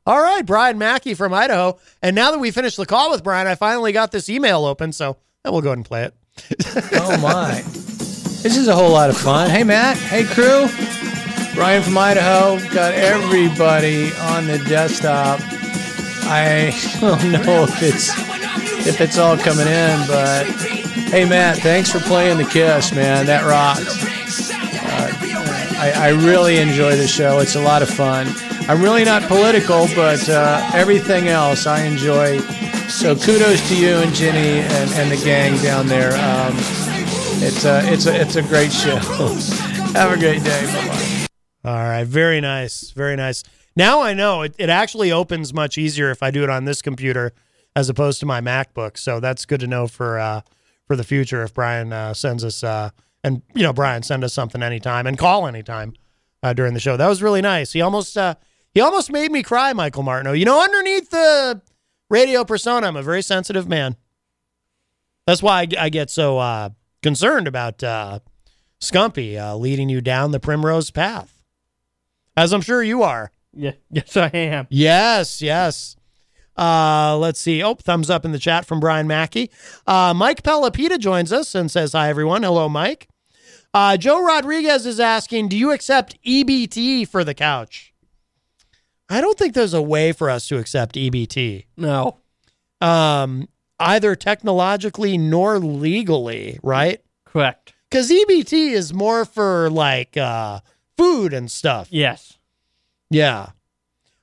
All 0.08 0.20
right, 0.20 0.44
Brian 0.44 0.78
Mackey 0.80 1.14
from 1.14 1.34
Idaho. 1.34 1.78
And 2.02 2.16
now 2.16 2.32
that 2.32 2.40
we 2.40 2.50
finished 2.50 2.78
the 2.78 2.86
call 2.88 3.12
with 3.12 3.24
Brian, 3.24 3.46
I 3.46 3.54
finally 3.56 3.92
got 3.92 4.12
this 4.12 4.28
email 4.28 4.66
open, 4.66 4.92
so 4.92 5.18
I 5.46 5.52
will 5.52 5.62
go 5.62 5.70
ahead 5.70 5.78
and 5.78 5.86
play 5.86 6.04
it. 6.06 6.14
Oh 6.94 7.18
my. 7.22 7.62
This 8.42 8.56
is 8.58 8.68
a 8.70 8.76
whole 8.76 8.92
lot 8.92 9.10
of 9.10 9.18
fun. 9.18 9.50
Hey 9.50 9.64
Matt, 9.64 9.98
hey 9.98 10.24
crew. 10.24 10.68
Brian 11.54 11.84
from 11.84 11.98
Idaho. 11.98 12.60
Got 12.74 12.94
everybody 12.94 14.14
on 14.16 14.48
the 14.48 14.58
desktop. 14.60 15.40
I 16.24 16.72
don't 17.02 17.32
know 17.32 17.64
if 17.64 17.82
it's 17.82 18.10
if 18.88 19.02
it's 19.02 19.18
all 19.18 19.38
coming 19.38 19.68
in, 19.68 20.08
but 20.08 20.46
hey 21.12 21.26
Matt, 21.26 21.58
thanks 21.58 21.92
for 21.92 22.00
playing 22.00 22.38
the 22.38 22.46
Kiss, 22.46 22.94
man. 22.94 23.26
That 23.26 23.46
rocks. 23.46 24.52
Uh, 24.52 25.12
I, 25.78 25.92
I 25.96 26.10
really 26.10 26.58
enjoy 26.58 26.96
the 26.96 27.08
show. 27.08 27.40
It's 27.40 27.56
a 27.56 27.62
lot 27.62 27.82
of 27.82 27.90
fun. 27.90 28.28
I'm 28.70 28.82
really 28.82 29.04
not 29.04 29.24
political, 29.24 29.88
but 29.96 30.30
uh, 30.30 30.70
everything 30.74 31.28
else 31.28 31.66
I 31.66 31.84
enjoy. 31.84 32.40
So 32.88 33.16
kudos 33.16 33.68
to 33.70 33.76
you 33.76 33.96
and 33.98 34.14
Jenny 34.14 34.60
and, 34.60 34.92
and 34.92 35.12
the 35.12 35.24
gang 35.24 35.62
down 35.64 35.88
there. 35.88 36.14
Um, 36.14 36.56
it's 37.42 37.66
a 37.66 37.82
it's 37.92 38.06
a 38.06 38.22
it's 38.22 38.36
a 38.36 38.42
great 38.42 38.72
show. 38.72 38.96
Have 39.94 40.12
a 40.12 40.18
great 40.18 40.44
day. 40.44 40.66
Bye 40.68 40.88
bye. 40.88 41.19
All 41.70 41.76
right. 41.76 42.04
Very 42.04 42.42
nice. 42.42 42.90
Very 42.90 43.16
nice. 43.16 43.44
Now 43.76 44.02
I 44.02 44.16
know 44.16 44.42
it, 44.42 44.56
it 44.58 44.70
actually 44.70 45.12
opens 45.12 45.54
much 45.54 45.78
easier 45.78 46.10
if 46.10 46.24
I 46.24 46.32
do 46.32 46.44
it 46.44 46.50
on 46.50 46.66
this 46.66 46.82
computer 46.82 47.32
as 47.76 47.90
opposed 47.90 48.20
to 48.22 48.26
my 48.26 48.42
MacBook. 48.42 48.98
So 48.98 49.20
that's 49.20 49.46
good 49.46 49.60
to 49.60 49.68
know 49.68 49.88
for 49.88 50.18
uh, 50.18 50.42
for 50.88 50.96
the 50.96 51.04
future 51.04 51.44
if 51.44 51.54
Brian 51.54 51.94
uh, 51.94 52.16
sends 52.16 52.44
us 52.44 52.64
uh, 52.64 52.90
and 53.24 53.44
you 53.54 53.62
know 53.62 53.72
Brian 53.72 54.02
send 54.02 54.24
us 54.24 54.34
something 54.34 54.64
anytime 54.64 55.06
and 55.06 55.16
call 55.16 55.46
anytime 55.46 55.94
uh, 56.42 56.54
during 56.54 56.74
the 56.74 56.80
show. 56.80 56.98
That 56.98 57.08
was 57.08 57.22
really 57.22 57.42
nice. 57.42 57.72
He 57.74 57.82
almost 57.82 58.18
uh, 58.18 58.34
he 58.74 58.82
almost 58.82 59.12
made 59.12 59.32
me 59.32 59.44
cry, 59.44 59.72
Michael 59.74 60.02
Martineau. 60.02 60.34
You 60.34 60.46
know, 60.46 60.64
underneath 60.64 61.12
the 61.12 61.62
radio 62.10 62.44
persona, 62.44 62.88
I'm 62.88 62.96
a 62.96 63.04
very 63.04 63.22
sensitive 63.22 63.70
man. 63.70 63.96
That's 65.28 65.44
why 65.44 65.62
I, 65.62 65.68
I 65.86 65.90
get 65.90 66.10
so 66.10 66.40
uh, 66.40 66.70
concerned 67.04 67.48
about 67.48 67.84
uh, 67.84 68.22
Scumpy 68.82 69.40
uh, 69.40 69.56
leading 69.56 69.90
you 69.90 70.02
down 70.02 70.32
the 70.32 70.40
primrose 70.40 70.90
path, 70.90 71.39
as 72.40 72.54
I'm 72.54 72.62
sure 72.62 72.82
you 72.82 73.04
are. 73.04 73.32
Yeah, 73.54 73.74
yes, 73.92 74.16
I 74.16 74.28
am. 74.28 74.68
Yes, 74.70 75.42
yes. 75.42 75.96
Uh, 76.58 77.18
let's 77.18 77.40
see. 77.40 77.62
Oh, 77.64 77.76
thumbs 77.76 78.10
up 78.10 78.26
in 78.26 78.32
the 78.32 78.40
chat 78.40 78.66
from 78.66 78.80
Brian 78.80 79.08
Mackey. 79.08 79.50
Uh, 79.88 80.14
Mike 80.14 80.44
Pelopita 80.44 80.98
joins 81.00 81.32
us 81.32 81.56
and 81.56 81.70
says, 81.72 81.94
Hi, 81.94 82.10
everyone. 82.10 82.44
Hello, 82.44 82.68
Mike. 82.68 83.08
Uh, 83.74 83.98
Joe 83.98 84.26
Rodriguez 84.26 84.86
is 84.86 85.00
asking, 85.00 85.50
Do 85.50 85.58
you 85.58 85.72
accept 85.72 86.22
EBT 86.24 87.08
for 87.08 87.24
the 87.24 87.34
couch? 87.34 87.94
I 89.10 89.22
don't 89.22 89.38
think 89.38 89.54
there's 89.54 89.74
a 89.74 89.82
way 89.82 90.12
for 90.12 90.30
us 90.30 90.48
to 90.50 90.58
accept 90.58 90.96
EBT. 90.96 91.66
No. 91.78 92.20
Um, 92.82 93.48
either 93.80 94.16
technologically 94.16 95.18
nor 95.18 95.60
legally, 95.60 96.60
right? 96.62 97.02
Correct. 97.26 97.74
Because 97.90 98.12
EBT 98.12 98.72
is 98.72 98.94
more 98.94 99.26
for 99.26 99.70
like 99.70 100.16
uh, 100.16 100.60
food 101.00 101.34
and 101.34 101.50
stuff. 101.50 101.88
Yes. 101.92 102.38
Yeah. 103.10 103.52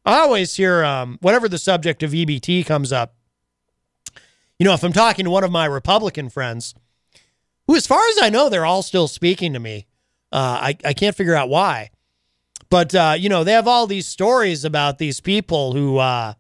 I 0.05 0.19
always 0.21 0.55
hear 0.55 0.85
um, 0.85 1.19
whenever 1.21 1.49
the 1.49 1.59
subject 1.59 2.03
of 2.03 2.13
EBT 2.13 2.67
comes 2.67 2.93
up, 2.93 3.15
you 4.59 4.65
know, 4.65 4.75
if 4.75 4.85
I'm 4.85 4.93
talking 4.93 5.25
to 5.25 5.31
one 5.31 5.43
of 5.43 5.51
my 5.51 5.67
Republican 5.67 6.29
friends, 6.29 6.75
who, 7.67 7.75
as 7.75 7.87
far 7.87 8.07
as 8.11 8.19
I 8.23 8.29
know, 8.29 8.49
they're 8.49 8.67
all 8.67 8.83
still 8.83 9.09
speaking 9.09 9.53
to 9.55 9.59
me. 9.59 9.87
Uh, 10.31 10.59
I, 10.61 10.77
I 10.85 10.93
can't 10.93 11.17
figure 11.17 11.35
out 11.35 11.49
why. 11.49 11.91
But, 12.71 12.95
uh, 12.95 13.15
you 13.19 13.29
know, 13.29 13.43
they 13.43 13.53
have 13.53 13.69
all 13.69 13.87
these 13.87 14.07
stories 14.07 14.65
about 14.65 14.99
these 14.99 15.21
people 15.21 15.73
who 15.73 15.99
uh, 15.99 16.35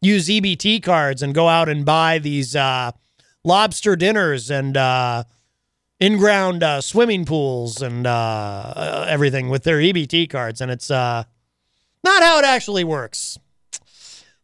use 0.00 0.28
EBT 0.28 0.82
cards 0.82 1.22
and 1.22 1.34
go 1.34 1.48
out 1.48 1.68
and 1.68 1.84
buy 1.84 2.18
these 2.18 2.54
uh, 2.54 2.92
lobster 3.44 3.96
dinners 3.96 4.50
and 4.50 4.76
uh, 6.00 6.04
in 6.04 6.18
ground 6.18 6.62
uh, 6.62 6.80
swimming 6.80 7.24
pools 7.24 7.82
and 7.82 8.06
uh, 8.06 8.72
uh, 8.76 9.06
everything 9.08 9.48
with 9.48 9.64
their 9.64 9.78
EBT 9.78 10.30
cards. 10.30 10.60
And 10.60 10.70
it's, 10.70 10.90
uh, 10.90 11.24
not 12.04 12.22
how 12.22 12.38
it 12.38 12.44
actually 12.44 12.84
works. 12.84 13.38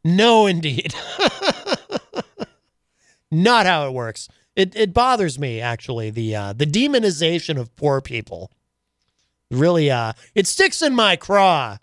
No, 0.04 0.46
indeed. 0.46 0.94
Not 3.30 3.66
how 3.66 3.88
it 3.88 3.92
works. 3.92 4.28
It 4.54 4.76
it 4.76 4.92
bothers 4.92 5.38
me 5.38 5.60
actually 5.60 6.10
the 6.10 6.36
uh, 6.36 6.52
the 6.52 6.66
demonization 6.66 7.58
of 7.58 7.74
poor 7.74 8.00
people. 8.00 8.52
Really, 9.50 9.90
uh, 9.90 10.12
it 10.34 10.46
sticks 10.46 10.82
in 10.82 10.94
my 10.94 11.16
craw. 11.16 11.78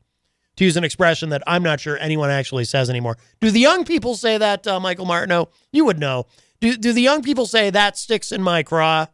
To 0.58 0.66
use 0.66 0.78
an 0.78 0.84
expression 0.84 1.30
that 1.30 1.42
I'm 1.48 1.64
not 1.64 1.80
sure 1.80 1.98
anyone 1.98 2.30
actually 2.30 2.66
says 2.66 2.90
anymore. 2.90 3.18
Do 3.40 3.50
the 3.50 3.60
young 3.60 3.86
people 3.86 4.16
say 4.16 4.38
that, 4.38 4.66
Michael 4.82 5.06
Martineau? 5.06 5.50
You 5.72 5.86
would 5.86 5.98
know. 5.98 6.28
Do 6.60 6.78
do 6.78 6.94
the 6.94 7.02
young 7.02 7.24
people 7.24 7.48
say 7.48 7.72
that 7.72 7.98
sticks 7.98 8.32
in 8.32 8.44
my 8.44 8.62
craw? 8.62 9.08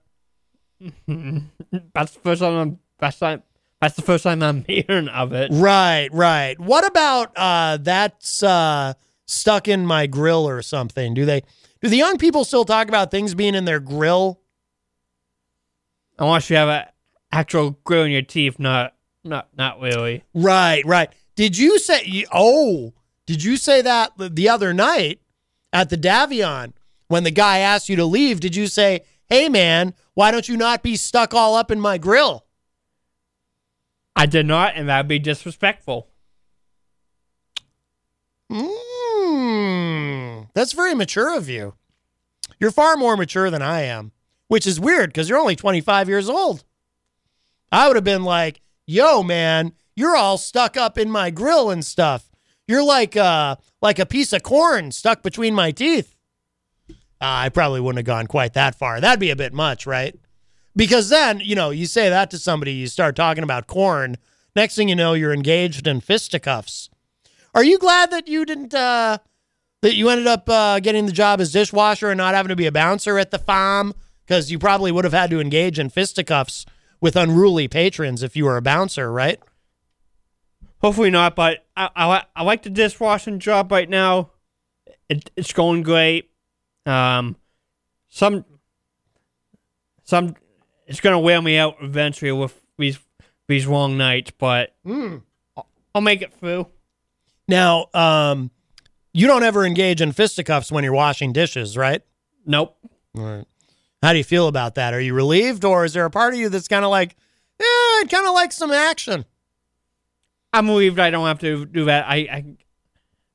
That's 1.07 2.13
the 2.13 2.19
first 2.21 2.41
time 2.41 2.53
I'm 2.53 2.79
that's 2.99 3.19
time. 3.19 3.43
That's 3.81 3.95
the 3.95 4.01
first 4.01 4.23
time 4.23 4.41
I'm 4.41 4.63
hearing 4.67 5.07
of 5.07 5.33
it. 5.33 5.49
Right, 5.53 6.09
right. 6.11 6.59
What 6.59 6.85
about 6.85 7.31
uh 7.35 7.77
that's 7.77 8.43
uh 8.43 8.93
stuck 9.25 9.67
in 9.67 9.85
my 9.85 10.07
grill 10.07 10.47
or 10.47 10.61
something? 10.61 11.13
Do 11.13 11.25
they 11.25 11.41
do 11.81 11.89
the 11.89 11.97
young 11.97 12.17
people 12.17 12.43
still 12.43 12.65
talk 12.65 12.87
about 12.87 13.11
things 13.11 13.35
being 13.35 13.55
in 13.55 13.65
their 13.65 13.79
grill? 13.79 14.39
Unless 16.19 16.49
you 16.49 16.55
have 16.55 16.69
an 16.69 16.85
actual 17.31 17.77
grill 17.83 18.03
in 18.03 18.11
your 18.11 18.23
teeth, 18.23 18.59
not 18.59 18.95
not 19.23 19.49
not 19.55 19.79
really. 19.79 20.23
Right, 20.33 20.83
right. 20.85 21.09
Did 21.35 21.57
you 21.57 21.77
say 21.79 22.25
oh, 22.31 22.93
did 23.25 23.43
you 23.43 23.57
say 23.57 23.81
that 23.81 24.13
the 24.17 24.49
other 24.49 24.73
night 24.73 25.21
at 25.73 25.89
the 25.89 25.97
Davion 25.97 26.73
when 27.07 27.23
the 27.23 27.31
guy 27.31 27.59
asked 27.59 27.89
you 27.89 27.95
to 27.95 28.05
leave, 28.05 28.39
did 28.39 28.55
you 28.55 28.67
say, 28.67 29.01
"Hey 29.29 29.49
man, 29.49 29.93
why 30.13 30.31
don't 30.31 30.47
you 30.49 30.57
not 30.57 30.83
be 30.83 30.95
stuck 30.95 31.33
all 31.33 31.55
up 31.55 31.71
in 31.71 31.79
my 31.79 31.97
grill?" 31.97 32.45
I 34.15 34.25
did 34.25 34.47
not, 34.47 34.75
and 34.75 34.89
that'd 34.89 35.07
be 35.07 35.19
disrespectful. 35.19 36.09
Mm, 38.51 40.47
that's 40.53 40.73
very 40.73 40.95
mature 40.95 41.37
of 41.37 41.47
you. 41.47 41.75
You're 42.59 42.71
far 42.71 42.97
more 42.97 43.15
mature 43.15 43.51
than 43.51 43.61
I 43.61 43.81
am, 43.81 44.11
which 44.47 44.65
is 44.65 44.79
weird 44.79 45.11
because 45.11 45.29
you're 45.29 45.37
only 45.37 45.55
25 45.55 46.09
years 46.09 46.29
old. 46.29 46.63
I 47.71 47.87
would 47.87 47.95
have 47.95 48.03
been 48.03 48.23
like, 48.23 48.61
"Yo, 48.85 49.21
man, 49.21 49.73
you're 49.95 50.15
all 50.15 50.37
stuck 50.37 50.77
up 50.77 50.97
in 50.97 51.11
my 51.11 51.29
grill 51.29 51.69
and 51.69 51.85
stuff. 51.85 52.31
You're 52.67 52.83
like 52.83 53.15
uh 53.15 53.57
like 53.81 53.99
a 53.99 54.05
piece 54.05 54.33
of 54.33 54.43
corn 54.43 54.91
stuck 54.91 55.21
between 55.21 55.53
my 55.53 55.71
teeth." 55.71 56.16
Uh, 57.19 57.45
I 57.45 57.49
probably 57.49 57.81
wouldn't 57.81 57.97
have 57.97 58.05
gone 58.05 58.27
quite 58.27 58.53
that 58.53 58.75
far. 58.75 59.01
That'd 59.01 59.19
be 59.19 59.31
a 59.31 59.35
bit 59.35 59.53
much, 59.53 59.87
right? 59.87 60.15
Because 60.75 61.09
then, 61.09 61.39
you 61.39 61.55
know, 61.55 61.71
you 61.71 61.87
say 61.87 62.09
that 62.09 62.29
to 62.31 62.37
somebody, 62.37 62.73
you 62.73 62.87
start 62.87 63.15
talking 63.15 63.43
about 63.43 63.65
corn. 63.65 64.17
Next 64.55 64.75
thing 64.75 64.89
you 64.89 64.95
know, 64.95 65.13
you're 65.13 65.33
engaged 65.33 65.87
in 65.87 66.01
fisticuffs. 66.01 66.89
Are 67.55 67.63
you 67.63 67.79
glad 67.79 68.11
that 68.11 68.27
you 68.27 68.45
didn't 68.45 68.73
uh 68.75 69.17
that 69.81 69.95
you 69.95 70.09
ended 70.09 70.27
up 70.27 70.49
uh, 70.49 70.79
getting 70.79 71.05
the 71.05 71.11
job 71.11 71.39
as 71.39 71.51
dishwasher 71.51 72.09
and 72.09 72.17
not 72.17 72.33
having 72.33 72.49
to 72.49 72.55
be 72.55 72.65
a 72.65 72.71
bouncer 72.71 73.17
at 73.17 73.31
the 73.31 73.39
farm? 73.39 73.93
Because 74.25 74.51
you 74.51 74.59
probably 74.59 74.91
would 74.91 75.03
have 75.03 75.13
had 75.13 75.29
to 75.31 75.39
engage 75.39 75.79
in 75.79 75.89
fisticuffs 75.89 76.65
with 76.99 77.15
unruly 77.15 77.67
patrons 77.67 78.21
if 78.23 78.35
you 78.35 78.45
were 78.45 78.57
a 78.57 78.61
bouncer, 78.61 79.11
right? 79.11 79.39
Hopefully 80.81 81.09
not, 81.09 81.35
but 81.35 81.65
I 81.75 81.89
I, 81.95 82.23
I 82.35 82.43
like 82.43 82.61
the 82.63 82.69
dishwashing 82.69 83.39
job 83.39 83.71
right 83.71 83.89
now. 83.89 84.31
It, 85.09 85.31
it's 85.35 85.53
going 85.53 85.81
great. 85.81 86.29
Um, 86.87 87.35
some 88.09 88.45
some 90.03 90.35
it's 90.85 91.01
gonna 91.01 91.19
wear 91.19 91.41
me 91.41 91.57
out 91.57 91.75
eventually 91.81 92.31
with 92.31 92.59
these 92.77 92.99
these 93.47 93.67
long 93.67 93.97
nights, 93.97 94.31
but 94.37 94.75
Mm. 94.85 95.21
I'll, 95.93 96.01
make 96.01 96.21
it 96.21 96.31
through. 96.33 96.67
Now, 97.47 97.87
um, 97.93 98.51
you 99.13 99.25
don't 99.25 99.41
ever 99.43 99.65
engage 99.65 99.99
in 100.01 100.11
fisticuffs 100.11 100.71
when 100.71 100.83
you're 100.83 100.93
washing 100.93 101.33
dishes, 101.33 101.75
right? 101.75 102.03
Nope. 102.45 102.77
All 103.17 103.23
right. 103.23 103.45
How 104.03 104.11
do 104.11 104.19
you 104.19 104.23
feel 104.23 104.47
about 104.47 104.75
that? 104.75 104.93
Are 104.93 105.01
you 105.01 105.13
relieved, 105.15 105.65
or 105.65 105.85
is 105.85 105.93
there 105.93 106.05
a 106.05 106.11
part 106.11 106.33
of 106.35 106.39
you 106.39 106.49
that's 106.49 106.67
kind 106.67 106.85
of 106.85 106.91
like, 106.91 107.15
yeah, 107.59 107.65
I'd 107.65 108.07
kind 108.11 108.27
of 108.27 108.33
like 108.33 108.51
some 108.51 108.69
action? 108.71 109.25
I'm 110.53 110.67
relieved 110.67 110.99
I 110.99 111.09
don't 111.09 111.25
have 111.25 111.39
to 111.39 111.65
do 111.65 111.85
that. 111.85 112.05
I, 112.07 112.15
I 112.15 112.45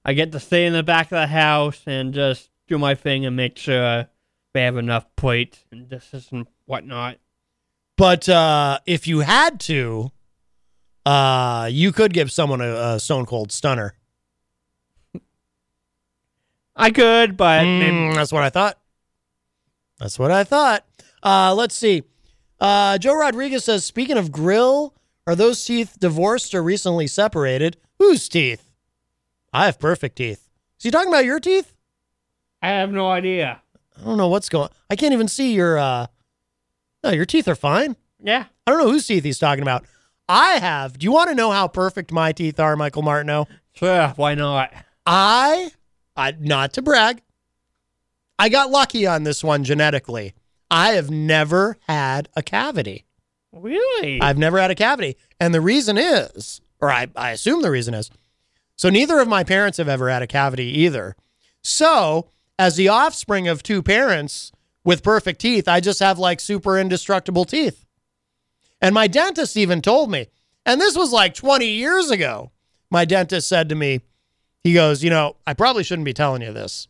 I 0.05 0.13
get 0.15 0.31
to 0.33 0.41
stay 0.41 0.67
in 0.67 0.73
the 0.73 0.83
back 0.85 1.07
of 1.07 1.17
the 1.17 1.27
house 1.27 1.83
and 1.87 2.15
just 2.15 2.49
do 2.73 2.79
my 2.79 2.95
thing 2.95 3.27
and 3.27 3.37
make 3.37 3.59
sure 3.59 4.07
they 4.55 4.63
have 4.63 4.79
enough 4.79 5.05
plates 5.15 5.59
and 5.71 5.89
dishes 5.91 6.29
and 6.33 6.47
whatnot. 6.65 7.19
But 7.99 8.29
uh, 8.29 8.79
if 8.87 9.07
you 9.07 9.21
had 9.21 9.61
to, 9.61 10.11
uh, 11.05 11.69
you 11.71 11.93
could 11.93 12.15
give 12.15 12.33
someone 12.33 12.63
a, 12.63 12.95
a 12.95 13.01
stone 13.01 13.27
cold 13.27 13.53
stunner. 13.53 13.95
I 16.75 16.91
could, 16.91 17.37
but 17.37 17.67
Mm, 17.67 18.15
that's 18.15 18.33
what 18.33 18.43
I 18.43 18.49
thought. 18.49 18.79
That's 19.99 20.19
what 20.19 20.31
I 20.31 20.43
thought. 20.43 20.87
Uh, 21.23 21.55
let's 21.55 21.75
see. 21.75 22.03
Uh, 22.59 22.97
Joe 22.97 23.15
Rodriguez 23.15 23.65
says, 23.65 23.85
speaking 23.85 24.17
of 24.17 24.33
grill, 24.33 24.95
are 25.27 25.37
those 25.37 25.63
teeth 25.63 25.99
divorced 26.01 26.55
or 26.55 26.63
recently 26.63 27.07
separated? 27.07 27.77
Whose 27.99 28.29
teeth? 28.31 28.71
I 29.53 29.67
have 29.67 29.79
perfect 29.79 30.17
teeth. 30.17 30.49
Is 30.79 30.85
he 30.85 30.91
talking 30.91 31.09
about 31.09 31.27
your 31.27 31.39
teeth? 31.39 31.72
I 32.63 32.69
have 32.69 32.93
no 32.93 33.11
idea. 33.11 33.61
I 34.01 34.05
don't 34.05 34.17
know 34.17 34.29
what's 34.29 34.49
going. 34.49 34.71
I 34.89 34.97
can't 34.97 35.13
even 35.13 35.29
see 35.29 35.53
your. 35.55 35.79
uh 35.79 36.07
No, 37.05 37.11
your 37.11 37.27
teeth 37.27 37.49
are 37.49 37.55
fine. 37.55 37.97
Yeah. 38.23 38.45
I 38.67 38.71
don't 38.71 38.81
know 38.85 38.91
whose 38.91 39.07
teeth 39.07 39.25
he's 39.25 39.39
talking 39.39 39.63
about. 39.63 39.85
I 40.29 40.59
have. 40.59 40.99
Do 40.99 41.05
you 41.05 41.13
want 41.13 41.29
to 41.31 41.35
know 41.35 41.51
how 41.51 41.67
perfect 41.69 42.13
my 42.13 42.33
teeth 42.33 42.61
are, 42.61 42.77
Michael 42.77 43.03
Martineau? 43.03 43.49
Sure, 43.75 44.09
why 44.17 44.35
not? 44.35 44.73
I, 45.05 45.73
I 46.17 46.35
not 46.39 46.73
to 46.75 46.83
brag, 46.83 47.23
I 48.39 48.49
got 48.49 48.71
lucky 48.71 49.07
on 49.07 49.25
this 49.25 49.43
one 49.43 49.65
genetically. 49.65 50.35
I 50.71 50.91
have 50.91 51.11
never 51.11 51.77
had 51.89 52.29
a 52.37 52.43
cavity. 52.43 53.05
Really? 53.53 54.21
I've 54.21 54.39
never 54.39 54.59
had 54.59 54.71
a 54.71 54.75
cavity. 54.75 55.17
And 55.41 55.53
the 55.53 55.61
reason 55.61 55.99
is, 55.99 56.61
or 56.81 56.91
I, 56.91 57.09
I 57.17 57.31
assume 57.33 57.63
the 57.63 57.71
reason 57.71 57.93
is, 57.95 58.11
so 58.77 58.89
neither 58.89 59.19
of 59.21 59.29
my 59.29 59.45
parents 59.45 59.79
have 59.79 59.89
ever 59.89 60.09
had 60.09 60.23
a 60.23 60.27
cavity 60.27 60.79
either. 60.81 61.15
So, 61.63 62.31
as 62.59 62.77
the 62.77 62.89
offspring 62.89 63.49
of 63.49 63.63
two 63.63 63.83
parents 63.83 64.53
with 64.85 65.03
perfect 65.03 65.41
teeth, 65.41 65.69
I 65.69 65.81
just 65.81 66.01
have 66.01 66.19
like 66.19 66.41
super 66.41 66.79
indestructible 66.79 67.45
teeth. 67.45 67.85
And 68.81 68.95
my 68.95 69.07
dentist 69.07 69.57
even 69.57 69.81
told 69.81 70.11
me, 70.11 70.29
and 70.67 70.81
this 70.81 70.97
was 70.97 71.13
like 71.13 71.35
20 71.35 71.67
years 71.67 72.11
ago. 72.11 72.51
My 72.91 73.05
dentist 73.05 73.49
said 73.49 73.69
to 73.69 73.75
me, 73.75 74.01
he 74.63 74.75
goes, 74.75 75.03
"You 75.03 75.11
know, 75.11 75.37
I 75.47 75.55
probably 75.55 75.83
shouldn't 75.83 76.05
be 76.05 76.13
telling 76.13 76.43
you 76.43 76.53
this. 76.53 76.87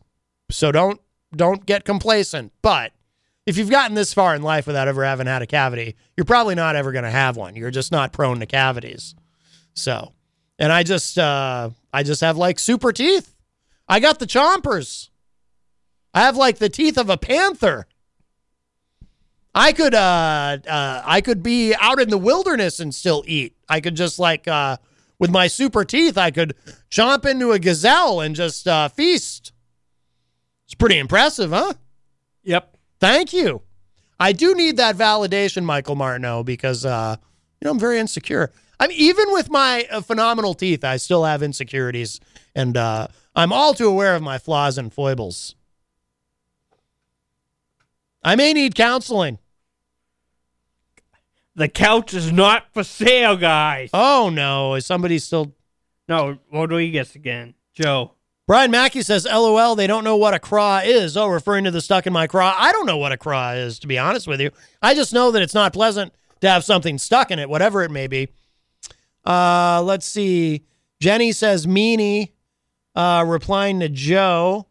So 0.51 0.71
don't 0.71 0.99
don't 1.35 1.65
get 1.65 1.85
complacent, 1.85 2.51
but 2.61 2.91
if 3.45 3.57
you've 3.57 3.69
gotten 3.69 3.95
this 3.95 4.13
far 4.13 4.35
in 4.35 4.41
life 4.41 4.67
without 4.67 4.87
ever 4.87 5.03
having 5.03 5.27
had 5.27 5.41
a 5.41 5.47
cavity, 5.47 5.95
you're 6.15 6.25
probably 6.25 6.55
not 6.55 6.75
ever 6.75 6.91
going 6.91 7.03
to 7.03 7.09
have 7.09 7.35
one. 7.35 7.55
You're 7.55 7.71
just 7.71 7.91
not 7.91 8.13
prone 8.13 8.39
to 8.39 8.45
cavities. 8.45 9.15
So, 9.73 10.13
and 10.59 10.71
I 10.71 10.83
just, 10.83 11.17
uh, 11.17 11.71
I 11.91 12.03
just 12.03 12.21
have 12.21 12.37
like 12.37 12.59
super 12.59 12.93
teeth. 12.93 13.33
I 13.87 13.99
got 13.99 14.19
the 14.19 14.27
chompers. 14.27 15.09
I 16.13 16.21
have 16.21 16.37
like 16.37 16.59
the 16.59 16.69
teeth 16.69 16.97
of 16.97 17.09
a 17.09 17.17
panther. 17.17 17.87
I 19.55 19.71
could, 19.71 19.93
uh, 19.93 20.57
uh, 20.67 21.01
I 21.05 21.21
could 21.21 21.43
be 21.43 21.75
out 21.75 21.99
in 21.99 22.09
the 22.09 22.17
wilderness 22.17 22.79
and 22.79 22.93
still 22.93 23.23
eat. 23.27 23.55
I 23.69 23.81
could 23.81 23.95
just 23.95 24.17
like, 24.19 24.47
uh, 24.47 24.77
with 25.19 25.29
my 25.29 25.47
super 25.47 25.85
teeth, 25.85 26.17
I 26.17 26.31
could 26.31 26.55
chomp 26.89 27.25
into 27.25 27.51
a 27.51 27.59
gazelle 27.59 28.19
and 28.19 28.35
just 28.35 28.67
uh, 28.67 28.89
feast. 28.89 29.53
It's 30.65 30.75
pretty 30.75 30.97
impressive, 30.97 31.51
huh? 31.51 31.73
Yep. 32.43 32.77
Thank 32.99 33.31
you. 33.31 33.61
I 34.19 34.31
do 34.31 34.55
need 34.55 34.77
that 34.77 34.95
validation, 34.95 35.63
Michael 35.63 35.95
Martineau, 35.95 36.43
because 36.43 36.85
uh, 36.85 37.17
you 37.61 37.65
know 37.65 37.71
I'm 37.71 37.79
very 37.79 37.99
insecure. 37.99 38.51
I'm 38.79 38.91
even 38.91 39.31
with 39.31 39.49
my 39.49 39.87
uh, 39.91 40.01
phenomenal 40.01 40.53
teeth, 40.53 40.83
I 40.83 40.97
still 40.97 41.25
have 41.25 41.43
insecurities, 41.43 42.19
and 42.55 42.75
uh, 42.77 43.07
I'm 43.35 43.53
all 43.53 43.73
too 43.73 43.87
aware 43.87 44.15
of 44.15 44.21
my 44.21 44.37
flaws 44.37 44.77
and 44.77 44.93
foibles. 44.93 45.55
I 48.23 48.35
may 48.35 48.53
need 48.53 48.75
counseling. 48.75 49.39
The 51.55 51.67
couch 51.67 52.13
is 52.13 52.31
not 52.31 52.65
for 52.73 52.83
sale, 52.83 53.37
guys. 53.37 53.89
Oh 53.93 54.29
no, 54.33 54.73
is 54.75 54.85
somebody 54.85 55.19
still? 55.19 55.53
No, 56.07 56.37
Rodriguez 56.51 57.15
again. 57.15 57.53
Joe. 57.73 58.13
Brian 58.47 58.71
Mackey 58.71 59.03
says, 59.03 59.25
"LOL, 59.25 59.75
they 59.75 59.87
don't 59.87 60.03
know 60.03 60.17
what 60.17 60.33
a 60.33 60.39
craw 60.39 60.81
is." 60.83 61.15
Oh, 61.15 61.27
referring 61.27 61.63
to 61.65 61.71
the 61.71 61.79
stuck 61.79 62.07
in 62.07 62.13
my 62.13 62.27
craw. 62.27 62.53
I 62.57 62.71
don't 62.71 62.85
know 62.85 62.97
what 62.97 63.11
a 63.11 63.17
craw 63.17 63.51
is, 63.51 63.79
to 63.79 63.87
be 63.87 63.97
honest 63.97 64.27
with 64.27 64.41
you. 64.41 64.51
I 64.81 64.95
just 64.95 65.13
know 65.13 65.31
that 65.31 65.41
it's 65.41 65.53
not 65.53 65.73
pleasant 65.73 66.13
to 66.41 66.49
have 66.49 66.63
something 66.63 66.97
stuck 66.97 67.31
in 67.31 67.39
it, 67.39 67.49
whatever 67.49 67.83
it 67.83 67.91
may 67.91 68.07
be. 68.07 68.29
Uh, 69.25 69.81
let's 69.83 70.05
see. 70.05 70.65
Jenny 70.99 71.31
says, 71.31 71.65
"Meanie," 71.65 72.31
uh, 72.95 73.23
replying 73.27 73.79
to 73.79 73.89
Joe. 73.89 74.67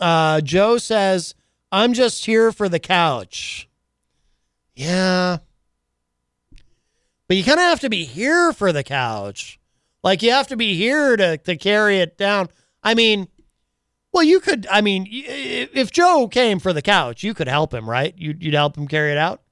Uh, 0.00 0.40
Joe 0.40 0.78
says, 0.78 1.34
"I'm 1.70 1.92
just 1.92 2.26
here 2.26 2.52
for 2.52 2.68
the 2.68 2.80
couch." 2.80 3.68
Yeah, 4.74 5.38
but 7.26 7.36
you 7.36 7.44
kind 7.44 7.58
of 7.58 7.64
have 7.64 7.80
to 7.80 7.90
be 7.90 8.04
here 8.04 8.52
for 8.52 8.72
the 8.72 8.84
couch. 8.84 9.58
Like 10.02 10.22
you 10.22 10.30
have 10.30 10.46
to 10.48 10.56
be 10.56 10.74
here 10.74 11.16
to 11.16 11.36
to 11.38 11.56
carry 11.56 11.98
it 11.98 12.16
down. 12.16 12.48
I 12.82 12.94
mean, 12.94 13.28
well, 14.12 14.22
you 14.22 14.40
could. 14.40 14.66
I 14.70 14.80
mean, 14.80 15.06
if 15.08 15.92
Joe 15.92 16.28
came 16.28 16.58
for 16.58 16.72
the 16.72 16.82
couch, 16.82 17.22
you 17.22 17.34
could 17.34 17.48
help 17.48 17.74
him, 17.74 17.88
right? 17.88 18.14
You'd, 18.16 18.42
you'd 18.42 18.54
help 18.54 18.76
him 18.76 18.88
carry 18.88 19.12
it 19.12 19.18
out. 19.18 19.42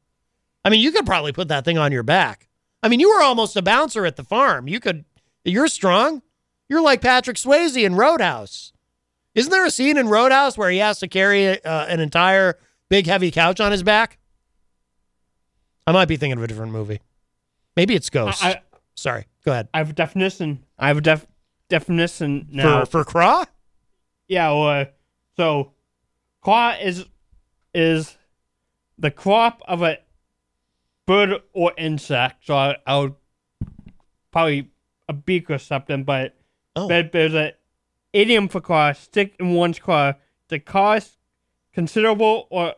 I 0.65 0.71
mean, 0.71 0.81
you 0.81 0.93
could 0.93 1.07
probably 1.07 1.33
put 1.33 1.49
that 1.49 1.65
thing 1.65 1.79
on 1.79 1.93
your 1.93 2.03
back. 2.03 2.49
I 2.83 2.89
mean, 2.89 3.01
you 3.01 3.11
were 3.11 3.23
almost 3.23 3.57
a 3.57 3.63
bouncer 3.63 4.07
at 4.07 4.17
the 4.17 4.25
farm. 4.25 4.69
You 4.69 4.81
could. 4.81 5.05
You're 5.45 5.69
strong. 5.69 6.23
You're 6.69 6.81
like 6.81 7.01
Patrick 7.01 7.37
Swayze 7.37 7.81
in 7.81 7.95
Roadhouse. 7.95 8.73
Isn't 9.37 9.51
there 9.53 9.65
a 9.67 9.71
scene 9.71 9.97
in 9.99 10.09
Roadhouse 10.09 10.59
where 10.59 10.71
he 10.71 10.79
has 10.79 10.99
to 11.01 11.09
carry 11.09 11.63
uh, 11.63 11.87
an 11.87 12.01
entire 12.01 12.59
big 12.89 13.07
heavy 13.07 13.31
couch 13.31 13.61
on 13.61 13.71
his 13.71 13.83
back? 13.85 14.19
I 15.87 15.93
might 15.93 16.07
be 16.09 16.17
thinking 16.17 16.39
of 16.39 16.43
a 16.43 16.47
different 16.49 16.73
movie. 16.73 17.01
Maybe 17.77 17.95
it's 17.95 18.11
ghost. 18.11 18.43
I- 18.43 18.63
Sorry. 18.95 19.27
Go 19.45 19.53
ahead. 19.53 19.69
I 19.75 19.79
have 19.79 19.91
a 19.91 19.93
definition. 19.93 20.65
I 20.79 20.89
have 20.89 20.97
a 20.97 21.01
def 21.03 21.27
definition 21.69 22.49
now. 22.51 22.87
For 22.87 23.05
for 23.05 23.05
craw? 23.05 23.45
Yeah, 24.27 24.51
or 24.53 24.89
so 25.37 25.73
craw 26.41 26.75
is 26.81 27.05
is 27.75 28.17
the 28.99 29.11
crop 29.11 29.61
of 29.69 29.83
a 29.83 29.99
bird 31.07 31.43
or 31.53 31.73
insect. 31.77 32.47
So 32.47 32.57
I, 32.57 32.77
I 32.87 32.99
would 32.99 33.15
probably 34.33 34.71
a 35.11 35.13
beak 35.13 35.51
or 35.51 35.59
something, 35.59 36.05
but 36.05 36.35
Oh. 36.75 36.89
but 36.89 37.13
there's 37.13 37.35
a 37.35 37.53
idiom 38.17 38.49
for 38.49 38.61
craw, 38.61 38.93
stick 38.93 39.35
in 39.39 39.53
one's 39.55 39.79
craw 39.79 40.15
to 40.49 40.59
cause 40.59 41.19
considerable 41.73 42.47
or 42.51 42.75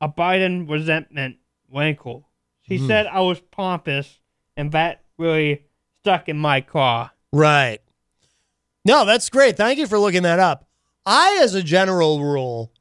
abiding 0.00 0.66
resentment, 0.66 1.36
rankle. 1.72 2.28
She 2.68 2.78
Hmm. 2.78 2.86
said 2.86 3.06
I 3.06 3.20
was 3.20 3.40
pompous, 3.40 4.20
and 4.56 4.72
that 4.72 5.02
really 5.18 5.64
stuck 6.00 6.28
in 6.28 6.38
my 6.38 6.60
craw. 6.60 7.10
Right. 7.32 7.78
No, 8.84 9.04
that's 9.04 9.30
great. 9.30 9.56
Thank 9.56 9.78
you 9.78 9.86
for 9.86 9.98
looking 9.98 10.22
that 10.24 10.38
up. 10.40 10.68
I, 11.06 11.38
as 11.42 11.54
a 11.54 11.62
general 11.62 12.20
rule, 12.22 12.72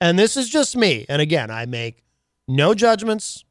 and 0.00 0.18
this 0.18 0.36
is 0.36 0.48
just 0.48 0.76
me, 0.76 1.06
and 1.08 1.20
again, 1.20 1.50
I 1.50 1.66
make 1.66 2.04
no 2.46 2.74
judgments 2.74 3.44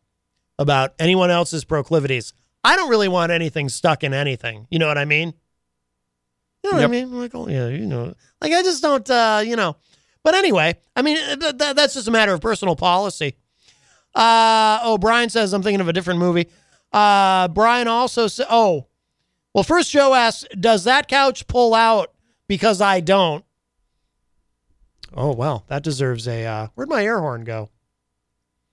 about 0.58 0.94
anyone 1.00 1.30
else's 1.32 1.64
proclivities. 1.66 2.34
I 2.64 2.76
don't 2.76 2.90
really 2.90 3.08
want 3.08 3.32
anything 3.32 3.70
stuck 3.70 4.04
in 4.04 4.14
anything. 4.14 4.68
You 4.70 4.80
know 4.80 4.88
what 4.88 4.98
I 4.98 5.06
mean? 5.06 5.34
You 6.70 6.82
know 6.82 6.88
what 6.88 6.98
I 6.98 7.02
mean, 7.06 7.20
like, 7.20 7.36
oh 7.36 7.48
Yeah, 7.48 7.68
you 7.68 7.86
know. 7.86 8.14
Like, 8.42 8.54
I 8.54 8.62
just 8.64 8.82
don't, 8.82 9.10
uh, 9.10 9.42
you 9.46 9.56
know. 9.56 9.76
But 10.24 10.36
anyway, 10.36 10.78
I 10.96 11.02
mean, 11.02 11.18
th- 11.18 11.58
th- 11.58 11.76
that's 11.76 11.94
just 11.94 12.08
a 12.08 12.12
matter 12.12 12.34
of 12.34 12.42
personal 12.42 12.76
policy. 12.76 13.38
Uh, 14.14 14.80
oh, 14.84 14.98
Brian 14.98 15.30
says, 15.30 15.54
I'm 15.54 15.64
thinking 15.64 15.82
of 15.82 15.88
a 15.88 15.94
different 15.94 16.20
movie. 16.20 16.48
Uh, 16.92 17.48
Brian 17.48 17.88
also 17.88 18.28
said, 18.28 18.48
oh, 18.50 18.88
well, 19.54 19.64
first 19.64 19.92
Joe 19.92 20.14
asks, 20.14 20.46
does 20.60 20.84
that 20.84 21.08
couch 21.08 21.48
pull 21.48 21.74
out 21.74 22.12
because 22.48 22.82
I 22.82 23.00
don't? 23.00 23.46
Oh, 25.16 25.34
well, 25.34 25.66
that 25.68 25.84
deserves 25.84 26.28
a, 26.28 26.46
uh, 26.46 26.68
where'd 26.76 26.90
my 26.90 27.04
air 27.04 27.20
horn 27.20 27.44
go? 27.44 27.70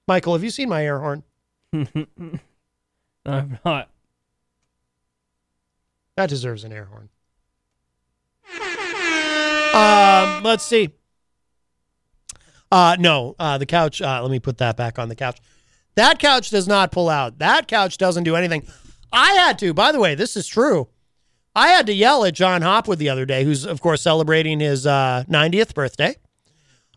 Michael, 0.08 0.34
have 0.34 0.44
you 0.44 0.50
seen 0.50 0.68
my 0.68 0.84
air 0.84 1.00
horn? 1.00 1.22
I'm 3.24 3.58
not. 3.64 3.90
That 6.16 6.28
deserves 6.28 6.64
an 6.64 6.72
air 6.72 6.84
horn. 6.86 7.08
Um, 9.74 10.42
let's 10.42 10.64
see. 10.64 10.90
Uh, 12.72 12.96
no, 12.98 13.36
uh, 13.38 13.58
the 13.58 13.66
couch. 13.66 14.00
Uh, 14.00 14.20
let 14.22 14.30
me 14.30 14.38
put 14.38 14.58
that 14.58 14.76
back 14.76 14.98
on 14.98 15.08
the 15.08 15.14
couch. 15.14 15.38
That 15.94 16.18
couch 16.18 16.50
does 16.50 16.66
not 16.66 16.92
pull 16.92 17.08
out. 17.08 17.38
That 17.38 17.68
couch 17.68 17.98
doesn't 17.98 18.24
do 18.24 18.36
anything. 18.36 18.66
I 19.12 19.32
had 19.32 19.58
to. 19.60 19.72
By 19.72 19.92
the 19.92 20.00
way, 20.00 20.14
this 20.14 20.36
is 20.36 20.46
true. 20.46 20.88
I 21.54 21.68
had 21.68 21.86
to 21.86 21.92
yell 21.92 22.24
at 22.24 22.34
John 22.34 22.60
Hopwood 22.62 22.98
the 22.98 23.08
other 23.08 23.24
day, 23.24 23.44
who's 23.44 23.64
of 23.64 23.80
course 23.80 24.02
celebrating 24.02 24.60
his 24.60 24.86
uh, 24.86 25.24
90th 25.28 25.74
birthday. 25.74 26.16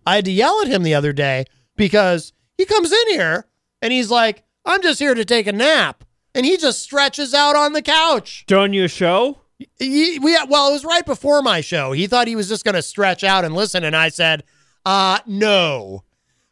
I 0.06 0.16
had 0.16 0.26
to 0.26 0.32
yell 0.32 0.62
at 0.62 0.68
him 0.68 0.84
the 0.84 0.96
other 0.96 1.14
day 1.14 1.46
because 1.76 2.34
he 2.58 2.66
comes 2.66 2.92
in 2.92 3.08
here 3.10 3.46
and 3.82 3.94
he's 3.94 4.12
like, 4.12 4.44
"I'm 4.66 4.82
just 4.82 5.00
here 5.00 5.14
to 5.14 5.24
take 5.24 5.48
a 5.48 5.54
nap," 5.54 6.04
and 6.36 6.46
he 6.46 6.58
just 6.58 6.82
stretches 6.82 7.34
out 7.34 7.56
on 7.56 7.74
the 7.74 7.82
couch. 7.82 8.44
During 8.48 8.74
your 8.74 8.90
show? 8.90 9.40
We, 9.80 10.20
well, 10.20 10.70
it 10.70 10.74
was 10.74 10.86
right 10.86 11.06
before 11.06 11.42
my 11.42 11.62
show. 11.62 11.92
He 11.92 12.08
thought 12.08 12.28
he 12.28 12.36
was 12.36 12.48
just 12.48 12.64
going 12.64 12.76
to 12.76 12.82
stretch 12.82 13.24
out 13.24 13.44
and 13.44 13.54
listen, 13.54 13.84
and 13.84 13.96
I 13.96 14.10
said, 14.10 14.44
uh, 14.86 15.20
no. 15.26 16.04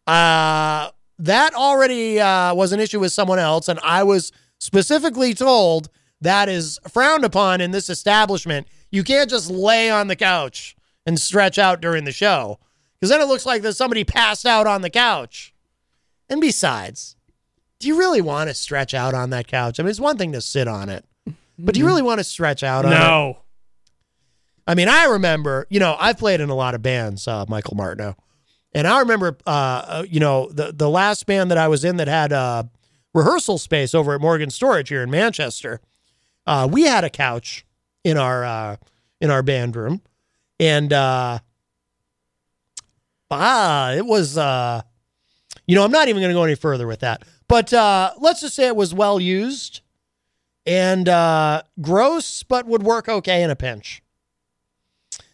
Uh, 0.05 0.89
that 1.19 1.53
already 1.53 2.19
uh, 2.19 2.53
was 2.53 2.73
an 2.73 2.79
issue 2.79 2.99
with 2.99 3.11
someone 3.11 3.39
else, 3.39 3.67
and 3.67 3.79
I 3.81 4.03
was 4.03 4.31
specifically 4.59 5.33
told 5.33 5.89
that 6.21 6.49
is 6.49 6.79
frowned 6.87 7.23
upon 7.23 7.61
in 7.61 7.71
this 7.71 7.89
establishment. 7.89 8.67
You 8.91 9.03
can't 9.03 9.29
just 9.29 9.49
lay 9.49 9.89
on 9.89 10.07
the 10.07 10.15
couch 10.15 10.75
and 11.05 11.19
stretch 11.19 11.57
out 11.57 11.81
during 11.81 12.03
the 12.03 12.11
show, 12.11 12.59
because 12.95 13.09
then 13.09 13.21
it 13.21 13.27
looks 13.27 13.45
like 13.45 13.61
there's 13.61 13.77
somebody 13.77 14.03
passed 14.03 14.45
out 14.45 14.67
on 14.67 14.81
the 14.81 14.89
couch. 14.89 15.53
And 16.29 16.41
besides, 16.41 17.15
do 17.79 17.87
you 17.87 17.97
really 17.97 18.21
want 18.21 18.49
to 18.49 18.53
stretch 18.53 18.93
out 18.93 19.13
on 19.13 19.29
that 19.29 19.47
couch? 19.47 19.79
I 19.79 19.83
mean, 19.83 19.89
it's 19.89 19.99
one 19.99 20.17
thing 20.17 20.33
to 20.33 20.41
sit 20.41 20.67
on 20.67 20.89
it, 20.89 21.05
but 21.57 21.73
do 21.73 21.79
you 21.79 21.85
really 21.85 22.01
want 22.01 22.19
to 22.19 22.23
stretch 22.23 22.63
out 22.63 22.85
on 22.85 22.93
it? 22.93 22.95
No. 22.95 23.39
I 24.67 24.75
mean, 24.75 24.89
I 24.89 25.05
remember, 25.05 25.65
you 25.69 25.79
know, 25.79 25.95
I've 25.97 26.17
played 26.17 26.41
in 26.41 26.49
a 26.49 26.55
lot 26.55 26.75
of 26.75 26.81
bands, 26.81 27.27
uh, 27.27 27.45
Michael 27.47 27.75
Martineau. 27.75 28.15
And 28.73 28.85
I 28.85 28.99
remember, 28.99 29.37
uh, 29.47 29.49
uh, 29.49 30.05
you 30.07 30.19
know, 30.19 30.49
the, 30.49 30.73
the 30.73 30.89
last 30.89 31.25
band 31.25 31.49
that 31.51 31.57
I 31.57 31.67
was 31.67 31.85
in 31.85 31.97
that 31.97 32.07
had 32.07 32.33
uh, 32.33 32.63
rehearsal 33.13 33.57
space 33.57 33.95
over 33.95 34.13
at 34.13 34.21
Morgan 34.21 34.49
Storage 34.49 34.89
here 34.89 35.01
in 35.01 35.09
Manchester. 35.09 35.79
Uh, 36.45 36.67
we 36.69 36.83
had 36.83 37.03
a 37.03 37.09
couch 37.09 37.65
in 38.03 38.17
our 38.17 38.43
uh, 38.43 38.75
in 39.19 39.31
our 39.31 39.41
band 39.41 39.75
room, 39.75 40.01
and 40.59 40.93
uh, 40.93 41.39
ah, 43.31 43.91
it 43.93 44.05
was, 44.05 44.37
uh, 44.37 44.81
you 45.65 45.75
know, 45.75 45.83
I'm 45.83 45.91
not 45.91 46.07
even 46.07 46.21
going 46.21 46.29
to 46.29 46.37
go 46.37 46.43
any 46.43 46.55
further 46.55 46.87
with 46.87 46.99
that. 47.01 47.23
But 47.47 47.73
uh, 47.73 48.13
let's 48.19 48.41
just 48.41 48.55
say 48.55 48.67
it 48.67 48.75
was 48.75 48.93
well 48.93 49.19
used 49.19 49.81
and 50.67 51.07
uh, 51.07 51.63
gross, 51.81 52.43
but 52.43 52.67
would 52.67 52.83
work 52.83 53.07
okay 53.07 53.41
in 53.41 53.49
a 53.49 53.55
pinch. 53.55 54.03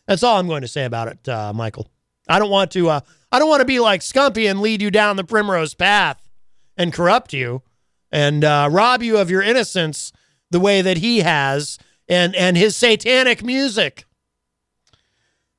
That's 0.08 0.22
all 0.22 0.38
I'm 0.38 0.48
going 0.48 0.62
to 0.62 0.68
say 0.68 0.86
about 0.86 1.08
it, 1.08 1.28
uh, 1.28 1.52
Michael. 1.54 1.90
I 2.30 2.40
don't 2.40 2.52
want 2.52 2.72
to. 2.72 2.90
Uh, 2.90 3.00
I 3.32 3.40
don't 3.40 3.50
want 3.50 3.62
to 3.62 3.66
be 3.66 3.80
like 3.80 4.02
Scumpy 4.02 4.50
and 4.50 4.62
lead 4.62 4.82
you 4.82 4.92
down 4.92 5.16
the 5.16 5.24
primrose 5.24 5.74
path 5.74 6.30
and 6.78 6.94
corrupt 6.94 7.34
you 7.34 7.64
and 8.12 8.44
uh, 8.44 8.70
rob 8.72 9.02
you 9.02 9.18
of 9.18 9.32
your 9.32 9.42
innocence 9.42 10.14
the 10.52 10.60
way 10.60 10.82
that 10.82 10.98
he 10.98 11.20
has 11.20 11.80
and 12.08 12.36
and 12.36 12.56
his 12.56 12.76
satanic 12.76 13.44
music. 13.44 14.06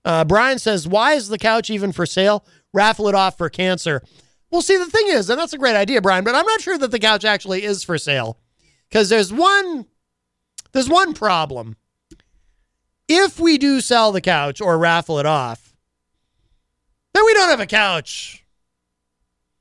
Uh, 0.05 0.25
Brian 0.25 0.59
says, 0.59 0.87
"Why 0.87 1.15
is 1.15 1.29
the 1.29 1.39
couch 1.39 1.69
even 1.69 1.91
for 1.91 2.07
sale? 2.07 2.47
Raffle 2.73 3.09
it 3.09 3.15
off 3.15 3.37
for 3.37 3.49
cancer." 3.49 4.03
Well, 4.51 4.63
see, 4.63 4.77
the 4.77 4.87
thing 4.87 5.09
is, 5.09 5.29
and 5.29 5.39
that's 5.39 5.53
a 5.53 5.59
great 5.59 5.75
idea, 5.75 6.01
Brian, 6.01 6.23
but 6.23 6.37
I'm 6.37 6.47
not 6.47 6.61
sure 6.61 6.79
that 6.79 6.93
the 6.93 7.01
couch 7.01 7.25
actually 7.25 7.65
is 7.65 7.83
for 7.83 7.99
sale 7.99 8.39
because 8.95 9.09
there's 9.09 9.33
one 9.33 9.87
there's 10.73 10.89
one 10.89 11.15
problem. 11.15 11.77
If 13.09 13.41
we 13.41 13.59
do 13.59 13.81
sell 13.81 14.13
the 14.13 14.21
couch 14.21 14.61
or 14.61 14.79
raffle 14.79 15.19
it 15.19 15.27
off, 15.27 15.75
then 17.13 17.25
we 17.25 17.35
don't 17.35 17.49
have 17.51 17.61
a 17.61 17.67
couch. 17.67 18.45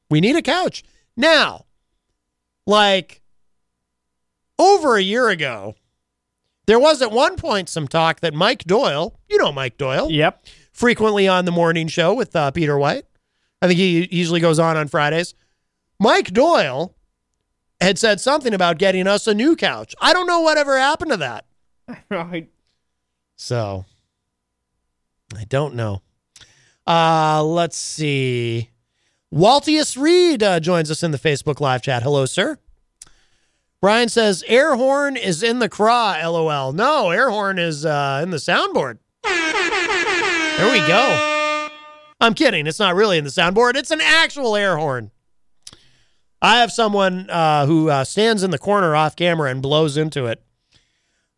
We 0.10 0.22
need 0.22 0.36
a 0.36 0.42
couch. 0.44 0.84
Now, 1.18 1.66
like 2.68 3.22
over 4.60 4.96
a 4.98 5.02
year 5.02 5.30
ago, 5.30 5.74
there 6.68 6.80
was 6.80 7.02
at 7.02 7.12
one 7.12 7.36
point 7.36 7.70
some 7.70 7.88
talk 7.88 8.20
that 8.20 8.36
Mike 8.36 8.64
Doyle, 8.66 9.20
you 9.28 9.40
know 9.40 9.52
Mike 9.52 9.78
Doyle, 9.78 10.12
Yep. 10.12 10.46
frequently 10.72 11.28
on 11.28 11.46
the 11.46 11.52
morning 11.52 11.88
show 11.88 12.14
with 12.14 12.36
uh, 12.36 12.52
Peter 12.52 12.78
White. 12.78 13.06
I 13.64 13.68
think 13.68 13.80
he 13.80 14.08
usually 14.16 14.40
goes 14.42 14.60
on 14.60 14.78
on 14.78 14.88
Fridays. 14.88 15.34
Mike 16.00 16.32
Doyle 16.32 16.96
had 17.82 17.98
said 18.00 18.22
something 18.22 18.54
about 18.54 18.78
getting 18.78 19.08
us 19.08 19.28
a 19.28 19.34
new 19.34 19.56
couch. 19.56 19.94
I 20.02 20.14
don't 20.14 20.28
know 20.28 20.42
whatever 20.42 20.78
happened 20.78 21.12
to 21.12 21.18
that. 21.18 21.46
Right. 22.10 22.50
So 23.36 23.86
I 25.38 25.44
don't 25.46 25.76
know. 25.76 26.02
Uh, 26.88 27.44
let's 27.44 27.78
see. 27.78 28.70
Waltius 29.32 29.98
Reed 29.98 30.44
uh, 30.44 30.60
joins 30.60 30.92
us 30.92 31.04
in 31.04 31.12
the 31.12 31.18
Facebook 31.18 31.60
live 31.60 31.82
chat. 31.82 32.04
Hello, 32.04 32.26
sir. 32.26 32.58
Brian 33.82 34.08
says 34.08 34.44
air 34.48 34.76
horn 34.76 35.18
is 35.18 35.44
in 35.44 35.60
the 35.60 35.68
craw. 35.68 36.16
LOL. 36.24 36.72
No, 36.72 37.10
air 37.10 37.30
horn 37.30 37.60
is 37.60 37.86
uh, 37.86 38.22
in 38.24 38.30
the 38.30 38.38
soundboard. 38.38 39.00
There 39.24 40.72
we 40.72 40.88
go. 40.88 41.68
I'm 42.22 42.34
kidding. 42.34 42.68
It's 42.68 42.80
not 42.80 42.96
really 42.96 43.18
in 43.18 43.24
the 43.26 43.30
soundboard. 43.30 43.76
It's 43.76 43.92
an 43.92 44.00
actual 44.02 44.56
air 44.56 44.78
horn. 44.78 45.12
I 46.44 46.60
have 46.60 46.74
someone 46.74 47.30
uh, 47.30 47.66
who 47.66 47.90
uh, 47.90 48.04
stands 48.04 48.44
in 48.44 48.52
the 48.52 48.60
corner 48.60 48.98
off 48.98 49.16
camera 49.16 49.50
and 49.50 49.62
blows 49.62 49.96
into 49.96 50.26
it. 50.26 50.44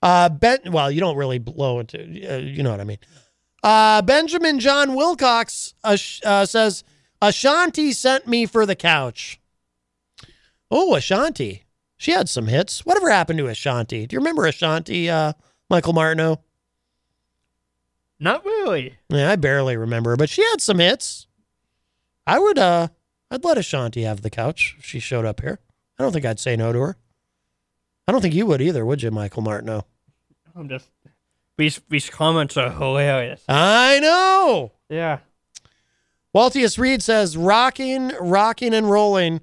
Uh, 0.01 0.29
ben, 0.29 0.59
well, 0.65 0.89
you 0.89 0.99
don't 0.99 1.15
really 1.15 1.37
blow 1.37 1.79
into, 1.79 1.99
uh, 1.99 2.37
you 2.37 2.63
know 2.63 2.71
what 2.71 2.81
I 2.81 2.85
mean. 2.85 2.97
Uh, 3.63 4.01
Benjamin 4.01 4.59
John 4.59 4.95
Wilcox 4.95 5.75
uh, 5.83 5.95
uh, 6.25 6.45
says, 6.45 6.83
Ashanti 7.21 7.91
sent 7.91 8.27
me 8.27 8.47
for 8.47 8.65
the 8.65 8.75
couch. 8.75 9.39
Oh, 10.71 10.95
Ashanti. 10.95 11.65
She 11.97 12.11
had 12.11 12.27
some 12.27 12.47
hits. 12.47 12.83
Whatever 12.83 13.11
happened 13.11 13.37
to 13.39 13.47
Ashanti? 13.47 14.07
Do 14.07 14.15
you 14.15 14.19
remember 14.19 14.47
Ashanti, 14.47 15.09
uh, 15.09 15.33
Michael 15.69 15.93
Martineau? 15.93 16.41
Not 18.19 18.43
really. 18.43 18.97
Yeah, 19.09 19.31
I 19.31 19.35
barely 19.35 19.77
remember, 19.77 20.15
but 20.15 20.29
she 20.29 20.43
had 20.43 20.61
some 20.61 20.79
hits. 20.79 21.27
I 22.25 22.39
would, 22.39 22.57
uh, 22.57 22.87
I'd 23.31 23.43
let 23.43 23.57
Ashanti 23.57 24.03
have 24.03 24.21
the 24.21 24.29
couch 24.29 24.75
if 24.77 24.85
she 24.85 24.99
showed 24.99 25.25
up 25.25 25.41
here. 25.41 25.59
I 25.97 26.03
don't 26.03 26.11
think 26.11 26.25
I'd 26.25 26.39
say 26.39 26.55
no 26.55 26.71
to 26.71 26.79
her. 26.79 26.97
I 28.07 28.11
don't 28.11 28.21
think 28.21 28.35
you 28.35 28.45
would 28.45 28.61
either, 28.61 28.85
would 28.85 29.01
you, 29.01 29.11
Michael 29.11 29.41
Martineau? 29.41 29.85
I'm 30.55 30.69
just 30.69 30.87
these 31.57 31.81
these 31.89 32.09
comments 32.09 32.55
are 32.57 32.71
hilarious. 32.71 33.43
I 33.47 33.99
know. 33.99 34.73
Yeah. 34.89 35.19
Waltius 36.33 36.77
Reed 36.77 37.01
says, 37.01 37.37
rocking, 37.37 38.11
rocking 38.19 38.73
and 38.73 38.91
rolling, 38.91 39.39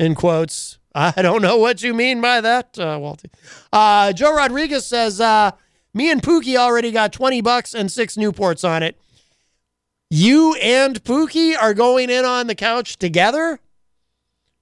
in 0.00 0.16
quotes. 0.16 0.78
I 0.92 1.22
don't 1.22 1.42
know 1.42 1.56
what 1.56 1.82
you 1.82 1.94
mean 1.94 2.20
by 2.20 2.40
that, 2.40 2.76
uh, 2.78 2.98
Walty. 2.98 3.26
Uh, 3.72 4.12
Joe 4.12 4.34
Rodriguez 4.34 4.84
says, 4.84 5.20
uh, 5.20 5.52
me 5.92 6.10
and 6.10 6.20
Pookie 6.22 6.56
already 6.56 6.90
got 6.90 7.12
20 7.12 7.40
bucks 7.40 7.72
and 7.74 7.90
six 7.90 8.16
Newports 8.16 8.68
on 8.68 8.82
it. 8.82 8.98
You 10.16 10.54
and 10.62 11.02
Pookie 11.02 11.60
are 11.60 11.74
going 11.74 12.08
in 12.08 12.24
on 12.24 12.46
the 12.46 12.54
couch 12.54 12.98
together? 12.98 13.58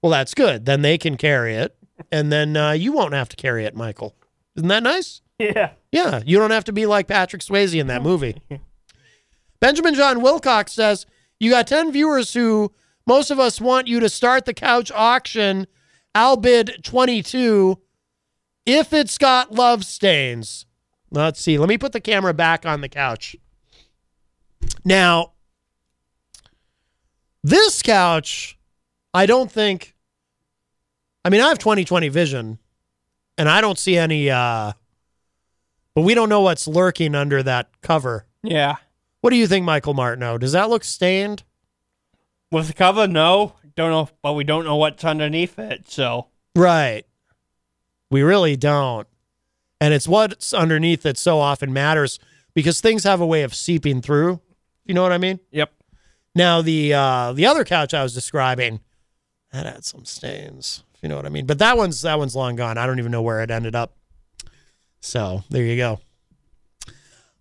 Well, 0.01 0.11
that's 0.11 0.33
good. 0.33 0.65
Then 0.65 0.81
they 0.81 0.97
can 0.97 1.19
carry 1.19 1.57
it. 1.57 1.77
And 2.11 2.33
then 2.33 2.57
uh, 2.57 2.70
you 2.70 2.91
won't 2.91 3.12
have 3.12 3.29
to 3.29 3.37
carry 3.37 3.66
it, 3.66 3.77
Michael. 3.77 4.16
Isn't 4.57 4.69
that 4.69 4.83
nice? 4.83 5.20
Yeah. 5.39 5.73
Yeah, 5.91 6.23
you 6.24 6.39
don't 6.39 6.53
have 6.53 6.65
to 6.65 6.73
be 6.73 6.87
like 6.87 7.07
Patrick 7.07 7.43
Swayze 7.43 7.79
in 7.79 7.89
that 7.89 8.03
movie. 8.03 8.41
Benjamin 9.61 9.93
John 9.93 10.23
Wilcox 10.23 10.73
says, 10.73 11.05
You 11.39 11.51
got 11.51 11.66
10 11.66 11.93
viewers 11.93 12.33
who 12.33 12.73
most 13.07 13.31
of 13.31 13.39
us 13.39 13.61
want 13.61 13.89
you 13.89 14.01
to 14.01 14.09
start 14.09 14.47
the 14.47 14.55
couch 14.55 14.91
auction. 14.95 15.66
I'll 16.15 16.39
bid 16.39 16.83
22 16.83 17.79
if 18.65 18.95
it's 18.95 19.19
got 19.19 19.53
love 19.53 19.85
stains. 19.85 20.65
Let's 21.11 21.43
see. 21.43 21.59
Let 21.59 21.69
me 21.69 21.77
put 21.77 21.93
the 21.93 22.01
camera 22.01 22.33
back 22.33 22.65
on 22.65 22.81
the 22.81 22.89
couch. 22.89 23.37
Now, 24.83 25.32
this 27.43 27.82
couch, 27.82 28.59
I 29.14 29.27
don't 29.27 29.51
think. 29.51 29.94
I 31.24 31.31
mean, 31.31 31.40
I 31.40 31.48
have 31.48 31.59
2020 31.59 32.09
vision, 32.09 32.59
and 33.39 33.48
I 33.48 33.60
don't 33.60 33.78
see 33.78 33.97
any. 33.97 34.31
uh 34.31 34.73
But 35.94 36.02
we 36.02 36.14
don't 36.14 36.28
know 36.28 36.40
what's 36.40 36.66
lurking 36.66 37.14
under 37.14 37.43
that 37.43 37.69
cover. 37.82 38.27
Yeah. 38.43 38.77
What 39.20 39.31
do 39.31 39.36
you 39.36 39.47
think, 39.47 39.64
Michael 39.64 39.94
Martineau? 39.94 40.36
Does 40.39 40.52
that 40.52 40.69
look 40.69 40.82
stained? 40.85 41.44
With 42.51 42.66
the 42.66 42.73
cover, 42.74 43.06
no. 43.06 43.55
Don't 43.77 43.90
know, 43.90 44.09
but 44.20 44.35
we 44.35 44.44
don't 44.44 44.64
know 44.64 44.77
what's 44.77 45.05
underneath 45.05 45.59
it. 45.59 45.89
So 45.89 46.27
Right. 46.55 47.05
We 48.10 48.23
really 48.23 48.56
don't. 48.56 49.06
And 49.81 49.94
it's 49.94 50.06
what's 50.06 50.52
underneath 50.52 51.02
that 51.02 51.16
so 51.16 51.39
often 51.39 51.73
matters 51.73 52.19
because 52.55 52.81
things 52.81 53.05
have 53.05 53.20
a 53.23 53.27
way 53.27 53.43
of 53.43 53.55
seeping 53.55 54.02
through. 54.02 54.40
You 54.85 54.93
know 54.94 55.02
what 55.02 55.12
I 55.12 55.19
mean? 55.19 55.40
Yep. 55.51 55.73
Now 56.35 56.63
the 56.63 56.95
uh 56.95 57.33
the 57.33 57.47
other 57.47 57.65
couch 57.65 57.95
I 57.95 58.03
was 58.03 58.15
describing 58.15 58.81
that 59.53 59.67
had 59.67 59.85
some 59.85 60.05
stains. 60.05 60.83
If 60.95 61.03
you 61.03 61.09
know 61.09 61.17
what 61.17 61.27
I 61.27 61.31
mean. 61.31 61.47
But 61.47 61.59
that 61.59 61.77
one's 61.77 62.03
that 62.03 62.19
one's 62.19 62.35
long 62.37 62.57
gone. 62.57 62.79
I 62.79 62.87
don't 62.87 62.99
even 62.99 63.13
know 63.13 63.23
where 63.23 63.43
it 63.43 63.51
ended 63.51 63.75
up. 63.75 63.97
So 65.01 65.45
there 65.51 65.65
you 65.65 65.77
go. 65.77 66.01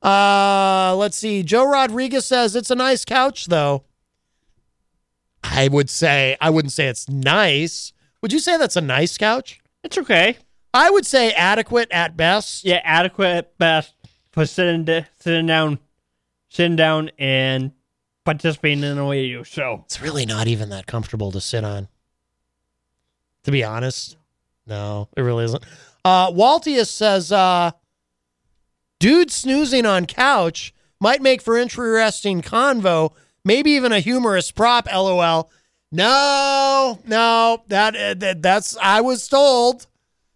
Uh 0.07 0.95
let's 0.97 1.17
see. 1.17 1.43
Joe 1.43 1.65
Rodriguez 1.69 2.25
says 2.25 2.55
it's 2.55 2.71
a 2.71 2.75
nice 2.75 3.05
couch 3.05 3.47
though. 3.47 3.83
I 5.43 5.67
would 5.67 5.89
say 5.89 6.37
I 6.41 6.49
wouldn't 6.49 6.73
say 6.73 6.87
it's 6.87 7.07
nice. 7.07 7.93
Would 8.21 8.33
you 8.33 8.39
say 8.39 8.57
that's 8.57 8.75
a 8.75 8.81
nice 8.81 9.17
couch? 9.17 9.59
it's 9.83 9.97
okay. 9.97 10.37
I 10.73 10.89
would 10.89 11.05
say 11.05 11.31
adequate 11.31 11.89
at 11.91 12.15
best. 12.15 12.63
Yeah, 12.63 12.81
adequate 12.83 13.27
at 13.27 13.57
best 13.57 13.93
for 14.31 14.45
sitting 14.45 15.05
sitting 15.19 15.45
down, 15.45 15.79
sitting 16.49 16.75
down 16.77 17.11
and 17.19 17.71
participating 18.23 18.83
in 18.83 18.97
a 18.97 19.03
radio 19.07 19.43
show. 19.43 19.83
It's 19.85 20.01
really 20.01 20.25
not 20.25 20.47
even 20.47 20.69
that 20.69 20.87
comfortable 20.87 21.31
to 21.31 21.41
sit 21.41 21.63
on. 21.63 21.87
To 23.43 23.51
be 23.51 23.63
honest, 23.63 24.17
no, 24.67 25.09
it 25.17 25.21
really 25.21 25.45
isn't. 25.45 25.63
Uh, 26.05 26.31
Waltius 26.33 26.89
says, 26.89 27.31
uh, 27.31 27.71
dude 28.99 29.31
snoozing 29.31 29.85
on 29.85 30.05
couch 30.05 30.73
might 30.99 31.21
make 31.21 31.41
for 31.41 31.57
interesting 31.57 32.41
convo, 32.41 33.13
maybe 33.43 33.71
even 33.71 33.91
a 33.91 33.99
humorous 33.99 34.51
prop. 34.51 34.87
LOL. 34.91 35.49
No, 35.91 36.99
no, 37.05 37.63
that, 37.67 37.95
uh, 37.95 38.13
that 38.13 38.41
that's 38.41 38.77
I 38.81 39.01
was 39.01 39.27
told. 39.27 39.87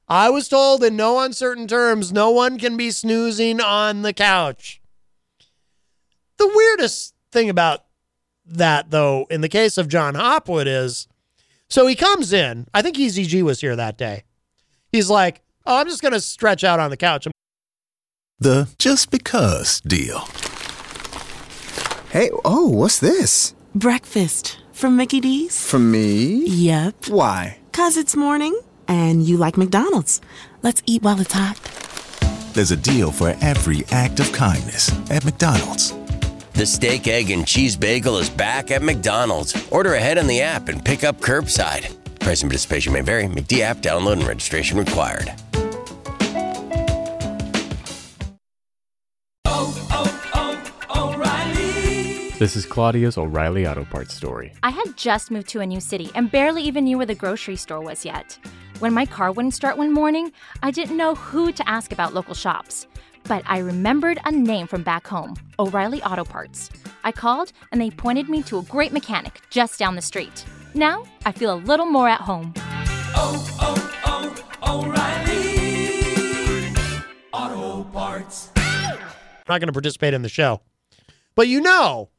I 0.08 0.30
was 0.30 0.48
told 0.48 0.84
in 0.84 0.96
no 0.96 1.20
uncertain 1.20 1.68
terms, 1.68 2.12
no 2.12 2.30
one 2.30 2.60
can 2.60 2.78
be 2.78 2.92
snoozing 2.92 3.60
on 3.60 4.04
the 4.04 4.14
couch. 4.14 4.82
The 6.38 6.52
weirdest 6.54 7.15
thing 7.36 7.50
about 7.50 7.84
that, 8.48 8.90
though, 8.90 9.28
in 9.30 9.42
the 9.42 9.50
case 9.50 9.78
of 9.78 9.88
John 9.88 10.16
Hopwood, 10.16 10.68
is 10.68 11.08
so 11.70 11.86
he 11.86 11.96
comes 11.96 12.34
in. 12.34 12.68
I 12.74 12.82
think 12.82 12.96
EZG 12.98 13.44
was 13.44 13.62
here 13.62 13.76
that 13.76 13.98
day. 13.98 14.24
He's 14.92 15.10
like, 15.10 15.42
"Oh, 15.66 15.78
I'm 15.78 15.88
just 15.88 16.02
gonna 16.02 16.20
stretch 16.20 16.64
out 16.64 16.80
on 16.80 16.90
the 16.90 16.98
couch." 16.98 17.28
The 18.40 18.70
just 18.78 19.12
because 19.12 19.82
deal. 19.82 20.28
Hey, 22.10 22.30
oh, 22.46 22.70
what's 22.70 23.00
this? 23.00 23.54
Breakfast 23.74 24.58
from 24.72 24.96
Mickey 24.96 25.20
D's? 25.20 25.66
From 25.66 25.92
me? 25.92 26.46
Yep. 26.48 27.10
Why? 27.10 27.58
Cause 27.74 27.98
it's 27.98 28.16
morning 28.16 28.58
and 28.88 29.28
you 29.28 29.36
like 29.38 29.58
McDonald's. 29.58 30.22
Let's 30.62 30.82
eat 30.86 31.02
while 31.02 31.20
it's 31.20 31.34
hot. 31.34 31.60
There's 32.54 32.72
a 32.72 32.78
deal 32.78 33.12
for 33.12 33.36
every 33.42 33.84
act 33.92 34.22
of 34.22 34.32
kindness 34.32 34.92
at 35.12 35.26
McDonald's. 35.26 35.94
The 36.56 36.66
steak, 36.66 37.06
egg, 37.10 37.32
and 37.32 37.46
cheese 37.46 37.76
bagel 37.76 38.18
is 38.18 38.30
back 38.30 38.72
at 38.72 38.82
McDonald's. 38.82 39.54
Order 39.72 39.96
ahead 39.96 40.18
on 40.18 40.26
the 40.26 40.40
app 40.40 40.70
and 40.70 40.84
pick 40.84 41.04
up 41.04 41.20
curbside. 41.20 41.94
Price 42.22 42.44
and 42.44 42.50
participation 42.50 42.94
may 42.94 43.02
vary. 43.02 43.26
McD 43.26 43.60
app 43.60 43.80
download 43.80 44.14
and 44.14 44.24
registration 44.24 44.78
required. 44.78 45.34
This 52.40 52.56
is 52.56 52.66
Claudia's 52.66 53.18
O'Reilly 53.18 53.68
Auto 53.68 53.84
Parts 53.84 54.14
story. 54.14 54.54
I 54.64 54.70
had 54.70 54.96
just 54.96 55.32
moved 55.32 55.50
to 55.50 55.60
a 55.60 55.66
new 55.66 55.82
city 55.82 56.10
and 56.16 56.32
barely 56.32 56.64
even 56.64 56.86
knew 56.86 56.96
where 56.96 57.06
the 57.06 57.16
grocery 57.16 57.58
store 57.58 57.82
was 57.82 58.06
yet. 58.06 58.40
When 58.80 58.94
my 58.94 59.06
car 59.06 59.34
wouldn't 59.34 59.56
start 59.56 59.78
one 59.78 59.92
morning, 59.92 60.32
I 60.64 60.72
didn't 60.72 60.96
know 60.96 61.16
who 61.16 61.52
to 61.52 61.70
ask 61.70 61.92
about 61.92 62.14
local 62.14 62.34
shops. 62.34 62.88
But 63.28 63.44
I 63.48 63.58
remembered 63.60 64.20
a 64.24 64.32
name 64.32 64.68
from 64.68 64.84
back 64.84 65.08
home 65.08 65.36
O'Reilly 65.58 66.02
Auto 66.04 66.24
Parts. 66.24 66.70
I 67.04 67.12
called 67.12 67.52
and 67.72 67.82
they 67.82 67.90
pointed 67.90 68.30
me 68.30 68.44
to 68.44 68.60
a 68.60 68.64
great 68.64 68.94
mechanic 68.94 69.42
just 69.50 69.80
down 69.80 69.96
the 69.96 70.02
street. 70.02 70.46
Now 70.74 71.04
I 71.26 71.32
feel 71.32 71.54
a 71.54 71.58
little 71.58 71.88
more 71.88 72.08
at 72.08 72.22
home. 72.22 72.54
Oh, 73.18 73.58
oh, 73.62 74.36
oh, 74.62 74.86
O'Reilly 74.86 76.74
Auto 77.34 77.84
Parts. 77.92 78.52
not 78.56 79.60
going 79.60 79.68
to 79.68 79.74
participate 79.74 80.14
in 80.14 80.22
the 80.22 80.30
show. 80.30 80.62
But 81.36 81.48
you 81.48 81.62
know, 81.62 82.10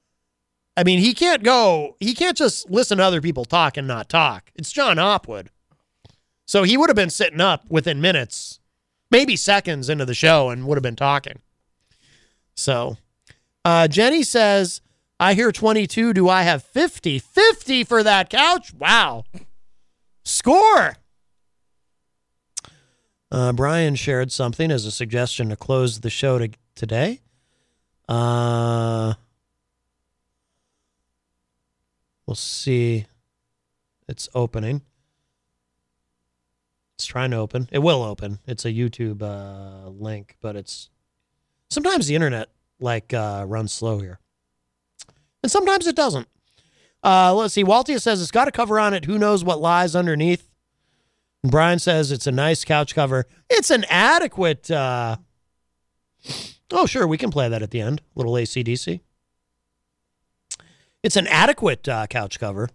I 0.77 0.85
mean, 0.85 0.99
he 0.99 1.15
can't 1.15 1.43
go, 1.43 1.97
he 2.01 2.15
can't 2.15 2.37
just 2.37 2.69
listen 2.70 2.99
to 2.99 3.05
other 3.05 3.20
people 3.20 3.45
talk 3.45 3.77
and 3.77 3.87
not 3.87 4.09
talk. 4.09 4.51
It's 4.55 4.73
John 4.73 4.99
Hopwood. 4.99 5.51
So 6.47 6.65
he 6.65 6.77
would 6.77 6.89
have 6.91 6.97
been 6.97 7.11
sitting 7.11 7.41
up 7.41 7.65
within 7.69 8.01
minutes, 8.01 8.61
maybe 9.11 9.37
seconds 9.37 9.89
into 9.89 10.05
the 10.05 10.15
show 10.15 10.51
and 10.51 10.66
would 10.66 10.77
have 10.77 10.83
been 10.83 10.97
talking. 10.97 11.41
So 12.55 12.97
uh, 13.65 13.89
Jenny 13.89 14.23
says, 14.23 14.81
I 15.19 15.35
hear 15.35 15.53
22. 15.53 16.12
Do 16.12 16.28
I 16.28 16.43
have 16.43 16.62
50? 16.62 17.19
50 17.19 17.85
for 17.85 18.03
that 18.03 18.31
couch? 18.31 18.73
Wow. 18.74 19.24
Score. 20.24 20.97
Uh, 23.31 23.53
Brian 23.53 23.95
shared 23.95 24.31
something 24.31 24.70
as 24.70 24.85
a 24.85 24.91
suggestion 24.91 25.49
to 25.49 25.57
close 25.57 26.01
the 26.01 26.11
show 26.11 26.39
to, 26.39 26.51
today. 26.74 27.20
Uh, 28.09 29.15
we'll 32.27 32.35
see. 32.35 33.07
It's 34.09 34.28
opening. 34.35 34.83
It's 36.97 37.06
trying 37.06 37.31
to 37.32 37.36
open. 37.36 37.68
It 37.70 37.81
will 37.81 38.02
open. 38.02 38.39
It's 38.47 38.64
a 38.64 38.73
YouTube 38.73 39.20
uh, 39.23 39.90
link, 39.90 40.36
but 40.40 40.56
it's 40.56 40.89
sometimes 41.68 42.06
the 42.06 42.14
internet 42.14 42.48
like 42.81 43.12
uh, 43.12 43.44
runs 43.47 43.73
slow 43.73 43.98
here, 43.98 44.18
and 45.43 45.52
sometimes 45.52 45.86
it 45.86 45.94
doesn't. 45.94 46.27
Uh, 47.02 47.35
let's 47.35 47.52
see. 47.52 47.64
Waltia 47.64 48.01
says 48.01 48.23
it's 48.23 48.31
got 48.31 48.48
a 48.48 48.52
cover 48.52 48.81
on 48.81 48.94
it. 48.94 49.05
Who 49.05 49.18
knows 49.18 49.44
what 49.44 49.60
lies 49.60 49.94
underneath? 49.94 50.48
And 51.43 51.52
Brian 51.52 51.78
says 51.78 52.10
it's 52.10 52.27
a 52.27 52.32
nice 52.32 52.64
couch 52.64 52.94
cover. 52.94 53.27
It's 53.51 53.70
an 53.70 53.85
adequate. 53.90 54.70
Uh, 54.70 55.16
oh, 56.70 56.86
sure, 56.86 57.06
we 57.06 57.18
can 57.18 57.31
play 57.31 57.48
that 57.48 57.62
at 57.62 57.70
the 57.70 57.81
end. 57.81 58.01
Little 58.14 58.32
ACDC. 58.32 59.01
It's 61.02 61.16
an 61.16 61.27
adequate 61.27 61.86
uh, 61.89 62.06
couch 62.09 62.40
cover. 62.40 62.70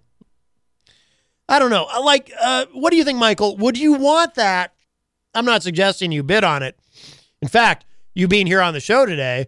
I 1.51 1.59
don't 1.59 1.69
know. 1.69 1.85
Uh, 1.93 2.01
Like, 2.03 2.31
uh, 2.41 2.65
what 2.73 2.91
do 2.91 2.97
you 2.97 3.03
think, 3.03 3.19
Michael? 3.19 3.57
Would 3.57 3.77
you 3.77 3.93
want 3.93 4.35
that? 4.35 4.73
I'm 5.35 5.45
not 5.45 5.63
suggesting 5.63 6.11
you 6.11 6.23
bid 6.23 6.43
on 6.43 6.63
it. 6.63 6.79
In 7.41 7.47
fact, 7.47 7.85
you 8.15 8.27
being 8.27 8.47
here 8.47 8.61
on 8.61 8.73
the 8.73 8.79
show 8.79 9.05
today, 9.05 9.47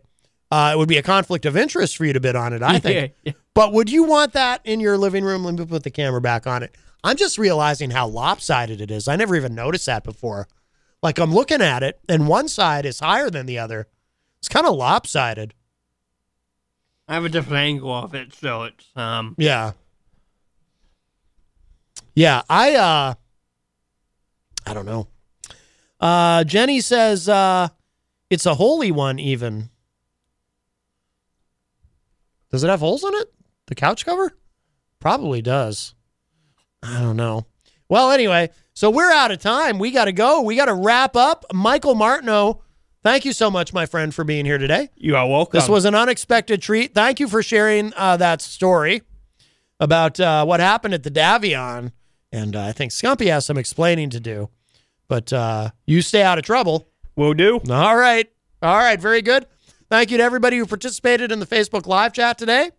uh, 0.52 0.72
it 0.74 0.78
would 0.78 0.90
be 0.90 0.98
a 0.98 1.04
conflict 1.04 1.46
of 1.46 1.56
interest 1.58 1.98
for 1.98 2.06
you 2.06 2.14
to 2.14 2.20
bid 2.20 2.36
on 2.36 2.54
it, 2.54 2.62
I 2.62 2.80
think. 2.80 3.14
Yeah, 3.24 3.32
yeah. 3.32 3.34
But 3.54 3.74
would 3.74 3.90
you 3.90 4.04
want 4.04 4.34
that 4.34 4.62
in 4.66 4.80
your 4.80 4.98
living 4.98 5.24
room? 5.24 5.44
Let 5.44 5.56
me 5.58 5.66
put 5.66 5.84
the 5.84 5.92
camera 5.92 6.22
back 6.22 6.46
on 6.48 6.62
it. 6.64 6.76
I'm 7.04 7.18
just 7.18 7.38
realizing 7.38 7.90
how 7.92 8.08
lopsided 8.08 8.80
it 8.82 8.90
is. 8.92 9.08
I 9.08 9.16
never 9.16 9.36
even 9.36 9.56
noticed 9.56 9.86
that 9.88 10.04
before. 10.04 10.48
Like 11.02 11.20
I'm 11.20 11.34
looking 11.34 11.62
at 11.62 11.84
it, 11.84 12.00
and 12.08 12.28
one 12.28 12.48
side 12.48 12.86
is 12.86 13.00
higher 13.02 13.30
than 13.30 13.46
the 13.46 13.60
other. 13.60 13.88
It's 14.40 14.48
kind 14.48 14.66
of 14.66 14.76
lopsided. 14.76 15.54
I 17.08 17.14
have 17.16 17.26
a 17.26 17.30
different 17.30 17.58
angle 17.58 17.94
of 17.94 18.14
it, 18.16 18.34
so 18.34 18.64
it's 18.64 18.86
um 18.96 19.36
Yeah. 19.38 19.74
Yeah, 22.16 22.44
I 22.50 22.76
uh 22.76 23.14
I 24.66 24.74
don't 24.74 24.86
know. 24.86 25.08
Uh, 26.00 26.44
Jenny 26.44 26.82
says 26.82 27.30
uh, 27.30 27.70
it's 28.30 28.46
a 28.46 28.56
holy 28.56 28.92
one, 28.92 29.20
even. 29.20 29.70
Does 32.52 32.64
it 32.64 32.70
have 32.70 32.82
holes 32.82 33.04
in 33.04 33.14
it? 33.16 33.34
The 33.68 33.76
couch 33.76 34.06
cover? 34.06 34.32
Probably 35.00 35.42
does. 35.42 35.96
I 36.82 37.00
don't 37.02 37.16
know. 37.18 37.46
Well, 37.90 38.12
anyway, 38.12 38.50
so 38.74 38.90
we're 38.90 39.12
out 39.12 39.32
of 39.32 39.40
time. 39.40 39.80
We 39.80 39.92
got 39.92 40.06
to 40.06 40.12
go. 40.12 40.42
We 40.42 40.56
got 40.56 40.66
to 40.66 40.74
wrap 40.74 41.16
up. 41.16 41.46
Michael 41.54 41.96
Martineau, 41.96 42.62
thank 43.02 43.26
you 43.26 43.34
so 43.34 43.50
much, 43.50 43.74
my 43.74 43.86
friend, 43.86 44.14
for 44.14 44.24
being 44.24 44.46
here 44.46 44.58
today. 44.58 44.90
You 44.96 45.16
are 45.16 45.28
welcome. 45.28 45.58
This 45.58 45.70
was 45.70 45.86
an 45.86 45.96
unexpected 45.96 46.62
treat. 46.62 46.94
Thank 46.94 47.20
you 47.20 47.28
for 47.28 47.42
sharing 47.42 47.94
uh, 47.96 48.18
that 48.18 48.42
story 48.42 49.04
about 49.80 50.20
uh, 50.20 50.46
what 50.46 50.60
happened 50.60 50.94
at 50.94 51.04
the 51.04 51.12
Davion. 51.12 51.92
And 52.34 52.56
uh, 52.56 52.66
I 52.66 52.72
think 52.72 52.92
Scumpy 52.92 53.28
has 53.28 53.46
some 53.46 53.58
explaining 53.58 54.10
to 54.10 54.20
do. 54.20 54.50
But 55.08 55.32
uh, 55.32 55.70
you 55.86 56.02
stay 56.02 56.24
out 56.24 56.40
of 56.40 56.44
trouble. 56.44 56.88
Will 57.16 57.36
do. 57.36 57.62
All 57.70 57.96
right. 57.96 58.30
All 58.62 58.76
right. 58.78 59.00
Very 59.00 59.22
good. 59.22 59.46
Thank 59.90 60.10
you 60.10 60.18
to 60.18 60.24
everybody 60.24 60.58
who 60.58 60.66
participated 60.66 61.32
in 61.32 61.40
the 61.40 61.46
Facebook 61.46 61.86
live 61.86 62.12
chat 62.12 62.40
today. 62.40 62.72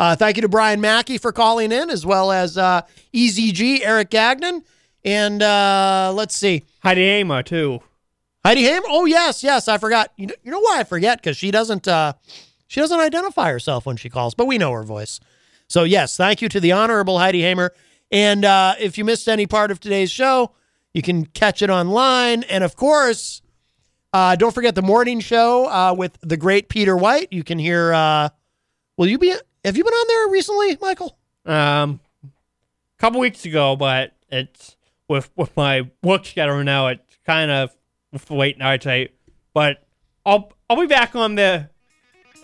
Uh, 0.00 0.16
thank 0.16 0.36
you 0.36 0.42
to 0.42 0.48
Brian 0.48 0.80
Mackey 0.80 1.16
for 1.16 1.30
calling 1.30 1.70
in, 1.70 1.90
as 1.90 2.04
well 2.04 2.32
as 2.32 2.58
uh, 2.58 2.82
EZG, 3.14 3.80
Eric 3.82 4.10
Gagnon. 4.10 4.64
And 5.04 5.40
uh, 5.40 6.12
let's 6.12 6.34
see. 6.34 6.64
Heidi 6.82 7.02
Hamer, 7.02 7.44
too. 7.44 7.80
Heidi 8.44 8.64
Hamer? 8.64 8.86
Oh, 8.88 9.04
yes, 9.04 9.44
yes. 9.44 9.68
I 9.68 9.78
forgot. 9.78 10.12
You 10.16 10.26
know, 10.26 10.34
you 10.42 10.50
know 10.50 10.60
why 10.60 10.80
I 10.80 10.84
forget? 10.84 11.18
Because 11.18 11.36
she 11.36 11.52
doesn't 11.52 11.86
uh, 11.86 12.14
she 12.66 12.80
doesn't 12.80 12.98
identify 12.98 13.52
herself 13.52 13.86
when 13.86 13.96
she 13.96 14.10
calls, 14.10 14.34
but 14.34 14.46
we 14.46 14.58
know 14.58 14.72
her 14.72 14.82
voice. 14.82 15.20
So, 15.68 15.84
yes, 15.84 16.16
thank 16.16 16.42
you 16.42 16.48
to 16.48 16.58
the 16.58 16.72
Honorable 16.72 17.18
Heidi 17.18 17.42
Hamer. 17.42 17.72
And 18.10 18.44
uh, 18.44 18.74
if 18.78 18.96
you 18.98 19.04
missed 19.04 19.28
any 19.28 19.46
part 19.46 19.70
of 19.70 19.80
today's 19.80 20.10
show, 20.10 20.52
you 20.94 21.02
can 21.02 21.26
catch 21.26 21.62
it 21.62 21.70
online. 21.70 22.42
And 22.44 22.64
of 22.64 22.76
course, 22.76 23.42
uh, 24.12 24.36
don't 24.36 24.54
forget 24.54 24.74
the 24.74 24.82
morning 24.82 25.20
show 25.20 25.66
uh, 25.66 25.94
with 25.96 26.18
the 26.22 26.36
great 26.36 26.68
Peter 26.68 26.96
White. 26.96 27.28
You 27.30 27.44
can 27.44 27.58
hear. 27.58 27.92
Uh, 27.92 28.30
will 28.96 29.06
you 29.06 29.18
be? 29.18 29.34
Have 29.64 29.76
you 29.76 29.84
been 29.84 29.92
on 29.92 30.06
there 30.08 30.28
recently, 30.32 30.78
Michael? 30.80 31.18
Um, 31.44 32.00
a 32.24 32.28
couple 32.98 33.20
weeks 33.20 33.44
ago, 33.44 33.76
but 33.76 34.14
it's 34.30 34.76
with 35.08 35.30
with 35.36 35.54
my 35.56 35.90
work 36.02 36.24
schedule 36.24 36.64
now. 36.64 36.88
It's 36.88 37.18
kind 37.26 37.50
of 37.50 37.74
with 38.12 38.30
late 38.30 38.58
nights. 38.58 38.86
I, 38.86 39.10
but 39.52 39.86
I'll 40.24 40.52
I'll 40.70 40.80
be 40.80 40.86
back 40.86 41.14
on 41.14 41.34
there 41.34 41.70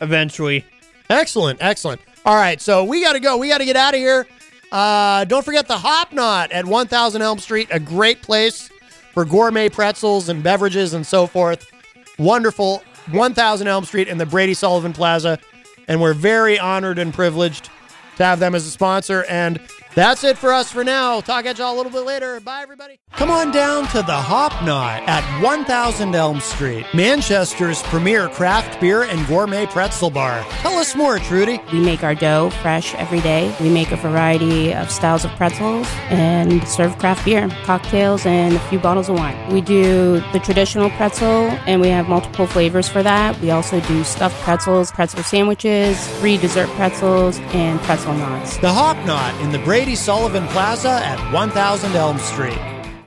eventually. 0.00 0.64
Excellent, 1.08 1.58
excellent. 1.62 2.00
All 2.26 2.34
right, 2.36 2.60
so 2.60 2.84
we 2.84 3.02
got 3.02 3.12
to 3.14 3.20
go. 3.20 3.36
We 3.36 3.48
got 3.48 3.58
to 3.58 3.64
get 3.64 3.76
out 3.76 3.94
of 3.94 4.00
here. 4.00 4.26
Uh, 4.74 5.24
don't 5.26 5.44
forget 5.44 5.68
the 5.68 5.78
Hop 5.78 6.12
Knot 6.12 6.50
at 6.50 6.64
1000 6.64 7.22
Elm 7.22 7.38
Street, 7.38 7.68
a 7.70 7.78
great 7.78 8.22
place 8.22 8.68
for 9.12 9.24
gourmet 9.24 9.68
pretzels 9.68 10.28
and 10.28 10.42
beverages 10.42 10.94
and 10.94 11.06
so 11.06 11.28
forth. 11.28 11.70
Wonderful. 12.18 12.82
1000 13.12 13.68
Elm 13.68 13.84
Street 13.84 14.08
in 14.08 14.18
the 14.18 14.26
Brady 14.26 14.52
Sullivan 14.52 14.92
Plaza. 14.92 15.38
And 15.86 16.00
we're 16.00 16.12
very 16.12 16.58
honored 16.58 16.98
and 16.98 17.14
privileged 17.14 17.70
to 18.16 18.24
have 18.24 18.40
them 18.40 18.56
as 18.56 18.66
a 18.66 18.70
sponsor. 18.70 19.24
And 19.28 19.60
that's 19.94 20.24
it 20.24 20.36
for 20.36 20.52
us 20.52 20.72
for 20.72 20.84
now. 20.84 21.20
Talk 21.20 21.46
at 21.46 21.58
y'all 21.58 21.74
a 21.74 21.76
little 21.76 21.92
bit 21.92 22.04
later. 22.04 22.40
Bye, 22.40 22.62
everybody. 22.62 22.98
Come 23.12 23.30
on 23.30 23.52
down 23.52 23.86
to 23.88 23.98
the 23.98 24.12
Hop 24.12 24.52
Knot 24.64 25.02
at 25.06 25.22
1000 25.42 26.14
Elm 26.14 26.40
Street, 26.40 26.84
Manchester's 26.94 27.82
premier 27.84 28.28
craft 28.28 28.80
beer 28.80 29.04
and 29.04 29.24
gourmet 29.28 29.66
pretzel 29.66 30.10
bar. 30.10 30.44
Tell 30.60 30.74
us 30.74 30.96
more, 30.96 31.18
Trudy. 31.20 31.60
We 31.72 31.80
make 31.80 32.02
our 32.02 32.14
dough 32.14 32.50
fresh 32.50 32.94
every 32.96 33.20
day. 33.20 33.54
We 33.60 33.70
make 33.70 33.92
a 33.92 33.96
variety 33.96 34.74
of 34.74 34.90
styles 34.90 35.24
of 35.24 35.30
pretzels 35.32 35.86
and 36.10 36.66
serve 36.66 36.98
craft 36.98 37.24
beer, 37.24 37.48
cocktails, 37.64 38.26
and 38.26 38.54
a 38.54 38.60
few 38.68 38.78
bottles 38.78 39.08
of 39.08 39.16
wine. 39.16 39.52
We 39.52 39.60
do 39.60 40.20
the 40.32 40.40
traditional 40.40 40.90
pretzel, 40.90 41.50
and 41.66 41.80
we 41.80 41.88
have 41.88 42.08
multiple 42.08 42.46
flavors 42.46 42.88
for 42.88 43.02
that. 43.02 43.40
We 43.40 43.50
also 43.50 43.80
do 43.82 44.02
stuffed 44.02 44.40
pretzels, 44.42 44.90
pretzel 44.90 45.22
sandwiches, 45.22 46.08
free 46.18 46.36
dessert 46.36 46.68
pretzels, 46.70 47.38
and 47.54 47.78
pretzel 47.80 48.14
knots. 48.14 48.56
The 48.58 48.72
Hop 48.72 48.96
Knot 49.06 49.40
in 49.40 49.52
the 49.52 49.58
Brady 49.84 49.96
Sullivan 49.96 50.46
Plaza 50.46 50.88
at 50.88 51.30
1000 51.30 51.94
Elm 51.94 52.16
Street. 52.16 52.58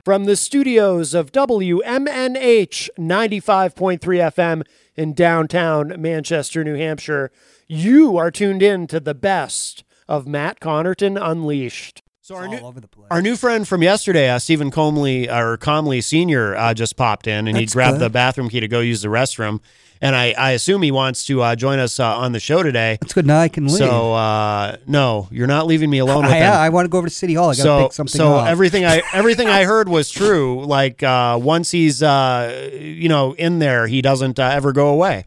From 0.04 0.26
the 0.26 0.36
studios 0.36 1.12
of 1.12 1.32
WMNH 1.32 2.88
95.3 2.96 3.98
FM 3.98 4.62
in 4.94 5.12
downtown 5.12 6.00
Manchester, 6.00 6.62
New 6.62 6.76
Hampshire, 6.76 7.32
you 7.66 8.16
are 8.16 8.30
tuned 8.30 8.62
in 8.62 8.86
to 8.86 9.00
the 9.00 9.12
best 9.12 9.82
of 10.06 10.28
Matt 10.28 10.60
Connarton 10.60 11.18
Unleashed. 11.20 12.02
So 12.20 12.36
our 12.36 12.46
new, 12.46 12.72
our 13.10 13.22
new 13.22 13.34
friend 13.34 13.66
from 13.66 13.82
yesterday, 13.82 14.30
uh, 14.30 14.38
Stephen 14.38 14.70
Comley 14.70 15.28
or 15.28 15.56
Comley 15.56 16.00
Senior, 16.00 16.54
uh, 16.54 16.74
just 16.74 16.96
popped 16.96 17.26
in 17.26 17.48
and 17.48 17.56
he 17.56 17.66
grabbed 17.66 17.94
good. 17.94 18.04
the 18.04 18.10
bathroom 18.10 18.48
key 18.48 18.60
to 18.60 18.68
go 18.68 18.78
use 18.78 19.02
the 19.02 19.08
restroom. 19.08 19.58
And 20.00 20.14
I, 20.14 20.34
I 20.38 20.50
assume 20.52 20.82
he 20.82 20.92
wants 20.92 21.26
to 21.26 21.42
uh, 21.42 21.56
join 21.56 21.78
us 21.78 21.98
uh, 21.98 22.16
on 22.16 22.32
the 22.32 22.40
show 22.40 22.62
today. 22.62 22.98
It's 23.02 23.12
good. 23.12 23.26
Now 23.26 23.40
I 23.40 23.48
can 23.48 23.66
leave. 23.66 23.78
So 23.78 24.14
uh, 24.14 24.76
no, 24.86 25.28
you're 25.30 25.48
not 25.48 25.66
leaving 25.66 25.90
me 25.90 25.98
alone 25.98 26.22
with 26.22 26.32
I, 26.32 26.38
him. 26.38 26.52
I 26.52 26.68
want 26.68 26.84
to 26.84 26.88
go 26.88 26.98
over 26.98 27.08
to 27.08 27.14
City 27.14 27.34
Hall. 27.34 27.50
I 27.50 27.54
got 27.54 27.56
to 27.56 27.62
so 27.62 27.82
pick 27.84 27.92
something 27.92 28.18
so 28.18 28.36
up. 28.36 28.48
everything 28.48 28.84
I 28.84 29.02
everything 29.12 29.48
I 29.48 29.64
heard 29.64 29.88
was 29.88 30.10
true. 30.10 30.64
Like 30.64 31.02
uh, 31.02 31.38
once 31.42 31.70
he's 31.70 32.02
uh, 32.02 32.70
you 32.72 33.08
know 33.08 33.34
in 33.34 33.58
there, 33.58 33.86
he 33.86 34.02
doesn't 34.02 34.38
uh, 34.38 34.44
ever 34.44 34.72
go 34.72 34.88
away. 34.88 35.26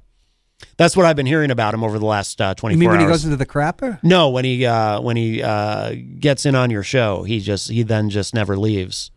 That's 0.77 0.95
what 0.95 1.05
I've 1.05 1.15
been 1.15 1.25
hearing 1.25 1.51
about 1.51 1.73
him 1.73 1.83
over 1.83 1.99
the 1.99 2.05
last 2.05 2.39
uh, 2.39 2.53
24 2.53 2.71
you 2.71 2.79
mean 2.79 2.89
when 2.89 2.99
hours. 2.99 3.07
he 3.07 3.11
goes 3.11 3.25
into 3.25 3.37
the 3.37 3.45
crapper? 3.45 3.99
no, 4.03 4.29
when 4.29 4.45
he 4.45 4.65
uh, 4.65 5.01
when 5.01 5.17
he 5.17 5.43
uh, 5.43 5.95
gets 6.19 6.45
in 6.45 6.55
on 6.55 6.71
your 6.71 6.83
show, 6.83 7.23
he 7.23 7.39
just 7.39 7.69
he 7.69 7.83
then 7.83 8.09
just 8.09 8.33
never 8.33 8.57
leaves. 8.57 9.11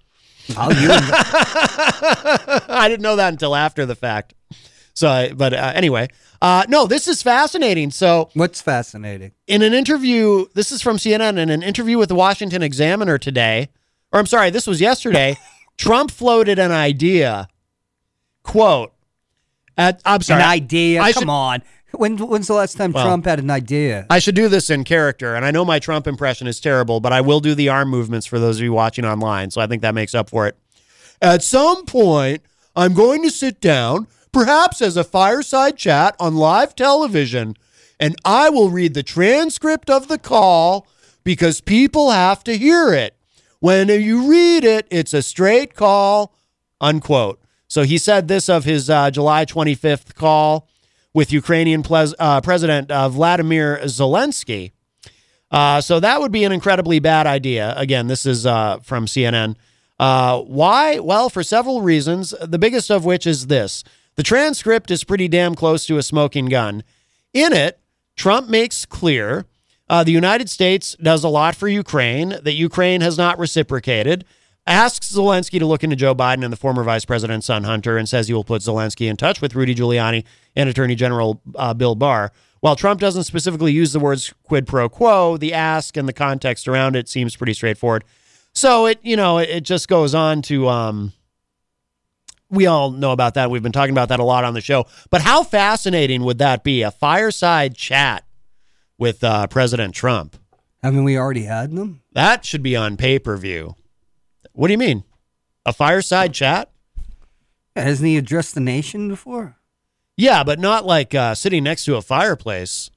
I 0.59 0.75
didn't 2.89 3.03
know 3.03 3.17
that 3.17 3.33
until 3.33 3.57
after 3.57 3.87
the 3.87 3.95
fact. 3.95 4.35
So, 4.95 5.09
I, 5.09 5.33
but 5.33 5.53
uh, 5.53 5.73
anyway, 5.75 6.09
uh, 6.41 6.65
no, 6.69 6.87
this 6.87 7.09
is 7.09 7.21
fascinating. 7.23 7.91
So, 7.91 8.31
what's 8.35 8.61
fascinating? 8.63 9.33
In 9.47 9.63
an 9.63 9.75
interview, 9.75 10.47
this 10.55 10.71
is 10.71 10.81
from 10.83 10.97
CNN. 10.99 11.37
In 11.39 11.51
an 11.51 11.63
interview 11.63 11.99
with 11.99 12.09
the 12.09 12.15
Washington 12.15 12.63
Examiner 12.63 13.19
today, 13.19 13.71
or 14.13 14.21
I'm 14.21 14.27
sorry, 14.27 14.51
this 14.51 14.67
was 14.67 14.81
yesterday. 14.81 15.37
Trump 15.77 16.13
floated 16.13 16.59
an 16.61 16.71
idea. 16.71 17.49
Quote. 18.45 18.93
At, 19.77 20.01
I'm 20.05 20.21
sorry. 20.23 20.43
An 20.43 20.49
idea? 20.49 21.01
I 21.03 21.13
Come 21.13 21.23
should- 21.23 21.29
on. 21.29 21.63
When, 21.93 22.19
when's 22.19 22.49
the 22.49 22.55
last 22.55 22.77
time 22.77 22.93
Well- 22.93 23.05
Trump 23.05 23.25
had 23.25 23.39
an 23.39 23.51
idea? 23.51 24.07
I 24.11 24.19
should 24.19 24.35
do 24.35 24.49
this 24.49 24.69
in 24.71 24.85
character, 24.85 25.35
and 25.35 25.45
I 25.45 25.51
know 25.53 25.65
my 25.65 25.79
Trump 25.79 26.07
impression 26.07 26.47
is 26.47 26.59
terrible, 26.61 27.01
but 27.01 27.13
I 27.13 27.21
will 27.21 27.41
do 27.41 27.55
the 27.55 27.69
arm 27.69 27.89
movements 27.89 28.27
for 28.27 28.39
those 28.39 28.59
of 28.59 28.63
you 28.65 28.73
watching 28.73 29.05
online, 29.05 29.51
so 29.51 29.61
I 29.61 29.67
think 29.69 29.83
that 29.83 29.95
makes 29.95 30.15
up 30.15 30.29
for 30.29 30.47
it. 30.49 30.57
At 31.23 31.43
some 31.45 31.85
point, 31.87 32.43
I'm 32.77 32.95
going 32.95 33.23
to 33.23 33.31
sit 33.31 33.61
down, 33.61 34.09
perhaps 34.35 34.83
as 34.83 34.97
a 34.97 35.05
fireside 35.05 35.79
chat 35.79 36.17
on 36.19 36.35
live 36.35 36.75
television, 36.75 37.57
and 38.01 38.17
I 38.25 38.51
will 38.51 38.69
read 38.69 38.93
the 38.93 39.05
transcript 39.05 39.89
of 39.89 40.09
the 40.09 40.19
call 40.19 40.87
because 41.23 41.61
people 41.61 42.11
have 42.11 42.43
to 42.45 42.59
hear 42.59 42.93
it. 42.93 43.17
When 43.61 43.89
you 43.89 44.29
read 44.29 44.65
it, 44.65 44.87
it's 44.91 45.15
a 45.15 45.23
straight 45.23 45.75
call, 45.75 46.35
unquote. 46.81 47.41
So 47.69 47.85
he 47.85 47.97
said 47.97 48.29
this 48.29 48.49
of 48.49 48.65
his 48.65 48.91
uh, 48.91 49.11
July 49.11 49.45
25th 49.47 50.15
call 50.15 50.69
with 51.15 51.33
Ukrainian 51.33 51.83
ples- 51.83 52.15
uh, 52.19 52.41
President 52.41 52.91
uh, 52.91 53.09
Vladimir 53.09 53.79
Zelensky. 53.85 54.73
Uh, 55.51 55.81
so 55.81 56.01
that 56.01 56.21
would 56.21 56.33
be 56.33 56.43
an 56.43 56.51
incredibly 56.51 56.99
bad 56.99 57.29
idea. 57.29 57.73
Again, 57.77 58.09
this 58.09 58.27
is 58.27 58.45
uh, 58.45 58.79
from 58.83 59.07
CNN. 59.07 59.55
Uh, 60.01 60.41
why? 60.41 60.99
Well, 60.99 61.31
for 61.31 61.45
several 61.45 61.81
reasons, 61.83 62.35
the 62.43 62.59
biggest 62.59 62.91
of 62.91 63.05
which 63.05 63.27
is 63.27 63.47
this 63.47 63.85
the 64.17 64.23
transcript 64.23 64.91
is 64.91 65.05
pretty 65.05 65.29
damn 65.29 65.55
close 65.55 65.87
to 65.87 65.99
a 65.99 66.03
smoking 66.03 66.47
gun. 66.47 66.83
In 67.33 67.53
it, 67.53 67.81
Trump 68.17 68.49
makes 68.49 68.87
clear 68.87 69.47
uh, 69.89 70.05
the 70.05 70.13
United 70.13 70.49
States 70.49 70.97
does 71.03 71.25
a 71.25 71.29
lot 71.29 71.55
for 71.55 71.69
Ukraine, 71.69 72.31
that 72.43 72.55
Ukraine 72.55 73.01
has 73.01 73.19
not 73.19 73.39
reciprocated, 73.39 74.25
asks 74.67 75.13
Zelensky 75.13 75.59
to 75.59 75.67
look 75.67 75.85
into 75.85 75.97
Joe 75.97 76.15
Biden 76.15 76.43
and 76.43 76.53
the 76.53 76.57
former 76.57 76.83
vice 76.83 77.05
president's 77.05 77.47
son, 77.47 77.65
Hunter, 77.65 77.99
and 77.99 78.09
says 78.09 78.29
he 78.29 78.35
will 78.35 78.45
put 78.45 78.63
Zelensky 78.63 79.11
in 79.11 79.17
touch 79.17 79.41
with 79.41 79.55
Rudy 79.55 79.75
Giuliani 79.75 80.25
and 80.57 80.69
Attorney 80.69 80.95
General 80.95 81.41
uh, 81.57 81.75
Bill 81.75 81.95
Barr. 81.95 82.33
While 82.61 82.77
Trump 82.77 82.99
doesn't 82.99 83.25
specifically 83.25 83.73
use 83.73 83.93
the 83.93 84.01
words 84.01 84.33
quid 84.43 84.67
pro 84.67 84.89
quo, 84.89 85.37
the 85.37 85.53
ask 85.53 85.99
and 85.99 86.09
the 86.09 86.15
context 86.15 86.67
around 86.67 86.97
it 86.97 87.11
seems 87.11 87.37
pretty 87.37 87.53
straightforward. 87.53 88.05
So 88.55 88.87
it, 88.87 89.01
you 89.03 89.17
know, 89.17 89.37
it, 89.37 89.63
just 89.63 89.87
goes 89.87 90.15
on 90.15 90.41
to, 90.43 90.69
um, 90.69 91.13
we 92.55 92.67
all 92.67 92.91
know 92.91 93.13
about 93.13 93.35
that. 93.35 93.51
We've 93.51 93.63
been 93.63 93.73
talking 93.73 93.95
about 93.95 94.09
that 94.09 94.21
a 94.21 94.25
lot 94.25 94.45
on 94.45 94.55
the 94.55 94.61
show. 94.61 94.87
But 95.11 95.23
how 95.23 95.43
fascinating 95.43 96.23
would 96.25 96.39
that 96.39 96.65
be? 96.65 96.83
A 96.83 96.91
fireside 96.91 97.77
chat 97.77 98.25
with 98.99 99.23
uh, 99.25 99.47
President 99.49 99.95
Trump. 99.95 100.37
Haven't 100.83 101.05
we 101.05 101.17
already 101.17 101.45
had 101.45 101.75
them? 101.75 102.03
That 102.13 102.45
should 102.45 102.63
be 102.63 102.77
on 102.77 102.97
pay 102.97 103.19
per 103.19 103.37
view. 103.37 103.77
What 104.53 104.69
do 104.69 104.73
you 104.73 104.79
mean? 104.79 105.05
A 105.67 105.73
fireside 105.73 106.35
chat? 106.35 106.71
Hasn't 107.75 108.07
he 108.07 108.17
addressed 108.17 108.55
the 108.55 108.61
nation 108.61 109.09
before? 109.09 109.57
Yeah, 110.17 110.45
but 110.45 110.59
not 110.61 110.87
like 110.87 111.15
uh, 111.15 111.35
sitting 111.35 111.65
next 111.65 111.87
to 111.87 111.97
a 111.97 112.03
fireplace. 112.03 112.91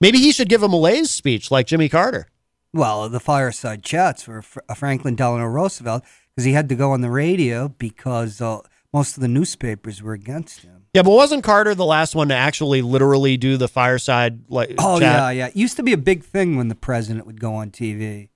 Maybe 0.00 0.18
he 0.18 0.32
should 0.32 0.48
give 0.48 0.62
a 0.62 0.68
malaise 0.68 1.10
speech 1.10 1.50
like 1.50 1.66
Jimmy 1.66 1.88
Carter. 1.88 2.28
Well, 2.72 3.08
the 3.08 3.20
fireside 3.20 3.82
chats 3.82 4.28
were 4.28 4.44
uh, 4.68 4.74
Franklin 4.74 5.14
Delano 5.14 5.46
Roosevelt 5.46 6.04
because 6.34 6.44
he 6.44 6.52
had 6.52 6.68
to 6.68 6.74
go 6.74 6.92
on 6.92 7.00
the 7.00 7.10
radio 7.10 7.68
because 7.68 8.40
uh, 8.40 8.60
most 8.92 9.16
of 9.16 9.20
the 9.20 9.28
newspapers 9.28 10.02
were 10.02 10.12
against 10.14 10.60
him. 10.60 10.84
Yeah, 10.94 11.02
but 11.02 11.10
wasn't 11.10 11.44
Carter 11.44 11.74
the 11.74 11.84
last 11.84 12.14
one 12.14 12.28
to 12.28 12.34
actually 12.34 12.80
literally 12.82 13.36
do 13.36 13.56
the 13.56 13.68
fireside 13.68 14.40
like 14.48 14.74
Oh 14.78 14.98
chat? 14.98 15.12
yeah, 15.18 15.30
yeah. 15.30 15.46
It 15.48 15.56
used 15.56 15.76
to 15.76 15.82
be 15.82 15.92
a 15.92 15.98
big 15.98 16.24
thing 16.24 16.56
when 16.56 16.68
the 16.68 16.74
president 16.74 17.26
would 17.26 17.40
go 17.40 17.54
on 17.54 17.70
TV, 17.70 18.30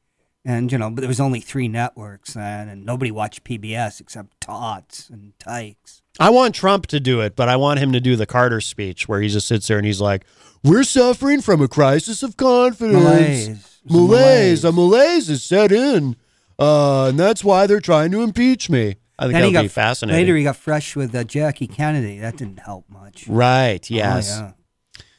and 0.44 0.70
you 0.70 0.76
know, 0.78 0.90
but 0.90 1.00
there 1.00 1.08
was 1.08 1.20
only 1.20 1.40
three 1.40 1.68
networks 1.68 2.34
then, 2.34 2.68
and 2.68 2.84
nobody 2.84 3.10
watched 3.10 3.44
PBS 3.44 4.00
except 4.00 4.38
tots 4.40 5.08
and 5.08 5.32
tykes. 5.38 6.02
I 6.20 6.28
want 6.28 6.54
Trump 6.54 6.86
to 6.88 7.00
do 7.00 7.20
it, 7.22 7.34
but 7.36 7.48
I 7.48 7.56
want 7.56 7.80
him 7.80 7.92
to 7.92 8.00
do 8.00 8.16
the 8.16 8.26
Carter 8.26 8.60
speech 8.60 9.08
where 9.08 9.22
he 9.22 9.28
just 9.28 9.48
sits 9.48 9.66
there 9.66 9.78
and 9.78 9.86
he's 9.86 10.00
like, 10.00 10.24
"We're 10.62 10.84
suffering 10.84 11.40
from 11.40 11.62
a 11.62 11.68
crisis 11.68 12.22
of 12.22 12.36
confidence. 12.36 13.02
Malaise. 13.02 13.80
Malaise, 13.88 14.64
a 14.64 14.70
malaise 14.72 15.30
is 15.30 15.42
set 15.42 15.72
in, 15.72 16.16
uh, 16.58 17.06
and 17.06 17.18
that's 17.18 17.42
why 17.42 17.66
they're 17.66 17.80
trying 17.80 18.10
to 18.10 18.22
impeach 18.22 18.68
me." 18.68 18.96
I 19.18 19.24
think 19.24 19.32
Then 19.34 19.42
that'll 19.42 19.52
got 19.52 19.62
be 19.62 19.68
fascinating. 19.68 20.20
Later, 20.20 20.36
he 20.36 20.42
got 20.44 20.56
fresh 20.56 20.96
with 20.96 21.14
uh, 21.14 21.22
Jackie 21.24 21.66
Kennedy. 21.66 22.18
That 22.18 22.36
didn't 22.36 22.58
help 22.58 22.88
much. 22.88 23.28
Right, 23.28 23.86
Oh, 23.90 23.94
yes. 23.94 24.28
yeah. 24.38 24.52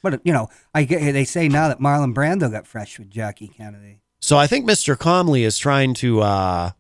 But 0.01 0.19
you 0.25 0.33
know, 0.33 0.49
I 0.73 0.83
they 0.83 1.23
say 1.23 1.47
now 1.47 1.69
that 1.69 1.79
Marlon 1.79 2.13
Brando 2.13 2.51
got 2.51 2.67
fresh 2.67 2.99
with 2.99 3.09
Jackie 3.09 3.47
Kennedy. 3.47 4.01
So 4.19 4.37
I 4.37 4.47
think 4.47 4.67
Mr. 4.69 4.97
Comley 4.97 5.43
is 5.43 5.57
trying 5.57 5.93
to. 5.95 6.21
uh 6.21 6.71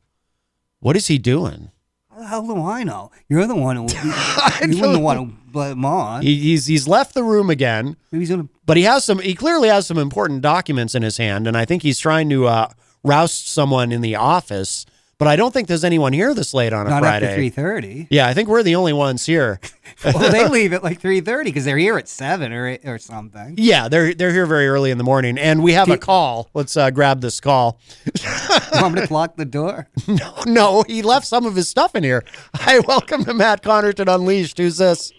What 0.79 0.97
is 0.97 1.07
he 1.07 1.17
doing? 1.17 1.71
How 2.11 2.19
the 2.19 2.25
hell 2.27 2.45
do 2.45 2.61
I 2.63 2.83
know? 2.83 3.11
You're 3.29 3.47
the 3.47 3.55
one 3.55 3.75
who 3.77 3.83
you 4.67 4.81
wouldn't 4.81 5.01
one 5.01 5.17
who 5.17 5.33
blame 5.51 5.71
him 5.73 5.85
on. 5.85 6.21
He, 6.21 6.35
he's 6.35 6.65
he's 6.65 6.87
left 6.87 7.13
the 7.13 7.23
room 7.23 7.49
again. 7.49 7.95
Maybe 8.11 8.21
he's 8.23 8.29
gonna. 8.29 8.49
But 8.65 8.77
he 8.77 8.83
has 8.83 9.03
some. 9.05 9.19
He 9.19 9.33
clearly 9.35 9.69
has 9.69 9.87
some 9.87 9.97
important 9.97 10.41
documents 10.41 10.93
in 10.93 11.01
his 11.01 11.17
hand, 11.17 11.47
and 11.47 11.55
I 11.57 11.63
think 11.65 11.81
he's 11.81 11.99
trying 11.99 12.29
to 12.29 12.47
uh, 12.47 12.67
roust 13.03 13.47
someone 13.47 13.91
in 13.91 14.01
the 14.01 14.15
office. 14.15 14.85
But 15.19 15.27
I 15.27 15.35
don't 15.35 15.53
think 15.53 15.67
there's 15.67 15.83
anyone 15.83 16.11
here 16.11 16.33
this 16.33 16.53
late 16.53 16.73
on 16.73 16.87
a 16.87 16.89
Not 16.89 17.01
Friday. 17.03 17.25
after 17.27 17.35
three 17.35 17.49
thirty. 17.49 18.07
Yeah, 18.09 18.27
I 18.27 18.33
think 18.33 18.49
we're 18.49 18.63
the 18.63 18.75
only 18.75 18.93
ones 18.93 19.25
here. 19.25 19.59
well, 20.03 20.31
they 20.31 20.47
leave 20.49 20.73
at 20.73 20.83
like 20.83 20.99
three 20.99 21.21
thirty 21.21 21.49
because 21.49 21.65
they're 21.65 21.77
here 21.77 21.97
at 21.97 22.09
seven 22.09 22.51
or 22.51 22.67
eight 22.67 22.81
or 22.85 22.97
something. 22.97 23.55
Yeah, 23.57 23.87
they're 23.87 24.13
they're 24.13 24.33
here 24.33 24.45
very 24.45 24.67
early 24.67 24.91
in 24.91 24.97
the 24.97 25.03
morning, 25.03 25.37
and 25.37 25.63
we 25.63 25.73
have 25.73 25.89
a 25.89 25.97
call. 25.97 26.49
Let's 26.53 26.75
uh, 26.75 26.89
grab 26.89 27.21
this 27.21 27.39
call. 27.39 27.79
You 28.05 28.81
want 28.81 28.95
me 28.95 29.05
to 29.05 29.13
lock 29.13 29.35
the 29.37 29.45
door? 29.45 29.87
No, 30.07 30.33
no, 30.45 30.83
he 30.85 31.01
left 31.01 31.25
some 31.25 31.45
of 31.45 31.55
his 31.55 31.69
stuff 31.69 31.95
in 31.95 32.03
here. 32.03 32.23
Hi, 32.55 32.79
welcome 32.79 33.23
to 33.25 33.33
Matt 33.33 33.63
Connarton 33.63 34.13
Unleashed. 34.13 34.57
Who's 34.57 34.77
this? 34.77 35.13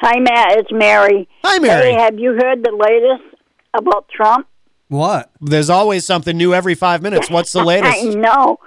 Hi, 0.00 0.18
Matt. 0.18 0.58
It's 0.58 0.72
Mary. 0.72 1.28
Hi, 1.44 1.58
Mary. 1.58 1.92
Hey, 1.92 1.98
have 2.00 2.18
you 2.18 2.30
heard 2.32 2.62
the 2.64 2.72
latest 2.72 3.36
about 3.74 4.08
Trump? 4.08 4.46
What? 4.88 5.30
There's 5.40 5.68
always 5.70 6.04
something 6.06 6.36
new 6.36 6.54
every 6.54 6.74
five 6.74 7.02
minutes. 7.02 7.28
What's 7.28 7.52
the 7.52 7.60
I 7.60 7.64
latest? 7.64 8.16
know. 8.16 8.58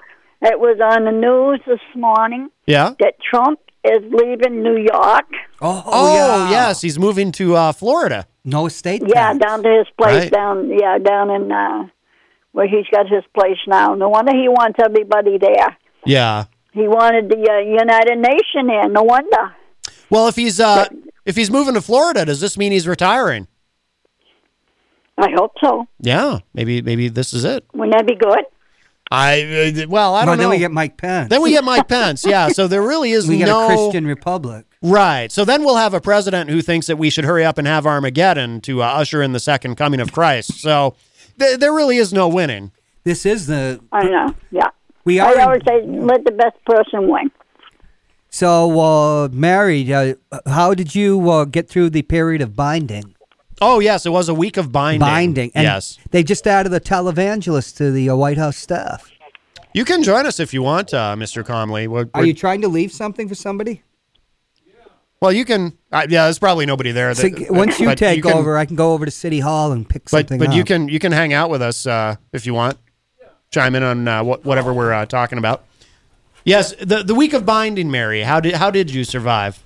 It 0.41 0.59
was 0.59 0.79
on 0.81 1.05
the 1.05 1.11
news 1.11 1.59
this 1.67 1.79
morning 1.95 2.49
Yeah. 2.65 2.93
that 2.99 3.15
Trump 3.21 3.59
is 3.83 4.01
leaving 4.11 4.63
New 4.63 4.77
York. 4.77 5.25
Oh, 5.61 5.83
Oh, 5.85 6.49
yes, 6.49 6.81
he's 6.81 6.97
moving 6.97 7.31
to 7.33 7.55
uh, 7.55 7.71
Florida. 7.73 8.25
No 8.45 8.67
state. 8.69 9.03
Yeah, 9.05 9.33
down 9.33 9.63
to 9.63 9.69
his 9.69 9.87
place 9.97 10.23
Right. 10.23 10.31
down. 10.31 10.69
Yeah, 10.69 10.97
down 10.97 11.29
in 11.29 11.51
uh, 11.51 11.87
where 12.53 12.67
he's 12.67 12.85
got 12.91 13.07
his 13.07 13.23
place 13.37 13.57
now. 13.67 13.95
No 13.95 14.09
wonder 14.09 14.31
he 14.33 14.47
wants 14.47 14.79
everybody 14.83 15.37
there. 15.37 15.77
Yeah. 16.05 16.45
He 16.71 16.87
wanted 16.87 17.29
the 17.29 17.35
uh, 17.49 17.59
United 17.59 18.17
Nation 18.17 18.67
there. 18.67 18.87
No 18.87 19.03
wonder. 19.03 19.55
Well, 20.09 20.27
if 20.27 20.35
he's 20.35 20.59
uh, 20.59 20.85
if 21.25 21.35
he's 21.35 21.51
moving 21.51 21.73
to 21.73 21.81
Florida, 21.81 22.25
does 22.25 22.39
this 22.41 22.57
mean 22.57 22.71
he's 22.71 22.87
retiring? 22.87 23.47
I 25.17 25.27
hope 25.35 25.51
so. 25.61 25.85
Yeah, 25.99 26.39
maybe 26.53 26.81
maybe 26.81 27.09
this 27.09 27.33
is 27.33 27.43
it. 27.43 27.65
Wouldn't 27.73 27.95
that 27.97 28.07
be 28.07 28.15
good? 28.15 28.45
I 29.11 29.73
uh, 29.81 29.88
well, 29.88 30.14
I 30.14 30.26
don't 30.26 30.38
know. 30.38 30.44
then 30.44 30.49
we 30.49 30.60
get 30.60 30.72
Mike 30.72 30.98
Pence. 30.98 31.30
Then 31.30 31.41
we 31.41 31.52
get 31.52 31.64
Mike 31.64 31.88
Pence. 31.88 32.26
Yeah, 32.26 32.49
so 32.49 32.68
there 32.68 32.84
really 32.84 33.11
is 33.11 33.27
we 33.30 33.38
get 33.38 33.48
no 33.48 33.65
a 33.65 33.68
Christian 33.68 34.06
republic. 34.06 34.65
Right. 34.81 35.31
So 35.31 35.44
then 35.45 35.64
we'll 35.64 35.77
have 35.77 35.94
a 35.94 35.99
president 36.02 36.49
who 36.49 36.61
thinks 36.61 36.88
that 36.88 36.98
we 36.98 37.10
should 37.10 37.26
hurry 37.26 37.44
up 37.44 37.57
and 37.57 37.68
have 37.68 37.86
Armageddon 37.86 38.61
to 38.61 38.84
uh, 38.84 38.86
usher 38.86 39.22
in 39.22 39.34
the 39.34 39.40
second 39.40 39.76
coming 39.76 39.99
of 39.99 40.11
Christ. 40.11 40.60
So 40.61 40.95
th- 41.40 41.60
there 41.60 41.73
really 41.73 41.98
is 41.98 42.14
no 42.14 42.27
winning. 42.27 42.72
This 43.03 43.26
is 43.26 43.48
the 43.48 43.81
I 43.91 44.03
know. 44.03 44.36
Yeah. 44.52 44.68
we 45.06 45.19
are. 45.19 45.36
I 45.36 45.41
are. 45.41 45.48
always 45.48 45.64
say 45.68 45.81
let 45.86 46.23
the 46.23 46.31
best 46.31 46.64
person 46.65 47.07
win. 47.07 47.31
So, 48.30 48.80
uh, 48.80 49.30
married. 49.31 49.91
Uh, 49.91 50.14
how 50.45 50.76
did 50.76 50.94
you 50.94 51.30
uh, 51.31 51.45
get 51.45 51.68
through 51.68 51.90
the 51.90 52.03
period 52.03 52.41
of 52.44 52.56
binding? 52.56 53.15
Oh 53.61 53.80
yes, 53.80 54.06
it 54.06 54.10
was 54.11 54.30
a 54.30 54.34
week 54.34 54.57
of 54.57 54.72
binding. 54.72 54.99
Binding. 54.99 55.52
And 55.56 55.64
yes. 55.64 55.98
They 56.11 56.23
just 56.23 56.48
added 56.48 56.73
a 56.73 56.80
televangelist 56.80 57.76
to 57.77 57.91
the 57.91 58.10
uh, 58.10 58.15
White 58.15 58.38
House 58.38 58.57
staff. 58.57 59.11
You 59.73 59.86
can 59.86 60.02
join 60.02 60.26
us 60.26 60.40
if 60.40 60.53
you 60.53 60.64
want, 60.64 60.94
uh, 60.94 61.15
Mr. 61.15 61.44
Comley. 61.45 61.88
We're- 61.88 62.10
we're- 62.15 62.27
you 62.27 62.34
trying 62.34 62.61
to 62.61 62.68
leave 62.68 62.91
something 62.91 63.27
for 63.27 63.36
somebody? 63.36 63.84
well, 65.22 65.31
you 65.34 65.44
can. 65.45 65.77
Uh, 65.91 66.07
yeah, 66.10 66.23
there's 66.23 66.40
probably 66.40 66.65
nobody 66.65 66.91
there. 66.91 67.14
So, 67.14 67.30
once 67.49 67.80
you 67.80 67.94
take 67.95 68.23
can- 68.23 68.31
over, 68.34 68.57
I 68.57 68.65
can 68.65 68.76
go 68.77 68.94
over 68.94 69.06
to 69.06 69.11
City 69.11 69.41
Hall 69.41 69.72
and 69.73 69.88
pick 69.88 70.03
but 70.06 70.10
something 70.22 70.40
but 70.40 70.49
up. 70.49 70.56
you 70.56 70.64
can 70.64 70.88
you 70.88 70.98
can 70.99 71.11
hang 71.11 71.34
out 71.34 71.49
with 71.49 71.61
us 71.61 71.86
uh, 71.86 72.15
if 72.31 72.45
you 72.45 72.53
want. 72.53 72.77
Chime 73.52 73.76
in 73.76 73.84
on 73.84 74.07
uh, 74.07 74.23
what, 74.23 74.45
whatever 74.45 74.73
we're 74.73 74.94
uh, 74.94 75.06
talking 75.06 75.38
about. 75.38 75.65
Yes, 76.45 76.73
the 76.80 77.03
the 77.03 77.14
week 77.15 77.34
of 77.34 77.45
binding, 77.45 77.91
Mary. 77.91 78.22
How 78.22 78.40
did 78.40 78.56
how 78.56 78.72
did 78.72 78.90
you 78.91 79.03
survive? 79.03 79.61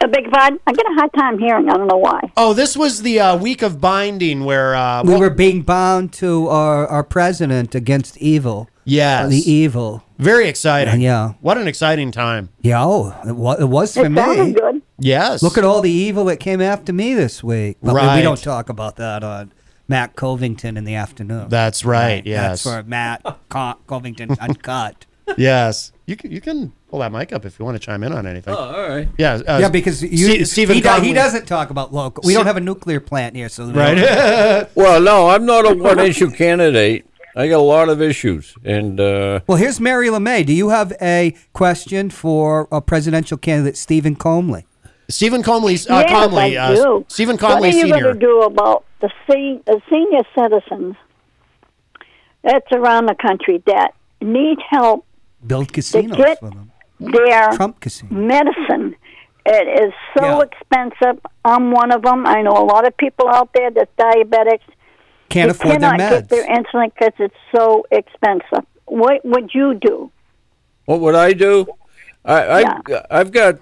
A 0.00 0.06
big 0.08 0.30
pardon? 0.30 0.60
I 0.66 0.72
get 0.72 0.86
a 0.86 0.94
hard 0.94 1.12
time 1.12 1.38
hearing. 1.38 1.68
I 1.68 1.76
don't 1.76 1.88
know 1.88 1.96
why. 1.96 2.20
Oh, 2.36 2.52
this 2.54 2.76
was 2.76 3.02
the 3.02 3.18
uh, 3.20 3.36
week 3.36 3.62
of 3.62 3.80
binding 3.80 4.44
where 4.44 4.74
uh, 4.76 5.02
we 5.02 5.10
well- 5.10 5.20
were 5.20 5.30
being 5.30 5.62
bound 5.62 6.12
to 6.14 6.48
our, 6.48 6.86
our 6.86 7.02
president 7.04 7.74
against 7.74 8.16
evil. 8.18 8.68
Yes. 8.84 9.28
The 9.28 9.50
evil. 9.50 10.02
very 10.18 10.48
exciting. 10.48 11.00
Yeah. 11.02 11.34
What 11.40 11.58
an 11.58 11.68
exciting 11.68 12.10
time. 12.10 12.48
Yeah, 12.62 12.82
oh, 12.84 13.14
it 13.26 13.32
was, 13.36 13.60
it 13.60 13.64
was 13.66 13.92
for 13.94 14.06
It 14.06 14.10
me. 14.10 14.16
sounded 14.22 14.54
good. 14.56 14.82
Yes. 14.98 15.42
Look 15.42 15.58
at 15.58 15.64
all 15.64 15.82
the 15.82 15.90
evil 15.90 16.24
that 16.26 16.38
came 16.38 16.60
after 16.62 16.92
me 16.92 17.12
this 17.14 17.42
week. 17.44 17.76
But 17.82 17.94
we- 17.94 18.16
we, 18.16 18.22
don't 18.22 18.40
talk 18.42 18.68
about 18.70 18.96
that 18.96 19.22
on 19.24 19.52
Matt 19.88 20.16
Covington 20.16 20.76
in 20.78 20.84
the 20.84 20.94
afternoon. 20.94 21.48
That's 21.50 21.84
right. 21.84 22.24
Yes. 22.24 22.62
That's 22.62 22.82
for 22.82 22.88
Matt 22.88 23.22
Co- 23.50 23.74
Covington 23.86 24.30
Uncut. 24.40 25.04
yes. 25.36 25.92
You 26.08 26.16
can 26.16 26.30
you 26.32 26.40
can 26.40 26.72
pull 26.88 27.00
that 27.00 27.12
mic 27.12 27.34
up 27.34 27.44
if 27.44 27.58
you 27.58 27.66
want 27.66 27.74
to 27.74 27.78
chime 27.78 28.02
in 28.02 28.12
on 28.14 28.26
anything. 28.26 28.54
Oh, 28.54 28.58
all 28.58 28.88
right. 28.88 29.06
Yeah. 29.18 29.34
uh, 29.46 29.58
yeah, 29.58 29.68
because 29.68 30.02
you, 30.02 30.46
Ste- 30.46 30.50
Stephen 30.50 30.76
he, 30.76 30.80
do- 30.80 30.88
Comley- 30.88 31.02
he 31.08 31.12
doesn't 31.12 31.46
talk 31.46 31.68
about 31.68 31.92
local. 31.92 32.22
We 32.24 32.32
Se- 32.32 32.38
don't 32.38 32.46
have 32.46 32.56
a 32.56 32.60
nuclear 32.60 32.98
plant 32.98 33.36
here, 33.36 33.50
so 33.50 33.66
Right. 33.70 33.98
well, 34.74 35.02
no, 35.02 35.28
I'm 35.28 35.44
not 35.44 35.70
a 35.70 35.74
one 35.74 35.98
issue 35.98 36.30
candidate. 36.30 37.04
I 37.36 37.46
got 37.48 37.58
a 37.58 37.68
lot 37.76 37.90
of 37.90 38.00
issues, 38.00 38.54
and 38.64 38.98
uh, 38.98 39.40
Well, 39.46 39.58
here's 39.58 39.80
Mary 39.80 40.08
LeMay. 40.08 40.46
Do 40.46 40.54
you 40.54 40.70
have 40.70 40.94
a 41.02 41.36
question 41.52 42.08
for 42.08 42.66
a 42.72 42.80
presidential 42.80 43.36
candidate, 43.36 43.76
Stephen 43.76 44.16
Comley? 44.16 44.64
Stephen 45.10 45.42
Comley's 45.42 45.88
uh, 45.90 46.04
yes, 46.08 46.10
Comley. 46.10 46.58
I 46.58 46.72
Uh, 46.72 46.74
do. 46.74 47.04
Stephen 47.08 47.36
What 47.36 47.62
are 47.62 47.66
you 47.66 47.72
Senior. 47.72 48.00
going 48.00 48.14
to 48.14 48.18
do 48.20 48.40
about 48.42 48.84
the, 49.00 49.10
se- 49.30 49.60
the 49.66 49.80
senior 49.90 50.22
citizens 50.34 50.96
that's 52.42 52.72
around 52.72 53.06
the 53.06 53.14
country 53.14 53.62
that 53.66 53.92
need 54.22 54.58
help 54.70 55.04
Build 55.46 55.72
casinos 55.72 56.16
get 56.16 56.40
for 56.40 56.50
them. 56.50 56.72
their 57.00 57.48
Trump 57.52 57.80
casino. 57.80 58.12
medicine? 58.14 58.96
It 59.46 59.82
is 59.86 59.92
so 60.18 60.24
Yeah. 60.26 60.40
expensive. 60.42 61.24
I'm 61.44 61.70
one 61.70 61.90
of 61.92 62.02
them. 62.02 62.26
I 62.26 62.42
know 62.42 62.52
a 62.52 62.64
lot 62.64 62.86
of 62.86 62.96
people 62.96 63.28
out 63.28 63.50
there 63.54 63.70
that's 63.70 63.90
diabetics. 63.98 64.60
Can't 65.30 65.50
who 65.50 65.56
afford 65.56 65.80
their 65.80 65.90
cannot 65.90 65.98
get 65.98 66.28
their 66.28 66.46
insulin 66.46 66.92
because 66.92 67.14
it's 67.18 67.34
so 67.54 67.86
expensive. 67.90 68.64
What 68.86 69.24
would 69.24 69.54
you 69.54 69.74
do? 69.74 70.10
what 70.86 71.00
would 71.00 71.14
I 71.14 71.34
do? 71.34 71.66
I, 72.24 72.62
I 72.62 72.64
I've 73.10 73.30
got 73.30 73.56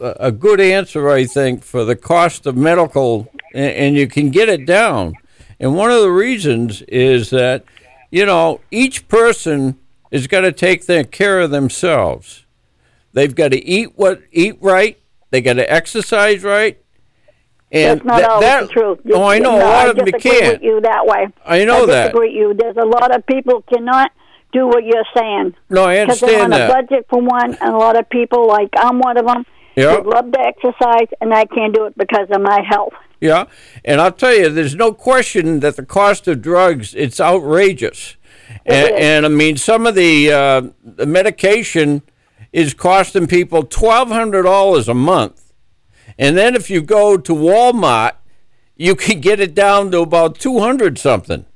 a 0.00 0.14
a 0.28 0.32
good 0.32 0.60
answer, 0.60 1.08
I 1.10 1.24
think, 1.24 1.62
for 1.62 1.84
the 1.84 1.94
cost 1.94 2.46
of 2.46 2.56
medical, 2.56 3.28
and, 3.54 3.72
and 3.72 3.96
you 3.96 4.06
can 4.08 4.30
get 4.30 4.48
it 4.48 4.66
down. 4.66 5.12
And 5.60 5.76
one 5.76 5.90
of 5.90 6.00
the 6.00 6.10
reasons 6.10 6.82
is 6.82 7.30
that 7.30 7.64
you 8.10 8.26
know 8.26 8.60
each 8.70 9.06
person 9.08 9.78
is 10.14 10.28
got 10.28 10.42
to 10.42 10.52
take 10.52 10.86
their 10.86 11.02
care 11.02 11.40
of 11.40 11.50
themselves. 11.50 12.44
They've 13.12 13.34
got 13.34 13.48
to 13.50 13.64
eat 13.64 13.92
what 13.96 14.22
eat 14.30 14.56
right. 14.60 14.96
They 15.30 15.40
got 15.40 15.54
to 15.54 15.70
exercise 15.72 16.44
right. 16.44 16.78
And 17.72 17.98
That's 18.00 18.06
not 18.06 18.20
that- 18.20 18.30
always 18.30 18.46
that- 18.48 18.60
the 18.68 18.72
truth. 18.72 18.98
Oh, 19.12 19.24
I 19.24 19.38
know 19.40 19.52
No, 19.52 19.56
a 19.58 19.64
lot 19.64 19.86
I 19.86 19.90
of 19.90 19.96
them 19.96 20.06
can't. 20.20 20.52
with 20.54 20.62
you 20.62 20.80
that 20.82 21.06
way. 21.06 21.26
I 21.44 21.64
know 21.64 21.82
I 21.82 21.86
that. 21.86 22.02
disagree 22.12 22.28
with 22.28 22.36
you. 22.36 22.54
There's 22.54 22.76
a 22.76 22.86
lot 22.86 23.14
of 23.14 23.26
people 23.26 23.62
cannot 23.62 24.12
do 24.52 24.68
what 24.68 24.84
you're 24.84 25.04
saying. 25.16 25.54
No, 25.68 25.84
I 25.84 26.04
Because 26.04 26.20
they're 26.20 26.38
on 26.44 26.52
understand 26.52 26.70
a 26.70 26.74
budget 26.86 27.06
for 27.10 27.20
one, 27.20 27.54
and 27.60 27.74
a 27.74 27.76
lot 27.76 27.98
of 27.98 28.08
people, 28.08 28.46
like 28.46 28.68
I'm 28.76 29.00
one 29.00 29.16
of 29.16 29.26
them, 29.26 29.44
would 29.76 30.06
love 30.06 30.30
to 30.30 30.40
exercise, 30.40 31.08
and 31.20 31.34
I 31.34 31.44
can't 31.46 31.74
do 31.74 31.86
it 31.86 31.98
because 31.98 32.28
of 32.30 32.40
my 32.40 32.60
health. 32.68 32.92
Yeah, 33.20 33.46
and 33.84 34.00
I'll 34.00 34.12
tell 34.12 34.34
you, 34.34 34.48
there's 34.50 34.76
no 34.76 34.92
question 34.92 35.58
that 35.60 35.74
the 35.74 35.84
cost 35.84 36.28
of 36.28 36.40
drugs 36.42 36.94
it's 36.94 37.18
outrageous, 37.20 38.14
and, 38.66 38.94
and 38.94 39.26
I 39.26 39.28
mean 39.28 39.56
some 39.56 39.86
of 39.86 39.94
the 39.94 40.32
uh, 40.32 40.62
the 40.82 41.06
medication 41.06 42.02
is 42.52 42.74
costing 42.74 43.26
people 43.26 43.64
twelve 43.64 44.08
hundred 44.08 44.42
dollars 44.42 44.88
a 44.88 44.94
month, 44.94 45.52
and 46.18 46.36
then 46.36 46.54
if 46.54 46.70
you 46.70 46.80
go 46.82 47.16
to 47.16 47.32
Walmart, 47.34 48.12
you 48.76 48.94
can 48.94 49.20
get 49.20 49.40
it 49.40 49.54
down 49.54 49.90
to 49.90 50.00
about 50.00 50.38
two 50.38 50.60
hundred 50.60 50.98
something. 50.98 51.46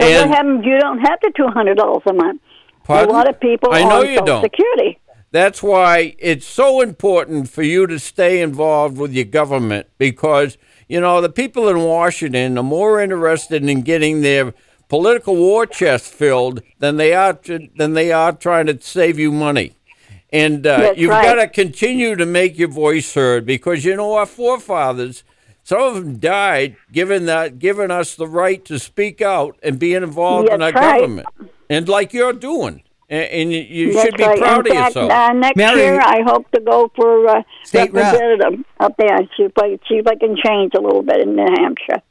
So 0.00 0.06
And- 0.06 0.30
what 0.30 0.36
happens? 0.36 0.64
You 0.64 0.78
don't 0.78 0.98
have 1.00 1.18
the 1.22 1.32
two 1.36 1.48
hundred 1.48 1.76
dollars 1.76 2.02
a 2.06 2.12
month. 2.12 2.40
Pardon? 2.84 3.10
A 3.10 3.12
lot 3.12 3.28
of 3.28 3.38
people 3.38 3.72
I 3.72 3.82
know 3.84 4.02
you 4.02 4.16
Social 4.16 4.26
don't. 4.26 4.42
Security. 4.42 4.98
That's 5.30 5.62
why 5.62 6.14
it's 6.18 6.44
so 6.46 6.82
important 6.82 7.48
for 7.48 7.62
you 7.62 7.86
to 7.86 7.98
stay 7.98 8.42
involved 8.42 8.98
with 8.98 9.14
your 9.14 9.24
government 9.24 9.86
because, 9.96 10.58
you 10.88 11.00
know, 11.00 11.22
the 11.22 11.30
people 11.30 11.68
in 11.70 11.80
Washington 11.80 12.58
are 12.58 12.62
more 12.62 13.00
interested 13.00 13.64
in 13.64 13.80
getting 13.80 14.20
their 14.20 14.52
political 14.92 15.34
war 15.34 15.64
chest 15.64 16.12
filled 16.12 16.62
than 16.78 16.98
they 16.98 17.14
are 17.14 17.32
to, 17.32 17.66
than 17.76 17.94
they 17.94 18.12
are 18.12 18.30
trying 18.30 18.66
to 18.66 18.78
save 18.78 19.18
you 19.18 19.32
money. 19.32 19.72
And 20.30 20.66
uh, 20.66 20.92
you've 20.94 21.08
right. 21.08 21.24
got 21.24 21.36
to 21.36 21.48
continue 21.48 22.14
to 22.14 22.26
make 22.26 22.58
your 22.58 22.68
voice 22.68 23.14
heard 23.14 23.46
because 23.46 23.86
you 23.86 23.96
know 23.96 24.12
our 24.12 24.26
forefathers, 24.26 25.24
some 25.64 25.80
of 25.80 25.94
them 25.94 26.18
died 26.18 26.76
giving 26.92 27.24
that 27.24 27.58
giving 27.58 27.90
us 27.90 28.14
the 28.14 28.26
right 28.26 28.62
to 28.66 28.78
speak 28.78 29.22
out 29.22 29.56
and 29.62 29.78
being 29.78 30.02
involved 30.02 30.50
in 30.50 30.60
our 30.60 30.72
right. 30.72 31.00
government. 31.00 31.26
And 31.70 31.88
like 31.88 32.12
you're 32.12 32.34
doing. 32.34 32.82
And, 33.08 33.24
and 33.30 33.52
you, 33.52 33.60
you 33.60 33.92
That's 33.94 34.04
should 34.04 34.18
be 34.18 34.24
right. 34.24 34.38
proud 34.38 34.66
In 34.66 34.72
of 34.72 34.78
fact, 34.78 34.94
yourself. 34.96 35.10
Uh, 35.10 35.32
next 35.32 35.56
Mary- 35.56 35.80
year, 35.80 36.00
I 36.02 36.20
hope 36.26 36.50
to 36.50 36.60
go 36.60 36.92
for 36.94 37.28
uh, 37.28 37.42
State 37.64 37.94
rep. 37.94 38.12
representative 38.12 38.66
up 38.78 38.94
there. 38.98 39.16
See 39.38 39.44
if, 39.44 39.52
I, 39.56 39.78
see 39.88 39.96
if 39.96 40.06
I 40.06 40.16
can 40.16 40.36
change 40.36 40.72
a 40.76 40.82
little 40.82 41.02
bit 41.02 41.20
in 41.20 41.34
New 41.34 41.48
Hampshire. 41.56 42.02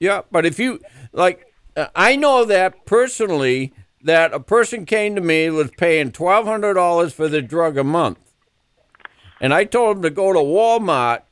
Yeah, 0.00 0.22
but 0.32 0.44
if 0.44 0.58
you 0.58 0.80
like, 1.12 1.46
Uh, 1.76 1.88
I 1.94 2.16
know 2.16 2.44
that 2.44 2.86
personally 2.86 3.72
that 4.02 4.32
a 4.32 4.40
person 4.40 4.86
came 4.86 5.14
to 5.14 5.20
me 5.20 5.50
was 5.50 5.70
paying 5.76 6.10
twelve 6.10 6.46
hundred 6.46 6.74
dollars 6.74 7.12
for 7.12 7.28
the 7.28 7.42
drug 7.42 7.76
a 7.76 7.84
month, 7.84 8.18
and 9.40 9.52
I 9.52 9.64
told 9.64 9.96
him 9.96 10.02
to 10.02 10.10
go 10.10 10.32
to 10.32 10.38
Walmart, 10.38 11.22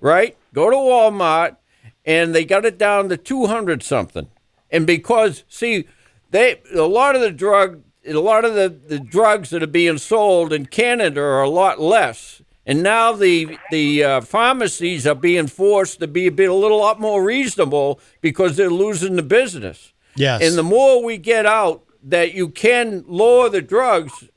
right? 0.00 0.36
Go 0.54 0.70
to 0.70 0.76
Walmart, 0.76 1.56
and 2.04 2.34
they 2.34 2.44
got 2.44 2.64
it 2.64 2.78
down 2.78 3.08
to 3.10 3.16
two 3.16 3.46
hundred 3.46 3.82
something, 3.82 4.28
and 4.70 4.86
because 4.86 5.44
see, 5.48 5.86
they 6.30 6.62
a 6.74 6.82
lot 6.82 7.14
of 7.14 7.20
the 7.20 7.30
drug, 7.30 7.82
a 8.06 8.14
lot 8.14 8.44
of 8.44 8.54
the 8.54 8.68
the 8.68 9.00
drugs 9.00 9.50
that 9.50 9.62
are 9.62 9.66
being 9.66 9.98
sold 9.98 10.52
in 10.52 10.66
Canada 10.66 11.20
are 11.20 11.42
a 11.42 11.50
lot 11.50 11.80
less. 11.80 12.40
And 12.66 12.82
now 12.82 13.12
the 13.12 13.58
the 13.70 14.04
uh, 14.04 14.20
pharmacies 14.22 15.06
are 15.06 15.14
being 15.14 15.46
forced 15.48 16.00
to 16.00 16.06
be 16.06 16.26
a 16.26 16.32
bit 16.32 16.48
a 16.48 16.54
little 16.54 16.78
lot 16.78 16.98
more 17.00 17.22
reasonable 17.22 18.00
because 18.20 18.56
they're 18.56 18.70
losing 18.70 19.16
the 19.16 19.22
business. 19.22 19.92
Yes. 20.16 20.42
And 20.42 20.56
the 20.56 20.62
more 20.62 21.02
we 21.04 21.18
get 21.18 21.44
out 21.46 21.84
that 22.02 22.32
you 22.34 22.48
can 22.48 23.04
lower 23.06 23.48
the 23.48 23.60
drugs, 23.62 24.28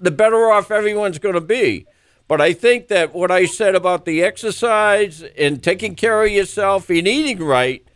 the 0.00 0.10
better 0.10 0.50
off 0.50 0.70
everyone's 0.70 1.18
going 1.18 1.34
to 1.34 1.40
be. 1.40 1.86
But 2.28 2.40
I 2.40 2.52
think 2.52 2.88
that 2.88 3.14
what 3.14 3.30
I 3.30 3.44
said 3.46 3.76
about 3.76 4.04
the 4.04 4.22
exercise 4.24 5.22
and 5.38 5.62
taking 5.62 5.94
care 5.94 6.24
of 6.24 6.30
yourself 6.32 6.90
and 6.90 7.06
eating 7.06 7.38
right, 7.38 7.86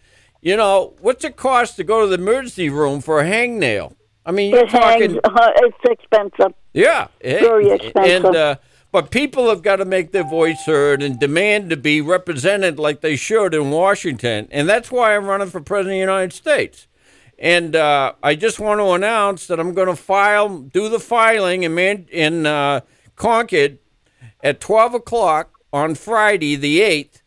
you 0.40 0.56
know, 0.56 0.94
what's 1.00 1.24
it 1.24 1.36
cost 1.36 1.76
to 1.76 1.84
go 1.84 2.02
to 2.02 2.06
the 2.06 2.22
emergency 2.22 2.68
room 2.68 3.00
for 3.00 3.18
a 3.20 3.24
hangnail? 3.24 3.94
I 4.24 4.30
mean, 4.30 4.50
you're 4.52 4.64
It 4.64 4.70
hangs, 4.70 5.14
talking. 5.14 5.20
uh, 5.24 5.50
it's 5.56 5.76
expensive. 6.00 6.54
Yeah, 6.72 7.08
eh, 7.22 7.40
Very 7.40 7.70
expensive. 7.70 8.24
And 8.26 8.36
uh, 8.36 8.56
but 8.92 9.10
people 9.10 9.48
have 9.48 9.62
got 9.62 9.76
to 9.76 9.84
make 9.84 10.12
their 10.12 10.28
voice 10.28 10.64
heard 10.66 11.02
and 11.02 11.18
demand 11.18 11.70
to 11.70 11.76
be 11.76 12.00
represented 12.00 12.78
like 12.78 13.00
they 13.00 13.16
should 13.16 13.54
in 13.54 13.70
Washington, 13.70 14.48
and 14.50 14.68
that's 14.68 14.90
why 14.90 15.14
I'm 15.14 15.26
running 15.26 15.48
for 15.48 15.60
president 15.60 15.94
of 15.94 15.96
the 15.96 16.12
United 16.12 16.32
States. 16.32 16.86
And 17.38 17.74
uh, 17.74 18.12
I 18.22 18.34
just 18.34 18.60
want 18.60 18.80
to 18.80 18.90
announce 18.90 19.46
that 19.46 19.58
I'm 19.58 19.72
going 19.72 19.88
to 19.88 19.96
file, 19.96 20.58
do 20.58 20.88
the 20.90 21.00
filing 21.00 21.62
in 21.62 21.74
Man- 21.74 22.06
in 22.10 22.44
uh, 22.44 22.80
Concord 23.16 23.78
at 24.42 24.60
12 24.60 24.94
o'clock 24.94 25.50
on 25.72 25.94
Friday 25.94 26.56
the 26.56 26.80
8th, 26.80 27.22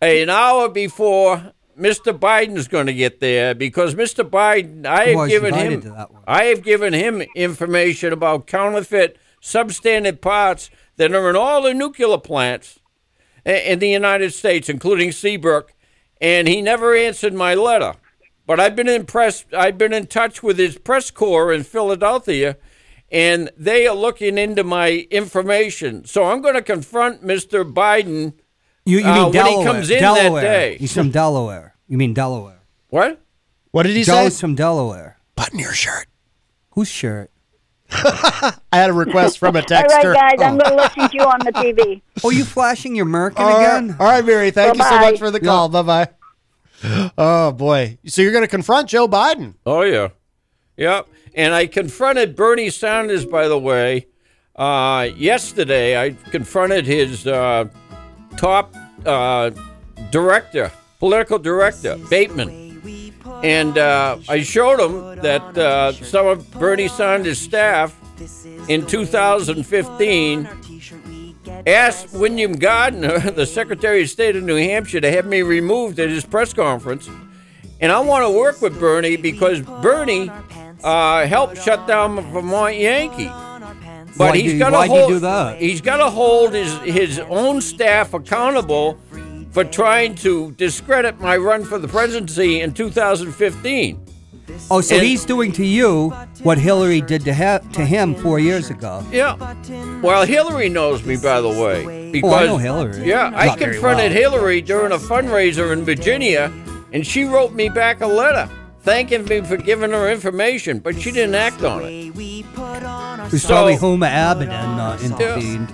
an 0.00 0.30
hour 0.30 0.68
before 0.68 1.52
Mr. 1.78 2.18
Biden's 2.18 2.68
going 2.68 2.86
to 2.86 2.94
get 2.94 3.20
there 3.20 3.54
because 3.54 3.94
Mr. 3.94 4.28
Biden, 4.28 4.86
I 4.86 5.08
have 5.08 5.28
given 5.28 5.54
him, 5.54 5.80
to 5.82 5.90
that 5.90 6.10
one. 6.10 6.22
I 6.26 6.44
have 6.44 6.62
given 6.62 6.92
him 6.92 7.22
information 7.34 8.12
about 8.12 8.46
counterfeit 8.46 9.18
substandard 9.42 10.20
parts 10.20 10.70
that 10.96 11.12
are 11.14 11.30
in 11.30 11.36
all 11.36 11.62
the 11.62 11.74
nuclear 11.74 12.18
plants 12.18 12.78
in 13.44 13.78
the 13.78 13.88
United 13.88 14.32
States, 14.32 14.68
including 14.68 15.12
Seabrook, 15.12 15.72
and 16.20 16.48
he 16.48 16.62
never 16.62 16.94
answered 16.94 17.34
my 17.34 17.54
letter. 17.54 17.94
But 18.46 18.60
I've 18.60 18.76
been 18.76 18.88
impressed. 18.88 19.52
I've 19.54 19.76
been 19.78 19.92
in 19.92 20.06
touch 20.06 20.42
with 20.42 20.58
his 20.58 20.78
press 20.78 21.10
corps 21.10 21.52
in 21.52 21.64
Philadelphia, 21.64 22.56
and 23.10 23.50
they 23.56 23.86
are 23.86 23.94
looking 23.94 24.38
into 24.38 24.64
my 24.64 25.06
information. 25.10 26.04
So 26.06 26.24
I'm 26.24 26.40
going 26.42 26.54
to 26.54 26.62
confront 26.62 27.22
Mr. 27.24 27.70
Biden 27.70 28.34
You, 28.84 28.98
you 28.98 29.04
uh, 29.06 29.14
mean 29.30 29.32
when 29.32 29.46
he 29.46 29.64
comes 29.64 29.90
in 29.90 30.00
Delaware. 30.00 30.42
that 30.42 30.48
day. 30.48 30.76
He's 30.78 30.92
from 30.94 31.10
Delaware. 31.10 31.74
You 31.88 31.98
mean 31.98 32.14
Delaware? 32.14 32.62
What? 32.88 33.20
What 33.72 33.82
did 33.82 33.96
he 33.96 34.04
Joe's 34.04 34.36
say? 34.36 34.40
from 34.40 34.54
Delaware. 34.54 35.18
Button 35.34 35.58
your 35.58 35.72
shirt. 35.74 36.06
Whose 36.70 36.88
shirt? 36.88 37.30
I 37.92 38.54
had 38.72 38.90
a 38.90 38.92
request 38.92 39.38
from 39.38 39.56
a 39.56 39.58
All 39.60 39.64
texter. 39.64 40.12
right, 40.14 40.36
guys, 40.38 40.46
I'm 40.46 40.58
going 40.58 40.70
to 40.70 40.76
listen 40.76 41.08
to 41.08 41.16
you 41.16 41.22
on 41.22 41.38
the 41.44 41.52
TV. 41.52 42.02
Oh, 42.24 42.30
you 42.30 42.44
flashing 42.44 42.96
your 42.96 43.06
Merkin 43.06 43.38
All 43.38 43.46
right- 43.58 43.78
again? 43.84 43.96
All 44.00 44.06
right, 44.06 44.24
Mary. 44.24 44.50
Thank 44.50 44.76
you 44.76 44.82
so 44.84 44.98
much 44.98 45.18
for 45.18 45.30
the 45.30 45.38
call. 45.40 45.68
Bye 45.68 45.82
bye. 45.82 46.08
Oh 47.16 47.52
boy. 47.52 47.98
So 48.06 48.22
you're 48.22 48.32
going 48.32 48.44
to 48.44 48.48
confront 48.48 48.88
Joe 48.88 49.06
Biden? 49.08 49.54
Oh 49.64 49.82
yeah, 49.82 50.08
yep. 50.76 51.06
And 51.34 51.54
I 51.54 51.66
confronted 51.66 52.34
Bernie 52.36 52.70
Sanders, 52.70 53.24
by 53.26 53.46
the 53.48 53.58
way, 53.58 54.06
uh, 54.56 55.08
yesterday. 55.16 56.00
I 56.00 56.10
confronted 56.30 56.86
his 56.86 57.26
uh, 57.26 57.66
top 58.36 58.74
uh, 59.04 59.50
director, 60.10 60.70
political 60.98 61.38
director, 61.38 61.96
Bateman, 62.10 62.65
and 63.42 63.78
uh, 63.78 64.18
I 64.28 64.42
showed 64.42 64.80
him 64.80 65.22
that 65.22 65.58
uh, 65.58 65.92
some 65.92 66.26
of 66.26 66.50
Bernie 66.52 66.88
Sanders' 66.88 67.38
staff 67.38 67.98
in 68.68 68.86
2015 68.86 70.48
asked 71.66 72.12
William 72.12 72.52
Gardner, 72.52 73.18
the 73.30 73.46
Secretary 73.46 74.02
of 74.02 74.10
State 74.10 74.36
of 74.36 74.42
New 74.42 74.56
Hampshire, 74.56 75.00
to 75.00 75.10
have 75.10 75.26
me 75.26 75.42
removed 75.42 75.98
at 75.98 76.08
his 76.08 76.24
press 76.24 76.52
conference. 76.52 77.08
And 77.80 77.92
I 77.92 78.00
want 78.00 78.24
to 78.24 78.30
work 78.30 78.62
with 78.62 78.78
Bernie 78.80 79.16
because 79.16 79.60
Bernie 79.60 80.30
uh, 80.82 81.26
helped 81.26 81.62
shut 81.62 81.86
down 81.86 82.16
the 82.16 82.22
Vermont 82.22 82.76
Yankee. 82.76 83.30
But 84.18 84.30
Why'd 84.30 84.36
he's 84.36 84.58
got 84.58 84.70
to 84.70 84.88
hold. 84.88 85.58
He's 85.58 85.80
got 85.82 85.98
to 85.98 86.08
hold 86.08 86.54
his 86.54 86.74
his 86.78 87.18
own 87.18 87.60
staff 87.60 88.14
accountable 88.14 88.98
for 89.56 89.64
trying 89.64 90.14
to 90.14 90.50
discredit 90.58 91.18
my 91.18 91.34
run 91.34 91.64
for 91.64 91.78
the 91.78 91.88
presidency 91.88 92.60
in 92.60 92.74
2015. 92.74 93.98
Oh, 94.70 94.82
so 94.82 94.96
And- 94.96 95.02
he's 95.06 95.24
doing 95.24 95.50
to 95.52 95.64
you 95.64 96.10
what 96.42 96.58
Hillary 96.58 97.00
did 97.00 97.24
to, 97.24 97.32
ha- 97.32 97.60
to 97.72 97.80
him 97.82 98.14
four 98.14 98.38
years 98.38 98.68
ago. 98.68 99.02
Yeah. 99.10 99.34
Well, 100.02 100.26
Hillary 100.26 100.68
knows 100.68 101.02
me, 101.04 101.16
by 101.16 101.40
the 101.40 101.48
way. 101.48 102.10
Because, 102.12 102.32
Oh, 102.34 102.36
I 102.36 102.46
know 102.46 102.58
Hillary. 102.58 103.08
Yeah, 103.08 103.32
I 103.34 103.46
Not 103.46 103.58
very 103.58 103.72
confronted 103.72 104.12
well. 104.12 104.20
Hillary 104.30 104.60
during 104.60 104.92
a 104.92 104.98
fundraiser 104.98 105.72
in 105.72 105.86
Virginia, 105.86 106.52
and 106.92 107.06
she 107.06 107.24
wrote 107.24 107.54
me 107.54 107.70
back 107.70 108.02
a 108.02 108.06
letter 108.06 108.50
thanking 108.86 109.24
me 109.24 109.40
for 109.40 109.56
giving 109.56 109.90
her 109.90 110.08
information, 110.10 110.78
but 110.78 110.98
she 110.98 111.10
didn't 111.10 111.34
act 111.34 111.62
on 111.64 111.84
it. 111.84 111.90
It 111.90 112.14
was 112.14 113.42
So- 113.42 113.48
probably 113.48 113.74
Huma 113.76 114.08
Abedin 114.08 114.78
uh, 114.78 114.96
intervened. 115.02 115.68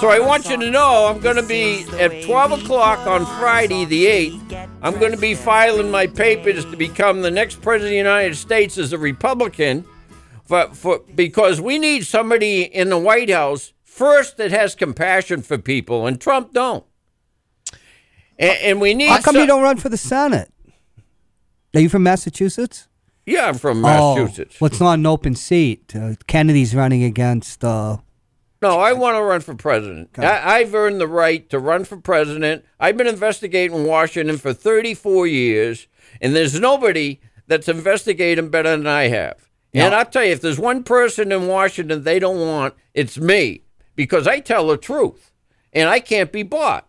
So 0.00 0.08
I 0.10 0.18
want 0.18 0.50
you 0.50 0.56
to 0.58 0.70
know 0.70 1.06
I'm 1.06 1.20
going 1.20 1.36
to 1.36 1.42
be 1.42 1.84
at 1.98 2.24
12 2.24 2.62
o'clock 2.64 3.06
on 3.06 3.24
Friday, 3.40 3.84
the 3.84 4.06
8th. 4.06 4.68
I'm 4.82 4.98
going 4.98 5.12
to 5.12 5.18
be 5.18 5.34
filing 5.36 5.90
my 5.90 6.08
papers 6.08 6.64
to 6.64 6.76
become 6.76 7.22
the 7.22 7.30
next 7.30 7.62
president 7.62 7.86
of 7.86 7.90
the 7.92 7.96
United 7.96 8.36
States 8.36 8.76
as 8.76 8.92
a 8.92 8.98
Republican, 8.98 9.84
for, 10.44 10.68
for 10.74 11.00
because 11.14 11.60
we 11.60 11.78
need 11.78 12.04
somebody 12.06 12.62
in 12.62 12.90
the 12.90 12.98
White 12.98 13.30
House 13.30 13.72
first 13.84 14.36
that 14.36 14.50
has 14.50 14.74
compassion 14.74 15.42
for 15.42 15.58
people, 15.58 16.06
and 16.08 16.20
Trump 16.20 16.52
don't. 16.52 16.84
And, 18.38 18.58
and 18.62 18.80
we 18.80 18.94
need. 18.94 19.08
How 19.10 19.20
come 19.20 19.34
some- 19.34 19.42
you 19.42 19.46
don't 19.46 19.62
run 19.62 19.76
for 19.76 19.88
the 19.88 19.96
Senate? 19.96 20.50
Are 21.74 21.80
you 21.80 21.88
from 21.88 22.02
Massachusetts? 22.02 22.88
Yeah, 23.26 23.46
I'm 23.48 23.54
from 23.58 23.84
Oh, 23.84 24.14
Massachusetts. 24.16 24.60
well, 24.60 24.70
it's 24.70 24.80
not 24.80 24.94
an 24.98 25.06
open 25.06 25.34
seat. 25.34 25.94
Uh, 25.94 26.14
Kennedy's 26.26 26.74
running 26.74 27.04
against. 27.04 27.62
Uh, 27.62 27.98
No, 28.62 28.78
I 28.80 28.92
want 28.94 29.16
to 29.16 29.22
run 29.22 29.40
for 29.40 29.54
president. 29.54 30.10
I, 30.18 30.56
I've 30.60 30.74
earned 30.74 31.00
the 31.00 31.06
right 31.06 31.48
to 31.50 31.58
run 31.58 31.84
for 31.84 31.98
president. 31.98 32.64
I've 32.80 32.96
been 32.96 33.06
investigating 33.06 33.84
Washington 33.84 34.38
for 34.38 34.52
34 34.54 35.26
years, 35.26 35.86
and 36.22 36.34
there's 36.34 36.58
nobody 36.58 37.20
that's 37.46 37.68
investigating 37.68 38.48
better 38.48 38.70
than 38.76 38.86
I 38.86 39.08
have. 39.08 39.48
And 39.74 39.94
I'll 39.94 40.06
tell 40.06 40.24
you, 40.24 40.32
if 40.32 40.40
there's 40.40 40.58
one 40.58 40.82
person 40.82 41.30
in 41.30 41.46
Washington 41.46 42.02
they 42.02 42.18
don't 42.18 42.40
want, 42.40 42.74
it's 42.94 43.18
me, 43.18 43.62
because 43.94 44.26
I 44.26 44.40
tell 44.40 44.66
the 44.66 44.76
truth, 44.78 45.30
and 45.72 45.88
I 45.88 46.00
can't 46.00 46.32
be 46.32 46.42
bought. 46.42 46.88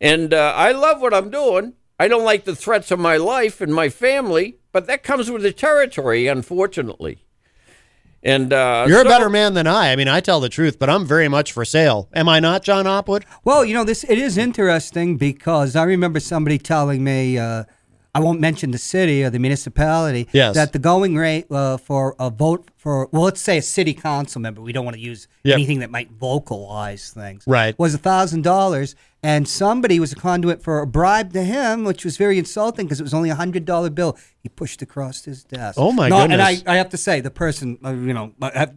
And 0.00 0.34
uh, 0.34 0.54
I 0.56 0.72
love 0.72 1.00
what 1.00 1.14
I'm 1.14 1.30
doing. 1.30 1.74
I 2.02 2.08
don't 2.08 2.24
like 2.24 2.42
the 2.42 2.56
threats 2.56 2.90
of 2.90 2.98
my 2.98 3.16
life 3.16 3.60
and 3.60 3.72
my 3.72 3.88
family, 3.88 4.56
but 4.72 4.88
that 4.88 5.04
comes 5.04 5.30
with 5.30 5.42
the 5.42 5.52
territory, 5.52 6.26
unfortunately. 6.26 7.24
And 8.24 8.52
uh, 8.52 8.86
You're 8.88 9.02
a 9.02 9.04
better 9.04 9.30
man 9.30 9.54
than 9.54 9.68
I. 9.68 9.92
I 9.92 9.94
mean, 9.94 10.08
I 10.08 10.18
tell 10.18 10.40
the 10.40 10.48
truth, 10.48 10.80
but 10.80 10.90
I'm 10.90 11.06
very 11.06 11.28
much 11.28 11.52
for 11.52 11.64
sale. 11.64 12.08
Am 12.12 12.28
I 12.28 12.40
not, 12.40 12.64
John 12.64 12.86
Hopwood? 12.86 13.24
well, 13.44 13.64
you 13.64 13.72
know, 13.72 13.84
this 13.84 14.02
it 14.02 14.18
is 14.18 14.36
interesting 14.36 15.16
because 15.16 15.76
I 15.76 15.84
remember 15.84 16.18
somebody 16.18 16.58
telling 16.58 17.04
me 17.04 17.38
uh, 17.38 17.66
I 18.14 18.20
won't 18.20 18.40
mention 18.40 18.72
the 18.72 18.78
city 18.78 19.24
or 19.24 19.30
the 19.30 19.38
municipality. 19.38 20.28
Yes. 20.32 20.54
That 20.54 20.72
the 20.74 20.78
going 20.78 21.16
rate 21.16 21.46
uh, 21.50 21.78
for 21.78 22.14
a 22.18 22.28
vote 22.28 22.70
for 22.76 23.08
well, 23.10 23.22
let's 23.22 23.40
say 23.40 23.56
a 23.58 23.62
city 23.62 23.94
council 23.94 24.40
member. 24.40 24.60
We 24.60 24.72
don't 24.72 24.84
want 24.84 24.96
to 24.96 25.00
use 25.02 25.28
Yep. 25.44 25.54
anything 25.54 25.78
that 25.80 25.90
might 25.90 26.10
vocalize 26.10 27.10
things. 27.10 27.44
Right. 27.46 27.78
Was 27.78 27.94
a 27.94 27.98
thousand 27.98 28.42
dollars, 28.42 28.94
and 29.22 29.48
somebody 29.48 29.98
was 29.98 30.12
a 30.12 30.16
conduit 30.16 30.62
for 30.62 30.80
a 30.80 30.86
bribe 30.86 31.32
to 31.32 31.42
him, 31.42 31.84
which 31.84 32.04
was 32.04 32.16
very 32.16 32.38
insulting 32.38 32.84
because 32.86 33.00
it 33.00 33.02
was 33.02 33.14
only 33.14 33.30
a 33.30 33.34
hundred 33.34 33.64
dollar 33.64 33.88
bill. 33.90 34.18
He 34.40 34.48
pushed 34.48 34.82
across 34.82 35.24
his 35.24 35.42
desk. 35.44 35.78
Oh, 35.78 35.90
my 35.92 36.08
No, 36.08 36.18
And 36.18 36.42
I. 36.42 36.58
I 36.66 36.76
have 36.76 36.90
to 36.90 36.96
say, 36.98 37.20
the 37.20 37.30
person, 37.30 37.78
uh, 37.84 37.90
you 37.92 38.12
know, 38.12 38.32
uh, 38.42 38.50
have- 38.54 38.74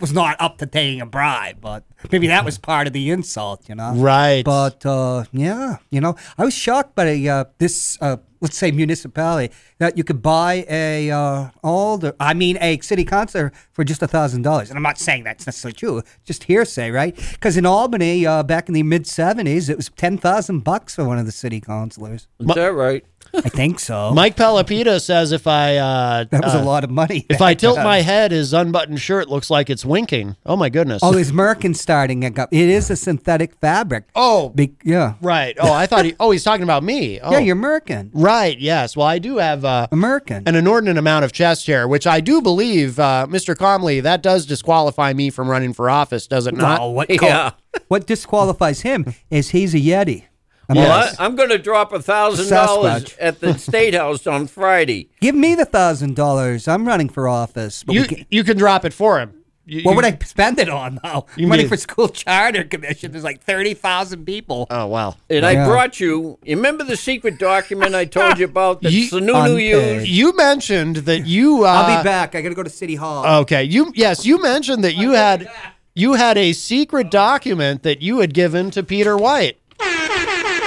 was 0.00 0.12
not 0.12 0.36
up 0.40 0.58
to 0.58 0.66
paying 0.66 1.00
a 1.00 1.06
bribe, 1.06 1.60
but 1.60 1.84
maybe 2.10 2.26
that 2.28 2.44
was 2.44 2.58
part 2.58 2.86
of 2.86 2.92
the 2.92 3.10
insult, 3.10 3.68
you 3.68 3.74
know. 3.74 3.92
Right. 3.94 4.44
But 4.44 4.84
uh, 4.86 5.24
yeah, 5.32 5.76
you 5.90 6.00
know, 6.00 6.16
I 6.38 6.44
was 6.44 6.54
shocked 6.54 6.94
by 6.94 7.26
uh, 7.26 7.44
this, 7.58 7.98
uh, 8.00 8.16
let's 8.40 8.56
say, 8.56 8.70
municipality 8.70 9.54
that 9.78 9.98
you 9.98 10.04
could 10.04 10.22
buy 10.22 10.64
a 10.68 11.10
uh, 11.10 11.50
older, 11.62 12.14
I 12.18 12.34
mean, 12.34 12.56
a 12.60 12.80
city 12.80 13.04
councilor 13.04 13.52
for 13.72 13.84
just 13.84 14.02
a 14.02 14.08
thousand 14.08 14.42
dollars. 14.42 14.70
And 14.70 14.76
I'm 14.76 14.82
not 14.82 14.98
saying 14.98 15.24
that's 15.24 15.46
necessarily 15.46 15.74
true, 15.74 16.02
just 16.24 16.44
hearsay, 16.44 16.90
right? 16.90 17.14
Because 17.32 17.56
in 17.56 17.66
Albany, 17.66 18.24
uh, 18.26 18.42
back 18.42 18.68
in 18.68 18.74
the 18.74 18.82
mid 18.82 19.04
'70s, 19.04 19.68
it 19.68 19.76
was 19.76 19.90
ten 19.90 20.16
thousand 20.16 20.60
bucks 20.60 20.94
for 20.94 21.04
one 21.04 21.18
of 21.18 21.26
the 21.26 21.32
city 21.32 21.60
councilors. 21.60 22.28
Is 22.40 22.46
that 22.54 22.74
right? 22.74 23.04
I 23.34 23.48
think 23.48 23.80
so. 23.80 24.10
Mike 24.14 24.36
Pelopita 24.36 25.00
says 25.00 25.32
if 25.32 25.46
I 25.46 25.76
uh, 25.76 26.24
That 26.30 26.44
was 26.44 26.54
a 26.54 26.58
uh, 26.60 26.64
lot 26.64 26.84
of 26.84 26.90
money. 26.90 27.24
If 27.30 27.40
I 27.40 27.54
tilt 27.54 27.78
my 27.78 28.02
head, 28.02 28.30
his 28.30 28.52
unbuttoned 28.52 29.00
shirt 29.00 29.28
looks 29.28 29.48
like 29.50 29.70
it's 29.70 29.84
winking. 29.84 30.36
Oh 30.44 30.56
my 30.56 30.68
goodness. 30.68 31.00
Oh, 31.02 31.12
his 31.12 31.32
merkin 31.32 31.74
starting 31.74 32.22
it 32.22 32.38
up. 32.38 32.50
It 32.52 32.68
is 32.68 32.90
a 32.90 32.96
synthetic 32.96 33.54
fabric. 33.56 34.04
Oh, 34.14 34.50
Be- 34.50 34.76
yeah. 34.84 35.14
right. 35.22 35.56
Oh, 35.58 35.72
I 35.72 35.86
thought 35.86 36.04
he. 36.04 36.14
Oh, 36.20 36.30
he's 36.30 36.44
talking 36.44 36.62
about 36.64 36.82
me. 36.82 36.92
Oh. 37.24 37.30
Yeah, 37.32 37.38
you're 37.38 37.56
merkin. 37.56 38.10
Right. 38.12 38.58
Yes. 38.58 38.96
Well, 38.96 39.06
I 39.06 39.18
do 39.18 39.36
have 39.38 39.64
uh, 39.64 39.86
A 39.92 39.96
merkin. 39.96 40.42
an 40.46 40.54
inordinate 40.56 40.98
amount 40.98 41.24
of 41.24 41.32
chest 41.32 41.66
hair, 41.66 41.86
which 41.86 42.06
I 42.06 42.20
do 42.20 42.42
believe, 42.42 42.98
uh, 42.98 43.26
Mr. 43.30 43.54
Comley, 43.54 44.02
that 44.02 44.22
does 44.22 44.44
disqualify 44.44 45.12
me 45.12 45.30
from 45.30 45.48
running 45.48 45.72
for 45.72 45.88
office, 45.88 46.26
does 46.26 46.46
it 46.46 46.54
not? 46.56 46.80
No, 46.80 46.90
what, 46.90 47.08
Yeah. 47.22 47.52
what 47.88 48.06
disqualifies 48.06 48.80
him 48.82 49.14
is 49.30 49.50
he's 49.50 49.72
a 49.74 49.78
Yeti. 49.78 50.24
I 50.68 50.74
mean, 50.74 50.82
Well, 50.84 51.10
I, 51.18 51.24
I'm 51.24 51.36
going 51.36 51.48
to 51.50 51.58
drop 51.58 51.92
a 51.92 52.00
thousand 52.00 52.48
dollars 52.48 53.16
at 53.18 53.40
the 53.40 53.58
State 53.58 53.94
House 53.94 54.26
on 54.26 54.46
Friday. 54.46 55.08
Give 55.20 55.34
me 55.34 55.54
the 55.54 55.64
thousand 55.64 56.16
dollars. 56.16 56.68
I'm 56.68 56.86
running 56.86 57.08
for 57.08 57.28
office. 57.28 57.82
But 57.82 57.94
You 57.94 58.04
can't- 58.04 58.26
you 58.30 58.44
can 58.44 58.56
drop 58.56 58.84
it 58.84 58.92
for 58.92 59.18
him. 59.20 59.34
You- 59.64 59.82
what 59.82 59.92
you- 59.92 59.96
would 59.96 60.04
I 60.04 60.18
spend 60.24 60.58
it 60.58 60.68
on 60.68 60.98
though? 61.04 61.26
You 61.36 61.46
I'm 61.46 61.50
running 61.50 61.64
mean- 61.64 61.68
for 61.68 61.76
school 61.76 62.08
charter 62.08 62.64
commission. 62.64 63.12
There's 63.12 63.22
like 63.24 63.42
thirty 63.44 63.74
thousand 63.74 64.24
people. 64.24 64.66
Oh 64.70 64.86
wow. 64.86 65.16
And 65.30 65.42
Yeah. 65.44 65.64
I 65.64 65.66
brought 65.68 66.00
you. 66.00 66.36
You 66.42 66.56
remember 66.56 66.82
the 66.84 66.96
secret 66.96 67.38
document 67.38 67.94
I 67.94 68.04
told 68.06 68.38
you 68.40 68.44
about 68.46 68.82
that 68.82 68.92
You- 68.92 69.08
Sununu 69.08 69.50
Unpaid. 69.52 69.96
used? 70.00 70.08
You 70.08 70.36
mentioned 70.36 70.96
that 70.96 71.26
you. 71.26 71.64
Uh, 71.64 71.68
I'll 71.72 71.98
be 71.98 72.04
back. 72.04 72.34
I 72.34 72.40
gotta 72.42 72.54
go 72.56 72.62
to 72.64 72.70
City 72.70 72.96
Hall. 72.96 73.24
Okay. 73.42 73.62
You 73.64 73.92
yes, 73.94 74.26
you 74.26 74.42
mentioned 74.42 74.82
that 74.84 74.94
you 74.94 75.12
had 75.12 75.48
you 75.94 76.14
had 76.14 76.36
a 76.38 76.52
secret 76.54 77.10
document 77.10 77.84
that 77.84 78.02
you 78.02 78.18
had 78.18 78.34
given 78.34 78.70
to 78.72 78.82
Peter 78.82 79.16
White, 79.16 79.58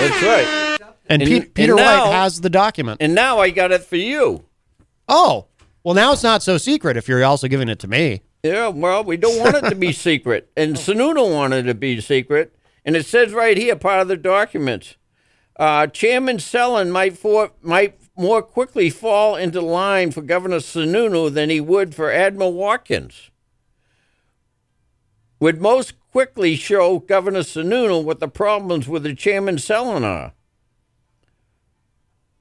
That's 0.09 0.23
right. 0.23 0.91
and, 1.09 1.21
And- 1.21 1.29
Pe- 1.31 1.37
and 1.37 1.53
Peter 1.53 1.75
now- 1.75 2.05
White 2.05 2.13
has 2.13 2.41
the 2.41 2.49
document. 2.49 2.97
And 3.01 3.13
now 3.15 3.39
I 3.39 3.49
got 3.49 3.71
it 3.71 3.83
for 3.83 3.95
you. 3.97 4.45
Oh, 5.07 5.45
well, 5.83 5.93
now 5.95 6.13
it's 6.13 6.23
not 6.23 6.41
so 6.43 6.57
secret 6.57 6.97
if 6.97 7.07
you're 7.07 7.23
also 7.23 7.47
giving 7.47 7.69
it 7.69 7.79
to 7.79 7.87
me. 7.87 8.21
Yeah, 8.43 8.67
well, 8.69 9.03
we 9.03 9.17
don't 9.17 9.39
want 9.39 9.55
it 9.55 9.69
to 9.69 9.75
be 9.75 9.91
secret. 10.09 10.49
And 10.57 10.75
Sununu 10.75 11.31
wanted 11.33 11.65
it 11.65 11.67
to 11.69 11.73
be 11.75 11.99
secret. 12.01 12.55
And 12.83 12.95
it 12.95 13.05
says 13.05 13.33
right 13.33 13.57
here, 13.57 13.75
part 13.75 14.01
of 14.01 14.07
the 14.07 14.17
documents, 14.17 14.95
uh, 15.59 15.87
Chairman 15.87 16.37
Stello 16.37 16.87
might, 16.91 17.17
for, 17.17 17.51
might 17.61 17.97
more 18.15 18.41
quickly 18.41 18.89
fall 18.89 19.35
into 19.35 19.61
line 19.61 20.11
for 20.11 20.21
Governor 20.21 20.57
Sununu 20.57 21.33
than 21.33 21.49
he 21.49 21.59
would 21.61 21.95
for 21.95 22.11
Admiral 22.11 22.53
Watkins. 22.53 23.29
Would 25.39 25.61
most 25.61 25.93
quickly 26.11 26.55
show 26.55 26.99
Governor 26.99 27.41
Sununu 27.41 28.03
what 28.03 28.19
the 28.19 28.27
problems 28.27 28.87
with 28.87 29.03
the 29.03 29.13
Chairman 29.13 29.57
Stello 29.57 30.01
are. 30.01 30.33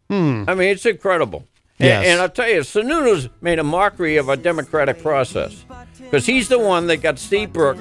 Hmm. 0.08 0.44
I 0.46 0.54
mean, 0.54 0.68
it's 0.68 0.86
incredible. 0.86 1.44
Yes. 1.78 2.06
And, 2.06 2.20
I'll 2.20 2.28
tell 2.28 2.48
you, 2.48 2.60
Sununu's 2.60 3.28
made 3.40 3.58
a 3.58 3.64
mockery 3.64 4.16
of 4.16 4.28
our 4.28 4.36
democratic 4.36 5.02
process 5.02 5.64
because 5.98 6.24
he's 6.24 6.48
the 6.48 6.58
one 6.58 6.86
that 6.86 6.98
got 6.98 7.18
Steve 7.18 7.48
Seabrook 7.48 7.78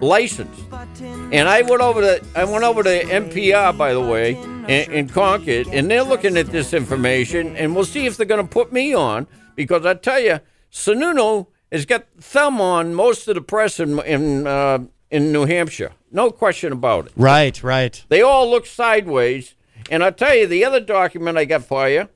licensed. 0.00 0.60
And 1.00 1.48
I 1.48 1.62
went 1.62 1.80
over 1.80 2.00
to 2.00 2.24
I 2.34 2.44
went 2.44 2.64
over 2.64 2.82
to 2.82 3.04
NPR, 3.04 3.78
by 3.78 3.92
the 3.92 4.00
way, 4.00 4.32
in, 4.32 4.92
in 4.92 5.08
Concord, 5.08 5.68
and 5.68 5.88
they're 5.88 6.02
looking 6.02 6.36
at 6.36 6.46
this 6.46 6.74
information, 6.74 7.56
and 7.56 7.76
we'll 7.76 7.84
see 7.84 8.06
if 8.06 8.16
they're 8.16 8.26
going 8.26 8.44
to 8.44 8.50
put 8.50 8.72
me 8.72 8.94
on 8.94 9.28
because 9.54 9.86
I 9.86 9.94
tell 9.94 10.18
you, 10.18 10.40
Sununu 10.72 11.46
has 11.72 11.86
got 11.86 12.06
thumb 12.20 12.60
on 12.60 12.94
most 12.94 13.28
of 13.28 13.34
the 13.34 13.40
press 13.40 13.80
in 13.80 13.98
in, 14.00 14.46
uh, 14.46 14.78
in 15.10 15.32
New 15.32 15.46
Hampshire, 15.46 15.92
no 16.10 16.30
question 16.30 16.72
about 16.72 17.06
it. 17.06 17.12
Right, 17.16 17.62
right. 17.62 18.04
They 18.08 18.22
all 18.22 18.50
look 18.50 18.66
sideways. 18.66 19.54
And 19.90 20.02
I'll 20.02 20.12
tell 20.12 20.34
you, 20.34 20.46
the 20.46 20.64
other 20.64 20.80
document 20.80 21.38
I 21.38 21.44
got 21.44 21.64
for 21.64 21.88
you 21.88 22.08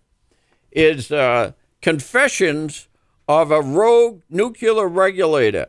is 0.73 1.13
uh, 1.13 1.53
Confessions 1.81 2.89
of 3.29 3.51
a 3.51 3.63
Rogue 3.63 4.23
Nuclear 4.29 4.89
Regulator. 4.89 5.67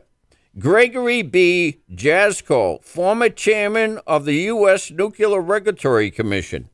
Gregory 0.58 1.22
B. 1.22 1.80
Jaczko, 1.90 2.82
former 2.84 3.30
chairman 3.30 4.00
of 4.06 4.26
the 4.26 4.34
U.S. 4.34 4.90
Nuclear 4.90 5.40
Regulatory 5.40 6.10
Commission. 6.10 6.68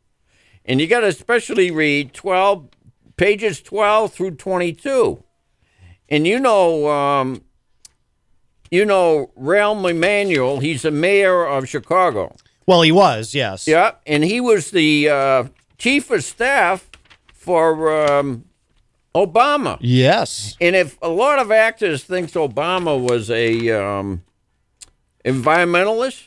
And 0.64 0.80
you 0.80 0.88
got 0.88 1.00
to 1.00 1.06
especially 1.06 1.70
read 1.70 2.12
12, 2.12 2.68
pages 3.16 3.62
12 3.62 4.12
through 4.12 4.32
22. 4.32 5.22
And 6.08 6.26
you 6.26 6.38
know, 6.38 6.88
um, 6.88 7.42
you 8.70 8.84
know, 8.84 9.30
Rahm 9.38 9.88
Emanuel, 9.88 10.60
he's 10.60 10.82
the 10.82 10.90
mayor 10.90 11.46
of 11.46 11.68
Chicago. 11.68 12.34
Well, 12.66 12.82
he 12.82 12.92
was, 12.92 13.34
yes. 13.34 13.66
Yeah, 13.66 13.92
and 14.06 14.24
he 14.24 14.40
was 14.40 14.70
the 14.70 15.08
uh, 15.08 15.44
chief 15.78 16.10
of 16.10 16.22
staff 16.22 16.90
for 17.32 17.90
um, 18.06 18.44
Obama. 19.14 19.78
Yes. 19.80 20.56
And 20.60 20.76
if 20.76 20.98
a 21.00 21.08
lot 21.08 21.38
of 21.38 21.50
actors 21.50 22.04
thinks 22.04 22.32
Obama 22.32 23.00
was 23.02 23.30
a 23.30 23.70
um, 23.70 24.22
environmentalist, 25.24 26.26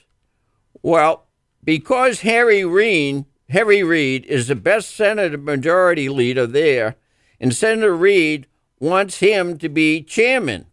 well, 0.81 1.27
because 1.63 2.21
Harry 2.21 2.65
Reid, 2.65 3.25
Harry 3.49 3.83
Reid 3.83 4.25
is 4.25 4.47
the 4.47 4.55
best 4.55 4.95
Senate 4.95 5.39
Majority 5.39 6.09
Leader 6.09 6.47
there, 6.47 6.95
and 7.39 7.53
Senator 7.53 7.95
Reid 7.95 8.47
wants 8.81 9.19
him 9.19 9.57
to 9.59 9.69
be 9.69 10.01
chairman. 10.01 10.65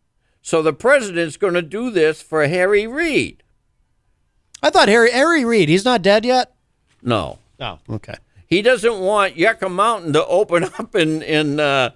So 0.43 0.63
the 0.63 0.73
president's 0.73 1.37
going 1.37 1.55
to 1.55 1.63
do 1.63 1.91
this 1.91 2.23
for 2.23 2.47
Harry 2.49 2.87
Reid. 2.87 3.43
I 4.63 4.71
thought 4.71 4.89
Harry 4.89 5.13
Harry 5.13 5.45
Reid, 5.45 5.69
he's 5.69 5.85
not 5.85 6.03
dead 6.03 6.25
yet. 6.25 6.55
No. 7.03 7.39
Oh, 7.61 7.79
okay. 7.91 8.15
He 8.47 8.63
doesn't 8.63 8.99
want 8.99 9.37
Yucca 9.37 9.69
Mountain 9.69 10.15
to 10.15 10.27
open 10.27 10.65
up 10.79 10.97
in 10.97 11.23
in 11.23 11.61
uh, 11.61 11.91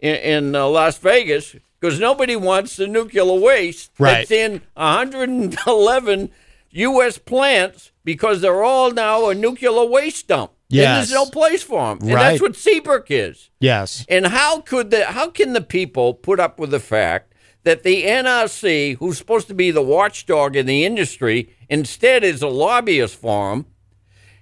in, 0.00 0.14
in 0.16 0.56
uh, 0.56 0.66
Las 0.66 0.98
Vegas 0.98 1.54
because 1.78 2.00
nobody 2.00 2.34
wants 2.36 2.76
the 2.76 2.86
nuclear 2.86 3.24
waste 3.38 3.92
Right. 3.98 4.26
that's 4.26 4.30
in 4.30 4.62
111 4.74 6.30
U.S. 6.70 7.18
plants 7.18 7.90
because 8.04 8.40
they're 8.40 8.62
all 8.64 8.90
now 8.92 9.28
a 9.28 9.34
nuclear 9.34 9.84
waste 9.84 10.28
dump. 10.28 10.52
And 10.72 10.98
there's 10.98 11.12
no 11.12 11.26
place 11.26 11.62
for 11.62 11.80
them. 11.94 11.98
And 12.06 12.14
Right. 12.14 12.30
that's 12.30 12.40
what 12.42 12.56
Seabrook 12.56 13.06
is. 13.10 13.50
Yes. 13.60 14.04
And 14.08 14.26
how 14.28 14.60
could 14.60 14.90
the 14.90 15.04
how 15.06 15.28
can 15.30 15.52
the 15.52 15.60
people 15.60 16.14
put 16.14 16.38
up 16.40 16.58
with 16.60 16.70
the 16.70 16.80
fact 16.80 17.34
that 17.64 17.82
the 17.82 18.04
NRC, 18.04 18.94
who's 18.98 19.18
supposed 19.18 19.48
to 19.48 19.54
be 19.54 19.70
the 19.70 19.82
watchdog 19.82 20.56
in 20.56 20.66
the 20.66 20.84
industry, 20.84 21.50
instead 21.68 22.24
is 22.24 22.40
a 22.42 22.48
lobbyist 22.48 23.16
for 23.16 23.52
'em, 23.52 23.66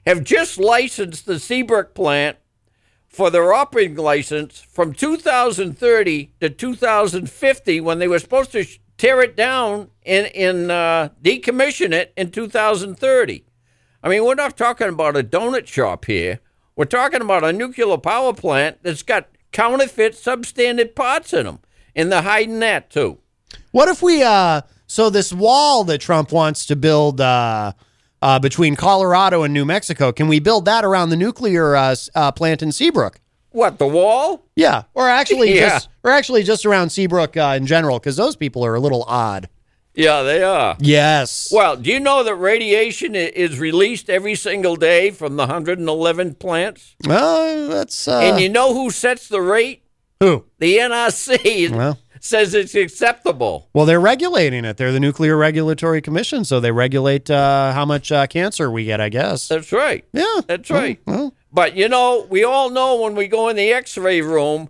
have 0.06 0.22
just 0.22 0.58
licensed 0.58 1.26
the 1.26 1.38
Seabrook 1.38 1.94
plant 1.94 2.36
for 3.08 3.30
their 3.30 3.52
operating 3.52 3.96
license 3.96 4.60
from 4.70 4.92
2030 4.92 6.30
to 6.40 6.48
2050 6.50 7.80
when 7.80 7.98
they 7.98 8.06
were 8.08 8.18
supposed 8.18 8.52
to 8.52 8.62
sh- 8.64 8.78
tear 8.96 9.20
it 9.22 9.34
down 9.36 9.88
and, 10.04 10.26
and 10.36 10.70
uh, 10.70 11.08
decommission 11.22 11.92
it 11.92 12.12
in 12.16 12.30
2030. 12.30 13.44
I 14.02 14.08
mean, 14.08 14.24
we're 14.24 14.34
not 14.34 14.56
talking 14.56 14.88
about 14.88 15.16
a 15.16 15.22
donut 15.22 15.66
shop 15.66 16.04
here. 16.04 16.40
We're 16.76 16.84
talking 16.84 17.20
about 17.20 17.42
a 17.44 17.52
nuclear 17.52 17.96
power 17.98 18.32
plant 18.32 18.78
that's 18.82 19.02
got 19.02 19.28
counterfeit 19.50 20.12
substandard 20.12 20.94
parts 20.94 21.32
in 21.32 21.46
them, 21.46 21.58
and 21.96 22.12
they're 22.12 22.22
hiding 22.22 22.60
that 22.60 22.90
too. 22.90 23.18
What 23.72 23.88
if 23.88 24.02
we 24.02 24.22
uh 24.22 24.62
so 24.86 25.10
this 25.10 25.32
wall 25.32 25.84
that 25.84 26.00
Trump 26.00 26.32
wants 26.32 26.66
to 26.66 26.76
build 26.76 27.20
uh 27.20 27.72
uh, 28.20 28.36
between 28.40 28.74
Colorado 28.74 29.44
and 29.44 29.54
New 29.54 29.64
Mexico, 29.64 30.10
can 30.10 30.26
we 30.26 30.40
build 30.40 30.64
that 30.64 30.84
around 30.84 31.10
the 31.10 31.16
nuclear 31.16 31.76
uh, 31.76 31.94
uh, 32.16 32.32
plant 32.32 32.62
in 32.64 32.72
Seabrook? 32.72 33.20
What 33.50 33.78
the 33.78 33.86
wall? 33.86 34.44
Yeah, 34.56 34.82
or 34.94 35.08
actually 35.08 35.54
Yeah. 35.54 35.68
just 35.68 35.88
or 36.02 36.10
actually 36.10 36.42
just 36.42 36.66
around 36.66 36.90
Seabrook 36.90 37.36
uh, 37.36 37.54
in 37.56 37.64
general, 37.66 37.98
because 38.00 38.16
those 38.16 38.34
people 38.34 38.64
are 38.64 38.74
a 38.74 38.80
little 38.80 39.04
odd. 39.06 39.48
Yeah, 39.98 40.22
they 40.22 40.44
are. 40.44 40.76
Yes. 40.78 41.50
Well, 41.52 41.76
do 41.76 41.90
you 41.90 41.98
know 41.98 42.22
that 42.22 42.36
radiation 42.36 43.16
is 43.16 43.58
released 43.58 44.08
every 44.08 44.36
single 44.36 44.76
day 44.76 45.10
from 45.10 45.34
the 45.36 45.42
111 45.42 46.34
plants? 46.34 46.94
Well, 47.04 47.68
that's. 47.68 48.06
Uh, 48.06 48.20
and 48.20 48.40
you 48.40 48.48
know 48.48 48.72
who 48.74 48.90
sets 48.90 49.28
the 49.28 49.40
rate? 49.42 49.82
Who? 50.20 50.44
The 50.60 50.78
NRC 50.78 51.70
Well. 51.70 51.98
says 52.20 52.54
it's 52.54 52.76
acceptable. 52.76 53.68
Well, 53.72 53.86
they're 53.86 54.00
regulating 54.00 54.64
it. 54.64 54.76
They're 54.76 54.92
the 54.92 55.00
Nuclear 55.00 55.36
Regulatory 55.36 56.00
Commission, 56.00 56.44
so 56.44 56.60
they 56.60 56.70
regulate 56.70 57.28
uh, 57.28 57.72
how 57.72 57.84
much 57.84 58.12
uh, 58.12 58.28
cancer 58.28 58.70
we 58.70 58.84
get, 58.84 59.00
I 59.00 59.08
guess. 59.08 59.48
That's 59.48 59.72
right. 59.72 60.04
Yeah. 60.12 60.40
That's 60.46 60.70
right. 60.70 61.00
Well, 61.06 61.34
But 61.52 61.74
you 61.76 61.88
know, 61.88 62.24
we 62.30 62.44
all 62.44 62.70
know 62.70 63.00
when 63.02 63.16
we 63.16 63.26
go 63.26 63.48
in 63.48 63.56
the 63.56 63.72
X-ray 63.72 64.20
room 64.20 64.68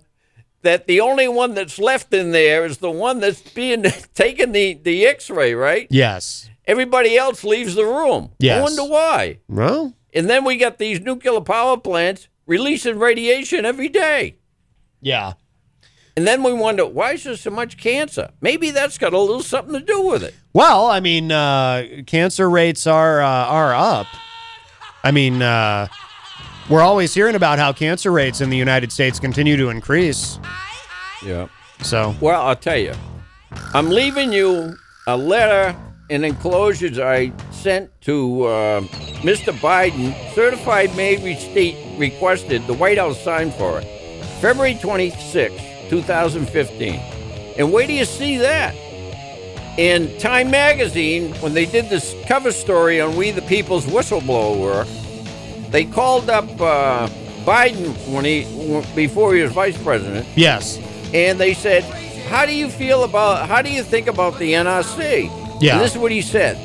that 0.68 0.86
the 0.86 1.00
only 1.00 1.26
one 1.28 1.54
that's 1.54 1.78
left 1.78 2.12
in 2.12 2.32
there 2.32 2.64
is 2.66 2.78
the 2.78 2.90
one 2.90 3.20
that's 3.20 3.40
being 3.40 3.82
taking 4.14 4.52
the 4.52 4.74
the 4.74 5.06
X-ray, 5.06 5.54
right? 5.54 5.86
Yes. 5.90 6.48
Everybody 6.66 7.16
else 7.16 7.42
leaves 7.44 7.74
the 7.74 7.84
room. 7.84 8.30
Yes. 8.38 8.58
I 8.58 8.62
wonder 8.62 8.84
why. 8.84 9.38
Well, 9.48 9.94
And 10.12 10.28
then 10.28 10.44
we 10.44 10.56
got 10.58 10.76
these 10.78 11.00
nuclear 11.00 11.40
power 11.40 11.78
plants 11.78 12.28
releasing 12.46 12.98
radiation 12.98 13.64
every 13.64 13.88
day. 13.88 14.36
yeah. 15.00 15.32
And 16.16 16.26
then 16.26 16.42
we 16.42 16.52
wonder 16.52 16.84
why 16.84 17.12
is 17.12 17.22
there 17.22 17.36
so 17.36 17.50
much 17.50 17.76
cancer? 17.76 18.30
Maybe 18.40 18.72
that's 18.72 18.98
got 18.98 19.12
a 19.12 19.18
little 19.20 19.40
something 19.42 19.74
to 19.74 19.80
do 19.80 20.02
with 20.02 20.24
it. 20.24 20.34
Well, 20.52 20.86
I 20.86 20.98
mean, 20.98 21.30
uh, 21.30 22.02
cancer 22.08 22.50
rates 22.50 22.88
are 22.88 23.22
uh, 23.22 23.46
are 23.58 23.72
up. 23.72 24.08
I 25.04 25.12
mean, 25.12 25.40
uh, 25.40 25.86
we're 26.68 26.82
always 26.82 27.14
hearing 27.14 27.34
about 27.34 27.58
how 27.58 27.72
cancer 27.72 28.10
rates 28.10 28.40
in 28.40 28.50
the 28.50 28.56
United 28.56 28.92
States 28.92 29.18
continue 29.18 29.56
to 29.56 29.68
increase. 29.70 30.38
Yeah. 31.24 31.48
So, 31.82 32.14
Well, 32.20 32.42
I'll 32.42 32.56
tell 32.56 32.76
you, 32.76 32.92
I'm 33.74 33.88
leaving 33.88 34.32
you 34.32 34.76
a 35.06 35.16
letter 35.16 35.76
and 36.10 36.24
enclosures 36.24 36.98
I 36.98 37.32
sent 37.50 37.90
to 38.02 38.44
uh, 38.44 38.80
Mr. 39.22 39.52
Biden, 39.52 40.14
certified 40.34 40.94
mail 40.96 41.22
receipt 41.24 41.98
requested, 41.98 42.66
the 42.66 42.74
White 42.74 42.98
House 42.98 43.22
signed 43.22 43.54
for 43.54 43.80
it, 43.80 43.84
February 44.40 44.74
26, 44.74 45.54
2015. 45.90 46.94
And 47.58 47.72
where 47.72 47.86
do 47.86 47.92
you 47.92 48.04
see 48.04 48.38
that. 48.38 48.74
In 49.78 50.18
Time 50.18 50.50
Magazine, 50.50 51.32
when 51.36 51.54
they 51.54 51.64
did 51.64 51.88
this 51.88 52.14
cover 52.26 52.50
story 52.50 53.00
on 53.00 53.14
We 53.16 53.30
the 53.30 53.42
People's 53.42 53.86
whistleblower 53.86 54.58
work, 54.60 54.88
they 55.70 55.84
called 55.84 56.30
up 56.30 56.48
uh, 56.60 57.08
Biden 57.44 57.94
when 58.12 58.24
he 58.24 58.42
before 58.94 59.34
he 59.34 59.42
was 59.42 59.52
vice 59.52 59.80
president, 59.82 60.26
yes. 60.36 60.78
and 61.14 61.38
they 61.38 61.54
said, 61.54 61.82
"How 62.28 62.46
do 62.46 62.54
you 62.54 62.68
feel 62.68 63.04
about? 63.04 63.48
How 63.48 63.62
do 63.62 63.70
you 63.70 63.82
think 63.82 64.06
about 64.06 64.38
the 64.38 64.52
NRC?" 64.52 65.30
Yeah. 65.60 65.74
And 65.74 65.84
this 65.84 65.92
is 65.92 65.98
what 65.98 66.12
he 66.12 66.22
said: 66.22 66.56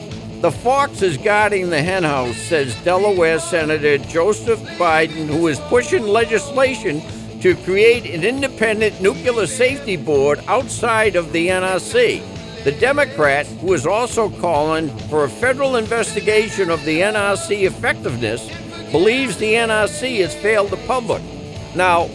"The 0.41 0.51
fox 0.51 1.01
is 1.01 1.17
guarding 1.17 1.69
the 1.69 1.81
henhouse," 1.81 2.38
says 2.38 2.75
Delaware 2.84 3.39
Senator 3.39 3.97
Joseph 3.97 4.59
Biden, 4.77 5.27
who 5.27 5.47
is 5.47 5.59
pushing 5.59 6.03
legislation 6.03 7.01
to 7.41 7.55
create 7.55 8.05
an 8.05 8.23
independent 8.23 9.01
nuclear 9.01 9.45
safety 9.45 9.97
board 9.97 10.39
outside 10.47 11.17
of 11.17 11.34
the 11.34 11.49
NRC. 11.49 12.23
The 12.63 12.71
Democrat, 12.71 13.45
who 13.45 13.73
is 13.73 13.85
also 13.85 14.30
calling 14.30 14.88
for 15.09 15.25
a 15.25 15.30
federal 15.30 15.75
investigation 15.75 16.69
of 16.69 16.81
the 16.85 17.01
NRC 17.01 17.63
effectiveness, 17.63 18.49
believes 18.94 19.36
the 19.38 19.56
NRC 19.56 20.22
has 20.22 20.34
failed 20.34 20.70
the 20.70 20.78
public. 20.88 21.22
Now, 21.76 22.06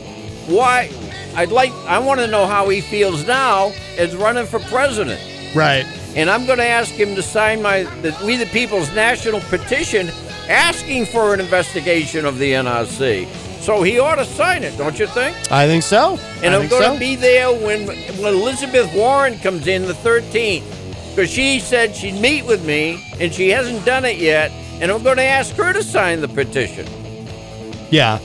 why? 0.46 0.90
I'd 1.34 1.52
like, 1.52 1.72
I 1.86 1.98
want 1.98 2.20
to 2.20 2.26
know 2.26 2.46
how 2.46 2.68
he 2.70 2.80
feels 2.80 3.26
now 3.26 3.72
as 3.98 4.16
running 4.16 4.46
for 4.46 4.60
president. 4.60 5.20
Right. 5.54 5.84
And 6.16 6.30
I'm 6.30 6.46
going 6.46 6.58
to 6.58 6.66
ask 6.66 6.92
him 6.94 7.14
to 7.16 7.22
sign 7.22 7.60
my, 7.60 7.82
the, 8.00 8.16
We 8.24 8.36
the 8.36 8.46
People's 8.46 8.92
national 8.94 9.40
petition 9.40 10.10
asking 10.48 11.06
for 11.06 11.34
an 11.34 11.40
investigation 11.40 12.24
of 12.24 12.38
the 12.38 12.52
NRC. 12.52 13.26
So 13.60 13.82
he 13.82 13.98
ought 13.98 14.14
to 14.14 14.24
sign 14.24 14.62
it, 14.62 14.78
don't 14.78 14.98
you 14.98 15.08
think? 15.08 15.36
I 15.52 15.66
think 15.66 15.82
so. 15.82 16.18
And 16.42 16.54
I 16.54 16.60
I'm 16.60 16.68
going 16.68 16.82
so. 16.82 16.94
to 16.94 16.98
be 16.98 17.16
there 17.16 17.50
when, 17.50 17.86
when 17.86 18.34
Elizabeth 18.34 18.92
Warren 18.94 19.38
comes 19.40 19.66
in 19.66 19.82
the 19.82 19.94
13th. 19.94 20.64
Because 21.10 21.30
she 21.30 21.58
said 21.58 21.96
she'd 21.96 22.20
meet 22.20 22.46
with 22.46 22.64
me, 22.64 23.04
and 23.18 23.34
she 23.34 23.48
hasn't 23.48 23.84
done 23.84 24.04
it 24.04 24.18
yet. 24.18 24.52
And 24.80 24.90
I'm 24.92 25.02
going 25.02 25.16
to 25.16 25.24
ask 25.24 25.54
her 25.56 25.72
to 25.72 25.82
sign 25.82 26.20
the 26.20 26.28
petition. 26.28 26.86
Yeah. 27.90 28.18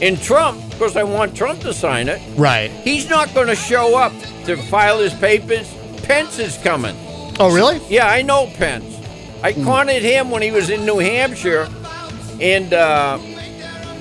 And 0.00 0.20
Trump, 0.20 0.62
of 0.64 0.78
course, 0.78 0.96
I 0.96 1.04
want 1.04 1.36
Trump 1.36 1.60
to 1.60 1.72
sign 1.72 2.08
it. 2.08 2.20
Right. 2.36 2.70
He's 2.70 3.08
not 3.08 3.32
going 3.34 3.46
to 3.46 3.54
show 3.54 3.96
up 3.96 4.12
to 4.46 4.56
file 4.56 4.98
his 4.98 5.14
papers. 5.14 5.72
Pence 6.02 6.38
is 6.40 6.58
coming. 6.58 6.96
Oh, 7.38 7.54
really? 7.54 7.80
Yeah, 7.88 8.08
I 8.08 8.22
know 8.22 8.46
Pence. 8.54 8.98
I 9.42 9.52
cornered 9.52 10.02
him 10.02 10.30
when 10.30 10.42
he 10.42 10.50
was 10.50 10.70
in 10.70 10.84
New 10.84 10.98
Hampshire, 10.98 11.68
and 12.40 12.72
uh, 12.72 13.18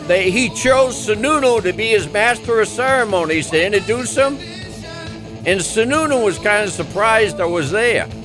they, 0.07 0.31
he 0.31 0.49
chose 0.49 1.07
Sununu 1.07 1.61
to 1.63 1.73
be 1.73 1.89
his 1.89 2.11
master 2.11 2.59
of 2.59 2.67
ceremonies 2.67 3.49
to 3.51 3.63
introduce 3.63 4.15
him. 4.15 4.37
And 5.45 5.59
Sununu 5.59 6.23
was 6.23 6.37
kind 6.37 6.67
of 6.67 6.71
surprised 6.73 7.39
I 7.39 7.45
was 7.45 7.71
there. 7.71 8.07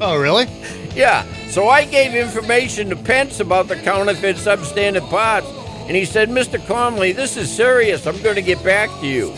Oh, 0.00 0.18
really? 0.20 0.46
Yeah. 0.94 1.24
So 1.48 1.68
I 1.68 1.84
gave 1.84 2.14
information 2.14 2.88
to 2.90 2.96
Pence 2.96 3.40
about 3.40 3.68
the 3.68 3.76
counterfeit 3.76 4.36
substandard 4.36 5.08
parts, 5.10 5.46
and 5.86 5.96
he 5.96 6.04
said, 6.04 6.28
Mr. 6.30 6.58
Comley, 6.66 7.14
this 7.14 7.36
is 7.36 7.54
serious. 7.54 8.06
I'm 8.06 8.20
going 8.22 8.36
to 8.36 8.42
get 8.42 8.62
back 8.64 8.90
to 9.00 9.06
you. 9.06 9.30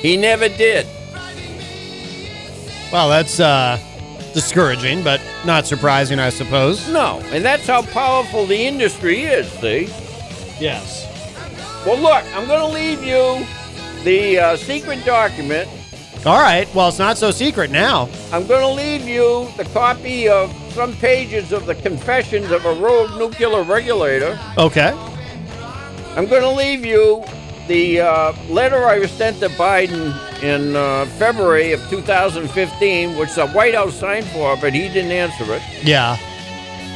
He 0.00 0.16
never 0.16 0.48
did. 0.48 0.86
Well, 2.92 3.08
that's 3.10 3.38
uh, 3.38 3.78
discouraging, 4.32 5.04
but 5.04 5.20
not 5.44 5.66
surprising, 5.66 6.18
I 6.18 6.30
suppose. 6.30 6.88
No, 6.88 7.20
and 7.32 7.44
that's 7.44 7.66
how 7.66 7.82
powerful 7.82 8.46
the 8.46 8.56
industry 8.56 9.22
is, 9.22 9.50
see? 9.52 9.86
Yes. 10.58 11.04
Well, 11.84 11.98
look, 11.98 12.24
I'm 12.34 12.46
going 12.46 12.60
to 12.60 12.74
leave 12.74 13.02
you 13.02 13.46
the 14.04 14.38
uh, 14.38 14.56
secret 14.56 15.04
document. 15.04 15.68
All 16.28 16.42
right. 16.42 16.68
Well, 16.74 16.88
it's 16.90 16.98
not 16.98 17.16
so 17.16 17.30
secret 17.30 17.70
now. 17.70 18.06
I'm 18.32 18.46
going 18.46 18.60
to 18.60 18.68
leave 18.68 19.08
you 19.08 19.48
the 19.56 19.64
copy 19.72 20.28
of 20.28 20.52
some 20.74 20.92
pages 20.96 21.52
of 21.52 21.64
the 21.64 21.74
confessions 21.74 22.50
of 22.50 22.66
a 22.66 22.74
rogue 22.74 23.18
nuclear 23.18 23.62
regulator. 23.62 24.38
Okay. 24.58 24.90
I'm 26.16 26.26
going 26.26 26.42
to 26.42 26.50
leave 26.50 26.84
you 26.84 27.24
the 27.66 28.02
uh, 28.02 28.34
letter 28.50 28.84
I 28.84 28.98
was 28.98 29.10
sent 29.10 29.38
to 29.38 29.48
Biden 29.48 30.12
in 30.42 30.76
uh, 30.76 31.06
February 31.16 31.72
of 31.72 31.80
2015, 31.88 33.16
which 33.16 33.34
the 33.34 33.48
White 33.48 33.74
House 33.74 33.98
signed 33.98 34.26
for, 34.26 34.54
but 34.58 34.74
he 34.74 34.80
didn't 34.80 35.12
answer 35.12 35.50
it. 35.54 35.62
Yeah. 35.82 36.18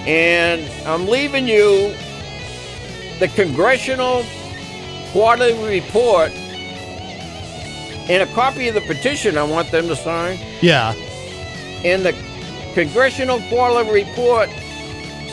And 0.07 0.71
I'm 0.87 1.09
leaving 1.09 1.49
you 1.49 1.95
the 3.19 3.29
congressional 3.35 4.27
quarterly 5.13 5.81
report 5.81 6.33
and 8.13 8.23
a 8.29 8.33
copy 8.35 8.69
of 8.69 8.75
the 8.75 8.81
petition 8.83 9.39
I 9.39 9.43
want 9.43 9.71
them 9.71 9.89
to 9.89 9.97
sign. 9.97 10.39
Yeah. 10.61 10.93
And 11.85 12.05
the 12.05 12.15
congressional 12.75 13.41
quarterly 13.49 13.91
report 14.05 14.49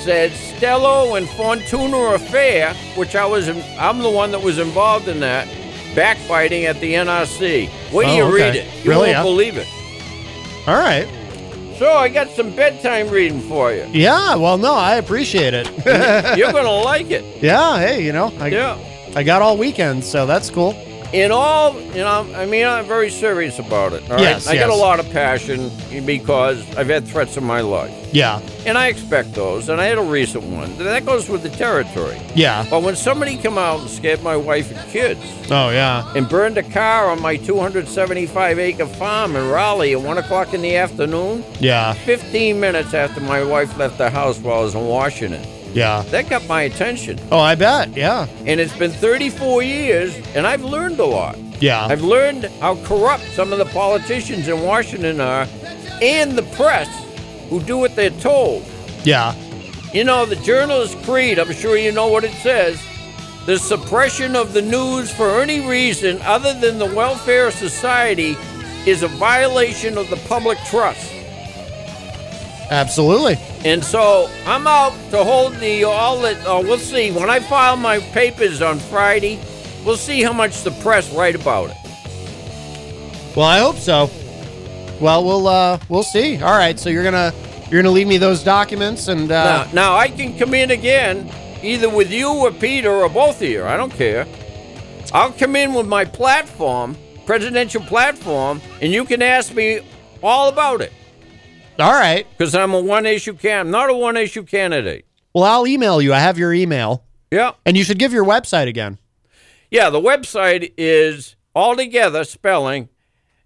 said 0.03 0.31
Stello 0.31 1.17
and 1.17 1.27
Fortuna 1.29 2.13
affair, 2.15 2.73
which 2.95 3.15
I 3.15 3.25
was, 3.25 3.49
I'm 3.77 3.99
the 3.99 4.09
one 4.09 4.31
that 4.31 4.41
was 4.41 4.57
involved 4.59 5.07
in 5.09 5.19
that, 5.19 5.47
backbiting 5.93 6.65
at 6.65 6.79
the 6.79 6.93
NRC. 6.93 7.69
Till 7.89 7.97
Oh, 7.99 8.01
you 8.15 8.23
okay. 8.23 8.33
read 8.33 8.55
it. 8.55 8.83
You 8.85 8.91
Really, 8.91 9.07
won't 9.07 9.17
huh? 9.17 9.23
believe 9.23 9.57
it. 9.57 9.67
All 10.67 10.75
right. 10.79 11.07
So 11.77 11.93
I 11.93 12.09
got 12.09 12.29
some 12.29 12.53
bedtime 12.55 13.09
reading 13.09 13.41
for 13.41 13.71
you. 13.73 13.85
Yeah. 13.91 14.35
Well, 14.35 14.57
no, 14.57 14.73
I 14.73 14.95
appreciate 14.95 15.53
it. 15.53 15.67
You're 16.37 16.51
gonna 16.51 16.71
like 16.71 17.09
it. 17.11 17.23
yeah. 17.43 17.77
Hey, 17.79 18.03
you 18.05 18.11
know, 18.13 18.33
I, 18.39 18.47
Yeah. 18.47 18.77
I 19.15 19.23
got 19.23 19.41
all 19.41 19.57
weekend, 19.57 20.03
so 20.03 20.25
that's 20.25 20.49
cool. 20.49 20.73
In 21.11 21.31
all, 21.31 21.73
you 21.81 21.95
know, 22.03 22.27
I 22.35 22.45
mean, 22.45 22.67
I'm 22.67 22.85
very 22.85 23.09
serious 23.09 23.57
about 23.57 23.93
it. 23.93 24.03
all 24.03 24.17
right? 24.17 24.21
Yes, 24.21 24.45
I 24.47 24.55
got 24.55 24.69
a 24.69 24.75
lot 24.75 24.99
of 24.99 25.09
passion 25.09 25.71
because 26.05 26.59
I've 26.77 26.87
had 26.87 27.07
threats 27.07 27.35
in 27.35 27.43
my 27.43 27.61
life. 27.61 27.91
Yeah. 28.13 28.41
And 28.67 28.77
I 28.77 28.87
expect 28.89 29.33
those, 29.33 29.69
and 29.69 29.81
I 29.81 29.85
had 29.85 29.97
a 29.97 30.03
recent 30.03 30.43
one. 30.43 30.77
That 30.77 31.07
goes 31.07 31.27
with 31.27 31.41
the 31.41 31.49
territory. 31.49 32.19
Yeah. 32.35 32.63
But 32.69 32.83
when 32.83 32.95
somebody 32.95 33.37
come 33.37 33.57
out 33.57 33.79
and 33.79 33.89
scared 33.89 34.21
my 34.21 34.35
wife 34.37 34.71
and 34.71 34.89
kids 34.91 35.19
Oh, 35.49 35.71
yeah. 35.71 36.11
and 36.15 36.29
burned 36.29 36.59
a 36.59 36.63
car 36.63 37.09
on 37.09 37.19
my 37.21 37.37
275 37.37 38.59
acre 38.59 38.85
farm 38.85 39.35
in 39.35 39.49
Rowley 39.49 39.93
at 39.93 40.01
1 40.01 40.17
o'clock 40.19 40.53
in 40.53 40.61
the 40.61 40.75
afternoon, 40.75 41.43
Yeah. 41.59 41.93
15 41.93 42.59
minutes 42.59 42.93
after 42.93 43.19
my 43.21 43.43
wife 43.43 43.75
left 43.77 43.97
the 43.97 44.11
house 44.11 44.37
while 44.37 44.59
I 44.59 44.61
was 44.61 44.75
in 44.75 44.85
Washington, 44.85 45.41
Yeah. 45.73 46.01
that 46.09 46.29
got 46.29 46.47
my 46.47 46.63
attention. 46.63 47.19
Oh, 47.31 47.39
I 47.39 47.55
bet. 47.55 47.95
Yeah. 47.95 48.27
And 48.45 48.59
it's 48.59 48.75
been 48.77 48.91
34 48.91 49.63
years, 49.63 50.15
and 50.35 50.47
I've 50.47 50.63
learned 50.63 50.99
a 50.99 51.05
lot. 51.05 51.37
Yeah. 51.61 51.85
I've 51.85 52.01
learned 52.01 52.45
how 52.59 52.75
corrupt 52.85 53.23
some 53.33 53.51
of 53.51 53.59
the 53.59 53.65
politicians 53.65 54.47
in 54.47 54.61
Washington 54.61 55.19
are 55.21 55.47
and 56.01 56.37
the 56.37 56.43
press 56.55 56.87
who 57.49 57.61
do 57.61 57.77
what 57.77 57.95
they're 57.95 58.09
told. 58.11 58.65
Yeah. 59.03 59.35
You 59.93 60.03
know, 60.03 60.25
the 60.25 60.35
journalist 60.37 61.01
creed, 61.03 61.39
I'm 61.39 61.51
sure 61.51 61.75
you 61.77 61.91
know 61.91 62.07
what 62.07 62.23
it 62.23 62.33
says. 62.33 62.81
The 63.45 63.57
suppression 63.57 64.35
of 64.35 64.53
the 64.53 64.61
news 64.61 65.11
for 65.11 65.41
any 65.41 65.67
reason 65.67 66.21
other 66.21 66.53
than 66.53 66.77
the 66.77 66.85
welfare 66.85 67.47
of 67.47 67.53
society 67.53 68.35
is 68.85 69.01
a 69.03 69.07
violation 69.07 69.97
of 69.97 70.09
the 70.09 70.17
public 70.27 70.57
trust. 70.65 71.11
Absolutely. 72.71 73.37
And 73.65 73.83
so 73.83 74.29
I'm 74.45 74.67
out 74.67 74.93
to 75.11 75.23
hold 75.23 75.55
the 75.55 75.83
all 75.85 76.21
that. 76.21 76.37
Uh, 76.45 76.61
we'll 76.61 76.77
see 76.77 77.11
when 77.11 77.29
I 77.29 77.39
file 77.39 77.75
my 77.75 77.99
papers 77.99 78.61
on 78.61 78.79
Friday. 78.79 79.39
We'll 79.85 79.97
see 79.97 80.21
how 80.21 80.33
much 80.33 80.61
the 80.63 80.71
press 80.71 81.11
write 81.11 81.35
about 81.35 81.71
it. 81.71 81.77
Well, 83.35 83.47
I 83.47 83.59
hope 83.59 83.77
so. 83.77 84.09
Well, 84.99 85.23
we'll 85.23 85.47
uh, 85.47 85.79
we'll 85.89 86.03
see. 86.03 86.41
All 86.41 86.57
right, 86.57 86.77
so 86.77 86.89
you're 86.89 87.03
gonna 87.03 87.33
you're 87.69 87.81
gonna 87.81 87.93
leave 87.93 88.07
me 88.07 88.17
those 88.17 88.43
documents 88.43 89.07
and 89.07 89.31
uh, 89.31 89.65
now, 89.65 89.71
now 89.71 89.95
I 89.95 90.09
can 90.09 90.37
come 90.37 90.53
in 90.53 90.71
again, 90.71 91.31
either 91.63 91.89
with 91.89 92.11
you 92.11 92.29
or 92.29 92.51
Peter 92.51 92.91
or 92.91 93.09
both 93.09 93.41
of 93.41 93.47
you. 93.47 93.63
I 93.63 93.77
don't 93.77 93.93
care. 93.93 94.27
I'll 95.13 95.31
come 95.31 95.55
in 95.55 95.73
with 95.73 95.87
my 95.87 96.05
platform, 96.05 96.97
presidential 97.25 97.81
platform, 97.81 98.61
and 98.81 98.91
you 98.91 99.05
can 99.05 99.21
ask 99.21 99.55
me 99.55 99.79
all 100.21 100.49
about 100.49 100.81
it. 100.81 100.91
All 101.79 101.93
right. 101.93 102.27
Because 102.37 102.55
I'm 102.55 102.73
a 102.73 102.81
one 102.81 103.05
issue 103.05 103.33
can. 103.33 103.67
I'm 103.67 103.71
not 103.71 103.89
a 103.89 103.93
one 103.93 104.17
issue 104.17 104.43
candidate. 104.43 105.05
Well, 105.33 105.45
I'll 105.45 105.67
email 105.67 106.01
you. 106.01 106.13
I 106.13 106.19
have 106.19 106.37
your 106.37 106.53
email. 106.53 107.05
Yeah. 107.31 107.51
And 107.65 107.77
you 107.77 107.83
should 107.83 107.99
give 107.99 108.11
your 108.11 108.25
website 108.25 108.67
again. 108.67 108.97
Yeah, 109.71 109.89
the 109.89 110.01
website 110.01 110.73
is 110.77 111.35
all 111.55 111.75
together 111.75 112.23
spelling 112.23 112.89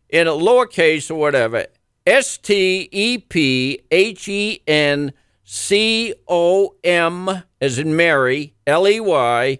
in 0.10 0.28
a 0.28 0.32
lowercase 0.32 1.12
or 1.12 1.16
whatever. 1.16 1.68
S 2.08 2.38
T 2.38 2.90
E 2.92 3.18
P 3.18 3.82
H 3.92 4.28
E 4.28 4.62
N 4.66 5.14
C 5.44 6.14
O 6.28 6.76
M 6.84 7.44
as 7.62 7.78
in 7.78 7.96
Mary, 7.96 8.56
L 8.66 8.88
E 8.88 9.00
Y, 9.00 9.60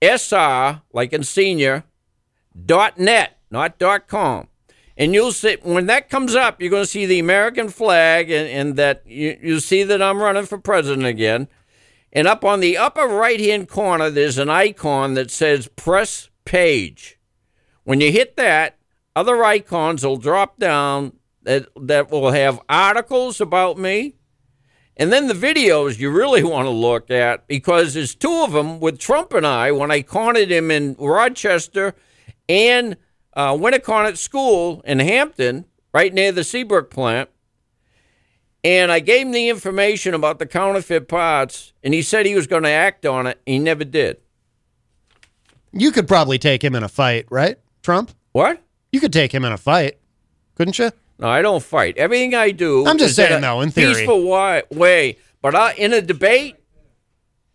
S 0.00 0.32
R 0.32 0.82
like 0.92 1.12
in 1.12 1.22
senior, 1.22 1.84
dot 2.64 2.98
net, 2.98 3.38
not 3.50 3.78
dot 3.78 4.06
com. 4.06 4.48
And 5.02 5.14
you'll 5.14 5.32
see 5.32 5.56
when 5.62 5.86
that 5.86 6.08
comes 6.08 6.36
up, 6.36 6.60
you're 6.60 6.70
going 6.70 6.84
to 6.84 6.88
see 6.88 7.06
the 7.06 7.18
American 7.18 7.70
flag, 7.70 8.30
and, 8.30 8.48
and 8.48 8.76
that 8.76 9.02
you, 9.04 9.36
you 9.42 9.58
see 9.58 9.82
that 9.82 10.00
I'm 10.00 10.22
running 10.22 10.46
for 10.46 10.58
president 10.58 11.06
again. 11.06 11.48
And 12.12 12.28
up 12.28 12.44
on 12.44 12.60
the 12.60 12.78
upper 12.78 13.08
right 13.08 13.40
hand 13.40 13.68
corner, 13.68 14.10
there's 14.10 14.38
an 14.38 14.48
icon 14.48 15.14
that 15.14 15.32
says 15.32 15.66
press 15.66 16.30
page. 16.44 17.18
When 17.82 18.00
you 18.00 18.12
hit 18.12 18.36
that, 18.36 18.78
other 19.16 19.42
icons 19.42 20.06
will 20.06 20.18
drop 20.18 20.60
down 20.60 21.14
that, 21.42 21.66
that 21.74 22.12
will 22.12 22.30
have 22.30 22.60
articles 22.68 23.40
about 23.40 23.78
me. 23.78 24.14
And 24.96 25.12
then 25.12 25.26
the 25.26 25.34
videos 25.34 25.98
you 25.98 26.12
really 26.12 26.44
want 26.44 26.66
to 26.66 26.70
look 26.70 27.10
at 27.10 27.48
because 27.48 27.94
there's 27.94 28.14
two 28.14 28.44
of 28.44 28.52
them 28.52 28.78
with 28.78 29.00
Trump 29.00 29.32
and 29.32 29.48
I 29.48 29.72
when 29.72 29.90
I 29.90 30.02
cornered 30.02 30.52
him 30.52 30.70
in 30.70 30.94
Rochester 30.96 31.96
and 32.48 32.96
uh, 33.34 33.52
Winnacunnet 33.54 34.16
School 34.16 34.82
in 34.84 34.98
Hampton, 34.98 35.64
right 35.92 36.12
near 36.12 36.32
the 36.32 36.44
Seabrook 36.44 36.90
plant. 36.90 37.28
And 38.64 38.92
I 38.92 39.00
gave 39.00 39.26
him 39.26 39.32
the 39.32 39.48
information 39.48 40.14
about 40.14 40.38
the 40.38 40.46
counterfeit 40.46 41.08
parts, 41.08 41.72
and 41.82 41.92
he 41.92 42.00
said 42.02 42.26
he 42.26 42.34
was 42.36 42.46
going 42.46 42.62
to 42.62 42.68
act 42.68 43.04
on 43.04 43.26
it. 43.26 43.40
He 43.44 43.58
never 43.58 43.84
did. 43.84 44.18
You 45.72 45.90
could 45.90 46.06
probably 46.06 46.38
take 46.38 46.62
him 46.62 46.74
in 46.74 46.82
a 46.82 46.88
fight, 46.88 47.26
right, 47.30 47.56
Trump? 47.82 48.12
What? 48.32 48.62
You 48.92 49.00
could 49.00 49.12
take 49.12 49.32
him 49.32 49.44
in 49.44 49.52
a 49.52 49.56
fight, 49.56 49.98
couldn't 50.54 50.78
you? 50.78 50.90
No, 51.18 51.28
I 51.28 51.42
don't 51.42 51.62
fight. 51.62 51.96
Everything 51.96 52.34
I 52.34 52.50
do. 52.50 52.86
I'm 52.86 52.98
just 52.98 53.12
is 53.12 53.18
in 53.18 53.26
saying, 53.28 53.38
a 53.38 53.40
though, 53.40 53.60
in 53.62 53.70
theory. 53.70 53.94
peaceful 53.94 54.28
way. 54.70 55.16
But 55.40 55.54
I, 55.54 55.72
in 55.74 55.92
a 55.92 56.00
debate, 56.02 56.56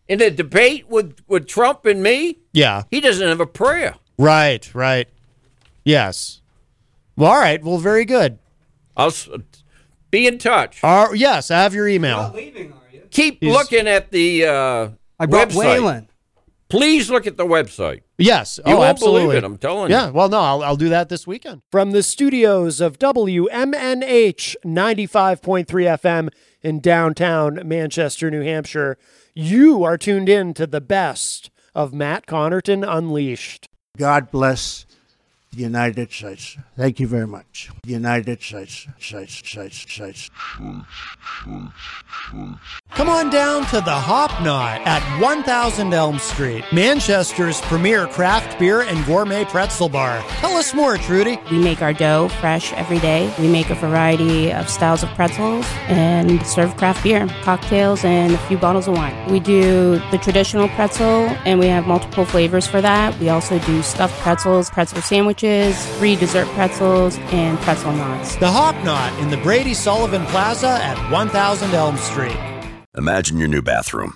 in 0.08 0.22
a 0.22 0.30
debate 0.30 0.90
with 0.90 1.18
with 1.28 1.48
Trump 1.48 1.86
and 1.86 2.02
me, 2.04 2.40
Yeah. 2.54 2.84
he 2.92 3.00
doesn't 3.02 3.28
have 3.28 3.40
a 3.40 3.46
prayer. 3.46 3.96
Right. 4.18 4.74
Right. 4.74 5.08
Yes. 5.88 6.42
Well, 7.16 7.32
all 7.32 7.40
right. 7.40 7.64
Well, 7.64 7.78
very 7.78 8.06
good. 8.06 8.40
I'll 8.96 9.08
s- 9.08 9.30
be 10.12 10.28
in 10.28 10.38
touch. 10.38 10.84
Uh, 10.84 11.08
yes, 11.14 11.50
I 11.50 11.62
have 11.64 11.74
your 11.74 11.88
email. 11.88 12.32
Keep 13.12 13.40
He's- 13.42 13.54
looking 13.54 13.88
at 13.88 14.12
the 14.12 14.46
uh, 14.46 14.90
I 15.20 15.26
brought 15.26 15.50
website. 15.50 15.80
Waylon. 15.80 16.08
Please 16.70 17.10
look 17.10 17.26
at 17.26 17.38
the 17.38 17.46
website. 17.46 18.02
Yes. 18.18 18.60
You 18.66 18.74
oh, 18.74 18.78
won't 18.80 18.90
absolutely. 18.90 19.22
believe 19.28 19.38
it, 19.38 19.44
I'm 19.46 19.58
telling 19.58 19.90
you. 19.90 19.96
Yeah. 19.96 20.10
Well, 20.10 20.28
no, 20.28 20.40
I'll, 20.42 20.64
I'll 20.64 20.76
do 20.76 20.90
that 20.90 21.08
this 21.08 21.26
weekend. 21.26 21.62
From 21.72 21.92
the 21.92 22.04
studios 22.04 22.82
of 22.82 23.00
WMNH 23.00 24.56
95.3 24.66 25.66
FM 25.66 26.30
in 26.62 26.82
downtown 26.82 27.62
Manchester, 27.64 28.30
New 28.30 28.42
Hampshire, 28.42 28.98
you 29.34 29.86
are 29.86 29.98
tuned 29.98 30.28
in 30.28 30.54
to 30.56 30.68
the 30.68 30.82
best 30.82 31.50
of 31.74 31.94
Matt 31.94 32.26
Connarton 32.28 32.84
Unleashed. 32.86 33.70
God 33.98 34.30
bless 34.30 34.86
the 35.58 35.64
United 35.64 36.12
States. 36.12 36.56
Thank 36.78 37.00
you 37.00 37.08
very 37.08 37.28
much. 37.28 37.70
United 37.84 38.42
States, 38.42 38.88
States, 39.00 39.34
States, 39.34 39.78
States. 39.92 40.30
Come 42.92 43.10
on 43.10 43.30
down 43.30 43.66
to 43.68 43.82
the 43.82 43.92
Hop 43.92 44.32
Knot 44.44 44.82
at 44.86 45.02
1000 45.20 45.94
Elm 45.94 46.20
Street, 46.20 46.64
Manchester's 46.72 47.60
premier 47.62 48.06
craft 48.08 48.60
beer 48.60 48.82
and 48.82 49.04
gourmet 49.06 49.46
pretzel 49.46 49.90
bar. 49.90 50.24
Tell 50.40 50.56
us 50.56 50.74
more, 50.74 50.98
Trudy. 50.98 51.40
We 51.52 51.58
make 51.58 51.82
our 51.82 51.94
dough 51.94 52.30
fresh 52.40 52.72
every 52.74 53.00
day. 53.00 53.34
We 53.40 53.48
make 53.48 53.70
a 53.72 53.76
variety 53.76 54.54
of 54.54 54.70
styles 54.70 55.02
of 55.02 55.10
pretzels 55.10 55.66
and 55.88 56.46
serve 56.46 56.78
craft 56.78 57.04
beer, 57.04 57.28
cocktails, 57.42 58.06
and 58.06 58.34
a 58.34 58.38
few 58.48 58.58
bottles 58.58 58.88
of 58.88 58.96
wine. 58.96 59.32
We 59.32 59.40
do 59.40 60.00
the 60.12 60.20
traditional 60.20 60.70
pretzel, 60.70 61.30
and 61.46 61.60
we 61.60 61.68
have 61.68 61.88
multiple 61.88 62.26
flavors 62.26 62.68
for 62.68 62.82
that. 62.82 63.18
We 63.20 63.30
also 63.30 63.58
do 63.60 63.82
stuffed 63.82 64.20
pretzels, 64.20 64.70
pretzel 64.70 65.02
sandwiches, 65.02 65.47
free 65.98 66.16
dessert 66.16 66.48
pretzels, 66.50 67.18
and 67.32 67.58
pretzel 67.60 67.92
knots. 67.94 68.36
The 68.36 68.52
Hop 68.52 68.76
Knot 68.84 69.18
in 69.20 69.30
the 69.30 69.38
Brady 69.38 69.74
Sullivan 69.74 70.26
Plaza 70.28 70.80
at 70.82 70.98
1000 71.12 71.74
Elm 71.74 71.98
Street. 71.98 72.38
Imagine 72.98 73.38
your 73.38 73.48
new 73.48 73.62
bathroom. 73.62 74.16